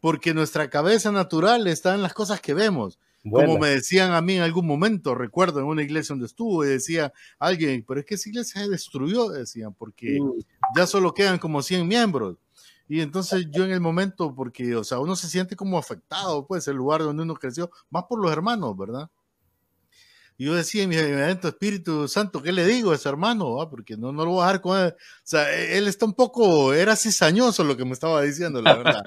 porque 0.00 0.34
nuestra 0.34 0.70
cabeza 0.70 1.12
natural 1.12 1.68
está 1.68 1.94
en 1.94 2.02
las 2.02 2.14
cosas 2.14 2.40
que 2.40 2.52
vemos. 2.52 2.98
Como 3.30 3.58
me 3.58 3.68
decían 3.68 4.12
a 4.12 4.20
mí 4.20 4.34
en 4.34 4.42
algún 4.42 4.66
momento, 4.66 5.14
recuerdo 5.14 5.60
en 5.60 5.66
una 5.66 5.82
iglesia 5.82 6.12
donde 6.12 6.26
estuvo, 6.26 6.64
y 6.64 6.68
decía 6.68 7.12
alguien, 7.38 7.84
pero 7.86 8.00
es 8.00 8.06
que 8.06 8.14
esa 8.14 8.28
iglesia 8.28 8.62
se 8.62 8.68
destruyó, 8.68 9.28
decían, 9.28 9.74
porque 9.74 10.18
mm. 10.20 10.40
ya 10.76 10.86
solo 10.86 11.14
quedan 11.14 11.38
como 11.38 11.62
100 11.62 11.86
miembros. 11.86 12.36
Y 12.88 13.00
entonces 13.00 13.46
yo 13.50 13.64
en 13.64 13.70
el 13.70 13.80
momento, 13.80 14.34
porque, 14.34 14.74
o 14.74 14.82
sea, 14.82 14.98
uno 14.98 15.14
se 15.14 15.28
siente 15.28 15.56
como 15.56 15.78
afectado, 15.78 16.46
pues, 16.46 16.66
el 16.68 16.76
lugar 16.76 17.02
donde 17.02 17.22
uno 17.22 17.34
creció, 17.34 17.70
más 17.90 18.04
por 18.04 18.20
los 18.20 18.32
hermanos, 18.32 18.76
¿verdad? 18.76 19.10
Y 20.40 20.44
yo 20.44 20.54
decía 20.54 20.84
en 20.84 20.88
mi 20.88 20.96
evento, 20.96 21.48
Espíritu 21.48 22.06
Santo, 22.06 22.40
¿qué 22.40 22.52
le 22.52 22.64
digo 22.64 22.92
a 22.92 22.94
ese 22.94 23.08
hermano? 23.08 23.60
Ah, 23.60 23.68
porque 23.68 23.96
no, 23.96 24.12
no 24.12 24.24
lo 24.24 24.30
voy 24.30 24.44
a 24.44 24.46
dejar 24.46 24.60
con 24.60 24.78
él. 24.78 24.94
O 24.96 25.20
sea, 25.24 25.52
e, 25.52 25.76
él 25.76 25.88
está 25.88 26.06
un 26.06 26.14
poco, 26.14 26.72
era 26.72 26.94
cizañoso 26.94 27.64
lo 27.64 27.76
que 27.76 27.84
me 27.84 27.90
estaba 27.90 28.22
diciendo, 28.22 28.62
la 28.62 28.76
verdad. 28.76 29.02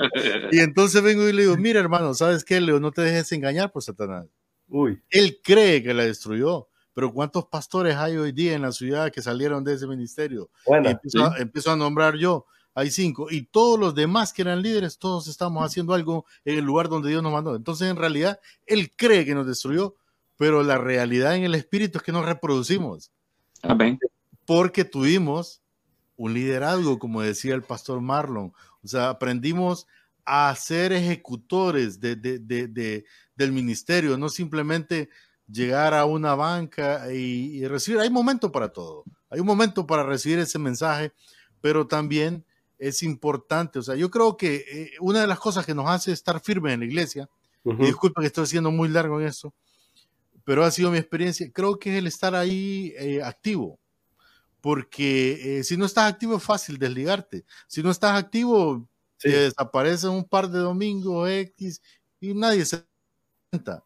y 0.52 0.60
entonces 0.60 1.02
vengo 1.02 1.28
y 1.30 1.32
le 1.32 1.44
digo, 1.44 1.56
mira 1.56 1.80
hermano, 1.80 2.14
¿sabes 2.14 2.44
qué, 2.44 2.60
Leo? 2.60 2.82
No 2.82 2.92
te 2.92 3.02
dejes 3.02 3.32
engañar 3.32 3.72
por 3.72 3.82
Satanás. 3.82 4.26
Uy. 4.68 5.02
Él 5.10 5.40
cree 5.42 5.82
que 5.82 5.94
la 5.94 6.04
destruyó, 6.04 6.68
pero 6.94 7.14
¿cuántos 7.14 7.46
pastores 7.46 7.96
hay 7.96 8.18
hoy 8.18 8.34
día 8.34 8.54
en 8.54 8.64
la 8.64 8.74
ciudad 8.74 9.10
que 9.10 9.22
salieron 9.22 9.64
de 9.64 9.76
ese 9.76 9.88
ministerio? 9.88 10.50
Bueno, 10.66 10.90
empiezo, 10.90 11.34
empiezo 11.38 11.72
a 11.72 11.78
nombrar 11.78 12.18
yo 12.18 12.46
hay 12.74 12.90
cinco, 12.90 13.28
y 13.30 13.44
todos 13.44 13.78
los 13.78 13.96
demás 13.96 14.32
que 14.32 14.44
eran 14.44 14.62
líderes, 14.62 14.98
todos 14.98 15.28
estamos 15.28 15.66
haciendo 15.66 15.94
algo 15.94 16.26
en 16.46 16.58
el 16.58 16.64
lugar 16.64 16.88
donde 16.88 17.10
Dios 17.10 17.22
nos 17.22 17.34
mandó. 17.34 17.56
Entonces, 17.56 17.90
en 17.90 17.98
realidad, 17.98 18.40
Él 18.66 18.94
cree 18.96 19.26
que 19.26 19.36
nos 19.36 19.46
destruyó, 19.46 19.96
pero 20.42 20.64
la 20.64 20.80
realidad 20.80 21.36
en 21.36 21.44
el 21.44 21.54
espíritu 21.54 22.00
es 22.00 22.04
que 22.04 22.12
nos 22.12 22.26
reproducimos. 22.26 23.12
Amén. 23.62 24.00
Porque 24.48 24.84
tuvimos 24.84 25.62
un 26.16 26.34
liderazgo, 26.34 26.98
como 26.98 27.22
decía 27.22 27.54
el 27.54 27.62
pastor 27.62 28.02
Marlon. 28.02 28.52
O 28.84 28.88
sea, 28.88 29.10
aprendimos 29.10 29.86
a 30.26 30.56
ser 30.56 30.94
ejecutores 30.94 32.00
de, 32.00 32.16
del 33.36 33.52
ministerio, 33.52 34.18
no 34.18 34.30
simplemente 34.30 35.10
llegar 35.48 35.94
a 35.94 36.06
una 36.06 36.34
banca 36.34 37.14
y, 37.14 37.60
y 37.60 37.68
recibir. 37.68 38.00
Hay 38.00 38.10
momento 38.10 38.52
para 38.52 38.70
todo. 38.70 39.04
Hay 39.30 39.42
un 39.42 39.46
momento 39.46 39.86
para 39.86 40.02
recibir 40.02 40.40
ese 40.40 40.58
mensaje, 40.58 41.14
pero 41.62 41.86
también 41.86 42.44
es 42.80 43.04
importante. 43.04 43.78
O 43.78 43.84
sea, 43.84 43.94
yo 43.94 44.10
creo 44.10 44.38
que 44.38 44.56
eh, 44.56 44.92
una 45.02 45.22
de 45.22 45.28
las 45.28 45.38
cosas 45.38 45.68
que 45.68 45.76
nos 45.76 45.88
hace 45.88 46.12
estar 46.12 46.40
firmes 46.40 46.74
en 46.74 46.80
la 46.80 46.88
iglesia, 46.88 47.30
y 47.64 47.76
disculpa 47.76 48.22
que 48.22 48.28
estoy 48.28 48.48
siendo 48.48 48.72
muy 48.72 48.90
largo 48.90 49.22
en 49.22 49.28
eso, 49.28 49.54
pero 50.44 50.64
ha 50.64 50.72
sido 50.72 50.92
mi 50.92 50.98
experiencia, 50.98 51.50
creo 51.52 51.78
que 51.78 51.92
es 51.92 51.98
el 51.98 52.08
estar 52.08 52.36
ahí 52.36 52.94
eh, 52.98 53.22
activo. 53.24 53.80
Porque 54.62 55.60
eh, 55.60 55.64
si 55.64 55.76
no 55.76 55.86
estás 55.86 56.12
activo 56.12 56.38
es 56.38 56.44
fácil 56.44 56.78
desligarte. 56.78 57.46
Si 57.68 57.82
no 57.82 57.90
estás 57.90 58.18
activo, 58.18 58.88
te 59.18 59.30
desaparece 59.30 60.08
un 60.08 60.24
par 60.24 60.50
de 60.50 60.60
domingos 60.60 61.30
X 61.30 61.82
y 62.20 62.34
nadie 62.34 62.66
se 62.66 62.86
cuenta. 63.50 63.84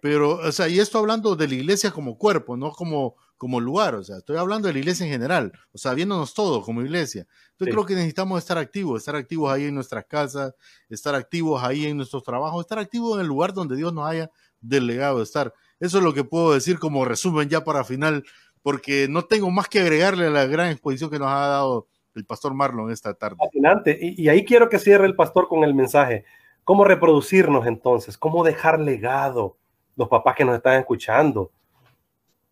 Pero, 0.00 0.36
o 0.36 0.52
sea, 0.52 0.68
y 0.68 0.78
esto 0.80 0.98
hablando 0.98 1.36
de 1.36 1.48
la 1.48 1.54
iglesia 1.54 1.90
como 1.90 2.16
cuerpo, 2.16 2.56
no 2.56 2.72
como 2.72 3.16
como 3.44 3.60
lugar, 3.60 3.94
o 3.94 4.02
sea, 4.02 4.18
estoy 4.18 4.36
hablando 4.36 4.68
de 4.68 4.72
la 4.72 4.78
iglesia 4.78 5.04
en 5.04 5.12
general, 5.12 5.52
o 5.72 5.76
sea, 5.76 5.92
viéndonos 5.92 6.32
todos 6.34 6.64
como 6.64 6.80
iglesia. 6.82 7.26
Entonces 7.50 7.74
creo 7.74 7.84
que 7.84 7.94
necesitamos 7.94 8.38
estar 8.38 8.56
activos, 8.56 9.00
estar 9.00 9.16
activos 9.16 9.52
ahí 9.52 9.64
en 9.64 9.74
nuestras 9.74 10.06
casas, 10.06 10.54
estar 10.88 11.14
activos 11.14 11.62
ahí 11.62 11.84
en 11.84 11.96
nuestros 11.96 12.22
trabajos, 12.22 12.60
estar 12.62 12.78
activos 12.78 13.16
en 13.16 13.20
el 13.20 13.26
lugar 13.26 13.52
donde 13.52 13.76
Dios 13.76 13.92
nos 13.92 14.08
haya 14.08 14.30
delegado 14.60 15.20
estar. 15.20 15.52
Eso 15.80 15.98
es 15.98 16.04
lo 16.04 16.14
que 16.14 16.24
puedo 16.24 16.54
decir 16.54 16.78
como 16.78 17.04
resumen 17.04 17.48
ya 17.48 17.64
para 17.64 17.84
final, 17.84 18.24
porque 18.62 19.06
no 19.08 19.22
tengo 19.22 19.50
más 19.50 19.68
que 19.68 19.80
agregarle 19.80 20.26
a 20.26 20.30
la 20.30 20.46
gran 20.46 20.70
exposición 20.70 21.10
que 21.10 21.18
nos 21.18 21.28
ha 21.28 21.46
dado 21.48 21.86
el 22.14 22.24
pastor 22.24 22.54
Marlon 22.54 22.90
esta 22.90 23.14
tarde. 23.14 23.36
Fascinante. 23.38 23.98
Y, 24.00 24.22
y 24.22 24.28
ahí 24.28 24.44
quiero 24.44 24.68
que 24.68 24.78
cierre 24.78 25.06
el 25.06 25.16
pastor 25.16 25.48
con 25.48 25.64
el 25.64 25.74
mensaje. 25.74 26.24
¿Cómo 26.62 26.84
reproducirnos 26.84 27.66
entonces? 27.66 28.16
¿Cómo 28.16 28.44
dejar 28.44 28.80
legado? 28.80 29.56
Los 29.96 30.08
papás 30.08 30.34
que 30.34 30.44
nos 30.44 30.56
están 30.56 30.80
escuchando, 30.80 31.52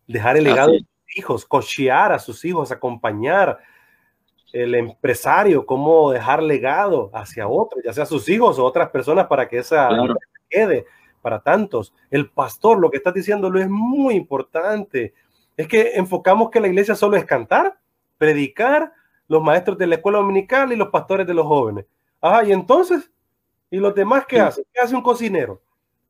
dejar 0.07 0.37
el 0.37 0.45
legado 0.45 0.71
de 0.71 0.79
sus 0.79 1.17
hijos, 1.17 1.45
cochear 1.45 2.13
a 2.13 2.19
sus 2.19 2.45
hijos, 2.45 2.71
acompañar 2.71 3.59
el 4.53 4.75
empresario, 4.75 5.65
cómo 5.65 6.11
dejar 6.11 6.43
legado 6.43 7.09
hacia 7.13 7.47
otros, 7.47 7.83
ya 7.83 7.91
sea 7.91 8.05
sus 8.05 8.29
hijos 8.29 8.59
o 8.59 8.63
otras 8.63 8.89
personas 8.91 9.25
para 9.27 9.49
que 9.49 9.57
esa 9.57 9.89
quede 10.47 10.85
para 11.23 11.39
tantos. 11.39 11.91
El 12.11 12.29
pastor, 12.29 12.79
lo 12.79 12.91
que 12.91 12.97
está 12.97 13.11
diciendo 13.11 13.49
lo 13.49 13.59
es 13.59 13.67
muy 13.67 14.13
importante. 14.13 15.15
Es 15.57 15.67
que 15.67 15.93
enfocamos 15.95 16.51
que 16.51 16.59
la 16.59 16.67
iglesia 16.67 16.93
solo 16.93 17.17
es 17.17 17.25
cantar, 17.25 17.79
predicar, 18.19 18.93
los 19.27 19.41
maestros 19.41 19.77
de 19.77 19.87
la 19.87 19.95
escuela 19.95 20.19
dominical 20.19 20.71
y 20.71 20.75
los 20.75 20.89
pastores 20.89 21.25
de 21.25 21.33
los 21.33 21.47
jóvenes. 21.47 21.85
Ajá, 22.21 22.43
y 22.43 22.51
entonces, 22.51 23.09
¿y 23.71 23.77
los 23.77 23.95
demás 23.95 24.25
qué 24.27 24.39
hacen? 24.39 24.65
¿Qué 24.71 24.81
hace 24.81 24.95
un 24.95 25.01
cocinero? 25.01 25.61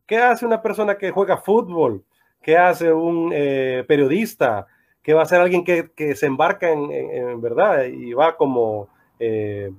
¿Qué 0.06 0.18
hace 0.18 0.46
una 0.46 0.62
persona 0.62 0.98
que 0.98 1.12
juega 1.12 1.38
fútbol? 1.38 2.04
¿Qué 2.42 2.58
hace 2.58 2.92
un 2.92 3.32
eh, 3.34 3.86
periodista? 3.88 4.68
¿Qué 5.02 5.14
va 5.14 5.22
a 5.22 5.24
hacer 5.24 5.40
alguien 5.40 5.64
que, 5.64 6.16
se 6.16 6.26
embarca 6.26 6.70
en, 6.72 7.40
verdad 7.40 7.86
y 7.86 8.14
va 8.14 8.36
como 8.36 8.90
eh, 9.20 9.72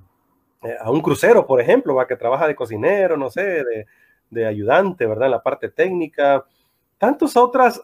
eh, 0.64 0.76
a 0.80 0.90
un 0.90 1.00
crucero, 1.02 1.46
por 1.46 1.60
ejemplo, 1.60 1.94
va 1.94 2.06
que 2.06 2.16
trabaja 2.16 2.46
de 2.46 2.54
cocinero, 2.54 3.16
no 3.16 3.30
sé, 3.30 3.42
de, 3.42 3.86
ayudante, 4.46 5.06
¿verdad? 5.06 5.26
En 5.26 5.32
la 5.32 5.42
parte 5.42 5.68
técnica. 5.68 6.44
Tantos 6.98 7.36
otros 7.36 7.82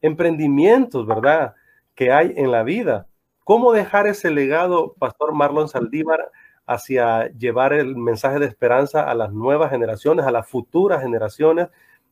emprendimientos, 0.00 1.06
¿verdad? 1.06 1.54
Que 1.94 2.12
hay 2.12 2.32
en 2.36 2.50
la 2.50 2.62
vida. 2.62 3.06
¿Cómo 3.44 3.72
dejar 3.72 4.06
ese 4.06 4.30
legado, 4.30 4.94
Pastor 4.98 5.32
Marlon 5.34 5.68
Saldívar, 5.68 6.30
hacia 6.66 7.28
llevar 7.32 7.72
el 7.72 7.96
mensaje 7.96 8.38
de 8.38 8.46
esperanza 8.46 9.08
a 9.08 9.14
las 9.14 9.32
nuevas 9.32 9.70
generaciones, 9.70 10.26
a 10.26 10.32
las 10.32 10.48
futuras 10.48 11.02
generaciones 11.02 11.68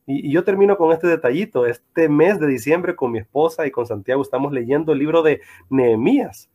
y, 0.07 0.31
yo 0.31 0.43
termino 0.43 0.77
con 0.77 0.91
este 0.91 1.07
detallito. 1.07 1.65
Este 1.65 2.09
mes 2.09 2.39
de 2.39 2.47
diciembre 2.47 2.95
con 2.95 3.11
mi 3.11 3.19
esposa 3.19 3.65
y 3.65 3.71
con 3.71 3.85
Santiago 3.85 4.21
estamos 4.21 4.51
leyendo 4.51 4.93
el 4.93 4.99
libro 4.99 5.21
de 5.23 5.41
Nehemías. 5.69 6.49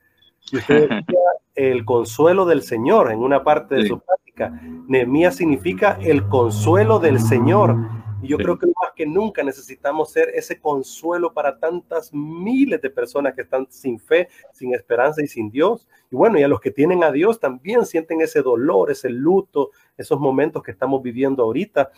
Y 0.52 0.58
usted 0.58 0.88
el 1.54 1.84
consuelo 1.84 2.46
del 2.46 2.62
Señor 2.62 3.10
en 3.12 3.18
una 3.18 3.42
parte 3.42 3.74
de 3.74 3.86
su 3.86 4.00
práctica. 4.00 4.29
Nehemías 4.48 5.36
significa 5.36 5.98
el 6.00 6.26
consuelo 6.28 6.98
del 6.98 7.20
Señor. 7.20 7.76
Y 8.22 8.28
yo 8.28 8.36
creo 8.36 8.58
que 8.58 8.66
más 8.66 8.92
que 8.94 9.06
nunca 9.06 9.42
necesitamos 9.42 10.12
ser 10.12 10.30
ese 10.34 10.60
consuelo 10.60 11.32
para 11.32 11.58
tantas 11.58 12.12
miles 12.12 12.80
de 12.82 12.90
personas 12.90 13.34
que 13.34 13.42
están 13.42 13.66
sin 13.70 13.98
fe, 13.98 14.28
sin 14.52 14.74
esperanza 14.74 15.22
y 15.22 15.26
sin 15.26 15.50
Dios. 15.50 15.88
Y 16.10 16.16
bueno, 16.16 16.38
y 16.38 16.42
a 16.42 16.48
los 16.48 16.60
que 16.60 16.70
tienen 16.70 17.02
a 17.02 17.10
Dios 17.10 17.40
también 17.40 17.86
sienten 17.86 18.20
ese 18.20 18.42
dolor, 18.42 18.90
ese 18.90 19.08
luto, 19.08 19.70
esos 19.96 20.20
momentos 20.20 20.62
que 20.62 20.70
estamos 20.70 21.02
viviendo 21.02 21.42
ahorita. 21.42 21.90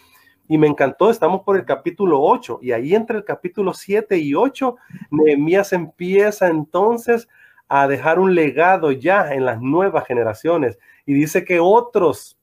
Y 0.49 0.59
me 0.59 0.67
encantó, 0.67 1.11
estamos 1.11 1.43
por 1.43 1.57
el 1.57 1.65
capítulo 1.65 2.21
8 2.21 2.59
y 2.63 2.73
ahí 2.73 2.95
entre 2.95 3.17
el 3.17 3.25
capítulo 3.25 3.73
7 3.75 4.19
y 4.19 4.35
8, 4.35 4.77
Nehemías 5.11 5.73
empieza 5.73 6.49
entonces 6.49 7.29
a 7.75 7.89
dejar 7.89 8.19
un 8.19 8.35
legado 8.35 8.93
ya 8.93 9.33
en 9.33 9.47
las 9.47 9.63
nuevas 9.63 10.07
generaciones 10.07 10.79
y 11.07 11.15
dice 11.15 11.43
que 11.43 11.59
otros 11.59 12.37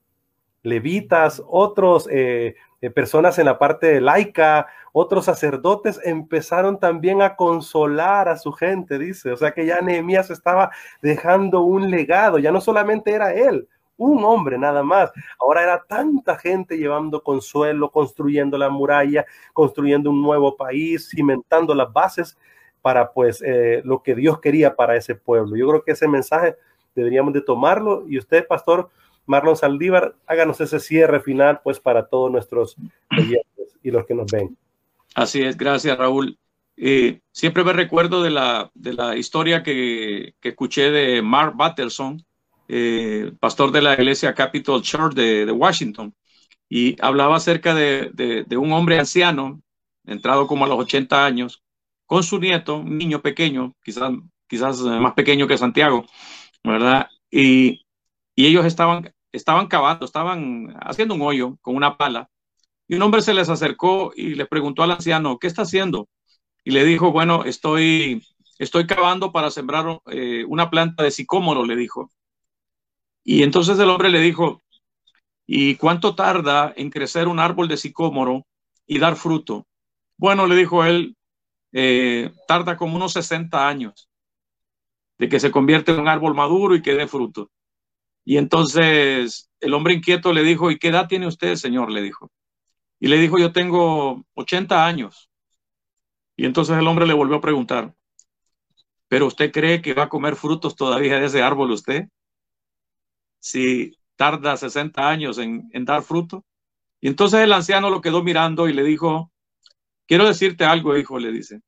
levitas, 0.64 1.44
otros 1.48 2.10
eh, 2.12 2.56
eh, 2.82 2.90
personas 2.90 3.38
en 3.38 3.46
la 3.46 3.60
parte 3.60 4.02
laica, 4.02 4.66
otros 4.92 5.26
sacerdotes 5.26 6.02
empezaron 6.04 6.80
también 6.80 7.22
a 7.22 7.36
consolar 7.36 8.28
a 8.28 8.38
su 8.38 8.52
gente, 8.54 8.98
dice. 8.98 9.32
O 9.32 9.38
sea 9.38 9.52
que 9.52 9.68
ya 9.68 9.82
Nehemías 9.82 10.32
estaba 10.32 10.72
dejando 11.04 11.62
un 11.62 11.92
legado, 11.92 12.40
ya 12.40 12.52
no 12.52 12.60
solamente 12.60 13.12
era 13.12 13.32
él, 13.32 13.68
un 13.98 14.24
hombre 14.24 14.58
nada 14.58 14.82
más. 14.82 15.12
Ahora 15.40 15.62
era 15.62 15.86
tanta 15.88 16.40
gente 16.40 16.76
llevando 16.76 17.22
consuelo, 17.22 17.92
construyendo 17.92 18.58
la 18.58 18.70
muralla, 18.70 19.28
construyendo 19.54 20.10
un 20.10 20.24
nuevo 20.24 20.58
país, 20.58 21.08
cimentando 21.08 21.76
las 21.76 21.94
bases 21.94 22.36
para 22.82 23.12
pues 23.12 23.42
eh, 23.42 23.82
lo 23.84 24.04
que 24.04 24.16
Dios 24.16 24.40
quería 24.40 24.76
para 24.76 24.96
ese 24.96 25.16
pueblo. 25.16 25.56
Yo 25.56 25.68
creo 25.68 25.84
que 25.84 25.92
ese 25.92 26.08
mensaje 26.08 26.56
deberíamos 26.96 27.34
de 27.34 27.42
tomarlo 27.42 28.06
y 28.08 28.18
usted, 28.18 28.48
pastor 28.48 28.90
Marlon 29.26 29.56
Saldívar, 29.56 30.16
háganos 30.26 30.60
ese 30.62 30.80
cierre 30.80 31.20
final 31.20 31.62
pues 31.64 31.80
para 31.80 32.08
todos 32.08 32.32
nuestros 32.32 32.76
oyentes 33.12 33.78
y 33.84 33.92
los 33.92 34.06
que 34.06 34.16
nos 34.16 34.32
ven. 34.32 34.58
Así 35.16 35.42
es, 35.42 35.58
gracias 35.58 35.98
Raúl. 35.98 36.38
Eh, 36.78 37.20
siempre 37.32 37.64
me 37.64 37.74
recuerdo 37.74 38.24
de 38.24 38.30
la, 38.30 38.72
de 38.74 38.94
la 38.94 39.18
historia 39.18 39.64
que, 39.64 40.34
que 40.40 40.50
escuché 40.50 40.92
de 40.92 41.22
Mark 41.22 41.54
Batterson, 41.56 42.24
eh, 42.72 43.32
pastor 43.40 43.72
de 43.72 43.82
la 43.82 43.96
iglesia 43.96 44.36
Capitol 44.36 44.84
Church 44.84 45.16
de, 45.16 45.52
Washington, 45.52 46.14
y 46.70 46.96
hablaba 47.02 47.38
acerca 47.38 47.74
de, 47.74 48.46
un 48.52 48.72
hombre 48.74 49.00
anciano, 49.00 49.60
entrado 50.06 50.46
como 50.46 50.66
a 50.66 50.68
los 50.68 50.78
80 50.78 51.26
años, 51.26 51.64
con 52.10 52.24
su 52.24 52.40
nieto, 52.40 52.78
un 52.78 52.98
niño 52.98 53.22
pequeño, 53.22 53.76
quizás, 53.84 54.12
quizás 54.48 54.80
más 54.82 55.14
pequeño 55.14 55.46
que 55.48 55.60
Santiago, 55.60 56.08
¿verdad? 56.64 57.08
Y, 57.30 57.86
y 58.34 58.48
ellos 58.48 58.66
estaban, 58.66 59.14
estaban 59.32 59.68
cavando, 59.68 60.06
estaban 60.06 60.76
haciendo 60.82 61.14
un 61.14 61.22
hoyo 61.22 61.58
con 61.62 61.76
una 61.76 61.98
pala, 61.98 62.28
y 62.88 62.96
un 62.96 63.04
hombre 63.04 63.22
se 63.22 63.36
les 63.36 63.48
acercó 63.48 64.12
y 64.16 64.34
le 64.34 64.48
preguntó 64.48 64.82
al 64.82 64.90
anciano, 64.90 65.38
¿qué 65.38 65.46
está 65.46 65.62
haciendo? 65.62 66.10
Y 66.64 66.72
le 66.72 66.84
dijo, 66.84 67.12
bueno, 67.12 67.44
estoy, 67.44 68.26
estoy 68.58 68.88
cavando 68.88 69.32
para 69.32 69.52
sembrar 69.52 70.02
eh, 70.08 70.46
una 70.48 70.72
planta 70.72 71.04
de 71.04 71.12
sicómoro, 71.12 71.64
le 71.64 71.76
dijo. 71.76 72.10
Y 73.24 73.44
entonces 73.44 73.78
el 73.78 73.88
hombre 73.88 74.10
le 74.10 74.20
dijo, 74.20 74.64
¿y 75.46 75.76
cuánto 75.76 76.16
tarda 76.16 76.74
en 76.76 76.90
crecer 76.90 77.28
un 77.28 77.40
árbol 77.40 77.68
de 77.68 77.78
sicómoro 77.78 78.48
y 78.88 78.98
dar 78.98 79.16
fruto? 79.16 79.68
Bueno, 80.18 80.48
le 80.48 80.56
dijo 80.56 80.84
él, 80.84 81.16
eh, 81.72 82.32
tarda 82.48 82.78
como 82.78 82.96
unos 82.96 83.14
60 83.14 83.68
años 83.68 84.10
de 85.18 85.30
que 85.30 85.40
se 85.40 85.52
convierte 85.52 85.92
en 85.92 86.00
un 86.00 86.08
árbol 86.08 86.34
maduro 86.34 86.76
y 86.76 86.82
que 86.82 86.96
dé 86.96 87.08
fruto. 87.08 87.52
Y 88.26 88.38
entonces 88.38 89.50
el 89.60 89.74
hombre 89.74 89.94
inquieto 89.94 90.34
le 90.34 90.44
dijo, 90.44 90.72
¿y 90.72 90.80
qué 90.80 90.90
edad 90.90 91.08
tiene 91.08 91.28
usted, 91.28 91.56
señor? 91.56 91.92
Le 91.92 92.02
dijo. 92.02 92.32
Y 93.00 93.08
le 93.08 93.18
dijo, 93.18 93.38
yo 93.38 93.52
tengo 93.52 94.26
80 94.36 94.86
años. 94.86 95.30
Y 96.36 96.46
entonces 96.46 96.78
el 96.78 96.88
hombre 96.88 97.06
le 97.06 97.14
volvió 97.14 97.38
a 97.38 97.42
preguntar, 97.42 97.94
¿pero 99.08 99.28
usted 99.28 99.52
cree 99.52 99.82
que 99.82 99.94
va 99.94 100.04
a 100.04 100.10
comer 100.10 100.36
frutos 100.36 100.76
todavía 100.76 101.20
de 101.20 101.26
ese 101.26 101.42
árbol 101.42 101.72
usted? 101.72 102.08
Si 103.40 103.98
tarda 104.16 104.58
60 104.58 105.10
años 105.10 105.38
en, 105.38 105.70
en 105.74 105.86
dar 105.86 106.04
fruto. 106.04 106.46
Y 107.02 107.08
entonces 107.08 107.42
el 107.42 107.54
anciano 107.54 107.90
lo 107.90 108.02
quedó 108.02 108.24
mirando 108.24 108.68
y 108.68 108.74
le 108.74 108.84
dijo, 108.84 109.32
quiero 110.10 110.28
decirte 110.28 110.66
algo, 110.66 110.98
hijo, 110.98 111.20
le 111.20 111.32
dice. 111.32 111.62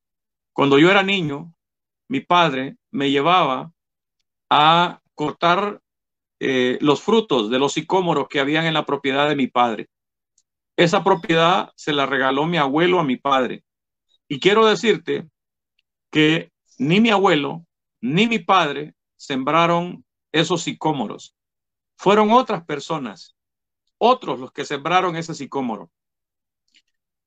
Cuando 0.51 0.79
yo 0.79 0.89
era 0.89 1.03
niño, 1.03 1.53
mi 2.09 2.21
padre 2.21 2.75
me 2.89 3.11
llevaba 3.11 3.71
a 4.49 4.99
cortar 5.13 5.79
eh, 6.39 6.79
los 6.81 7.03
frutos 7.03 7.51
de 7.51 7.59
los 7.59 7.73
sicómoros 7.73 8.27
que 8.27 8.39
habían 8.39 8.65
en 8.65 8.73
la 8.73 8.85
propiedad 8.85 9.29
de 9.29 9.35
mi 9.35 9.45
padre. 9.45 9.89
Esa 10.75 11.03
propiedad 11.03 11.71
se 11.75 11.93
la 11.93 12.07
regaló 12.07 12.47
mi 12.47 12.57
abuelo 12.57 12.99
a 12.99 13.03
mi 13.03 13.15
padre. 13.15 13.63
Y 14.27 14.39
quiero 14.39 14.65
decirte 14.65 15.29
que 16.09 16.51
ni 16.79 16.99
mi 16.99 17.11
abuelo 17.11 17.63
ni 18.01 18.25
mi 18.25 18.39
padre 18.39 18.95
sembraron 19.17 20.03
esos 20.31 20.63
sicómoros. 20.63 21.35
Fueron 21.95 22.31
otras 22.31 22.65
personas, 22.65 23.35
otros 23.99 24.39
los 24.39 24.51
que 24.51 24.65
sembraron 24.65 25.15
ese 25.15 25.35
sicómoro. 25.35 25.91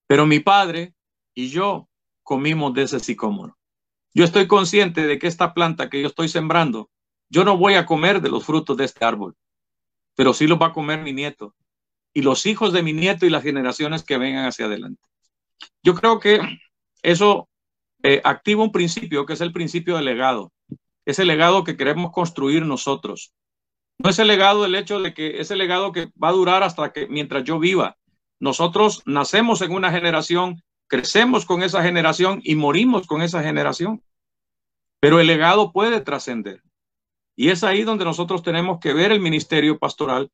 Pero 0.09 0.27
mi 0.27 0.41
padre 0.41 0.93
y 1.35 1.49
yo 1.49 1.89
comimos 2.23 2.75
de 2.75 2.83
ese 2.83 3.01
sicómoro. 3.01 3.57
Yo 4.15 4.25
estoy 4.25 4.47
consciente 4.47 5.07
de 5.07 5.19
que 5.19 5.27
esta 5.27 5.55
planta 5.55 5.91
que 5.91 6.01
yo 6.01 6.07
estoy 6.07 6.29
sembrando, 6.29 6.91
yo 7.29 7.45
no 7.45 7.57
voy 7.57 7.75
a 7.75 7.87
comer 7.87 8.21
de 8.21 8.31
los 8.31 8.45
frutos 8.45 8.77
de 8.77 8.85
este 8.85 9.05
árbol, 9.05 9.35
pero 10.15 10.33
sí 10.33 10.47
los 10.47 10.61
va 10.61 10.67
a 10.67 10.73
comer 10.73 11.01
mi 11.01 11.13
nieto 11.13 11.55
y 12.15 12.23
los 12.23 12.47
hijos 12.47 12.73
de 12.73 12.83
mi 12.83 12.93
nieto 12.93 13.27
y 13.27 13.31
las 13.31 13.43
generaciones 13.43 14.05
que 14.05 14.19
vengan 14.19 14.47
hacia 14.47 14.67
adelante. 14.67 15.03
Yo 15.83 15.95
creo 15.95 16.21
que 16.21 16.41
eso 17.03 17.49
eh, 18.03 18.21
activa 18.25 18.63
un 18.63 18.73
principio 18.73 19.27
que 19.27 19.33
es 19.33 19.41
el 19.41 19.53
principio 19.53 19.97
del 19.97 20.05
legado. 20.05 20.53
Ese 21.05 21.25
legado 21.25 21.65
que 21.65 21.77
queremos 21.77 22.13
construir 22.13 22.65
nosotros. 22.65 23.35
No 23.99 24.11
es 24.11 24.19
el 24.19 24.29
legado 24.29 24.65
el 24.65 24.75
hecho 24.75 25.01
de 25.01 25.13
que 25.13 25.41
es 25.41 25.51
el 25.51 25.59
legado 25.59 25.93
que 25.93 26.11
va 26.23 26.29
a 26.29 26.33
durar 26.33 26.63
hasta 26.63 26.93
que 26.93 27.07
mientras 27.09 27.45
yo 27.45 27.59
viva. 27.59 27.97
Nosotros 28.41 29.03
nacemos 29.07 29.61
en 29.63 29.73
una 29.73 29.91
generación, 29.91 30.63
crecemos 30.95 31.45
con 31.45 31.65
esa 31.65 31.83
generación 31.83 32.41
y 32.45 32.55
morimos 32.55 33.09
con 33.09 33.21
esa 33.21 33.43
generación. 33.43 34.01
Pero 35.01 35.19
el 35.19 35.27
legado 35.27 35.73
puede 35.73 36.01
trascender. 36.01 36.63
Y 37.35 37.49
es 37.49 37.65
ahí 37.65 37.83
donde 37.83 38.05
nosotros 38.05 38.45
tenemos 38.45 38.79
que 38.79 38.95
ver 38.95 39.11
el 39.11 39.19
ministerio 39.19 39.77
pastoral 39.77 40.31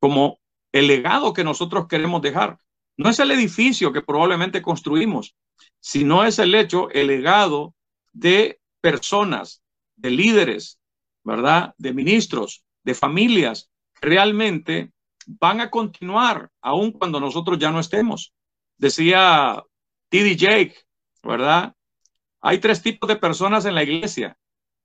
como 0.00 0.40
el 0.72 0.86
legado 0.86 1.34
que 1.34 1.44
nosotros 1.44 1.88
queremos 1.88 2.22
dejar. 2.22 2.56
No 2.96 3.10
es 3.10 3.18
el 3.18 3.32
edificio 3.32 3.92
que 3.92 4.00
probablemente 4.00 4.62
construimos, 4.62 5.36
sino 5.78 6.24
es 6.24 6.38
el 6.38 6.54
hecho, 6.54 6.88
el 6.88 7.08
legado 7.08 7.74
de 8.14 8.60
personas, 8.80 9.62
de 9.96 10.08
líderes, 10.08 10.78
¿verdad? 11.22 11.74
De 11.76 11.92
ministros, 11.92 12.64
de 12.82 12.94
familias, 12.94 13.68
realmente 14.00 14.90
van 15.26 15.60
a 15.60 15.68
continuar 15.68 16.50
aun 16.62 16.92
cuando 16.92 17.20
nosotros 17.20 17.58
ya 17.58 17.70
no 17.70 17.78
estemos. 17.78 18.32
Decía 18.78 19.62
T.D. 20.12 20.36
Jake, 20.36 20.74
¿verdad? 21.22 21.74
Hay 22.42 22.58
tres 22.58 22.82
tipos 22.82 23.08
de 23.08 23.16
personas 23.16 23.64
en 23.64 23.74
la 23.74 23.82
iglesia. 23.82 24.36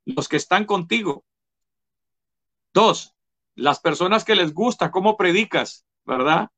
Los 0.06 0.30
que 0.30 0.38
están 0.38 0.64
contigo. 0.64 1.26
Dos, 2.74 3.14
las 3.54 3.82
personas 3.82 4.24
que 4.24 4.36
les 4.36 4.54
gusta 4.54 4.90
cómo 4.90 5.18
predicas, 5.18 5.86
¿verdad? 6.06 6.50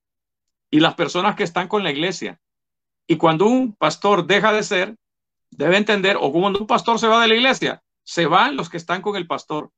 Y 0.70 0.82
las 0.82 0.94
personas 0.94 1.36
que 1.36 1.46
están 1.46 1.68
con 1.68 1.84
la 1.84 1.90
iglesia. 1.90 2.40
Y 3.08 3.18
cuando 3.18 3.48
un 3.48 3.74
pastor 3.74 4.28
deja 4.28 4.54
de 4.54 4.62
ser, 4.62 4.96
debe 5.50 5.78
entender, 5.78 6.16
o 6.22 6.32
cuando 6.32 6.60
un 6.60 6.68
pastor 6.68 7.00
se 7.00 7.08
va 7.08 7.20
de 7.24 7.28
la 7.28 7.36
iglesia, 7.36 7.82
se 8.04 8.28
van 8.28 8.56
los 8.56 8.70
que 8.70 8.78
están 8.78 9.02
con 9.02 9.16
el 9.16 9.26
pastor, 9.26 9.72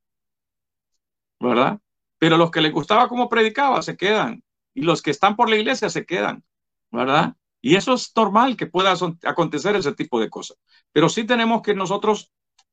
¿verdad? 1.40 1.80
Pero 2.18 2.36
los 2.36 2.50
que 2.50 2.60
les 2.60 2.72
gustaba 2.74 3.08
cómo 3.08 3.30
predicaba 3.30 3.80
se 3.80 3.96
quedan. 3.96 4.44
Y 4.74 4.82
los 4.82 5.00
que 5.00 5.12
están 5.12 5.34
por 5.34 5.48
la 5.48 5.56
iglesia 5.56 5.88
se 5.88 6.04
quedan, 6.04 6.44
¿verdad? 6.90 7.36
Y 7.62 7.76
eso 7.76 7.94
es 7.94 8.12
normal 8.14 8.56
que 8.56 8.66
pueda 8.66 8.94
acontecer 9.24 9.76
ese 9.76 9.92
tipo 9.92 10.20
de 10.20 10.28
cosas. 10.28 10.58
Pero 10.92 11.08
sí 11.08 11.24
tenemos 11.24 11.62
que 11.62 11.74
nosotros 11.74 12.30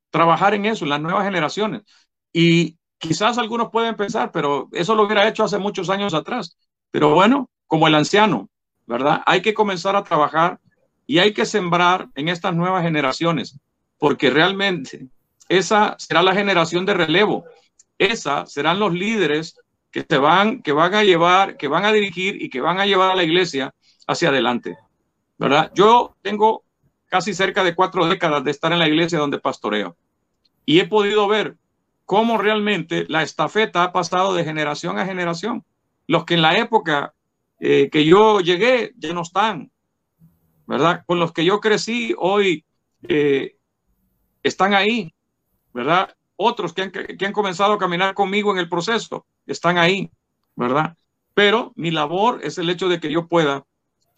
trabajar 0.09 0.53
en 0.55 0.65
eso, 0.65 0.83
en 0.83 0.89
las 0.89 1.01
nuevas 1.01 1.23
generaciones. 1.23 1.83
Y 2.33 2.79
Quizás 2.99 3.37
algunos 3.37 3.69
pueden 3.71 3.95
pensar, 3.95 4.29
pero 4.31 4.67
eso 4.73 4.93
lo 4.93 5.03
hubiera 5.03 5.25
hecho 5.27 5.45
hace 5.45 5.57
muchos 5.57 5.89
años 5.89 6.13
atrás. 6.13 6.57
Pero 6.91 7.13
bueno, 7.13 7.49
como 7.65 7.87
el 7.87 7.95
anciano, 7.95 8.49
¿verdad? 8.85 9.23
Hay 9.25 9.41
que 9.41 9.53
comenzar 9.53 9.95
a 9.95 10.03
trabajar 10.03 10.59
y 11.07 11.19
hay 11.19 11.33
que 11.33 11.45
sembrar 11.45 12.09
en 12.15 12.27
estas 12.27 12.53
nuevas 12.53 12.83
generaciones, 12.83 13.57
porque 13.97 14.29
realmente 14.29 15.07
esa 15.47 15.95
será 15.97 16.21
la 16.21 16.33
generación 16.33 16.85
de 16.85 16.93
relevo. 16.93 17.45
Esa 17.97 18.45
serán 18.45 18.79
los 18.79 18.93
líderes 18.93 19.57
que 19.91 20.05
se 20.07 20.17
van, 20.17 20.61
que 20.61 20.73
van 20.73 20.93
a 20.93 21.03
llevar, 21.03 21.55
que 21.55 21.69
van 21.69 21.85
a 21.85 21.93
dirigir 21.93 22.41
y 22.41 22.49
que 22.49 22.59
van 22.59 22.81
a 22.81 22.85
llevar 22.85 23.11
a 23.11 23.15
la 23.15 23.23
iglesia 23.23 23.73
hacia 24.09 24.29
adelante, 24.29 24.75
¿verdad? 25.37 25.71
Yo 25.75 26.15
tengo 26.23 26.63
casi 27.09 27.35
cerca 27.35 27.63
de 27.63 27.75
cuatro 27.75 28.07
décadas 28.07 28.43
de 28.43 28.49
estar 28.49 28.73
en 28.73 28.79
la 28.79 28.87
iglesia 28.87 29.19
donde 29.19 29.37
pastoreo 29.37 29.95
y 30.65 30.79
he 30.79 30.87
podido 30.87 31.27
ver 31.27 31.57
cómo 32.05 32.39
realmente 32.39 33.05
la 33.07 33.21
estafeta 33.21 33.83
ha 33.83 33.93
pasado 33.93 34.33
de 34.33 34.43
generación 34.43 34.97
a 34.97 35.05
generación. 35.05 35.63
Los 36.07 36.25
que 36.25 36.33
en 36.33 36.41
la 36.41 36.57
época 36.57 37.13
eh, 37.59 37.89
que 37.91 38.03
yo 38.03 38.39
llegué 38.39 38.93
ya 38.97 39.13
no 39.13 39.21
están, 39.21 39.71
¿verdad? 40.65 41.03
Con 41.05 41.19
los 41.19 41.31
que 41.31 41.45
yo 41.45 41.59
crecí 41.59 42.15
hoy 42.17 42.65
eh, 43.03 43.57
están 44.41 44.73
ahí, 44.73 45.13
¿verdad? 45.71 46.15
Otros 46.35 46.73
que 46.73 46.81
han, 46.81 46.91
que 46.91 47.25
han 47.27 47.33
comenzado 47.33 47.73
a 47.73 47.77
caminar 47.77 48.15
conmigo 48.15 48.51
en 48.51 48.57
el 48.57 48.69
proceso 48.69 49.27
están 49.45 49.77
ahí, 49.77 50.09
¿verdad? 50.55 50.97
Pero 51.35 51.73
mi 51.75 51.91
labor 51.91 52.39
es 52.41 52.57
el 52.57 52.71
hecho 52.71 52.89
de 52.89 52.99
que 52.99 53.11
yo 53.11 53.27
pueda 53.27 53.65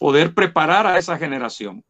poder 0.02 0.34
preparar 0.34 0.84
a 0.84 0.98
esa 0.98 1.16
generación. 1.16 1.84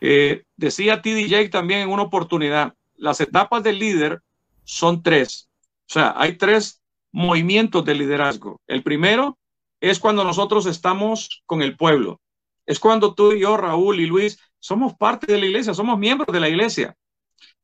Eh, 0.00 0.44
decía 0.56 1.02
TDJ 1.02 1.50
también 1.50 1.80
en 1.80 1.90
una 1.90 2.04
oportunidad, 2.04 2.72
las 2.96 3.20
etapas 3.20 3.62
del 3.62 3.78
líder 3.78 4.22
son 4.64 5.02
tres. 5.02 5.50
O 5.86 5.92
sea, 5.92 6.14
hay 6.16 6.38
tres 6.38 6.80
movimientos 7.12 7.84
de 7.84 7.94
liderazgo. 7.94 8.62
El 8.66 8.82
primero 8.82 9.36
es 9.82 10.00
cuando 10.00 10.24
nosotros 10.24 10.64
estamos 10.64 11.42
con 11.44 11.60
el 11.60 11.76
pueblo. 11.76 12.22
Es 12.64 12.80
cuando 12.80 13.12
tú 13.12 13.32
y 13.32 13.40
yo, 13.40 13.58
Raúl 13.58 14.00
y 14.00 14.06
Luis, 14.06 14.38
somos 14.58 14.94
parte 14.94 15.30
de 15.30 15.38
la 15.38 15.44
iglesia, 15.44 15.74
somos 15.74 15.98
miembros 15.98 16.32
de 16.32 16.40
la 16.40 16.48
iglesia. 16.48 16.96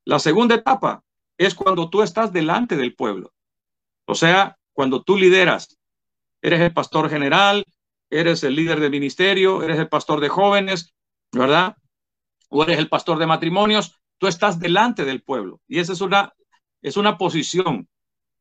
La 0.05 0.19
segunda 0.19 0.55
etapa 0.55 1.03
es 1.39 1.55
cuando 1.55 1.89
tú 1.89 2.03
estás 2.03 2.31
delante 2.31 2.77
del 2.77 2.95
pueblo. 2.95 3.33
O 4.05 4.15
sea, 4.15 4.59
cuando 4.75 5.03
tú 5.03 5.17
lideras, 5.17 5.79
eres 6.43 6.61
el 6.61 6.75
pastor 6.75 7.09
general, 7.09 7.65
eres 8.13 8.45
el 8.45 8.55
líder 8.55 8.81
de 8.81 8.91
ministerio, 8.91 9.63
eres 9.63 9.79
el 9.79 9.89
pastor 9.89 10.21
de 10.21 10.29
jóvenes, 10.29 10.95
¿verdad? 11.33 11.77
O 12.49 12.63
eres 12.63 12.79
el 12.79 12.89
pastor 12.89 13.19
de 13.19 13.27
matrimonios, 13.27 14.01
tú 14.19 14.27
estás 14.27 14.61
delante 14.61 15.05
del 15.05 15.23
pueblo. 15.23 15.61
Y 15.67 15.81
esa 15.81 15.93
es 15.93 16.01
una 16.01 16.33
es 16.83 16.97
una 16.97 17.17
posición. 17.17 17.89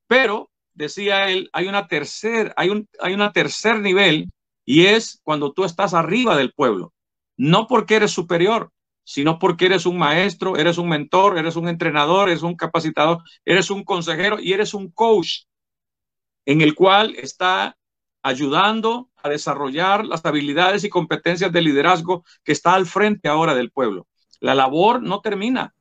Pero, 0.07 0.51
decía 0.73 1.29
él, 1.29 1.49
hay 1.53 1.67
una 1.67 1.87
tercer, 1.87 2.53
hay 2.57 2.69
un, 2.69 2.89
hay 2.99 3.13
una 3.13 3.31
tercer 3.31 3.79
nivel 3.79 4.31
y 4.65 4.87
es 4.87 5.21
cuando 5.23 5.53
tú 5.53 5.63
estás 5.63 5.93
arriba 5.93 6.35
del 6.35 6.51
pueblo. 6.53 6.93
No 7.37 7.67
porque 7.67 7.95
eres 7.95 8.11
superior, 8.11 8.71
sino 9.03 9.39
porque 9.39 9.67
eres 9.67 9.85
un 9.85 9.97
maestro, 9.97 10.57
eres 10.57 10.77
un 10.77 10.89
mentor, 10.89 11.37
eres 11.37 11.55
un 11.55 11.67
entrenador, 11.67 12.29
eres 12.29 12.43
un 12.43 12.55
capacitador, 12.55 13.19
eres 13.45 13.69
un 13.69 13.83
consejero 13.83 14.39
y 14.39 14.53
eres 14.53 14.73
un 14.73 14.91
coach. 14.91 15.45
en 16.45 16.61
el 16.61 16.73
cual 16.73 17.13
está 17.15 17.77
ayudando 18.23 19.10
a 19.23 19.29
desarrollar 19.29 20.05
las 20.05 20.25
habilidades 20.25 20.83
y 20.83 20.89
competencias 20.89 21.51
de 21.51 21.61
liderazgo 21.61 22.23
que 22.43 22.51
está 22.51 22.73
al 22.73 22.85
frente 22.85 23.27
ahora 23.27 23.53
del 23.55 23.71
pueblo. 23.71 24.07
La 24.39 24.55
labor 24.55 25.01
no 25.01 25.21
termina, 25.21 25.73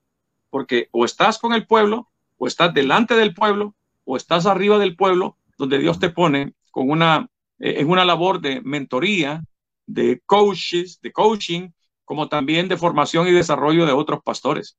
porque 0.50 0.88
o 0.92 1.04
estás 1.04 1.38
con 1.38 1.52
el 1.52 1.66
pueblo, 1.66 2.10
o 2.36 2.46
estás 2.46 2.74
delante 2.74 3.14
del 3.14 3.34
pueblo, 3.34 3.74
o 4.04 4.16
estás 4.16 4.46
arriba 4.46 4.78
del 4.78 4.96
pueblo, 4.96 5.36
donde 5.56 5.78
Dios 5.78 5.98
te 5.98 6.10
pone 6.10 6.54
con 6.70 6.90
una, 6.90 7.28
eh, 7.58 7.76
en 7.78 7.88
una 7.88 8.04
labor 8.04 8.40
de 8.40 8.60
mentoría, 8.62 9.42
de 9.86 10.20
coaches, 10.26 11.00
de 11.00 11.12
coaching, 11.12 11.70
como 12.04 12.28
también 12.28 12.68
de 12.68 12.76
formación 12.76 13.28
y 13.28 13.32
desarrollo 13.32 13.86
de 13.86 13.92
otros 13.92 14.20
pastores. 14.22 14.76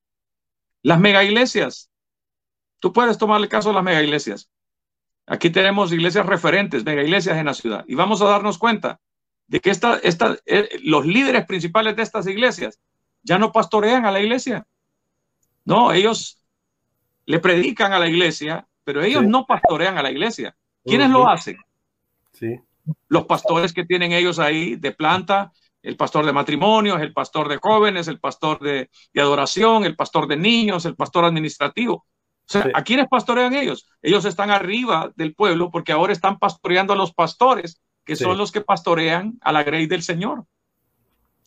Las 0.83 0.99
mega 0.99 1.23
iglesias. 1.23 1.89
Tú 2.79 2.91
puedes 2.91 3.17
tomar 3.17 3.39
el 3.41 3.47
caso 3.47 3.69
de 3.69 3.75
las 3.75 3.83
mega 3.83 4.01
iglesias. 4.01 4.49
Aquí 5.27 5.49
tenemos 5.49 5.91
iglesias 5.91 6.25
referentes, 6.25 6.83
mega 6.83 7.03
iglesias 7.03 7.37
en 7.37 7.45
la 7.45 7.53
ciudad, 7.53 7.85
y 7.87 7.95
vamos 7.95 8.21
a 8.21 8.25
darnos 8.25 8.57
cuenta 8.57 8.99
de 9.47 9.59
que 9.59 9.69
esta, 9.69 9.97
esta, 9.97 10.37
eh, 10.45 10.69
los 10.83 11.05
líderes 11.05 11.45
principales 11.45 11.95
de 11.95 12.03
estas 12.03 12.27
iglesias 12.27 12.79
ya 13.23 13.37
no 13.37 13.51
pastorean 13.51 14.05
a 14.05 14.11
la 14.11 14.19
iglesia. 14.19 14.65
No, 15.65 15.93
ellos 15.93 16.41
le 17.25 17.39
predican 17.39 17.93
a 17.93 17.99
la 17.99 18.07
iglesia, 18.07 18.67
pero 18.83 19.03
ellos 19.03 19.23
no 19.23 19.45
pastorean 19.45 19.97
a 19.97 20.03
la 20.03 20.11
iglesia. 20.11 20.55
¿Quiénes 20.83 21.09
lo 21.09 21.29
hacen? 21.29 21.57
Sí. 22.33 22.59
Los 23.07 23.25
pastores 23.25 23.73
que 23.73 23.85
tienen 23.85 24.11
ellos 24.11 24.39
ahí 24.39 24.75
de 24.75 24.91
planta, 24.91 25.51
el 25.83 25.97
pastor 25.97 26.25
de 26.25 26.33
matrimonios, 26.33 27.01
el 27.01 27.13
pastor 27.13 27.47
de 27.49 27.57
jóvenes, 27.57 28.07
el 28.07 28.19
pastor 28.19 28.59
de, 28.59 28.89
adoración, 29.15 29.83
el 29.85 29.95
pastor 29.95 30.27
de 30.27 30.37
niños, 30.37 30.85
el 30.85 30.95
pastor 30.95 31.25
administrativo. 31.25 32.05
O 32.51 32.61
sea, 32.61 32.69
¿a 32.73 32.83
quiénes 32.83 33.07
pastorean 33.07 33.53
ellos? 33.53 33.87
Ellos 34.01 34.25
están 34.25 34.51
arriba 34.51 35.13
del 35.15 35.33
pueblo 35.33 35.71
porque 35.71 35.93
ahora 35.93 36.11
están 36.11 36.37
pastoreando 36.37 36.91
a 36.91 36.97
los 36.97 37.13
pastores, 37.13 37.81
que 38.03 38.17
son 38.17 38.37
los 38.37 38.51
que 38.51 38.59
pastorean 38.59 39.37
a 39.39 39.53
la 39.53 39.63
grey 39.63 39.87
del 39.87 40.03
Señor. 40.03 40.43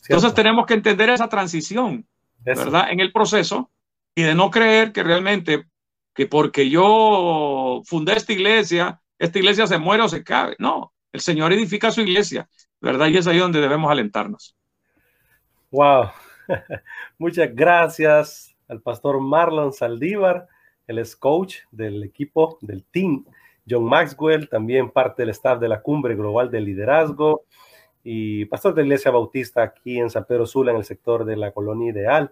Entonces 0.02 0.32
tenemos 0.32 0.64
que 0.64 0.72
entender 0.72 1.10
esa 1.10 1.28
transición, 1.28 2.06
¿verdad? 2.39 2.90
En 2.90 3.01
el 3.01 3.12
proceso 3.12 3.70
y 4.14 4.22
de 4.22 4.35
no 4.35 4.51
creer 4.51 4.93
que 4.93 5.02
realmente 5.02 5.66
que 6.14 6.26
porque 6.26 6.70
yo 6.70 7.82
fundé 7.85 8.14
esta 8.14 8.32
iglesia, 8.32 9.02
esta 9.18 9.39
iglesia 9.39 9.66
se 9.66 9.76
muere 9.76 10.05
o 10.05 10.09
se 10.09 10.24
cae. 10.24 10.56
No, 10.59 10.94
el 11.12 11.20
Señor 11.20 11.52
edifica 11.52 11.90
su 11.90 12.01
iglesia, 12.01 12.48
¿verdad? 12.81 13.09
Y 13.09 13.18
es 13.18 13.26
ahí 13.26 13.39
donde 13.39 13.60
debemos 13.60 13.90
alentarnos. 13.90 14.56
Wow. 15.70 16.12
Muchas 17.18 17.55
gracias 17.55 18.56
al 18.68 18.81
pastor 18.81 19.20
Marlon 19.20 19.74
Saldívar, 19.74 20.48
el 20.86 20.98
es 20.98 21.16
coach 21.16 21.56
del 21.70 22.02
equipo 22.02 22.59
del 22.61 22.85
team. 22.85 23.24
John 23.69 23.85
Maxwell, 23.85 24.48
también 24.48 24.90
parte 24.90 25.23
del 25.23 25.31
staff 25.31 25.59
de 25.59 25.69
la 25.69 25.81
Cumbre 25.81 26.15
Global 26.15 26.51
de 26.51 26.61
Liderazgo 26.61 27.44
y 28.02 28.44
pastor 28.44 28.74
de 28.74 28.82
Iglesia 28.82 29.11
Bautista 29.11 29.62
aquí 29.62 29.98
en 29.98 30.11
San 30.11 30.27
Pedro 30.27 30.47
Sula, 30.47 30.73
en 30.73 30.77
el 30.77 30.85
sector 30.85 31.24
de 31.24 31.36
la 31.36 31.52
Colonia 31.52 31.90
Ideal. 31.90 32.31